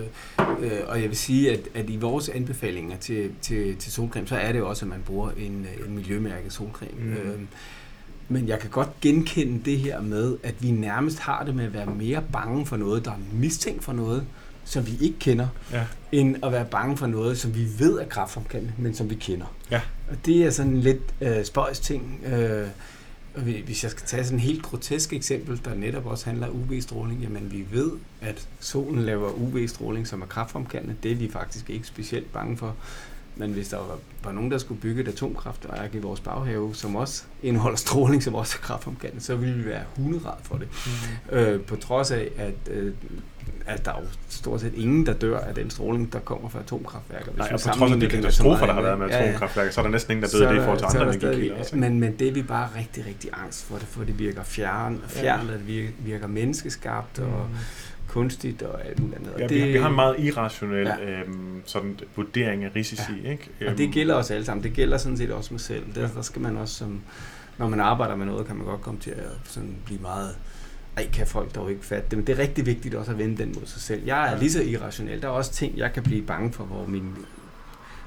øh, 0.62 0.72
og 0.88 1.02
jeg 1.02 1.10
vil 1.10 1.18
sige, 1.18 1.52
at, 1.52 1.60
at 1.74 1.90
i 1.90 1.96
vores 1.96 2.30
anbefalinger 2.30 2.98
til, 2.98 3.30
til, 3.42 3.76
til 3.76 3.92
solcreme, 3.92 4.28
så 4.28 4.36
er 4.36 4.52
det 4.52 4.60
jo 4.60 4.70
også, 4.70 4.86
at 4.86 4.90
man 4.90 5.00
bruger 5.06 5.30
en, 5.38 5.66
øh, 5.80 5.88
en 5.88 5.96
miljømærket 5.96 6.54
solcreme. 6.54 6.92
Mm. 7.02 7.12
Øh, 7.14 7.40
men 8.30 8.48
jeg 8.48 8.60
kan 8.60 8.70
godt 8.70 8.90
genkende 9.02 9.62
det 9.66 9.78
her 9.78 10.02
med, 10.02 10.38
at 10.44 10.56
vi 10.60 10.72
nærmest 10.72 11.20
har 11.20 11.44
det 11.46 11.56
med 11.56 11.66
at 11.66 11.74
være 11.74 11.86
mere 11.86 12.24
bange 12.34 12.66
for 12.66 12.78
noget, 12.78 13.06
der 13.06 13.12
er 13.12 13.20
mistænkt 13.34 13.84
for 13.84 13.94
noget, 13.94 14.24
som 14.66 14.88
vi 14.88 14.92
ikke 15.02 15.20
kender, 15.20 15.48
Ja. 15.72 15.84
end 16.12 16.36
at 16.46 16.52
være 16.52 16.66
bange 16.66 16.98
for 16.98 17.08
noget, 17.08 17.38
som 17.38 17.56
vi 17.56 17.68
ved 17.80 18.00
er 18.00 18.06
kraftfremkaldende, 18.06 18.74
men 18.78 18.94
som 18.94 19.10
vi 19.10 19.16
kender. 19.16 19.46
Ja. 19.72 19.82
Og 20.12 20.16
det 20.26 20.46
er 20.46 20.50
sådan 20.50 20.72
en 20.72 20.82
lidt 20.82 21.02
øh, 21.22 21.46
spøjs 21.46 21.80
ting. 21.80 22.20
Øh, 22.34 22.68
hvis 23.36 23.84
jeg 23.84 23.92
skal 23.92 24.06
tage 24.08 24.24
sådan 24.24 24.38
et 24.38 24.44
helt 24.44 24.64
grotesk 24.64 25.14
eksempel, 25.14 25.62
der 25.66 25.76
netop 25.76 26.06
også 26.06 26.26
handler 26.26 26.48
om 26.48 26.54
UV-stråling, 26.54 27.22
jamen 27.22 27.52
vi 27.52 27.66
ved, 27.72 27.92
at 28.22 28.48
solen 28.60 29.04
laver 29.04 29.30
UV-stråling, 29.32 30.08
som 30.08 30.22
er 30.22 30.26
kraftfremkaldende. 30.26 30.96
Det 31.04 31.12
er 31.12 31.16
vi 31.16 31.30
faktisk 31.30 31.70
ikke 31.70 31.88
specielt 31.88 32.34
bange 32.34 32.58
for. 32.58 32.76
Men 33.36 33.52
hvis 33.52 33.68
der 33.70 33.78
var, 33.78 33.98
var 34.24 34.32
nogen, 34.32 34.52
der 34.52 34.58
skulle 34.58 34.82
bygge 34.82 35.02
et 35.02 35.08
atomkraftværk 35.08 35.96
i 35.96 35.98
vores 35.98 36.20
baghave, 36.20 36.76
som 36.76 36.96
også 36.96 37.24
indeholder 37.44 37.78
stråling, 37.78 38.24
som 38.24 38.36
også 38.36 38.58
er 38.60 38.66
kraftfremkaldende, 38.66 39.24
så 39.24 39.36
ville 39.36 39.56
vi 39.56 39.66
være 39.66 39.84
hunderad 39.96 40.38
for 40.44 40.58
det. 40.58 40.68
Mm. 41.32 41.38
Øh, 41.38 41.62
på 41.62 41.76
trods 41.76 42.12
af, 42.12 42.30
at, 42.38 42.54
øh, 42.72 42.94
at 43.66 43.86
der 43.86 43.92
er 43.92 44.02
jo 44.02 44.08
stort 44.30 44.62
set 44.62 44.74
ingen, 44.76 45.06
der 45.06 45.14
dør 45.14 45.40
af 45.40 45.56
den 45.56 45.70
stråling, 45.70 46.14
der 46.14 46.20
kommer 46.20 46.50
fra 46.50 46.60
atomkraftværker. 46.60 47.26
Hvis 47.32 47.38
Nej, 47.38 47.50
og 47.54 47.60
på 47.60 47.78
trods 47.78 47.92
af 47.92 48.00
de 48.00 48.08
katastrofer, 48.08 48.66
der 48.66 48.74
har 48.74 48.82
været 48.82 48.98
med 48.98 49.06
andet. 49.06 49.16
Ja, 49.18 49.22
ja. 49.24 49.28
atomkraftværker, 49.28 49.72
så 49.72 49.82
er 49.82 49.84
der 49.86 49.92
næsten 49.92 50.12
ingen, 50.12 50.24
der 50.32 50.38
døde 50.38 50.50
det 50.50 50.56
i 50.56 50.60
forhold 50.64 50.78
til 50.80 50.86
andre 50.86 51.14
energikilder. 51.16 51.76
Men, 51.76 52.00
men 52.00 52.16
det 52.20 52.28
er 52.28 52.32
vi 52.32 52.42
bare 52.42 52.70
rigtig, 52.78 53.06
rigtig 53.08 53.30
angst 53.44 53.66
for 53.66 53.76
det, 53.76 53.88
for 53.88 54.04
det 54.04 54.20
virker 54.20 54.44
fjern, 54.44 55.02
fjern 55.08 55.40
og 55.48 55.54
det 55.54 55.68
virker, 55.68 55.90
virker 56.00 56.28
menneskeskabt 56.28 57.20
og 57.20 57.48
Mm. 57.50 57.56
kunstigt 58.08 58.62
og 58.62 58.86
alt 58.86 59.00
muligt 59.00 59.18
andet. 59.18 59.34
Og 59.34 59.40
Ja, 59.40 59.48
det, 59.48 59.64
vi, 59.68 59.72
vi 59.72 59.78
har 59.78 59.90
en 59.90 59.96
meget 59.96 60.16
irrationel 60.20 60.88
Ja. 60.88 61.12
øhm, 61.22 61.62
sådan 61.66 62.00
vurdering 62.16 62.64
af 62.64 62.70
risici, 62.76 63.12
ikke? 63.26 63.50
Og 63.62 63.66
Øhm, 63.66 63.78
det 63.78 63.92
gælder 63.94 64.16
os 64.16 64.32
alle 64.32 64.46
sammen. 64.46 64.64
Det 64.64 64.74
gælder 64.74 64.98
sådan 64.98 65.18
set 65.18 65.32
også 65.32 65.54
mig 65.54 65.62
selv. 65.62 65.84
Der, 65.96 66.08
der 66.08 66.22
skal 66.22 66.42
man 66.42 66.58
også 66.58 66.76
som, 66.76 67.02
når 67.58 67.70
man 67.70 67.80
arbejder 67.80 68.16
med 68.16 68.26
noget, 68.26 68.48
kan 68.48 68.56
man 68.56 68.66
godt 68.66 68.82
komme 68.82 69.00
til 69.00 69.10
at 69.12 69.26
sådan 69.44 69.76
blive 69.86 70.02
meget 70.02 70.36
ej, 71.02 71.10
kan 71.14 71.28
folk 71.28 71.56
dog 71.56 71.72
ikke 71.72 71.86
fatte 71.86 72.06
det. 72.10 72.18
Men 72.18 72.28
det 72.28 72.34
er 72.40 72.40
rigtig 72.44 72.66
vigtigt 72.66 72.96
også 72.96 73.12
at 73.12 73.18
vende 73.18 73.38
den 73.38 73.48
mod 73.60 73.66
sig 73.66 73.82
selv. 73.82 74.02
Jeg 74.06 74.34
er 74.34 74.38
lige 74.40 74.52
så 74.52 74.62
irrationel. 74.64 75.22
Der 75.22 75.28
er 75.28 75.32
også 75.32 75.52
ting, 75.54 75.78
jeg 75.78 75.94
kan 75.94 76.04
blive 76.04 76.22
bange 76.22 76.54
for, 76.54 76.64
hvor 76.64 76.86
min 76.88 77.04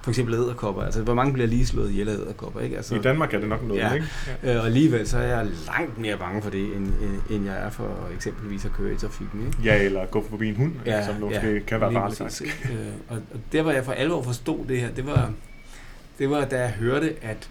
for 0.03 0.11
eksempel 0.11 0.35
æderkopper. 0.35 0.83
Altså, 0.83 1.03
hvor 1.03 1.15
mange 1.15 1.33
bliver 1.33 1.47
lige 1.47 1.67
slået 1.67 1.91
ihjel 1.91 2.09
af 2.09 2.13
æderkopper, 2.15 2.61
ikke? 2.61 2.77
Altså, 2.77 2.95
I 2.95 2.99
Danmark 2.99 3.35
er 3.35 3.39
det 3.39 3.49
nok 3.49 3.63
noget, 3.69 3.81
Ja. 3.81 3.93
ikke? 3.93 4.07
øh, 4.43 4.57
og 4.57 4.67
alligevel 4.67 5.09
så 5.09 5.19
er 5.19 5.23
jeg 5.23 5.47
langt 5.67 5.99
mere 5.99 6.17
bange 6.19 6.43
for 6.43 6.51
det, 6.51 6.61
end, 6.65 6.87
end, 6.87 7.21
end 7.31 7.45
jeg 7.45 7.57
er 7.59 7.71
for 7.71 8.09
eksempelvis 8.15 8.65
at 8.65 8.73
køre 8.73 8.93
i 8.93 8.97
trafikken, 8.97 9.47
ikke? 9.47 9.59
Ja, 9.65 9.83
eller 9.83 10.07
gå 10.07 10.25
forbi 10.31 10.49
en 10.49 10.57
hund, 10.57 10.73
ja, 10.87 11.07
som 11.07 11.15
måske 11.21 11.53
ja, 11.55 11.59
kan 11.61 11.81
være 11.81 11.93
farlig 11.93 12.17
faktisk. 12.17 12.71
Øh, 12.73 12.79
og, 13.09 13.17
og 13.17 13.41
der, 13.53 13.63
hvor 13.63 13.71
jeg 13.73 13.85
for 13.85 13.93
alvor 13.93 14.23
forstod 14.23 14.59
det 14.69 14.81
her, 14.81 14.91
det 14.91 15.07
var, 15.07 15.33
det 16.19 16.31
var 16.31 16.45
da 16.45 16.61
jeg 16.61 16.71
hørte, 16.71 17.13
at 17.23 17.49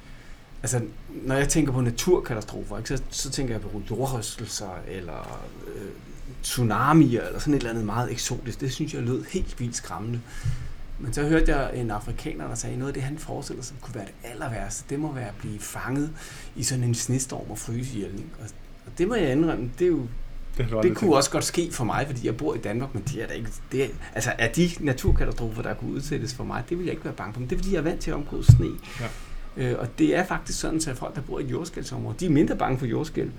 altså, 0.63 0.81
når 1.11 1.35
jeg 1.35 1.49
tænker 1.49 1.73
på 1.73 1.81
naturkatastrofer, 1.81 2.77
ikke, 2.77 2.97
så, 2.97 3.03
så 3.09 3.29
tænker 3.29 3.53
jeg 3.53 3.61
på 3.61 3.81
jordrystelser, 3.89 4.79
eller 4.87 5.41
øh, 5.67 5.89
tsunamier, 6.43 7.27
eller 7.27 7.39
sådan 7.39 7.53
et 7.53 7.57
eller 7.57 7.69
andet 7.69 7.85
meget 7.85 8.11
eksotisk. 8.11 8.61
Det 8.61 8.73
synes 8.73 8.93
jeg 8.93 9.01
lød 9.01 9.23
helt 9.23 9.59
vildt 9.59 9.75
skræmmende. 9.75 10.21
Men 10.99 11.13
så 11.13 11.23
hørte 11.23 11.55
jeg 11.55 11.75
en 11.75 11.91
afrikaner, 11.91 12.47
der 12.47 12.55
sagde, 12.55 12.77
noget 12.77 12.89
af 12.89 12.93
det, 12.93 13.03
han 13.03 13.17
forestiller 13.17 13.63
sig, 13.63 13.75
kunne 13.81 13.95
være 13.95 14.05
det 14.05 14.29
aller 14.31 14.49
værste, 14.49 14.83
det 14.89 14.99
må 14.99 15.11
være 15.11 15.27
at 15.27 15.35
blive 15.39 15.59
fanget 15.59 16.11
i 16.55 16.63
sådan 16.63 16.83
en 16.83 16.95
snestorm 16.95 17.51
og 17.51 17.57
fryse 17.57 17.95
ihjel. 17.95 18.13
ikke? 18.13 18.29
Og, 18.39 18.45
og 18.85 18.91
det 18.97 19.07
må 19.07 19.15
jeg 19.15 19.31
indrømme, 19.31 19.71
det 19.79 19.85
er 19.85 19.89
jo 19.89 20.07
Det, 20.57 20.69
det 20.83 20.95
kunne 20.95 21.15
også 21.15 21.31
godt 21.31 21.43
ske 21.43 21.71
for 21.71 21.83
mig, 21.83 22.05
fordi 22.07 22.25
jeg 22.25 22.37
bor 22.37 22.55
i 22.55 22.57
Danmark, 22.57 22.93
men 22.93 23.03
det 23.03 23.23
er 23.23 23.27
da 23.27 23.33
ikke... 23.33 23.49
Det 23.71 23.83
er, 23.83 23.87
altså, 24.15 24.33
er 24.37 24.51
de 24.51 24.69
naturkatastrofer, 24.79 25.61
der 25.61 25.73
kunne 25.73 25.91
udsættes 25.91 26.33
for 26.33 26.43
mig, 26.43 26.63
det 26.69 26.77
vil 26.77 26.85
jeg 26.85 26.93
ikke 26.93 27.05
være 27.05 27.13
bange 27.13 27.33
for. 27.33 27.39
Men 27.39 27.49
det 27.49 27.55
er, 27.55 27.59
fordi 27.59 27.73
jeg 27.73 27.79
er 27.79 27.83
vant 27.83 28.01
til 28.01 28.11
at 28.11 28.15
omgå 28.15 28.43
sne. 28.43 28.67
Ja. 29.01 29.07
Øh, 29.57 29.75
og 29.79 29.87
det 29.99 30.15
er 30.15 30.25
faktisk 30.25 30.59
sådan, 30.59 30.81
at 30.89 30.97
folk, 30.97 31.15
der 31.15 31.21
bor 31.21 31.39
i 31.39 31.43
et 31.43 31.51
jordskælvsområde, 31.51 32.15
de 32.19 32.25
er 32.25 32.29
mindre 32.29 32.55
bange 32.55 32.79
for 32.79 32.85
jordskælv, 32.85 33.31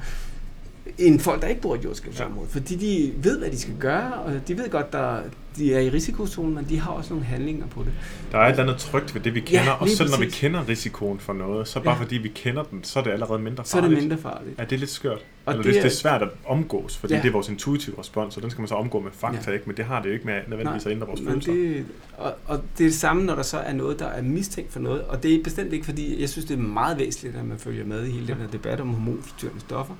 end 0.99 1.20
folk, 1.20 1.43
der 1.43 1.49
ikke 1.49 1.61
bor 1.61 1.74
i 1.74 1.78
et 1.78 1.85
jordskælvsområde. 1.85 2.49
Ja. 2.55 2.59
Fordi 2.61 2.74
de 2.76 3.12
ved, 3.24 3.39
hvad 3.39 3.51
de 3.51 3.59
skal 3.59 3.74
gøre, 3.80 4.12
og 4.14 4.32
de 4.49 4.59
ved 4.59 4.70
godt, 4.70 4.93
der 4.93 5.18
de 5.57 5.74
er 5.74 5.80
i 5.80 5.91
risikozonen, 5.91 6.55
men 6.55 6.66
de 6.68 6.78
har 6.80 6.91
også 6.91 7.11
nogle 7.12 7.24
handlinger 7.26 7.66
på 7.66 7.82
det. 7.82 7.93
Der 8.32 8.39
er 8.39 8.43
et 8.47 8.51
eller 8.51 8.62
andet 8.62 8.76
trygt 8.78 9.14
ved 9.14 9.20
det, 9.22 9.35
vi 9.35 9.41
kender, 9.41 9.64
Ja, 9.64 9.70
og 9.72 9.89
selv 9.89 10.11
når 10.11 10.18
vi 10.18 10.26
kender 10.26 10.68
risikoen 10.68 11.18
for 11.18 11.32
noget, 11.32 11.68
så 11.68 11.80
bare 11.80 11.95
Ja. 11.97 12.03
fordi 12.03 12.16
vi 12.16 12.28
kender 12.28 12.62
den, 12.62 12.85
så 12.85 12.99
er 12.99 13.03
det 13.03 13.11
allerede 13.11 13.39
mindre 13.39 13.64
Så 13.64 13.76
er 13.76 13.80
farligt. 13.82 14.01
det 14.01 14.09
mindre 14.09 14.22
farligt. 14.22 14.59
Ja, 14.59 14.64
det 14.64 14.72
er 14.72 14.78
lidt 14.78 14.91
skørt. 14.91 15.12
Og 15.47 15.53
Eller 15.53 15.62
det 15.62 15.64
det, 15.64 15.74
det 15.74 15.80
er- 15.80 15.85
er 15.87 15.95
svært 15.95 16.22
at 16.22 16.28
omgås, 16.47 16.97
fordi 16.97 17.14
Ja. 17.14 17.20
det 17.20 17.28
er 17.28 17.32
vores 17.32 17.49
intuitive 17.49 17.99
respons, 17.99 18.37
og 18.37 18.43
den 18.43 18.51
skal 18.51 18.61
man 18.61 18.68
så 18.68 18.74
omgå 18.74 19.01
med 19.01 19.11
fakta, 19.12 19.51
Ja. 19.51 19.55
ikke? 19.55 19.66
men 19.66 19.76
det 19.76 19.85
har 19.85 20.03
det 20.03 20.09
jo 20.09 20.14
ikke 20.14 20.26
med 20.26 20.41
nødvendigvis 20.49 20.87
at 20.87 20.93
ændre 20.93 21.07
vores 21.07 21.20
men 21.20 21.28
følelser. 21.28 21.53
det, 21.53 21.85
og, 22.18 22.35
og 22.47 22.61
det 22.78 22.85
er 22.85 22.89
det 22.89 22.95
samme, 22.99 23.24
når 23.24 23.35
der 23.35 23.43
så 23.43 23.59
er 23.59 23.72
noget, 23.72 23.99
der 23.99 24.07
er 24.07 24.22
mistænkt 24.22 24.72
for 24.72 24.80
noget. 24.80 25.03
Og 25.03 25.22
det 25.22 25.35
er 25.35 25.43
bestemt 25.45 25.72
ikke, 25.72 25.85
fordi 25.85 26.20
jeg 26.20 26.28
synes, 26.28 26.45
det 26.47 26.55
er 26.55 26.62
meget 26.62 26.99
væsentligt, 26.99 27.37
at 27.37 27.45
man 27.45 27.59
følger 27.59 27.85
med 27.85 28.05
i 28.07 28.11
hele 28.11 28.26
den 28.26 28.37
her 28.37 28.47
debat 28.47 28.80
om 28.80 28.89
hormonforstyrrende 28.89 29.61
stoffer. 29.61 29.95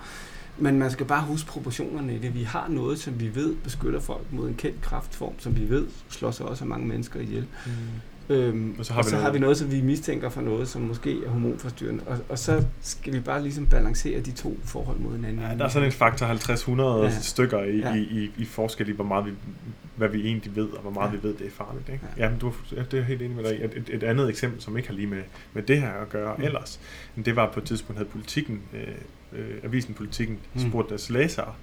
Men 0.59 0.79
man 0.79 0.91
skal 0.91 1.07
bare 1.07 1.23
huske 1.27 1.49
proportionerne 1.49 2.15
i 2.15 2.19
det. 2.19 2.35
Vi 2.35 2.43
har 2.43 2.67
noget, 2.69 2.99
som 2.99 3.21
vi 3.21 3.35
ved 3.35 3.55
beskytter 3.65 4.01
folk 4.01 4.33
mod 4.33 4.49
en 4.49 4.55
kendt 4.55 4.81
kraftform, 4.83 5.33
som 5.39 5.57
vi 5.59 5.69
ved 5.71 5.87
slår 6.09 6.31
sig 6.31 6.47
også 6.47 6.65
af 6.65 6.69
mange 6.69 6.87
mennesker 6.87 7.21
ihjel. 7.21 7.47
Mm. 7.67 7.73
Øhm, 8.29 8.75
Og 8.79 8.85
så 8.87 8.93
har 8.93 9.01
og 9.01 9.05
vi 9.07 9.11
så 9.11 9.15
noget- 9.17 9.25
har 9.27 9.33
vi 9.33 9.39
noget, 9.39 9.57
som 9.57 9.73
vi 9.73 9.81
mistænker 9.81 10.29
for 10.29 10.41
noget, 10.41 10.69
som 10.69 10.83
måske 10.83 11.25
er 11.25 11.29
hormonforstyrrende. 11.31 12.05
Og, 12.07 12.19
og 12.29 12.39
så 12.39 12.65
skal 12.81 13.13
vi 13.13 13.21
bare 13.21 13.43
ligesom 13.43 13.67
balancere 13.67 14.21
de 14.21 14.33
to 14.33 14.57
forhold 14.65 14.99
mod 14.99 15.13
hinanden. 15.17 15.39
Ja, 15.43 15.55
der 15.59 15.65
er 15.65 15.69
sådan 15.69 15.87
en 15.89 15.93
faktor 15.93 16.27
50-100 16.27 17.05
Ja. 17.05 17.11
stykker 17.21 17.63
i, 17.63 17.79
Ja. 17.79 17.95
i, 17.95 18.01
i, 18.01 18.31
i 18.37 18.45
forskel 18.45 18.89
i, 18.89 18.93
hvor 18.93 19.05
meget 19.05 19.27
vi, 19.27 19.31
hvad 19.97 20.09
vi 20.09 20.27
egentlig 20.27 20.57
ved, 20.57 20.69
og 20.69 20.81
hvor 20.83 20.91
meget 20.91 21.11
Ja. 21.11 21.17
vi 21.17 21.23
ved, 21.23 21.35
det 21.35 21.47
er 21.47 21.51
farligt. 21.51 21.89
Ikke? 21.89 22.05
Ja. 22.17 22.23
Ja. 22.23 22.25
Jamen, 22.25 22.39
du, 22.39 22.53
det 22.91 22.95
er 22.95 23.03
helt 23.03 23.23
enig 23.23 23.37
med 23.37 23.45
dig. 23.45 23.61
Et, 23.65 23.73
et, 23.77 23.91
et 23.95 24.03
andet 24.03 24.29
eksempel, 24.29 24.63
som 24.63 24.77
ikke 24.77 24.89
har 24.89 24.95
lige 24.95 25.07
med, 25.07 25.23
med 25.53 25.63
det 25.63 25.81
her 25.81 25.91
at 25.93 26.09
gøre 26.09 26.35
Mm. 26.39 26.45
ellers, 26.45 26.81
men 27.17 27.25
det 27.25 27.37
var 27.37 27.51
på 27.53 27.61
et 27.61 27.67
tidspunkt, 27.67 27.99
havde 27.99 28.11
politikken, 28.11 28.61
øh, 28.75 28.81
øh, 29.35 29.55
avisen 29.65 29.95
Politikken, 29.95 30.37
Mm. 30.55 30.63
mm. 30.63 30.69
spurgt 30.69 30.89
deres 30.91 31.11
læsere, 31.11 31.55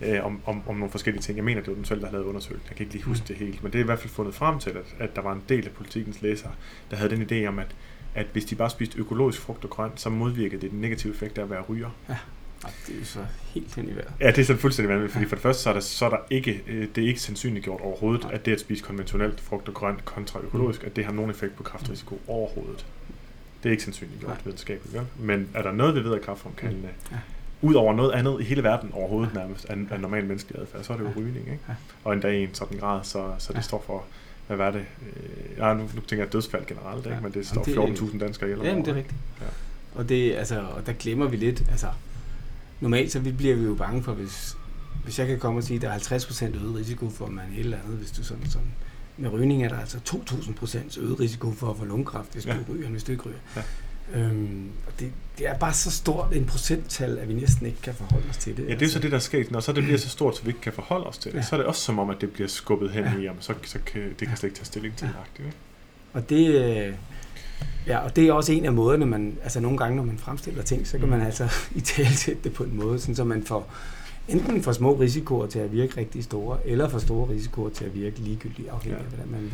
øh, 0.00 0.24
om, 0.26 0.40
om, 0.46 0.62
om 0.68 0.76
nogle 0.76 0.90
forskellige 0.90 1.22
ting. 1.22 1.36
Jeg 1.36 1.44
mener, 1.44 1.60
det 1.60 1.68
var 1.68 1.74
den 1.74 1.84
selv, 1.84 2.00
der 2.00 2.06
havde 2.06 2.14
lavet 2.16 2.26
undersøgelsen. 2.26 2.66
Jeg 2.68 2.76
kan 2.76 2.84
ikke 2.84 2.94
lige 2.94 3.04
huske 3.04 3.22
Mm. 3.22 3.26
det 3.26 3.36
helt. 3.36 3.62
Men 3.62 3.72
det 3.72 3.78
er 3.78 3.82
i 3.82 3.86
hvert 3.86 3.98
fald 3.98 4.10
fundet 4.12 4.34
frem 4.34 4.58
til, 4.58 4.70
at, 4.70 4.76
at 4.98 5.16
der 5.16 5.22
var 5.22 5.32
en 5.32 5.42
del 5.48 5.64
af 5.66 5.72
politikens 5.72 6.22
læsere, 6.22 6.50
der 6.90 6.96
havde 6.96 7.16
den 7.16 7.22
idé 7.44 7.46
om, 7.48 7.58
at, 7.58 7.74
at 8.14 8.26
hvis 8.32 8.44
de 8.44 8.54
bare 8.54 8.70
spiste 8.70 8.98
økologisk 8.98 9.40
frugt 9.40 9.64
og 9.64 9.70
grønt, 9.70 10.00
så 10.00 10.10
modvirkede 10.10 10.60
det 10.62 10.70
den 10.70 10.80
negative 10.80 11.12
effekt 11.12 11.38
af 11.38 11.42
at 11.42 11.50
være 11.50 11.60
ryger. 11.62 11.90
Ej, 12.64 12.70
det 12.86 12.94
er 12.94 12.98
jo 12.98 13.04
så 13.04 13.18
helt 13.46 13.74
hen 13.74 13.88
i 13.88 13.94
vejret. 13.94 14.12
Ja, 14.20 14.26
det 14.30 14.38
er 14.38 14.44
sådan 14.44 14.60
fuldstændig 14.60 14.88
vanvittigt, 14.94 15.12
fordi 15.12 15.24
Ja. 15.24 15.28
for 15.28 15.36
det 15.36 15.42
første 15.42 15.62
så 15.62 15.68
er 15.68 15.72
der, 15.74 15.80
så 15.80 16.04
er 16.06 16.10
der 16.10 16.16
ikke, 16.30 16.62
øh, 16.68 16.88
det 16.94 17.04
er 17.04 17.08
ikke 17.08 17.20
sandsynligt 17.20 17.64
gjort 17.64 17.80
overhovedet, 17.80 18.22
Nej. 18.24 18.34
at 18.34 18.46
det 18.46 18.52
at 18.52 18.60
spise 18.60 18.84
konventionelt 18.84 19.40
frugt 19.40 19.68
og 19.68 19.74
grønt 19.74 20.04
kontra 20.04 20.40
økologisk, 20.40 20.84
at 20.84 20.96
det 20.96 21.04
har 21.04 21.12
nogen 21.12 21.30
effekt 21.30 21.56
på 21.56 21.62
kraftrisiko 21.62 22.20
overhovedet. 22.26 22.86
Det 23.62 23.68
er 23.68 23.70
ikke 23.70 23.82
sandsynligt 23.82 24.20
gjort 24.20 24.40
videnskabeligt, 24.44 24.94
vel? 24.94 25.06
Men 25.26 25.48
er 25.54 25.62
der 25.62 25.72
noget, 25.72 25.94
vi 25.94 26.04
ved 26.04 26.12
er 26.12 26.18
kraftfremkaldende, 26.18 26.88
Ja. 27.12 27.16
udover 27.62 27.94
noget 27.94 28.12
andet 28.12 28.36
i 28.40 28.44
hele 28.44 28.62
verden 28.62 28.90
overhovedet 28.92 29.34
nærmest, 29.34 29.64
af, 29.64 29.76
af 29.90 30.00
normal 30.00 30.24
menneskelig 30.24 30.60
adfærd, 30.60 30.82
så 30.84 30.92
er 30.92 30.96
det 30.96 31.04
jo 31.04 31.10
rygning, 31.16 31.36
ikke? 31.38 31.58
Og 32.04 32.12
endda 32.12 32.28
i 32.28 32.42
en 32.42 32.54
sådan 32.54 32.78
grad, 32.78 33.04
så, 33.04 33.32
så 33.38 33.52
det 33.52 33.64
står 33.64 33.82
for, 33.86 34.04
hvad 34.46 34.56
var 34.56 34.70
det? 34.70 34.80
Øh, 35.02 35.58
ja, 35.58 35.74
nu, 35.74 35.82
nu 35.82 36.00
tænker 36.00 36.24
jeg 36.24 36.32
dødsfald 36.32 36.66
generelt, 36.66 37.06
ikke? 37.06 37.18
Men 37.22 37.32
det 37.32 37.46
står 37.46 37.62
det- 37.62 37.74
14.000 38.00 38.18
danskere 38.18 38.50
ihjel 38.50 38.66
Jamen, 38.66 38.84
det 38.84 38.90
er 38.90 38.96
rigtigt. 38.96 39.16
Ja. 39.40 39.46
Og, 39.94 40.08
det, 40.08 40.34
altså, 40.34 40.60
og 40.60 40.86
der 40.86 40.92
glemmer 40.92 41.26
vi 41.28 41.36
lidt, 41.36 41.62
altså, 41.70 41.86
normalt 42.80 43.12
så 43.12 43.18
vi 43.20 43.32
bliver 43.32 43.56
vi 43.56 43.64
jo 43.64 43.74
bange 43.74 44.02
for, 44.02 44.12
hvis, 44.12 44.56
hvis 45.04 45.18
jeg 45.18 45.26
kan 45.26 45.38
komme 45.38 45.58
og 45.60 45.64
sige, 45.64 45.76
at 45.76 45.82
der 45.82 45.90
er 45.90 45.98
50% 45.98 46.44
øget 46.44 46.74
risiko 46.76 47.10
for, 47.10 47.26
at 47.26 47.32
man 47.32 47.44
et 47.54 47.60
eller 47.60 47.76
andet, 47.84 47.98
hvis 47.98 48.10
du 48.10 48.24
sådan, 48.24 48.46
sådan 48.50 48.68
med 49.16 49.30
rygning 49.30 49.64
er 49.64 49.68
der 49.68 49.78
altså 49.80 49.98
2.000% 50.08 51.00
øget 51.00 51.20
risiko 51.20 51.52
for 51.52 51.70
at 51.70 51.76
få 51.78 51.84
lungekræft, 51.84 52.32
hvis 52.32 52.46
Ja. 52.46 52.52
du 52.68 52.72
ryger, 52.72 52.88
hvis 52.88 53.04
du 53.04 53.12
ikke 53.12 53.24
ryger. 53.24 53.38
Ja. 53.56 53.62
Øhm, 54.14 54.68
og 54.86 54.92
det, 55.00 55.12
det 55.38 55.48
er 55.48 55.58
bare 55.58 55.74
så 55.74 55.90
stort 55.90 56.34
en 56.36 56.44
procenttal, 56.46 57.18
at 57.18 57.28
vi 57.28 57.34
næsten 57.34 57.66
ikke 57.66 57.78
kan 57.82 57.94
forholde 57.94 58.24
os 58.30 58.36
til 58.36 58.56
det. 58.56 58.62
Ja, 58.68 58.72
det 58.74 58.82
er 58.82 58.86
jo 58.86 58.92
så 58.92 58.98
det, 58.98 59.10
der 59.10 59.16
er 59.16 59.20
sket. 59.20 59.50
Når 59.50 59.60
så 59.60 59.72
det 59.72 59.82
bliver 59.84 59.98
så 59.98 60.08
stort, 60.08 60.36
så 60.36 60.42
vi 60.42 60.48
ikke 60.48 60.60
kan 60.60 60.72
forholde 60.72 61.06
os 61.06 61.18
til 61.18 61.30
det, 61.30 61.36
Ja. 61.36 61.40
ja. 61.40 61.46
så 61.46 61.54
er 61.54 61.58
det 61.58 61.66
også 61.66 61.80
som 61.82 61.98
om, 61.98 62.10
at 62.10 62.16
det 62.20 62.30
bliver 62.30 62.48
skubbet 62.48 62.90
hen 62.90 63.04
Ja. 63.04 63.10
ja. 63.12 63.18
i, 63.18 63.28
om 63.28 63.36
så, 63.40 63.54
så 63.64 63.78
kan, 63.86 64.00
det 64.20 64.28
kan 64.28 64.36
slet 64.36 64.44
ikke 64.48 64.56
tage 64.58 64.64
stilling 64.66 64.96
til. 64.96 65.08
Ja. 65.38 65.44
Ja. 65.44 65.50
Og 66.12 66.30
det, 66.30 66.46
øh, 66.88 66.94
ja, 67.86 67.98
og 67.98 68.16
det 68.16 68.28
er 68.28 68.32
også 68.32 68.52
en 68.52 68.64
af 68.64 68.72
måderne, 68.72 69.06
man, 69.06 69.38
altså 69.42 69.60
nogle 69.60 69.78
gange, 69.78 69.96
når 69.96 70.04
man 70.04 70.18
fremstiller 70.18 70.62
ting, 70.62 70.86
så 70.86 70.98
kan 70.98 71.08
man 71.08 71.18
Mm. 71.18 71.26
altså 71.26 71.48
i 71.74 71.80
tale 71.80 72.36
det 72.44 72.52
på 72.52 72.64
en 72.64 72.76
måde, 72.76 73.00
sådan, 73.00 73.14
så 73.16 73.24
man 73.24 73.44
får 73.46 73.72
enten 74.28 74.62
for 74.62 74.72
små 74.72 74.92
risikoer 74.94 75.46
til 75.46 75.58
at 75.58 75.72
virke 75.72 75.96
rigtig 75.96 76.24
store, 76.24 76.58
eller 76.64 76.88
for 76.88 76.98
store 76.98 77.28
risikoer 77.28 77.70
til 77.70 77.84
at 77.84 77.94
virke 77.94 78.18
ligegyldigt, 78.18 78.68
afhængig 78.68 78.98
af, 79.00 79.04
Ja. 79.04 79.08
hvordan 79.16 79.30
man 79.32 79.50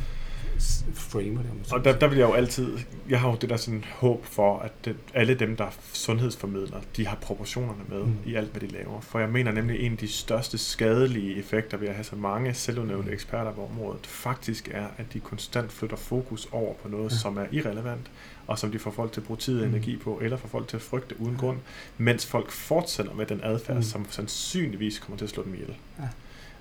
framer 0.95 1.43
det. 1.43 1.51
så 1.62 1.75
Og 1.75 1.85
der, 1.85 1.99
der 1.99 2.09
vil 2.09 2.19
jeg 2.19 2.29
jo 2.29 2.33
altid, 2.33 2.79
jeg 3.09 3.21
har 3.21 3.29
jo 3.31 3.37
det 3.41 3.51
der 3.51 3.57
sådan 3.57 3.85
håb 3.95 4.25
for, 4.25 4.59
at 4.59 4.73
det, 4.85 4.97
alle 5.14 5.35
dem, 5.35 5.57
der 5.57 5.66
sundhedsformidler, 5.93 6.81
de 6.97 7.07
har 7.07 7.16
proportionerne 7.16 7.81
med 7.89 8.03
Mm. 8.03 8.12
i 8.27 8.35
alt, 8.35 8.51
hvad 8.51 8.61
de 8.61 8.66
laver. 8.66 9.01
For 9.01 9.19
jeg 9.19 9.29
mener 9.29 9.53
nemlig, 9.53 9.81
en 9.81 9.93
af 9.93 9.99
de 9.99 10.09
største 10.09 10.59
skadelige 10.59 11.37
effekter 11.39 11.77
ved 11.77 11.89
at 11.89 11.95
have 11.95 12.05
så 12.05 12.16
mange 12.16 12.55
selvudnævnte 12.55 13.12
eksperter 13.12 13.53
på 13.53 13.64
området, 13.73 14.07
faktisk 14.07 14.69
er, 14.73 14.87
at 14.99 15.07
de 15.12 15.21
konstant 15.21 15.73
flytter 15.73 15.97
fokus 15.97 16.49
over 16.53 16.75
på 16.83 16.89
noget, 16.89 17.11
ja. 17.12 17.16
som 17.16 17.37
er 17.37 17.45
irrelevant, 17.53 18.11
og 18.49 18.59
som 18.59 18.70
de 18.72 18.78
får 18.78 18.90
folk 18.90 19.12
til 19.12 19.20
at 19.20 19.26
bruge 19.26 19.38
tid 19.38 19.61
og 19.61 19.66
energi 19.66 19.96
på, 19.96 20.18
eller 20.22 20.36
får 20.36 20.49
folk 20.49 20.68
til 20.68 20.76
at 20.76 20.82
frygte 20.82 21.20
uden 21.20 21.34
Ja. 21.34 21.40
grund, 21.40 21.59
mens 21.99 22.26
folk 22.26 22.51
fortsætter 22.51 23.14
med 23.14 23.26
den 23.26 23.40
adfærd, 23.44 23.76
Mm. 23.76 23.82
som 23.82 24.07
sandsynligvis 24.11 24.99
kommer 24.99 25.16
til 25.18 25.24
at 25.24 25.30
slå 25.30 25.42
dem 25.44 25.55
ihjel. 25.55 25.74
Ja. 25.99 26.05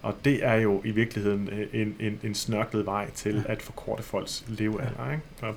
Og 0.02 0.16
det 0.26 0.46
er 0.46 0.54
jo 0.56 0.82
i 0.86 0.92
virkeligheden 0.92 1.50
øh, 1.50 1.68
en, 1.82 1.96
en, 2.00 2.20
en 2.24 2.36
snørklet 2.36 2.86
vej 2.86 3.12
til 3.12 3.34
Ja. 3.36 3.42
ja. 3.42 3.52
at 3.52 3.62
forkorte 3.62 4.04
folks 4.04 4.46
levealder, 4.48 5.12
ikke? 5.12 5.24
Og 5.42 5.56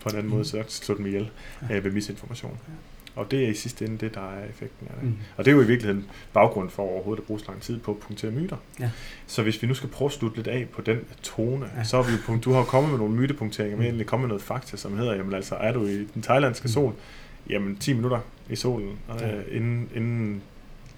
på 0.00 0.08
en 0.08 0.14
anden 0.16 0.24
Mm. 0.26 0.30
måde 0.34 0.44
så 0.44 0.64
slå 0.68 0.96
dem 0.96 1.06
ihjel 1.06 1.30
Ja. 1.70 1.76
øh, 1.76 1.84
ved 1.84 1.90
misinformation. 1.92 2.58
Ja. 2.68 2.72
Og 3.16 3.30
det 3.30 3.44
er 3.44 3.48
i 3.48 3.54
sidste 3.54 3.84
ende 3.84 3.98
det, 3.98 4.14
der 4.14 4.20
er 4.20 4.44
effekten 4.48 4.86
af 4.90 4.94
det. 5.00 5.04
Mm. 5.08 5.14
Og 5.36 5.44
det 5.44 5.50
er 5.50 5.54
jo 5.54 5.62
i 5.62 5.66
virkeligheden 5.66 6.06
baggrund 6.32 6.70
for 6.70 6.82
overhovedet 6.82 7.20
at 7.22 7.26
bruge 7.26 7.40
så 7.40 7.46
lang 7.48 7.60
tid 7.62 7.78
på 7.80 7.90
at 7.90 7.98
punktere 7.98 8.30
myter. 8.30 8.56
Ja. 8.80 8.90
Så 9.26 9.42
hvis 9.42 9.62
vi 9.62 9.66
nu 9.66 9.74
skal 9.74 9.88
prøve 9.88 10.06
at 10.06 10.12
slutte 10.12 10.36
lidt 10.36 10.46
af 10.48 10.66
på 10.72 10.82
den 10.82 10.98
tone, 11.22 11.66
Ja. 11.76 11.84
så 11.84 11.96
er 11.96 12.02
vi 12.02 12.12
jo 12.28 12.36
du 12.38 12.52
har 12.52 12.64
kommet 12.64 12.90
med 12.90 12.98
nogle 12.98 13.14
mytepunkteringer, 13.14 13.76
men 13.76 13.82
Mm. 13.82 13.86
egentlig 13.86 14.06
kommet 14.06 14.24
med 14.24 14.28
noget 14.28 14.42
fakta, 14.42 14.76
som 14.76 14.96
hedder, 14.98 15.14
jamen 15.14 15.34
altså, 15.34 15.54
er 15.54 15.72
du 15.72 15.84
i 15.86 16.04
den 16.14 16.22
thailandske 16.22 16.64
Mm. 16.66 16.72
sol, 16.72 16.92
jamen 17.50 17.76
10 17.76 17.92
minutter 17.92 18.18
i 18.50 18.56
solen, 18.56 18.98
øh, 19.14 19.20
Ja. 19.20 19.56
inden, 19.56 19.88
inden, 19.94 20.42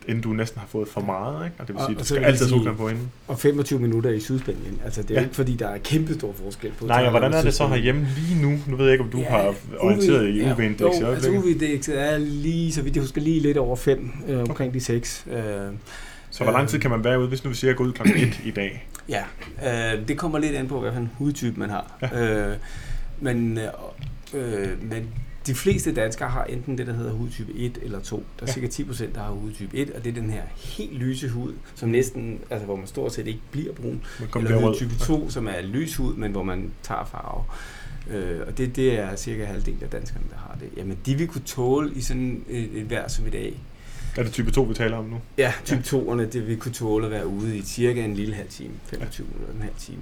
inden 0.09 0.23
du 0.23 0.29
næsten 0.33 0.59
har 0.61 0.67
fået 0.67 0.89
for 0.89 1.01
meget, 1.01 1.45
ikke? 1.45 1.57
Og 1.59 1.69
det 1.69 1.75
vil 1.75 1.83
sige, 1.87 1.97
og 1.97 2.01
du 2.01 2.05
skal 2.07 2.25
altid 2.25 2.47
have 2.47 2.49
solcreme 2.59 2.77
på 2.77 2.89
inden. 2.89 3.11
Og 3.29 3.39
25 3.39 3.81
minutter 3.81 4.11
i 4.11 4.21
Sydspanien. 4.21 4.81
Altså, 4.85 5.03
det 5.03 5.11
er 5.11 5.15
ja. 5.15 5.21
Ja. 5.21 5.25
ikke 5.25 5.35
fordi, 5.37 5.57
der 5.57 5.69
er 5.69 5.79
kæmpe 5.79 6.15
stor 6.15 6.33
forskel 6.45 6.73
på 6.79 6.87
Nej, 6.87 7.05
og 7.05 7.11
hvordan 7.11 7.33
er 7.33 7.43
det 7.43 7.55
så 7.55 7.67
herhjemme 7.67 8.07
lige 8.17 8.43
nu? 8.43 8.59
Nu 8.67 8.77
ved 8.77 8.85
jeg 8.85 8.93
ikke, 8.93 9.05
om 9.05 9.11
du 9.11 9.19
Ja, 9.19 9.37
ja, 9.37 9.43
har 9.43 9.55
orienteret 9.81 10.29
i 10.29 10.39
ja, 10.43 10.53
UV-indeks 10.53 10.97
i 10.99 11.01
Jo, 11.01 11.07
altså. 11.07 11.31
UV-indekset 11.31 12.01
er 12.01 12.19
lige, 12.19 12.73
så 12.73 12.83
vidt 12.83 12.97
jeg 12.97 13.03
husker, 13.03 13.21
lige 13.21 13.41
lidt 13.41 13.57
over 13.59 13.77
5, 13.77 14.11
øh, 14.29 14.41
omkring 14.41 14.75
de 14.75 14.81
6. 14.81 15.25
Øh, 15.31 15.41
Så 16.31 16.45
hvor 16.45 16.53
lang 16.53 16.69
tid 16.69 16.79
kan 16.79 16.91
man 16.91 17.05
være 17.05 17.21
ude, 17.21 17.29
hvis 17.29 17.45
nu 17.45 17.51
vi 17.51 17.57
siger, 17.57 17.69
at 17.69 17.73
jeg 17.73 17.77
går 17.77 17.85
ud 17.85 17.93
klokken 17.93 18.17
1 18.17 18.41
i 18.45 18.51
dag? 18.51 18.89
Ja, 19.09 19.23
øh, 19.95 20.09
det 20.09 20.19
kommer 20.19 20.39
lidt 20.39 20.55
an 20.57 20.69
på, 20.69 20.81
hvad 20.81 20.93
for 20.93 20.99
en 21.01 21.11
hudtype 21.19 21.61
man 21.61 21.71
har. 21.71 21.99
Ja. 22.03 22.49
Øh, 22.51 22.57
men, 23.21 23.59
øh, 23.59 23.65
øh, 24.63 24.69
men 24.83 25.07
de 25.47 25.55
fleste 25.55 25.95
danskere 25.95 26.29
har 26.29 26.45
enten 26.45 26.79
det, 26.79 26.87
der 26.87 26.93
hedder 26.93 27.13
hudtype 27.13 27.53
1 27.55 27.79
eller 27.83 28.01
2. 28.01 28.17
Der 28.17 28.23
er 28.43 28.47
Ja. 28.47 28.53
cirka 28.53 28.67
10 28.67 28.85
procent, 28.85 29.15
der 29.15 29.21
har 29.23 29.31
hudtype 29.31 29.77
1, 29.77 29.91
og 29.91 30.05
det 30.05 30.11
er 30.11 30.15
den 30.21 30.31
her 30.31 30.43
helt 30.57 30.93
lyse 30.99 31.29
hud, 31.29 31.53
som 31.75 31.89
næsten, 31.89 32.39
altså 32.51 32.65
hvor 32.67 32.77
man 32.77 32.87
stort 32.87 33.13
set 33.15 33.27
ikke 33.27 33.41
bliver 33.51 33.73
brun. 33.73 34.03
Eller 34.37 34.61
hudtype 34.61 34.95
2, 35.01 35.31
som 35.31 35.47
er 35.47 35.63
lys 35.63 35.97
hud, 35.97 36.15
men 36.15 36.33
hvor 36.33 36.43
man 36.43 36.71
tager 36.83 37.05
farve. 37.05 37.45
Øh, 38.11 38.41
og 38.47 38.59
det, 38.59 38.77
det 38.77 38.99
er 38.99 39.17
cirka 39.17 39.45
halvdelen 39.45 39.83
af 39.83 39.89
danskerne, 39.89 40.25
der 40.31 40.37
har 40.37 40.57
det. 40.61 40.69
Jamen, 40.77 40.99
de 41.07 41.15
vil 41.15 41.27
kunne 41.29 41.45
tåle 41.47 41.93
i 41.95 42.01
sådan 42.01 42.45
et, 42.49 42.69
et 42.75 42.91
vejr 42.91 43.09
som 43.09 43.27
i 43.27 43.31
dag, 43.31 43.61
Er 44.17 44.23
det 44.23 44.33
type 44.33 44.51
2, 44.51 44.63
vi 44.63 44.75
taler 44.75 44.97
om 44.97 45.05
nu? 45.05 45.17
Ja, 45.39 45.53
type 45.65 45.81
2'erne, 45.87 46.21
det 46.33 46.47
vil 46.49 46.57
kunne 46.57 46.73
tåle 46.75 47.05
at 47.07 47.11
være 47.13 47.27
ude 47.27 47.57
i 47.57 47.63
cirka 47.63 48.05
en 48.05 48.15
lille 48.15 48.35
halv 48.35 48.49
time, 48.49 48.73
25 48.87 49.27
ja. 49.27 49.33
minutter, 49.33 49.55
en 49.57 49.63
halv 49.63 49.75
time. 49.79 49.99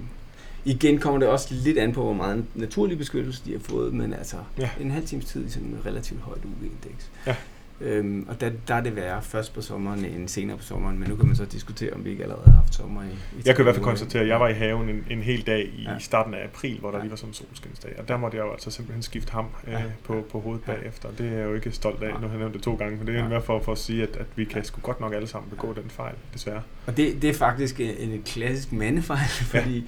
Igen 0.65 0.99
kommer 0.99 1.19
det 1.19 1.29
også 1.29 1.47
lidt 1.51 1.77
an 1.77 1.93
på, 1.93 2.03
hvor 2.03 2.13
meget 2.13 2.45
naturlig 2.55 2.97
beskyttelse 2.97 3.41
de 3.45 3.51
har 3.51 3.59
fået, 3.59 3.93
men 3.93 4.13
altså 4.13 4.35
ja. 4.57 4.69
en 4.81 4.91
halv 4.91 5.05
times 5.05 5.25
tid 5.25 5.45
i 5.45 5.49
sådan 5.49 5.67
en 5.67 5.79
relativt 5.85 6.21
højt 6.21 6.45
UV-indeks. 6.45 7.09
Ja. 7.27 7.35
Øhm, 7.81 8.25
og 8.29 8.41
der, 8.41 8.51
der 8.67 8.75
er 8.75 8.81
det 8.81 8.95
værre 8.95 9.21
først 9.21 9.53
på 9.53 9.61
sommeren 9.61 10.05
end 10.05 10.27
senere 10.27 10.57
på 10.57 10.63
sommeren, 10.63 10.99
men 10.99 11.09
nu 11.09 11.15
kan 11.15 11.27
man 11.27 11.35
så 11.35 11.45
diskutere, 11.45 11.93
om 11.93 12.05
vi 12.05 12.09
ikke 12.09 12.23
allerede 12.23 12.45
har 12.45 12.51
haft 12.51 12.75
sommer 12.75 13.03
i, 13.03 13.05
i 13.05 13.41
Jeg 13.45 13.55
kan 13.55 13.63
i 13.63 13.63
hvert 13.63 13.75
fald 13.75 13.85
konstatere, 13.85 14.21
at 14.21 14.27
jeg 14.27 14.39
var 14.39 14.47
i 14.47 14.53
haven 14.53 14.89
en, 14.89 15.05
en 15.09 15.21
hel 15.21 15.47
dag 15.47 15.71
i 15.77 15.83
ja. 15.83 15.99
starten 15.99 16.33
af 16.33 16.43
april, 16.43 16.79
hvor 16.79 16.91
der 16.91 16.97
ja. 16.97 17.03
lige 17.03 17.11
var 17.11 17.17
sådan 17.17 17.29
en 17.29 17.33
solskinsdag, 17.33 17.95
og 17.99 18.07
der 18.07 18.17
måtte 18.17 18.37
jeg 18.37 18.43
jo 18.43 18.51
altså 18.51 18.71
simpelthen 18.71 19.03
skifte 19.03 19.31
ham 19.31 19.45
øh, 19.67 19.73
ja. 19.73 19.81
på, 20.03 20.25
på 20.31 20.39
hovedet 20.39 20.63
ja. 20.67 20.73
bagefter. 20.73 21.09
Det 21.17 21.27
er 21.27 21.31
jeg 21.31 21.45
jo 21.45 21.53
ikke 21.53 21.71
stolt 21.71 22.03
af, 22.03 22.21
nu 22.21 22.27
har 22.27 22.29
jeg 22.29 22.37
nævnt 22.37 22.53
det 22.53 22.61
to 22.63 22.75
gange, 22.75 22.97
men 22.97 23.07
det 23.07 23.15
er 23.15 23.29
mere 23.29 23.41
for, 23.41 23.59
for 23.59 23.71
at 23.71 23.77
sige, 23.77 24.03
at, 24.03 24.15
at 24.15 24.25
vi 24.35 24.45
kan 24.45 24.63
sgu 24.63 24.81
godt 24.81 24.99
nok 24.99 25.13
alle 25.13 25.27
sammen 25.27 25.49
begå 25.49 25.73
ja. 25.75 25.81
den 25.81 25.89
fejl, 25.89 26.15
desværre. 26.33 26.61
Og 26.85 26.97
det, 26.97 27.21
det 27.21 27.29
er 27.29 27.33
faktisk 27.33 27.79
en, 27.79 27.95
en 27.97 28.21
klassisk 28.25 28.71
mandefejl, 28.71 29.29
fordi 29.55 29.77
ja. 29.77 29.83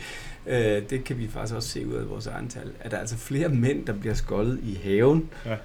Øh, 0.47 0.89
det 0.89 1.03
kan 1.03 1.17
vi 1.17 1.27
faktisk 1.27 1.55
også 1.55 1.69
se 1.69 1.87
ud 1.87 1.93
af 1.93 2.09
vores 2.09 2.27
egen 2.27 2.47
tal, 2.47 2.71
at 2.79 2.91
der 2.91 2.97
er 2.97 3.01
altså 3.01 3.17
flere 3.17 3.49
mænd, 3.49 3.85
der 3.85 3.93
bliver 3.93 4.15
skoldet 4.15 4.59
i 4.63 4.79
haven, 4.83 5.29
ja 5.45 5.55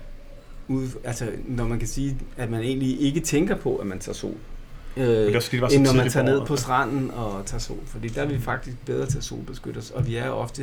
ud, 0.69 0.89
altså, 1.05 1.33
når 1.45 1.67
man 1.67 1.79
kan 1.79 1.89
sige, 1.89 2.17
at 2.37 2.51
man 2.51 2.63
egentlig 2.63 3.01
ikke 3.01 3.21
tænker 3.21 3.57
på, 3.57 3.77
at 3.77 3.87
man 3.87 3.99
tager 3.99 4.15
sol. 4.15 4.37
Øh, 4.99 5.37
også, 5.37 5.61
var 5.61 5.69
end 5.69 5.85
når 5.85 5.93
man 5.93 6.11
tager 6.11 6.27
ned 6.27 6.47
på 6.47 6.57
stranden 6.57 7.11
og 7.11 7.47
tager 7.47 7.61
sol. 7.61 7.79
Fordi 7.87 8.09
der 8.09 8.23
er 8.23 8.27
vi 8.27 8.39
faktisk 8.39 8.77
bedre 8.87 9.07
til 9.07 9.19
at 9.19 9.25
solbeskytte 9.25 9.79
os. 9.79 9.91
Og 9.91 10.07
vi 10.07 10.17
er 10.17 10.29
ofte... 10.29 10.63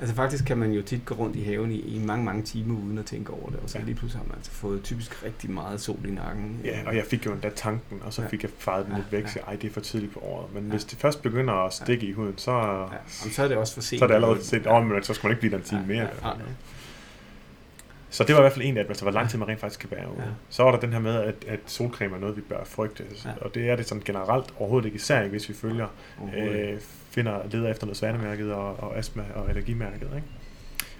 Altså 0.00 0.14
faktisk 0.14 0.44
kan 0.44 0.58
man 0.58 0.72
jo 0.72 0.82
tit 0.82 1.04
gå 1.04 1.14
rundt 1.14 1.36
i 1.36 1.42
haven 1.42 1.72
i, 1.72 1.80
i 1.80 1.98
mange, 1.98 2.24
mange 2.24 2.42
timer 2.42 2.80
uden 2.84 2.98
at 2.98 3.04
tænke 3.04 3.32
over 3.32 3.50
det. 3.50 3.58
Og 3.62 3.70
så 3.70 3.78
ja. 3.78 3.84
lige 3.84 3.94
pludselig 3.94 4.20
har 4.20 4.26
man 4.28 4.36
altså 4.36 4.50
fået 4.50 4.82
typisk 4.82 5.24
rigtig 5.24 5.50
meget 5.50 5.80
sol 5.80 5.98
i 6.08 6.10
nakken. 6.10 6.60
Ja, 6.64 6.78
og 6.86 6.96
jeg 6.96 7.04
fik 7.04 7.26
jo 7.26 7.32
endda 7.32 7.50
tanken, 7.56 7.98
og 8.02 8.12
så 8.12 8.22
fik 8.30 8.42
jeg 8.42 8.50
faret 8.58 8.84
den 8.84 8.92
ja, 8.92 8.98
lidt 8.98 9.12
væk. 9.12 9.22
Ja. 9.22 9.28
Så 9.28 9.38
ej, 9.46 9.56
det 9.56 9.68
er 9.68 9.72
for 9.72 9.80
tidligt 9.80 10.12
på 10.12 10.20
året. 10.20 10.54
Men 10.54 10.64
ja. 10.64 10.70
hvis 10.70 10.84
det 10.84 10.98
først 10.98 11.22
begynder 11.22 11.54
at 11.54 11.72
stikke 11.72 12.06
ja. 12.06 12.10
i 12.10 12.14
huden, 12.14 12.34
så... 12.36 12.52
Ja. 12.52 12.58
Jamen, 13.20 13.32
så 13.32 13.42
er 13.42 13.48
det 13.48 13.56
også 13.56 13.74
for 13.74 13.80
sent. 13.80 13.98
Så 13.98 14.04
er 14.04 14.06
det 14.06 14.14
allerede 14.14 14.44
sent. 14.44 14.66
Åh, 14.66 14.74
oh, 14.74 14.86
men 14.86 15.02
så 15.02 15.14
skal 15.14 15.26
man 15.26 15.32
ikke 15.32 15.40
blive 15.40 15.56
den 15.56 15.62
time 15.62 15.80
ja, 15.80 15.86
mere. 15.86 16.08
Ja, 16.22 16.28
ja, 16.28 16.28
ja. 16.28 16.34
Så 18.10 18.24
det 18.24 18.34
var 18.34 18.40
i 18.40 18.42
hvert 18.42 18.52
fald 18.52 18.64
en 18.64 18.76
af 18.76 18.84
dem, 18.84 18.90
altså 18.90 19.04
hvor 19.04 19.12
lang 19.12 19.30
tid 19.30 19.38
man 19.38 19.48
rent 19.48 19.60
faktisk 19.60 19.80
kan 19.80 19.90
være 19.90 20.08
ude. 20.12 20.22
Ja. 20.22 20.30
Så 20.48 20.62
var 20.62 20.70
der 20.70 20.80
den 20.80 20.92
her 20.92 21.00
med, 21.00 21.16
at, 21.16 21.34
at 21.46 21.60
solcreme 21.66 22.16
er 22.16 22.20
noget, 22.20 22.36
vi 22.36 22.40
bør 22.40 22.64
frygte. 22.64 23.04
Ja. 23.24 23.30
Og 23.40 23.54
det 23.54 23.70
er 23.70 23.76
det 23.76 23.86
sådan 23.86 24.02
generelt 24.04 24.54
overhovedet 24.58 24.86
ikke, 24.86 24.96
især 24.96 25.20
ikke, 25.20 25.30
hvis 25.30 25.48
vi 25.48 25.54
følger, 25.54 25.86
øh, 26.36 26.80
finder, 27.10 27.40
leder 27.50 27.70
efter 27.70 27.86
noget 27.86 27.96
svanemærket 27.96 28.52
og, 28.52 28.80
og 28.80 28.98
astma- 28.98 29.34
og 29.34 29.48
allergimærket. 29.48 30.08
Ikke? 30.16 30.26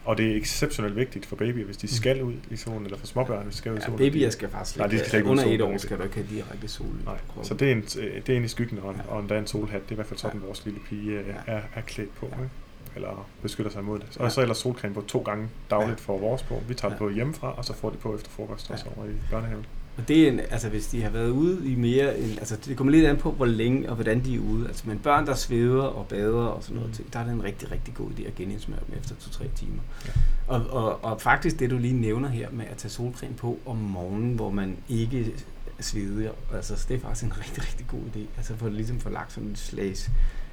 Og 0.05 0.19
det 0.19 0.33
er 0.33 0.37
exceptionelt 0.37 0.97
vigtigt 0.97 1.27
for 1.27 1.37
babyer, 1.37 1.65
hvis 1.65 1.77
de 1.77 1.85
mm. 1.87 1.89
skal 1.89 2.23
ud 2.23 2.35
i 2.51 2.57
solen, 2.57 2.85
eller 2.85 2.99
for 2.99 3.07
småbørn, 3.07 3.43
hvis 3.43 3.55
de 3.55 3.59
skal 3.59 3.73
ud 3.73 3.79
i 3.79 3.81
solen. 3.81 4.01
Ja, 4.01 4.11
babyer 4.11 4.31
skal 4.31 4.49
faktisk 4.49 4.79
Nej, 4.79 4.87
de 4.87 4.99
skal 4.99 5.19
ikke 5.19 5.31
under 5.31 5.45
et 5.45 5.61
år 5.61 5.77
skal 5.77 5.99
du 5.99 6.03
ikke 6.03 6.15
have 6.15 6.27
direkte 6.31 6.69
sol 6.69 6.87
Nej, 7.05 7.19
så 7.43 7.55
det 7.55 7.69
er, 7.69 7.73
en, 7.73 7.83
det 8.27 8.29
er 8.29 8.37
en 8.37 8.45
i 8.45 8.49
skyggen, 8.49 8.79
og, 8.79 8.95
ja. 8.95 9.13
og 9.13 9.21
endda 9.21 9.39
en 9.39 9.47
solhat. 9.47 9.83
Det 9.83 9.89
er 9.89 9.93
i 9.93 9.95
hvert 9.95 10.07
fald 10.07 10.19
sådan, 10.19 10.41
ja. 10.41 10.47
vores 10.47 10.65
lille 10.65 10.81
pige 10.89 11.13
ja. 11.13 11.53
er, 11.53 11.61
er 11.75 11.81
klædt 11.81 12.15
på. 12.17 12.27
Ikke? 12.27 12.49
Eller 12.97 13.27
beskytter 13.43 13.73
sig 13.73 13.81
imod 13.81 13.99
det. 13.99 14.17
Og 14.17 14.25
ja. 14.25 14.29
så 14.31 14.41
ellers 14.41 14.59
solcreme 14.59 14.95
på 14.95 15.01
to 15.01 15.19
gange 15.19 15.49
dagligt 15.71 16.01
ja. 16.01 16.05
for 16.05 16.19
vores 16.19 16.43
på. 16.43 16.63
Vi 16.69 16.75
tager 16.75 16.93
ja. 16.93 16.99
på 16.99 17.11
hjemmefra, 17.11 17.55
og 17.57 17.65
så 17.65 17.75
får 17.75 17.91
de 17.91 17.97
på 17.97 18.15
efter 18.15 18.31
frokost, 18.31 18.69
ja. 18.69 18.75
også 18.75 18.87
over 18.97 19.07
i 19.07 19.13
børnehaven. 19.31 19.67
Og 19.97 20.09
det 20.09 20.25
er 20.25 20.29
en, 20.29 20.41
altså 20.41 20.69
hvis 20.69 20.87
de 20.87 21.03
har 21.03 21.11
været 21.11 21.31
ude 21.31 21.73
i 21.73 21.75
mere, 21.75 22.19
en, 22.19 22.31
altså 22.31 22.57
det 22.57 22.77
kommer 22.77 22.91
lidt 22.91 23.07
an 23.07 23.17
på, 23.17 23.31
hvor 23.31 23.47
længe 23.47 23.89
og 23.89 23.95
hvordan 23.95 24.25
de 24.25 24.35
er 24.35 24.41
ude. 24.41 24.69
Altså 24.69 24.89
men 24.89 24.99
børn, 24.99 25.27
der 25.27 25.35
sveder 25.35 25.83
og 25.83 26.07
bader 26.07 26.47
og 26.47 26.63
sådan 26.63 26.77
noget, 26.77 27.01
mm. 27.01 27.11
der 27.11 27.19
er 27.19 27.25
det 27.25 27.33
en 27.33 27.45
rigtig, 27.45 27.71
rigtig 27.73 27.95
god 27.95 28.11
idé 28.11 28.27
at 28.27 28.35
genindsmøre 28.35 28.81
dem 28.87 28.99
efter 28.99 29.15
2-3 29.15 29.45
timer. 29.57 29.83
Ja. 30.07 30.11
Og, 30.47 30.67
og, 30.71 31.05
og 31.05 31.21
faktisk 31.21 31.59
det, 31.59 31.71
du 31.71 31.79
lige 31.79 32.01
nævner 32.01 32.29
her 32.29 32.51
med 32.51 32.65
at 32.71 32.77
tage 32.77 32.91
solcreme 32.91 33.35
på 33.35 33.59
om 33.67 33.77
morgenen, 33.77 34.35
hvor 34.35 34.51
man 34.51 34.77
ikke 34.89 35.33
sveder, 35.81 36.31
altså 36.55 36.87
det 36.89 36.97
er 36.97 37.01
faktisk 37.01 37.25
en 37.25 37.39
rigtig, 37.39 37.63
rigtig 37.69 37.87
god 37.87 38.01
idé. 38.01 38.21
Altså 38.37 38.57
for 38.57 38.69
ligesom 38.69 39.01
få 39.01 39.09
lagt 39.09 39.33
sådan 39.33 39.49
en 39.49 39.57
slags 39.57 40.11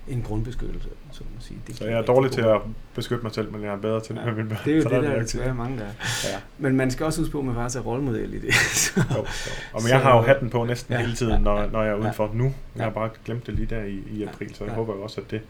en 0.08 0.22
grundbeskyttelse, 0.22 0.90
så 1.12 1.24
man 1.34 1.42
sige. 1.42 1.60
Det 1.68 1.78
så 1.78 1.86
jeg 1.86 1.98
er 1.98 2.02
dårlig 2.02 2.32
til 2.32 2.42
at 2.42 2.62
beskytte 2.96 3.24
mig 3.24 3.34
selv, 3.34 3.52
men 3.52 3.64
jeg 3.64 3.74
er 3.74 3.78
bedre 3.78 4.02
til 4.02 4.16
ja, 4.16 4.26
med 4.26 4.34
mine 4.34 4.50
børn. 4.50 4.60
Det 4.66 4.74
er 4.74 4.78
jo 4.78 4.84
det, 4.84 4.92
der, 4.92 5.02
der 5.02 5.10
er 5.10 5.22
desværre 5.22 5.56
mange, 5.56 5.78
der 5.78 5.86
ja. 6.24 6.38
Men 6.58 6.76
man 6.76 6.92
skal 6.92 7.06
også 7.06 7.22
huske 7.22 7.32
på, 7.32 7.40
at 7.40 7.46
man 7.46 7.56
faktisk 7.56 7.80
er 7.80 7.84
rollemodel 7.84 8.34
i 8.34 8.40
det. 8.40 8.54
så. 8.84 9.04
Jo, 9.12 9.18
jo. 9.18 9.26
Og 9.74 9.82
men 9.82 9.90
jeg 9.90 10.02
har 10.02 10.16
jo 10.16 10.22
hatten 10.22 10.50
på 10.50 10.66
næsten 10.66 10.94
ja, 10.94 11.00
hele 11.00 11.16
tiden, 11.16 11.34
ja, 11.34 11.40
når, 11.40 11.70
når 11.72 11.84
jeg 11.84 11.92
er 11.92 11.96
udenfor 11.96 12.28
ja, 12.28 12.38
nu. 12.38 12.54
Jeg 12.76 12.84
har 12.84 12.92
bare 12.92 13.10
glemt 13.26 13.48
det 13.48 13.54
lige 13.54 13.76
der 13.76 13.84
i, 13.84 14.04
i 14.12 14.24
april, 14.24 14.56
så 14.56 14.64
jeg 14.64 14.72
ja. 14.72 14.76
håber 14.76 14.96
jo 14.96 15.04
også, 15.04 15.22
at 15.22 15.32
det, 15.32 15.42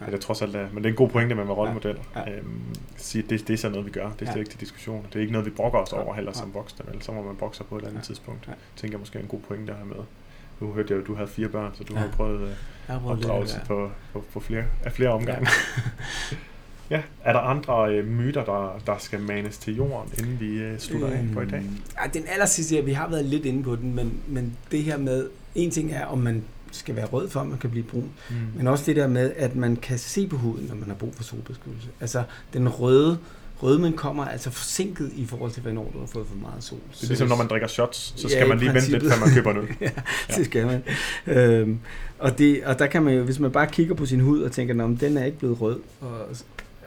Ja. 0.00 0.06
Eller 0.06 0.20
trods 0.20 0.42
alt, 0.42 0.52
men 0.52 0.76
det 0.76 0.86
er 0.86 0.90
en 0.90 0.96
god 0.96 1.08
pointe 1.08 1.34
med 1.34 1.42
at 1.42 1.48
være 1.48 1.56
rollemodel. 1.56 1.98
Ja. 2.14 2.20
Ja. 2.20 2.36
Øhm, 2.36 2.60
sige, 2.96 3.22
det, 3.22 3.48
det 3.48 3.54
er 3.54 3.58
sådan 3.58 3.72
noget, 3.72 3.86
vi 3.86 3.90
gør. 3.90 4.10
Det 4.10 4.28
er 4.28 4.32
ja. 4.32 4.38
ikke 4.38 4.50
til 4.50 4.60
diskussion. 4.60 5.06
Det 5.08 5.16
er 5.16 5.20
ikke 5.20 5.32
noget, 5.32 5.46
vi 5.46 5.50
brokker 5.50 5.78
os 5.78 5.92
over 5.92 6.14
heller 6.14 6.32
som 6.32 6.54
voksne. 6.54 6.84
Vel? 6.92 7.02
Så 7.02 7.12
må 7.12 7.22
man 7.22 7.36
bokse 7.36 7.64
på 7.64 7.76
et 7.76 7.82
andet 7.82 7.96
ja. 7.96 8.00
tidspunkt. 8.00 8.48
Ja. 8.48 8.52
Tænker 8.76 8.94
jeg 8.94 9.00
måske 9.00 9.18
er 9.18 9.22
en 9.22 9.28
god 9.28 9.40
pointe 9.40 9.72
at 9.72 9.78
have 9.78 9.88
med. 9.88 9.96
Nu 10.60 10.72
hørte 10.72 10.86
jeg 10.90 10.96
jo, 10.96 11.00
at 11.00 11.06
du 11.06 11.14
havde 11.14 11.28
fire 11.28 11.48
børn, 11.48 11.70
så 11.74 11.84
du 11.84 11.94
ja. 11.94 12.00
har 12.00 12.08
prøvet 12.08 12.48
øh, 12.88 13.06
opdragelse 13.06 13.56
ja. 13.58 13.64
på, 13.64 13.90
på, 14.12 14.24
på 14.32 14.40
flere, 14.40 14.64
af 14.84 14.92
flere 14.92 15.10
omgange. 15.10 15.48
Ja. 16.30 16.36
ja. 16.96 17.02
Er 17.24 17.32
der 17.32 17.40
andre 17.40 17.94
øh, 17.94 18.06
myter, 18.08 18.44
der, 18.44 18.80
der 18.86 18.98
skal 18.98 19.20
manes 19.20 19.58
til 19.58 19.76
jorden, 19.76 20.12
inden 20.18 20.40
vi 20.40 20.46
øh, 20.46 20.78
slutter 20.78 21.08
øhm, 21.08 21.28
af 21.28 21.34
på 21.34 21.40
i 21.40 21.46
dag? 21.46 21.58
Øhm, 21.58 21.80
ja, 22.02 22.08
den 22.14 22.24
aller 22.28 22.46
sidste, 22.46 22.84
vi 22.84 22.92
har 22.92 23.08
været 23.08 23.24
lidt 23.24 23.44
inde 23.44 23.62
på 23.62 23.76
den, 23.76 23.94
men, 23.94 24.20
men 24.28 24.56
det 24.70 24.82
her 24.82 24.98
med, 24.98 25.28
en 25.54 25.70
ting 25.70 25.92
er, 25.92 26.06
om 26.06 26.18
man 26.18 26.44
skal 26.72 26.96
være 26.96 27.06
rød 27.06 27.28
for, 27.28 27.40
at 27.40 27.46
man 27.46 27.58
kan 27.58 27.70
blive 27.70 27.84
brun. 27.84 28.10
Mm. 28.30 28.36
Men 28.56 28.66
også 28.66 28.84
det 28.86 28.96
der 28.96 29.06
med, 29.06 29.32
at 29.36 29.56
man 29.56 29.76
kan 29.76 29.98
se 29.98 30.26
på 30.26 30.36
huden, 30.36 30.66
når 30.66 30.74
man 30.74 30.88
har 30.88 30.94
brug 30.94 31.14
for 31.14 31.22
solbeskyttelse. 31.22 31.88
Altså 32.00 32.22
den 32.52 32.68
røde 32.68 33.18
rødmen 33.62 33.92
kommer 33.92 34.24
altså 34.24 34.50
forsinket 34.50 35.12
i 35.16 35.26
forhold 35.26 35.52
til, 35.52 35.62
hvornår 35.62 35.90
du 35.94 35.98
har 35.98 36.06
fået 36.06 36.26
for 36.26 36.36
meget 36.36 36.64
sol. 36.64 36.78
Det 36.92 37.02
er 37.02 37.06
ligesom, 37.08 37.28
når 37.28 37.36
man 37.36 37.46
drikker 37.46 37.68
shots, 37.68 38.14
så 38.16 38.28
skal 38.28 38.40
ja, 38.40 38.46
man 38.46 38.58
lige 38.58 38.74
vente 38.74 38.90
lidt, 38.90 39.02
før 39.02 39.20
man 39.26 39.34
køber 39.34 39.52
noget. 39.52 39.68
ja, 39.80 39.90
ja, 40.28 40.34
det 40.36 40.46
skal 40.46 40.66
man. 40.66 40.82
Øhm, 41.26 41.80
og, 42.18 42.38
det, 42.38 42.64
og 42.64 42.78
der 42.78 42.86
kan 42.86 43.02
man 43.02 43.14
jo, 43.14 43.22
hvis 43.22 43.38
man 43.38 43.50
bare 43.50 43.66
kigger 43.66 43.94
på 43.94 44.06
sin 44.06 44.20
hud 44.20 44.42
og 44.42 44.52
tænker, 44.52 44.84
at 44.84 45.00
den 45.00 45.16
er 45.16 45.24
ikke 45.24 45.38
blevet 45.38 45.60
rød, 45.60 45.80
og, 46.00 46.28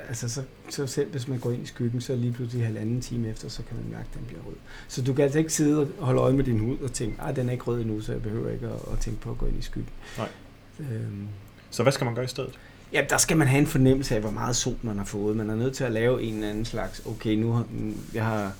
altså 0.07 0.29
så, 0.29 0.41
så 0.69 0.87
selv 0.87 1.11
hvis 1.11 1.27
man 1.27 1.39
går 1.39 1.51
ind 1.51 1.63
i 1.63 1.65
skyggen, 1.65 2.01
så 2.01 2.15
lige 2.15 2.33
pludselig 2.33 2.65
halvanden 2.65 3.01
time 3.01 3.29
efter, 3.29 3.49
så 3.49 3.61
kan 3.67 3.77
man 3.77 3.85
mærke, 3.91 4.07
at 4.13 4.19
den 4.19 4.25
bliver 4.27 4.41
rød. 4.47 4.55
Så 4.87 5.01
du 5.01 5.13
kan 5.13 5.23
altså 5.23 5.39
ikke 5.39 5.53
sidde 5.53 5.79
og 5.79 5.87
holde 5.99 6.21
øje 6.21 6.33
med 6.33 6.43
din 6.43 6.59
hud 6.59 6.77
og 6.77 6.93
tænke, 6.93 7.21
at 7.21 7.35
den 7.35 7.47
er 7.47 7.51
ikke 7.51 7.63
rød 7.63 7.81
endnu, 7.81 8.01
så 8.01 8.11
jeg 8.11 8.21
behøver 8.21 8.51
ikke 8.51 8.65
at, 8.65 8.93
at 8.93 8.99
tænke 8.99 9.21
på 9.21 9.31
at 9.31 9.37
gå 9.37 9.45
ind 9.45 9.59
i 9.59 9.61
skyggen. 9.61 9.89
Nej. 10.17 10.29
Øhm, 10.79 11.27
så 11.69 11.83
hvad 11.83 11.91
skal 11.91 12.05
man 12.05 12.15
gøre 12.15 12.25
i 12.25 12.27
stedet? 12.27 12.59
Ja, 12.93 13.05
der 13.09 13.17
skal 13.17 13.37
man 13.37 13.47
have 13.47 13.59
en 13.59 13.67
fornemmelse 13.67 14.15
af, 14.15 14.21
hvor 14.21 14.31
meget 14.31 14.55
sol 14.55 14.75
man 14.81 14.97
har 14.97 15.05
fået. 15.05 15.35
Man 15.35 15.49
er 15.49 15.55
nødt 15.55 15.75
til 15.75 15.83
at 15.83 15.91
lave 15.91 16.23
en 16.23 16.33
eller 16.33 16.49
anden 16.49 16.65
slags, 16.65 17.01
okay, 17.05 17.35
nu 17.35 17.51
har 17.51 17.65
jeg 18.13 18.25
har 18.25 18.53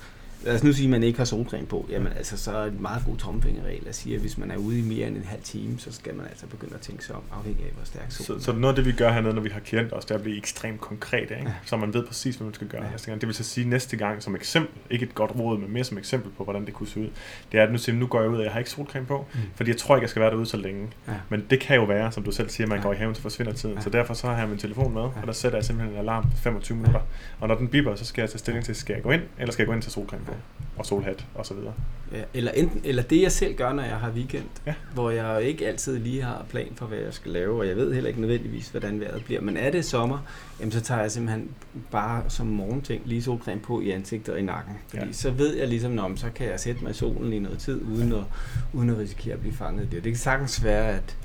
lad 0.44 0.54
os 0.54 0.64
nu 0.64 0.72
sige, 0.72 0.84
at 0.84 0.90
man 0.90 1.02
ikke 1.02 1.18
har 1.18 1.24
solcreme 1.24 1.66
på, 1.66 1.86
jamen 1.90 2.12
altså, 2.12 2.36
så 2.36 2.52
er 2.52 2.64
det 2.64 2.72
en 2.72 2.82
meget 2.82 3.02
god 3.06 3.16
tomfingerregel 3.16 3.88
at 3.88 3.94
sige, 3.94 4.14
at 4.14 4.20
hvis 4.20 4.38
man 4.38 4.50
er 4.50 4.56
ude 4.56 4.78
i 4.78 4.82
mere 4.82 5.06
end 5.06 5.16
en 5.16 5.24
halv 5.24 5.42
time, 5.42 5.78
så 5.78 5.92
skal 5.92 6.14
man 6.14 6.26
altså 6.26 6.46
begynde 6.46 6.74
at 6.74 6.80
tænke 6.80 7.04
sig 7.04 7.14
om, 7.14 7.22
afhængig 7.32 7.64
af, 7.64 7.72
hvor 7.72 7.84
stærk 7.84 8.12
solen 8.12 8.40
så, 8.40 8.44
så 8.44 8.52
noget 8.52 8.72
af 8.72 8.76
det, 8.76 8.86
vi 8.86 8.92
gør 8.92 9.12
hernede, 9.12 9.34
når 9.34 9.42
vi 9.42 9.48
har 9.48 9.60
klienter 9.60 9.96
også, 9.96 10.06
det 10.06 10.10
er 10.10 10.18
at 10.18 10.22
blive 10.22 10.36
ekstremt 10.36 10.80
konkret, 10.80 11.22
ikke? 11.22 11.34
Ja. 11.34 11.52
så 11.64 11.76
man 11.76 11.94
ved 11.94 12.06
præcis, 12.06 12.36
hvad 12.36 12.44
man 12.44 12.54
skal 12.54 12.66
gøre 12.66 12.84
ja. 12.84 12.90
næste 12.90 13.06
gang. 13.06 13.20
Det 13.20 13.26
vil 13.26 13.34
så 13.34 13.44
sige 13.44 13.68
næste 13.68 13.96
gang 13.96 14.22
som 14.22 14.34
eksempel, 14.34 14.80
ikke 14.90 15.06
et 15.06 15.14
godt 15.14 15.30
råd, 15.38 15.58
men 15.58 15.72
mere 15.72 15.84
som 15.84 15.98
eksempel 15.98 16.30
på, 16.36 16.44
hvordan 16.44 16.66
det 16.66 16.74
kunne 16.74 16.88
se 16.88 17.00
ud, 17.00 17.08
det 17.52 17.60
er, 17.60 17.64
at 17.64 17.72
nu, 17.72 17.78
siger, 17.78 17.96
nu 17.96 18.06
går 18.06 18.20
jeg 18.20 18.30
ud, 18.30 18.36
og 18.36 18.44
jeg 18.44 18.52
har 18.52 18.58
ikke 18.58 18.70
solcreme 18.70 19.06
på, 19.06 19.26
mm. 19.34 19.40
fordi 19.54 19.70
jeg 19.70 19.76
tror 19.76 19.96
ikke, 19.96 20.02
jeg 20.02 20.10
skal 20.10 20.22
være 20.22 20.30
derude 20.30 20.46
så 20.46 20.56
længe. 20.56 20.88
Ja. 21.08 21.12
Men 21.28 21.46
det 21.50 21.60
kan 21.60 21.76
jo 21.76 21.84
være, 21.84 22.12
som 22.12 22.22
du 22.22 22.30
selv 22.30 22.50
siger, 22.50 22.64
at 22.64 22.68
man 22.68 22.78
ja. 22.78 22.82
går 22.82 22.92
i 22.92 22.96
haven, 22.96 23.14
så 23.14 23.22
forsvinder 23.22 23.52
tiden. 23.52 23.74
Ja. 23.74 23.80
Så 23.80 23.90
derfor 23.90 24.14
så 24.14 24.26
har 24.26 24.38
jeg 24.38 24.48
min 24.48 24.58
telefon 24.58 24.94
med, 24.94 25.02
og 25.02 25.22
der 25.26 25.32
sætter 25.32 25.58
jeg 25.58 25.64
simpelthen 25.64 25.94
en 25.94 26.00
alarm 26.00 26.24
25 26.36 26.76
minutter. 26.76 27.00
Og 27.40 27.48
når 27.48 27.54
den 27.54 27.68
biber, 27.68 27.94
så 27.94 28.04
skal 28.04 28.22
jeg 28.22 28.30
tage 28.30 28.38
stilling 28.38 28.64
til, 28.64 28.74
skal 28.74 28.94
jeg 28.94 29.02
gå 29.02 29.10
ind, 29.10 29.22
eller 29.38 29.52
skal 29.52 29.62
jeg 29.62 29.66
gå 29.66 29.72
ind 29.72 29.82
til 29.82 29.92
solcreme 29.92 30.24
på? 30.28 30.34
Og 30.76 30.86
solhat 30.86 31.26
og 31.34 31.46
så 31.46 31.54
videre. 31.54 31.74
Ja, 32.12 32.22
eller, 32.34 32.50
enten, 32.50 32.80
eller 32.84 33.02
det 33.02 33.22
jeg 33.22 33.32
selv 33.32 33.56
gør, 33.56 33.72
når 33.72 33.82
jeg 33.82 33.96
har 33.96 34.10
weekend, 34.10 34.44
ja. 34.66 34.74
hvor 34.94 35.10
jeg 35.10 35.42
ikke 35.42 35.68
altid 35.68 35.98
lige 35.98 36.22
har 36.22 36.46
plan 36.50 36.72
for, 36.74 36.86
hvad 36.86 36.98
jeg 36.98 37.14
skal 37.14 37.32
lave, 37.32 37.58
og 37.58 37.68
jeg 37.68 37.76
ved 37.76 37.94
heller 37.94 38.08
ikke 38.08 38.20
nødvendigvis, 38.20 38.68
hvordan 38.68 39.00
vejret 39.00 39.24
bliver. 39.24 39.40
Men 39.40 39.56
er 39.56 39.70
det 39.70 39.84
sommer, 39.84 40.18
jamen, 40.60 40.72
så 40.72 40.80
tager 40.80 41.00
jeg 41.00 41.10
simpelthen 41.10 41.50
bare 41.90 42.22
som 42.28 42.46
morgenting 42.46 43.02
lige 43.04 43.22
solcreme 43.22 43.60
på 43.60 43.80
i 43.80 43.90
ansigtet 43.90 44.34
og 44.34 44.40
i 44.40 44.42
nakken. 44.42 44.74
Fordi 44.88 45.06
ja. 45.06 45.12
så 45.12 45.30
ved 45.30 45.56
jeg 45.56 45.68
ligesom, 45.68 45.98
om 45.98 46.16
så 46.16 46.26
kan 46.34 46.48
jeg 46.48 46.60
sætte 46.60 46.82
mig 46.82 46.90
i 46.90 46.94
solen 46.94 47.32
i 47.32 47.38
noget 47.38 47.58
tid, 47.58 47.82
uden, 47.82 48.12
ja. 48.12 48.18
at, 48.18 48.24
uden 48.72 48.90
at 48.90 48.98
risikere 48.98 49.34
at 49.34 49.40
blive 49.40 49.54
fanget 49.54 49.82
i 49.82 49.86
det. 49.86 50.04
Det 50.04 50.12
kan 50.12 50.18
sagtens 50.18 50.64
være, 50.64 50.92
at 50.92 51.16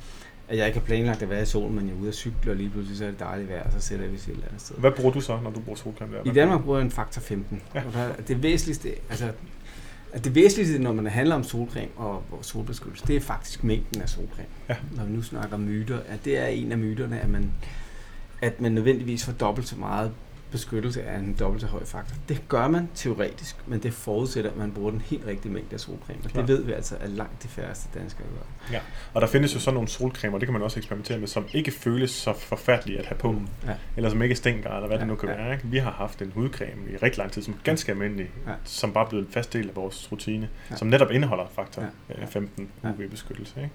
at 0.53 0.59
jeg 0.59 0.67
ikke 0.67 0.79
har 0.79 0.85
planlagt 0.85 1.21
at 1.21 1.29
være 1.29 1.41
i 1.41 1.45
solen, 1.45 1.75
men 1.75 1.87
jeg 1.87 1.95
er 1.95 1.99
ude 1.99 2.07
at 2.07 2.15
cykle, 2.15 2.51
og 2.51 2.55
lige 2.55 2.69
pludselig 2.69 2.97
så 2.97 3.05
er 3.05 3.09
det 3.09 3.19
dejligt 3.19 3.49
vejr, 3.49 3.63
og 3.63 3.71
så 3.71 3.79
sætter 3.79 4.07
vi 4.07 4.15
os 4.15 4.23
et 4.23 4.31
eller 4.31 4.47
andet 4.47 4.61
sted. 4.61 4.75
Hvad 4.77 4.91
bruger 4.91 5.11
du 5.11 5.21
så, 5.21 5.39
når 5.43 5.51
du 5.51 5.59
bruger 5.59 5.77
solcreme? 5.77 6.17
I 6.25 6.29
Danmark 6.29 6.63
bruger 6.63 6.77
jeg 6.77 6.85
en 6.85 6.91
faktor 6.91 7.21
15. 7.21 7.61
Ja. 7.75 7.81
Det 8.27 8.43
væsentligste, 8.43 8.89
altså 9.09 9.31
at 10.13 10.23
det 10.23 10.35
væsentligste, 10.35 10.79
når 10.79 10.93
man 10.93 11.07
handler 11.07 11.35
om 11.35 11.43
solcreme 11.43 11.91
og 11.97 12.23
solbeskyttelse, 12.41 13.07
det 13.07 13.15
er 13.15 13.19
faktisk 13.19 13.63
mængden 13.63 14.01
af 14.01 14.09
solcreme. 14.09 14.47
Ja. 14.69 14.75
Når 14.95 15.05
vi 15.05 15.11
nu 15.11 15.21
snakker 15.21 15.57
myter, 15.57 15.99
at 16.07 16.25
det 16.25 16.37
er 16.37 16.45
en 16.45 16.71
af 16.71 16.77
myterne, 16.77 17.19
at 17.19 17.29
man, 17.29 17.51
at 18.41 18.61
man 18.61 18.71
nødvendigvis 18.71 19.25
får 19.25 19.31
dobbelt 19.31 19.67
så 19.67 19.75
meget 19.75 20.11
beskyttelse 20.53 21.01
er 21.01 21.19
en 21.19 21.35
dobbelt 21.39 21.61
så 21.61 21.67
høj 21.67 21.85
faktor. 21.85 22.15
Det 22.29 22.43
gør 22.47 22.67
man 22.67 22.89
teoretisk, 22.95 23.55
men 23.67 23.83
det 23.83 23.93
forudsætter, 23.93 24.51
at 24.51 24.57
man 24.57 24.71
bruger 24.71 24.91
den 24.91 25.01
helt 25.01 25.25
rigtige 25.27 25.51
mængde 25.53 25.73
af 25.73 25.79
solcreme. 25.79 26.19
Og 26.25 26.33
det 26.33 26.47
ved 26.47 26.63
vi 26.63 26.71
altså, 26.71 26.95
at 26.99 27.09
langt 27.09 27.43
de 27.43 27.47
færreste 27.47 27.99
danskere 27.99 28.27
gør. 28.27 28.75
Ja, 28.75 28.79
og 29.13 29.21
der 29.21 29.27
findes 29.27 29.55
jo 29.55 29.59
sådan 29.59 29.73
nogle 29.73 29.89
solcremer, 29.89 30.37
det 30.37 30.47
kan 30.47 30.53
man 30.53 30.61
også 30.61 30.79
eksperimentere 30.79 31.17
med, 31.19 31.27
som 31.27 31.45
ikke 31.53 31.71
føles 31.71 32.11
så 32.11 32.33
forfærdelige 32.33 32.99
at 32.99 33.05
have 33.05 33.17
på. 33.17 33.31
Mm. 33.31 33.47
Ja. 33.67 33.73
Eller 33.97 34.09
som 34.09 34.21
ikke 34.21 34.35
stinker, 34.35 34.69
eller 34.69 34.87
hvad 34.87 34.97
ja, 34.97 34.99
det 34.99 35.07
nu 35.07 35.15
kan 35.15 35.29
ja. 35.29 35.35
være. 35.35 35.53
Ikke? 35.53 35.67
Vi 35.67 35.77
har 35.77 35.91
haft 35.91 36.21
en 36.21 36.31
hudcreme 36.35 36.91
i 36.93 36.97
rigtig 36.97 37.17
lang 37.17 37.31
tid, 37.31 37.41
som 37.41 37.53
er 37.53 37.57
ganske 37.63 37.91
almindelig, 37.91 38.29
ja. 38.47 38.53
som 38.63 38.93
bare 38.93 39.05
er 39.05 39.09
blevet 39.09 39.25
en 39.25 39.31
fast 39.31 39.53
del 39.53 39.69
af 39.69 39.75
vores 39.75 40.11
rutine, 40.11 40.49
ja. 40.71 40.75
som 40.75 40.87
netop 40.87 41.11
indeholder 41.11 41.45
faktor 41.55 41.83
ja. 42.09 42.25
15 42.25 42.69
UV-beskyttelse. 42.83 43.53
Ikke? 43.57 43.71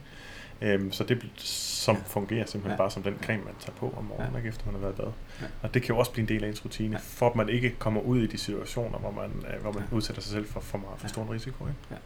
Øhm, 0.63 0.93
så 0.93 1.05
det 1.05 1.23
som 1.37 1.97
ja. 1.97 2.03
fungerer 2.07 2.47
simpelthen 2.47 2.71
ja. 2.71 2.77
bare 2.77 2.91
som 2.91 3.03
den 3.03 3.15
creme, 3.23 3.45
man 3.45 3.55
tager 3.61 3.77
på 3.77 3.95
om 3.97 4.05
morgenen, 4.05 4.43
ja. 4.43 4.49
efter 4.49 4.63
man 4.67 4.75
har 4.75 4.81
været 4.81 4.95
bad. 4.95 5.13
Ja. 5.41 5.47
Og 5.63 5.75
det 5.75 5.83
kan 5.83 5.95
jo 5.95 5.99
også 5.99 6.13
blive 6.13 6.23
en 6.23 6.29
del 6.29 6.45
af 6.45 6.49
ens 6.49 6.65
rutine, 6.65 6.93
ja. 6.93 7.01
for 7.03 7.31
at 7.31 7.37
man 7.37 7.49
ikke 7.49 7.75
kommer 7.79 8.01
ud 8.01 8.19
i 8.19 8.27
de 8.27 8.39
situationer, 8.39 8.99
hvor 8.99 9.11
man, 9.11 9.31
øh, 9.55 9.61
hvor 9.63 9.73
man 9.73 9.83
ja. 9.91 9.97
udsætter 9.97 10.23
sig 10.23 10.33
selv 10.33 10.47
for 10.47 10.61
for, 10.61 10.79
meget, 10.79 10.95
for 10.99 11.09
stor 11.09 11.23
en 11.23 11.31
risiko. 11.31 11.67
Ikke? 11.67 11.79
Ja. 11.91 11.97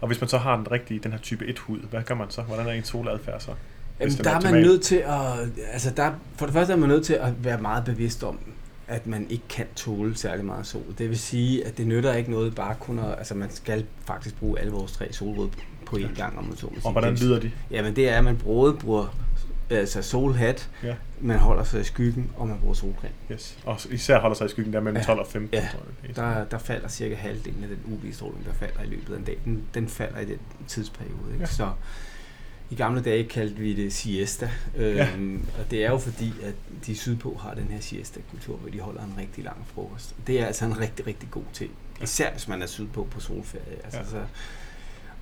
Og 0.00 0.06
hvis 0.06 0.20
man 0.20 0.28
så 0.28 0.38
har 0.38 0.56
den 0.56 0.70
rigtige, 0.70 1.00
den 1.00 1.12
her 1.12 1.18
type 1.18 1.44
1-hud, 1.44 1.78
hvad 1.78 2.02
gør 2.02 2.14
man 2.14 2.30
så? 2.30 2.42
Hvordan 2.42 2.66
er 2.66 2.72
ens 2.72 2.88
soladfærd 2.88 3.40
så? 3.40 3.50
Jamen, 4.00 4.14
der 4.14 4.30
er, 4.30 4.34
er 4.34 4.40
man 4.40 4.62
nødt 4.62 4.82
til 4.82 4.96
at, 4.96 5.62
altså 5.72 5.90
der, 5.90 6.12
for 6.36 6.46
det 6.46 6.52
første 6.52 6.72
er 6.72 6.76
man 6.76 6.88
nødt 6.88 7.04
til 7.04 7.14
at 7.14 7.44
være 7.44 7.58
meget 7.58 7.84
bevidst 7.84 8.24
om, 8.24 8.38
at 8.88 9.06
man 9.06 9.26
ikke 9.30 9.48
kan 9.48 9.66
tåle 9.76 10.16
særlig 10.16 10.44
meget 10.44 10.66
sol. 10.66 10.94
Det 10.98 11.08
vil 11.08 11.18
sige, 11.18 11.66
at 11.66 11.78
det 11.78 11.86
nytter 11.86 12.14
ikke 12.14 12.30
noget 12.30 12.54
bare 12.54 12.74
kun 12.80 12.98
at, 12.98 13.18
altså 13.18 13.34
man 13.34 13.50
skal 13.50 13.86
faktisk 14.04 14.38
bruge 14.38 14.60
alle 14.60 14.72
vores 14.72 14.92
tre 14.92 15.12
solrøde 15.12 15.50
på 15.86 15.96
én 15.96 16.14
gang, 16.16 16.38
om 16.38 16.44
man 16.44 16.56
så 16.56 16.66
må 16.66 16.72
sige. 16.74 16.86
Og 16.86 16.92
hvordan 16.92 17.14
lyder 17.14 17.40
de? 17.40 17.50
Jamen 17.70 17.96
det 17.96 18.08
er, 18.08 18.18
at 18.18 18.24
man 18.24 18.36
både 18.36 18.74
bruger 18.74 19.16
altså 19.70 20.02
solhat, 20.02 20.70
ja. 20.82 20.94
man 21.20 21.38
holder 21.38 21.64
sig 21.64 21.80
i 21.80 21.84
skyggen, 21.84 22.30
og 22.36 22.48
man 22.48 22.58
bruger 22.58 22.74
solcreme. 22.74 23.14
Yes. 23.32 23.58
Og 23.64 23.80
især 23.90 24.20
holder 24.20 24.36
sig 24.36 24.46
i 24.46 24.48
skyggen, 24.48 24.72
der 24.72 24.80
mellem 24.80 24.96
ja. 24.96 25.04
12 25.06 25.20
og 25.20 25.26
15. 25.26 25.60
Ja. 25.60 25.68
Der, 26.16 26.44
der 26.44 26.58
falder 26.58 26.88
cirka 26.88 27.14
halvdelen 27.14 27.62
af 27.62 27.68
den 27.68 27.78
UV-stråling, 27.84 28.44
der 28.44 28.52
falder 28.52 28.82
i 28.82 28.86
løbet 28.86 29.14
af 29.14 29.18
en 29.18 29.24
dag. 29.24 29.38
Den, 29.44 29.62
den 29.74 29.88
falder 29.88 30.20
i 30.20 30.24
den 30.24 30.38
tidsperiode. 30.66 31.32
Ikke? 31.32 31.40
Ja. 31.40 31.46
Så 31.46 31.70
i 32.70 32.74
gamle 32.74 33.02
dage 33.02 33.24
kaldte 33.24 33.56
vi 33.56 33.74
det 33.74 33.92
siesta, 33.92 34.50
øhm, 34.76 34.96
ja. 34.96 35.08
og 35.60 35.70
det 35.70 35.84
er 35.84 35.90
jo 35.90 35.98
fordi, 35.98 36.32
at 36.42 36.54
de 36.86 36.96
sydpå 36.96 37.38
har 37.42 37.54
den 37.54 37.68
her 37.70 37.80
siesta-kultur, 37.80 38.56
hvor 38.56 38.70
de 38.70 38.80
holder 38.80 39.02
en 39.02 39.14
rigtig 39.18 39.44
lang 39.44 39.66
frokost. 39.74 40.14
Det 40.26 40.40
er 40.40 40.46
altså 40.46 40.64
en 40.64 40.80
rigtig, 40.80 41.06
rigtig 41.06 41.30
god 41.30 41.44
ting. 41.52 41.70
Især 42.02 42.32
hvis 42.32 42.48
man 42.48 42.62
er 42.62 42.66
sydpå 42.66 43.06
på 43.10 43.20
solferie. 43.20 43.76
Altså, 43.84 43.98
ja. 43.98 44.04
så, 44.04 44.20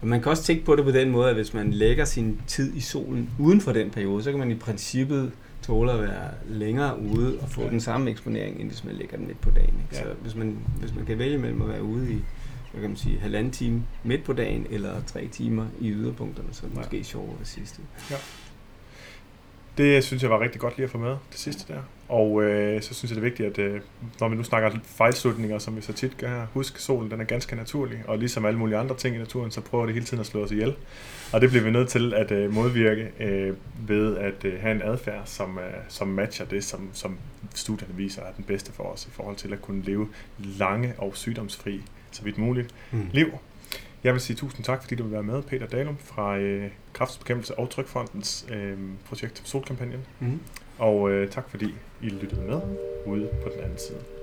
og 0.00 0.08
man 0.08 0.22
kan 0.22 0.30
også 0.30 0.42
tænke 0.42 0.64
på 0.64 0.76
det 0.76 0.84
på 0.84 0.90
den 0.90 1.10
måde, 1.10 1.28
at 1.28 1.34
hvis 1.34 1.54
man 1.54 1.70
lægger 1.70 2.04
sin 2.04 2.40
tid 2.46 2.74
i 2.74 2.80
solen 2.80 3.30
uden 3.38 3.60
for 3.60 3.72
den 3.72 3.90
periode, 3.90 4.22
så 4.22 4.30
kan 4.30 4.38
man 4.38 4.50
i 4.50 4.54
princippet 4.54 5.32
tåle 5.62 5.92
at 5.92 6.00
være 6.00 6.30
længere 6.48 7.00
ude 7.00 7.38
og 7.40 7.50
få 7.50 7.62
ja. 7.62 7.68
den 7.68 7.80
samme 7.80 8.10
eksponering, 8.10 8.60
end 8.60 8.68
hvis 8.68 8.84
man 8.84 8.94
lægger 8.94 9.16
den 9.16 9.26
midt 9.26 9.40
på 9.40 9.50
dagen. 9.50 9.74
Ikke? 9.74 9.88
Ja. 9.92 10.02
Så 10.02 10.08
hvis 10.22 10.34
man, 10.34 10.58
hvis 10.80 10.94
man 10.94 11.06
kan 11.06 11.18
vælge 11.18 11.38
mellem 11.38 11.62
at 11.62 11.68
være 11.68 11.82
ude 11.82 12.12
i 12.12 12.18
hvad 12.74 12.82
kan 12.82 12.90
man 12.90 12.96
sige, 12.96 13.18
halvanden 13.18 13.52
time 13.52 13.82
midt 14.04 14.24
på 14.24 14.32
dagen, 14.32 14.66
eller 14.70 15.02
tre 15.06 15.28
timer 15.32 15.66
i 15.80 15.90
yderpunkterne, 15.90 16.48
så 16.52 16.60
er 16.64 16.68
det 16.68 16.76
ja. 16.76 16.80
måske 16.80 17.04
sjovere 17.04 17.36
det 17.38 17.48
sidste. 17.48 17.82
Ja. 18.10 18.16
Det 19.78 20.04
synes 20.04 20.22
jeg 20.22 20.30
var 20.30 20.40
rigtig 20.40 20.60
godt 20.60 20.76
lige 20.76 20.84
at 20.84 20.90
få 20.90 20.98
med, 20.98 21.10
det 21.10 21.38
sidste 21.38 21.72
der. 21.72 21.80
Og 22.08 22.42
øh, 22.42 22.82
så 22.82 22.94
synes 22.94 23.10
jeg, 23.10 23.16
det 23.16 23.20
er 23.20 23.30
vigtigt, 23.30 23.48
at 23.48 23.58
øh, 23.58 23.80
når 24.20 24.28
vi 24.28 24.36
nu 24.36 24.44
snakker 24.44 24.70
fejlslutninger, 24.84 25.58
som 25.58 25.76
vi 25.76 25.80
så 25.80 25.92
tit 25.92 26.18
gør 26.18 26.28
her, 26.28 26.46
husk, 26.52 26.78
solen 26.78 27.10
den 27.10 27.20
er 27.20 27.24
ganske 27.24 27.56
naturlig, 27.56 28.02
og 28.06 28.18
ligesom 28.18 28.44
alle 28.44 28.58
mulige 28.58 28.78
andre 28.78 28.96
ting 28.96 29.16
i 29.16 29.18
naturen, 29.18 29.50
så 29.50 29.60
prøver 29.60 29.84
det 29.84 29.94
hele 29.94 30.06
tiden 30.06 30.20
at 30.20 30.26
slå 30.26 30.44
os 30.44 30.50
ihjel. 30.50 30.74
Og 31.32 31.40
det 31.40 31.50
bliver 31.50 31.64
vi 31.64 31.70
nødt 31.70 31.88
til 31.88 32.14
at 32.14 32.30
øh, 32.30 32.54
modvirke 32.54 33.10
øh, 33.20 33.56
ved 33.88 34.16
at 34.16 34.44
øh, 34.44 34.60
have 34.60 34.74
en 34.74 34.82
adfærd, 34.82 35.22
som, 35.24 35.58
øh, 35.58 35.74
som 35.88 36.08
matcher 36.08 36.46
det, 36.46 36.64
som, 36.64 36.90
som 36.92 37.18
studierne 37.54 37.94
viser 37.94 38.22
er 38.22 38.32
den 38.36 38.44
bedste 38.44 38.72
for 38.72 38.84
os 38.84 39.06
i 39.06 39.10
forhold 39.10 39.36
til 39.36 39.52
at 39.52 39.62
kunne 39.62 39.82
leve 39.82 40.08
lange 40.38 40.94
og 40.98 41.16
sygdomsfri, 41.16 41.82
så 42.10 42.22
vidt 42.22 42.38
muligt, 42.38 42.74
mm. 42.90 43.08
liv. 43.12 43.28
Jeg 44.04 44.12
vil 44.12 44.20
sige 44.20 44.36
tusind 44.36 44.64
tak, 44.64 44.82
fordi 44.82 44.94
du 44.94 45.02
vil 45.02 45.12
være 45.12 45.22
med, 45.22 45.42
Peter 45.42 45.66
Dalum 45.66 45.96
fra 45.96 46.36
øh, 46.36 46.70
Kræftbekæmpelse 46.92 47.58
og 47.58 47.70
Trykfondens 47.70 48.46
øh, 48.52 48.78
projekt 49.08 49.42
Solkampagnen. 49.44 50.06
Mm. 50.20 50.40
Og 50.78 51.10
øh, 51.10 51.30
tak 51.30 51.50
fordi 51.50 51.74
I 52.02 52.08
lyttede 52.08 52.40
med 52.40 52.60
ude 53.06 53.28
på 53.42 53.50
den 53.54 53.64
anden 53.64 53.78
side. 53.78 54.13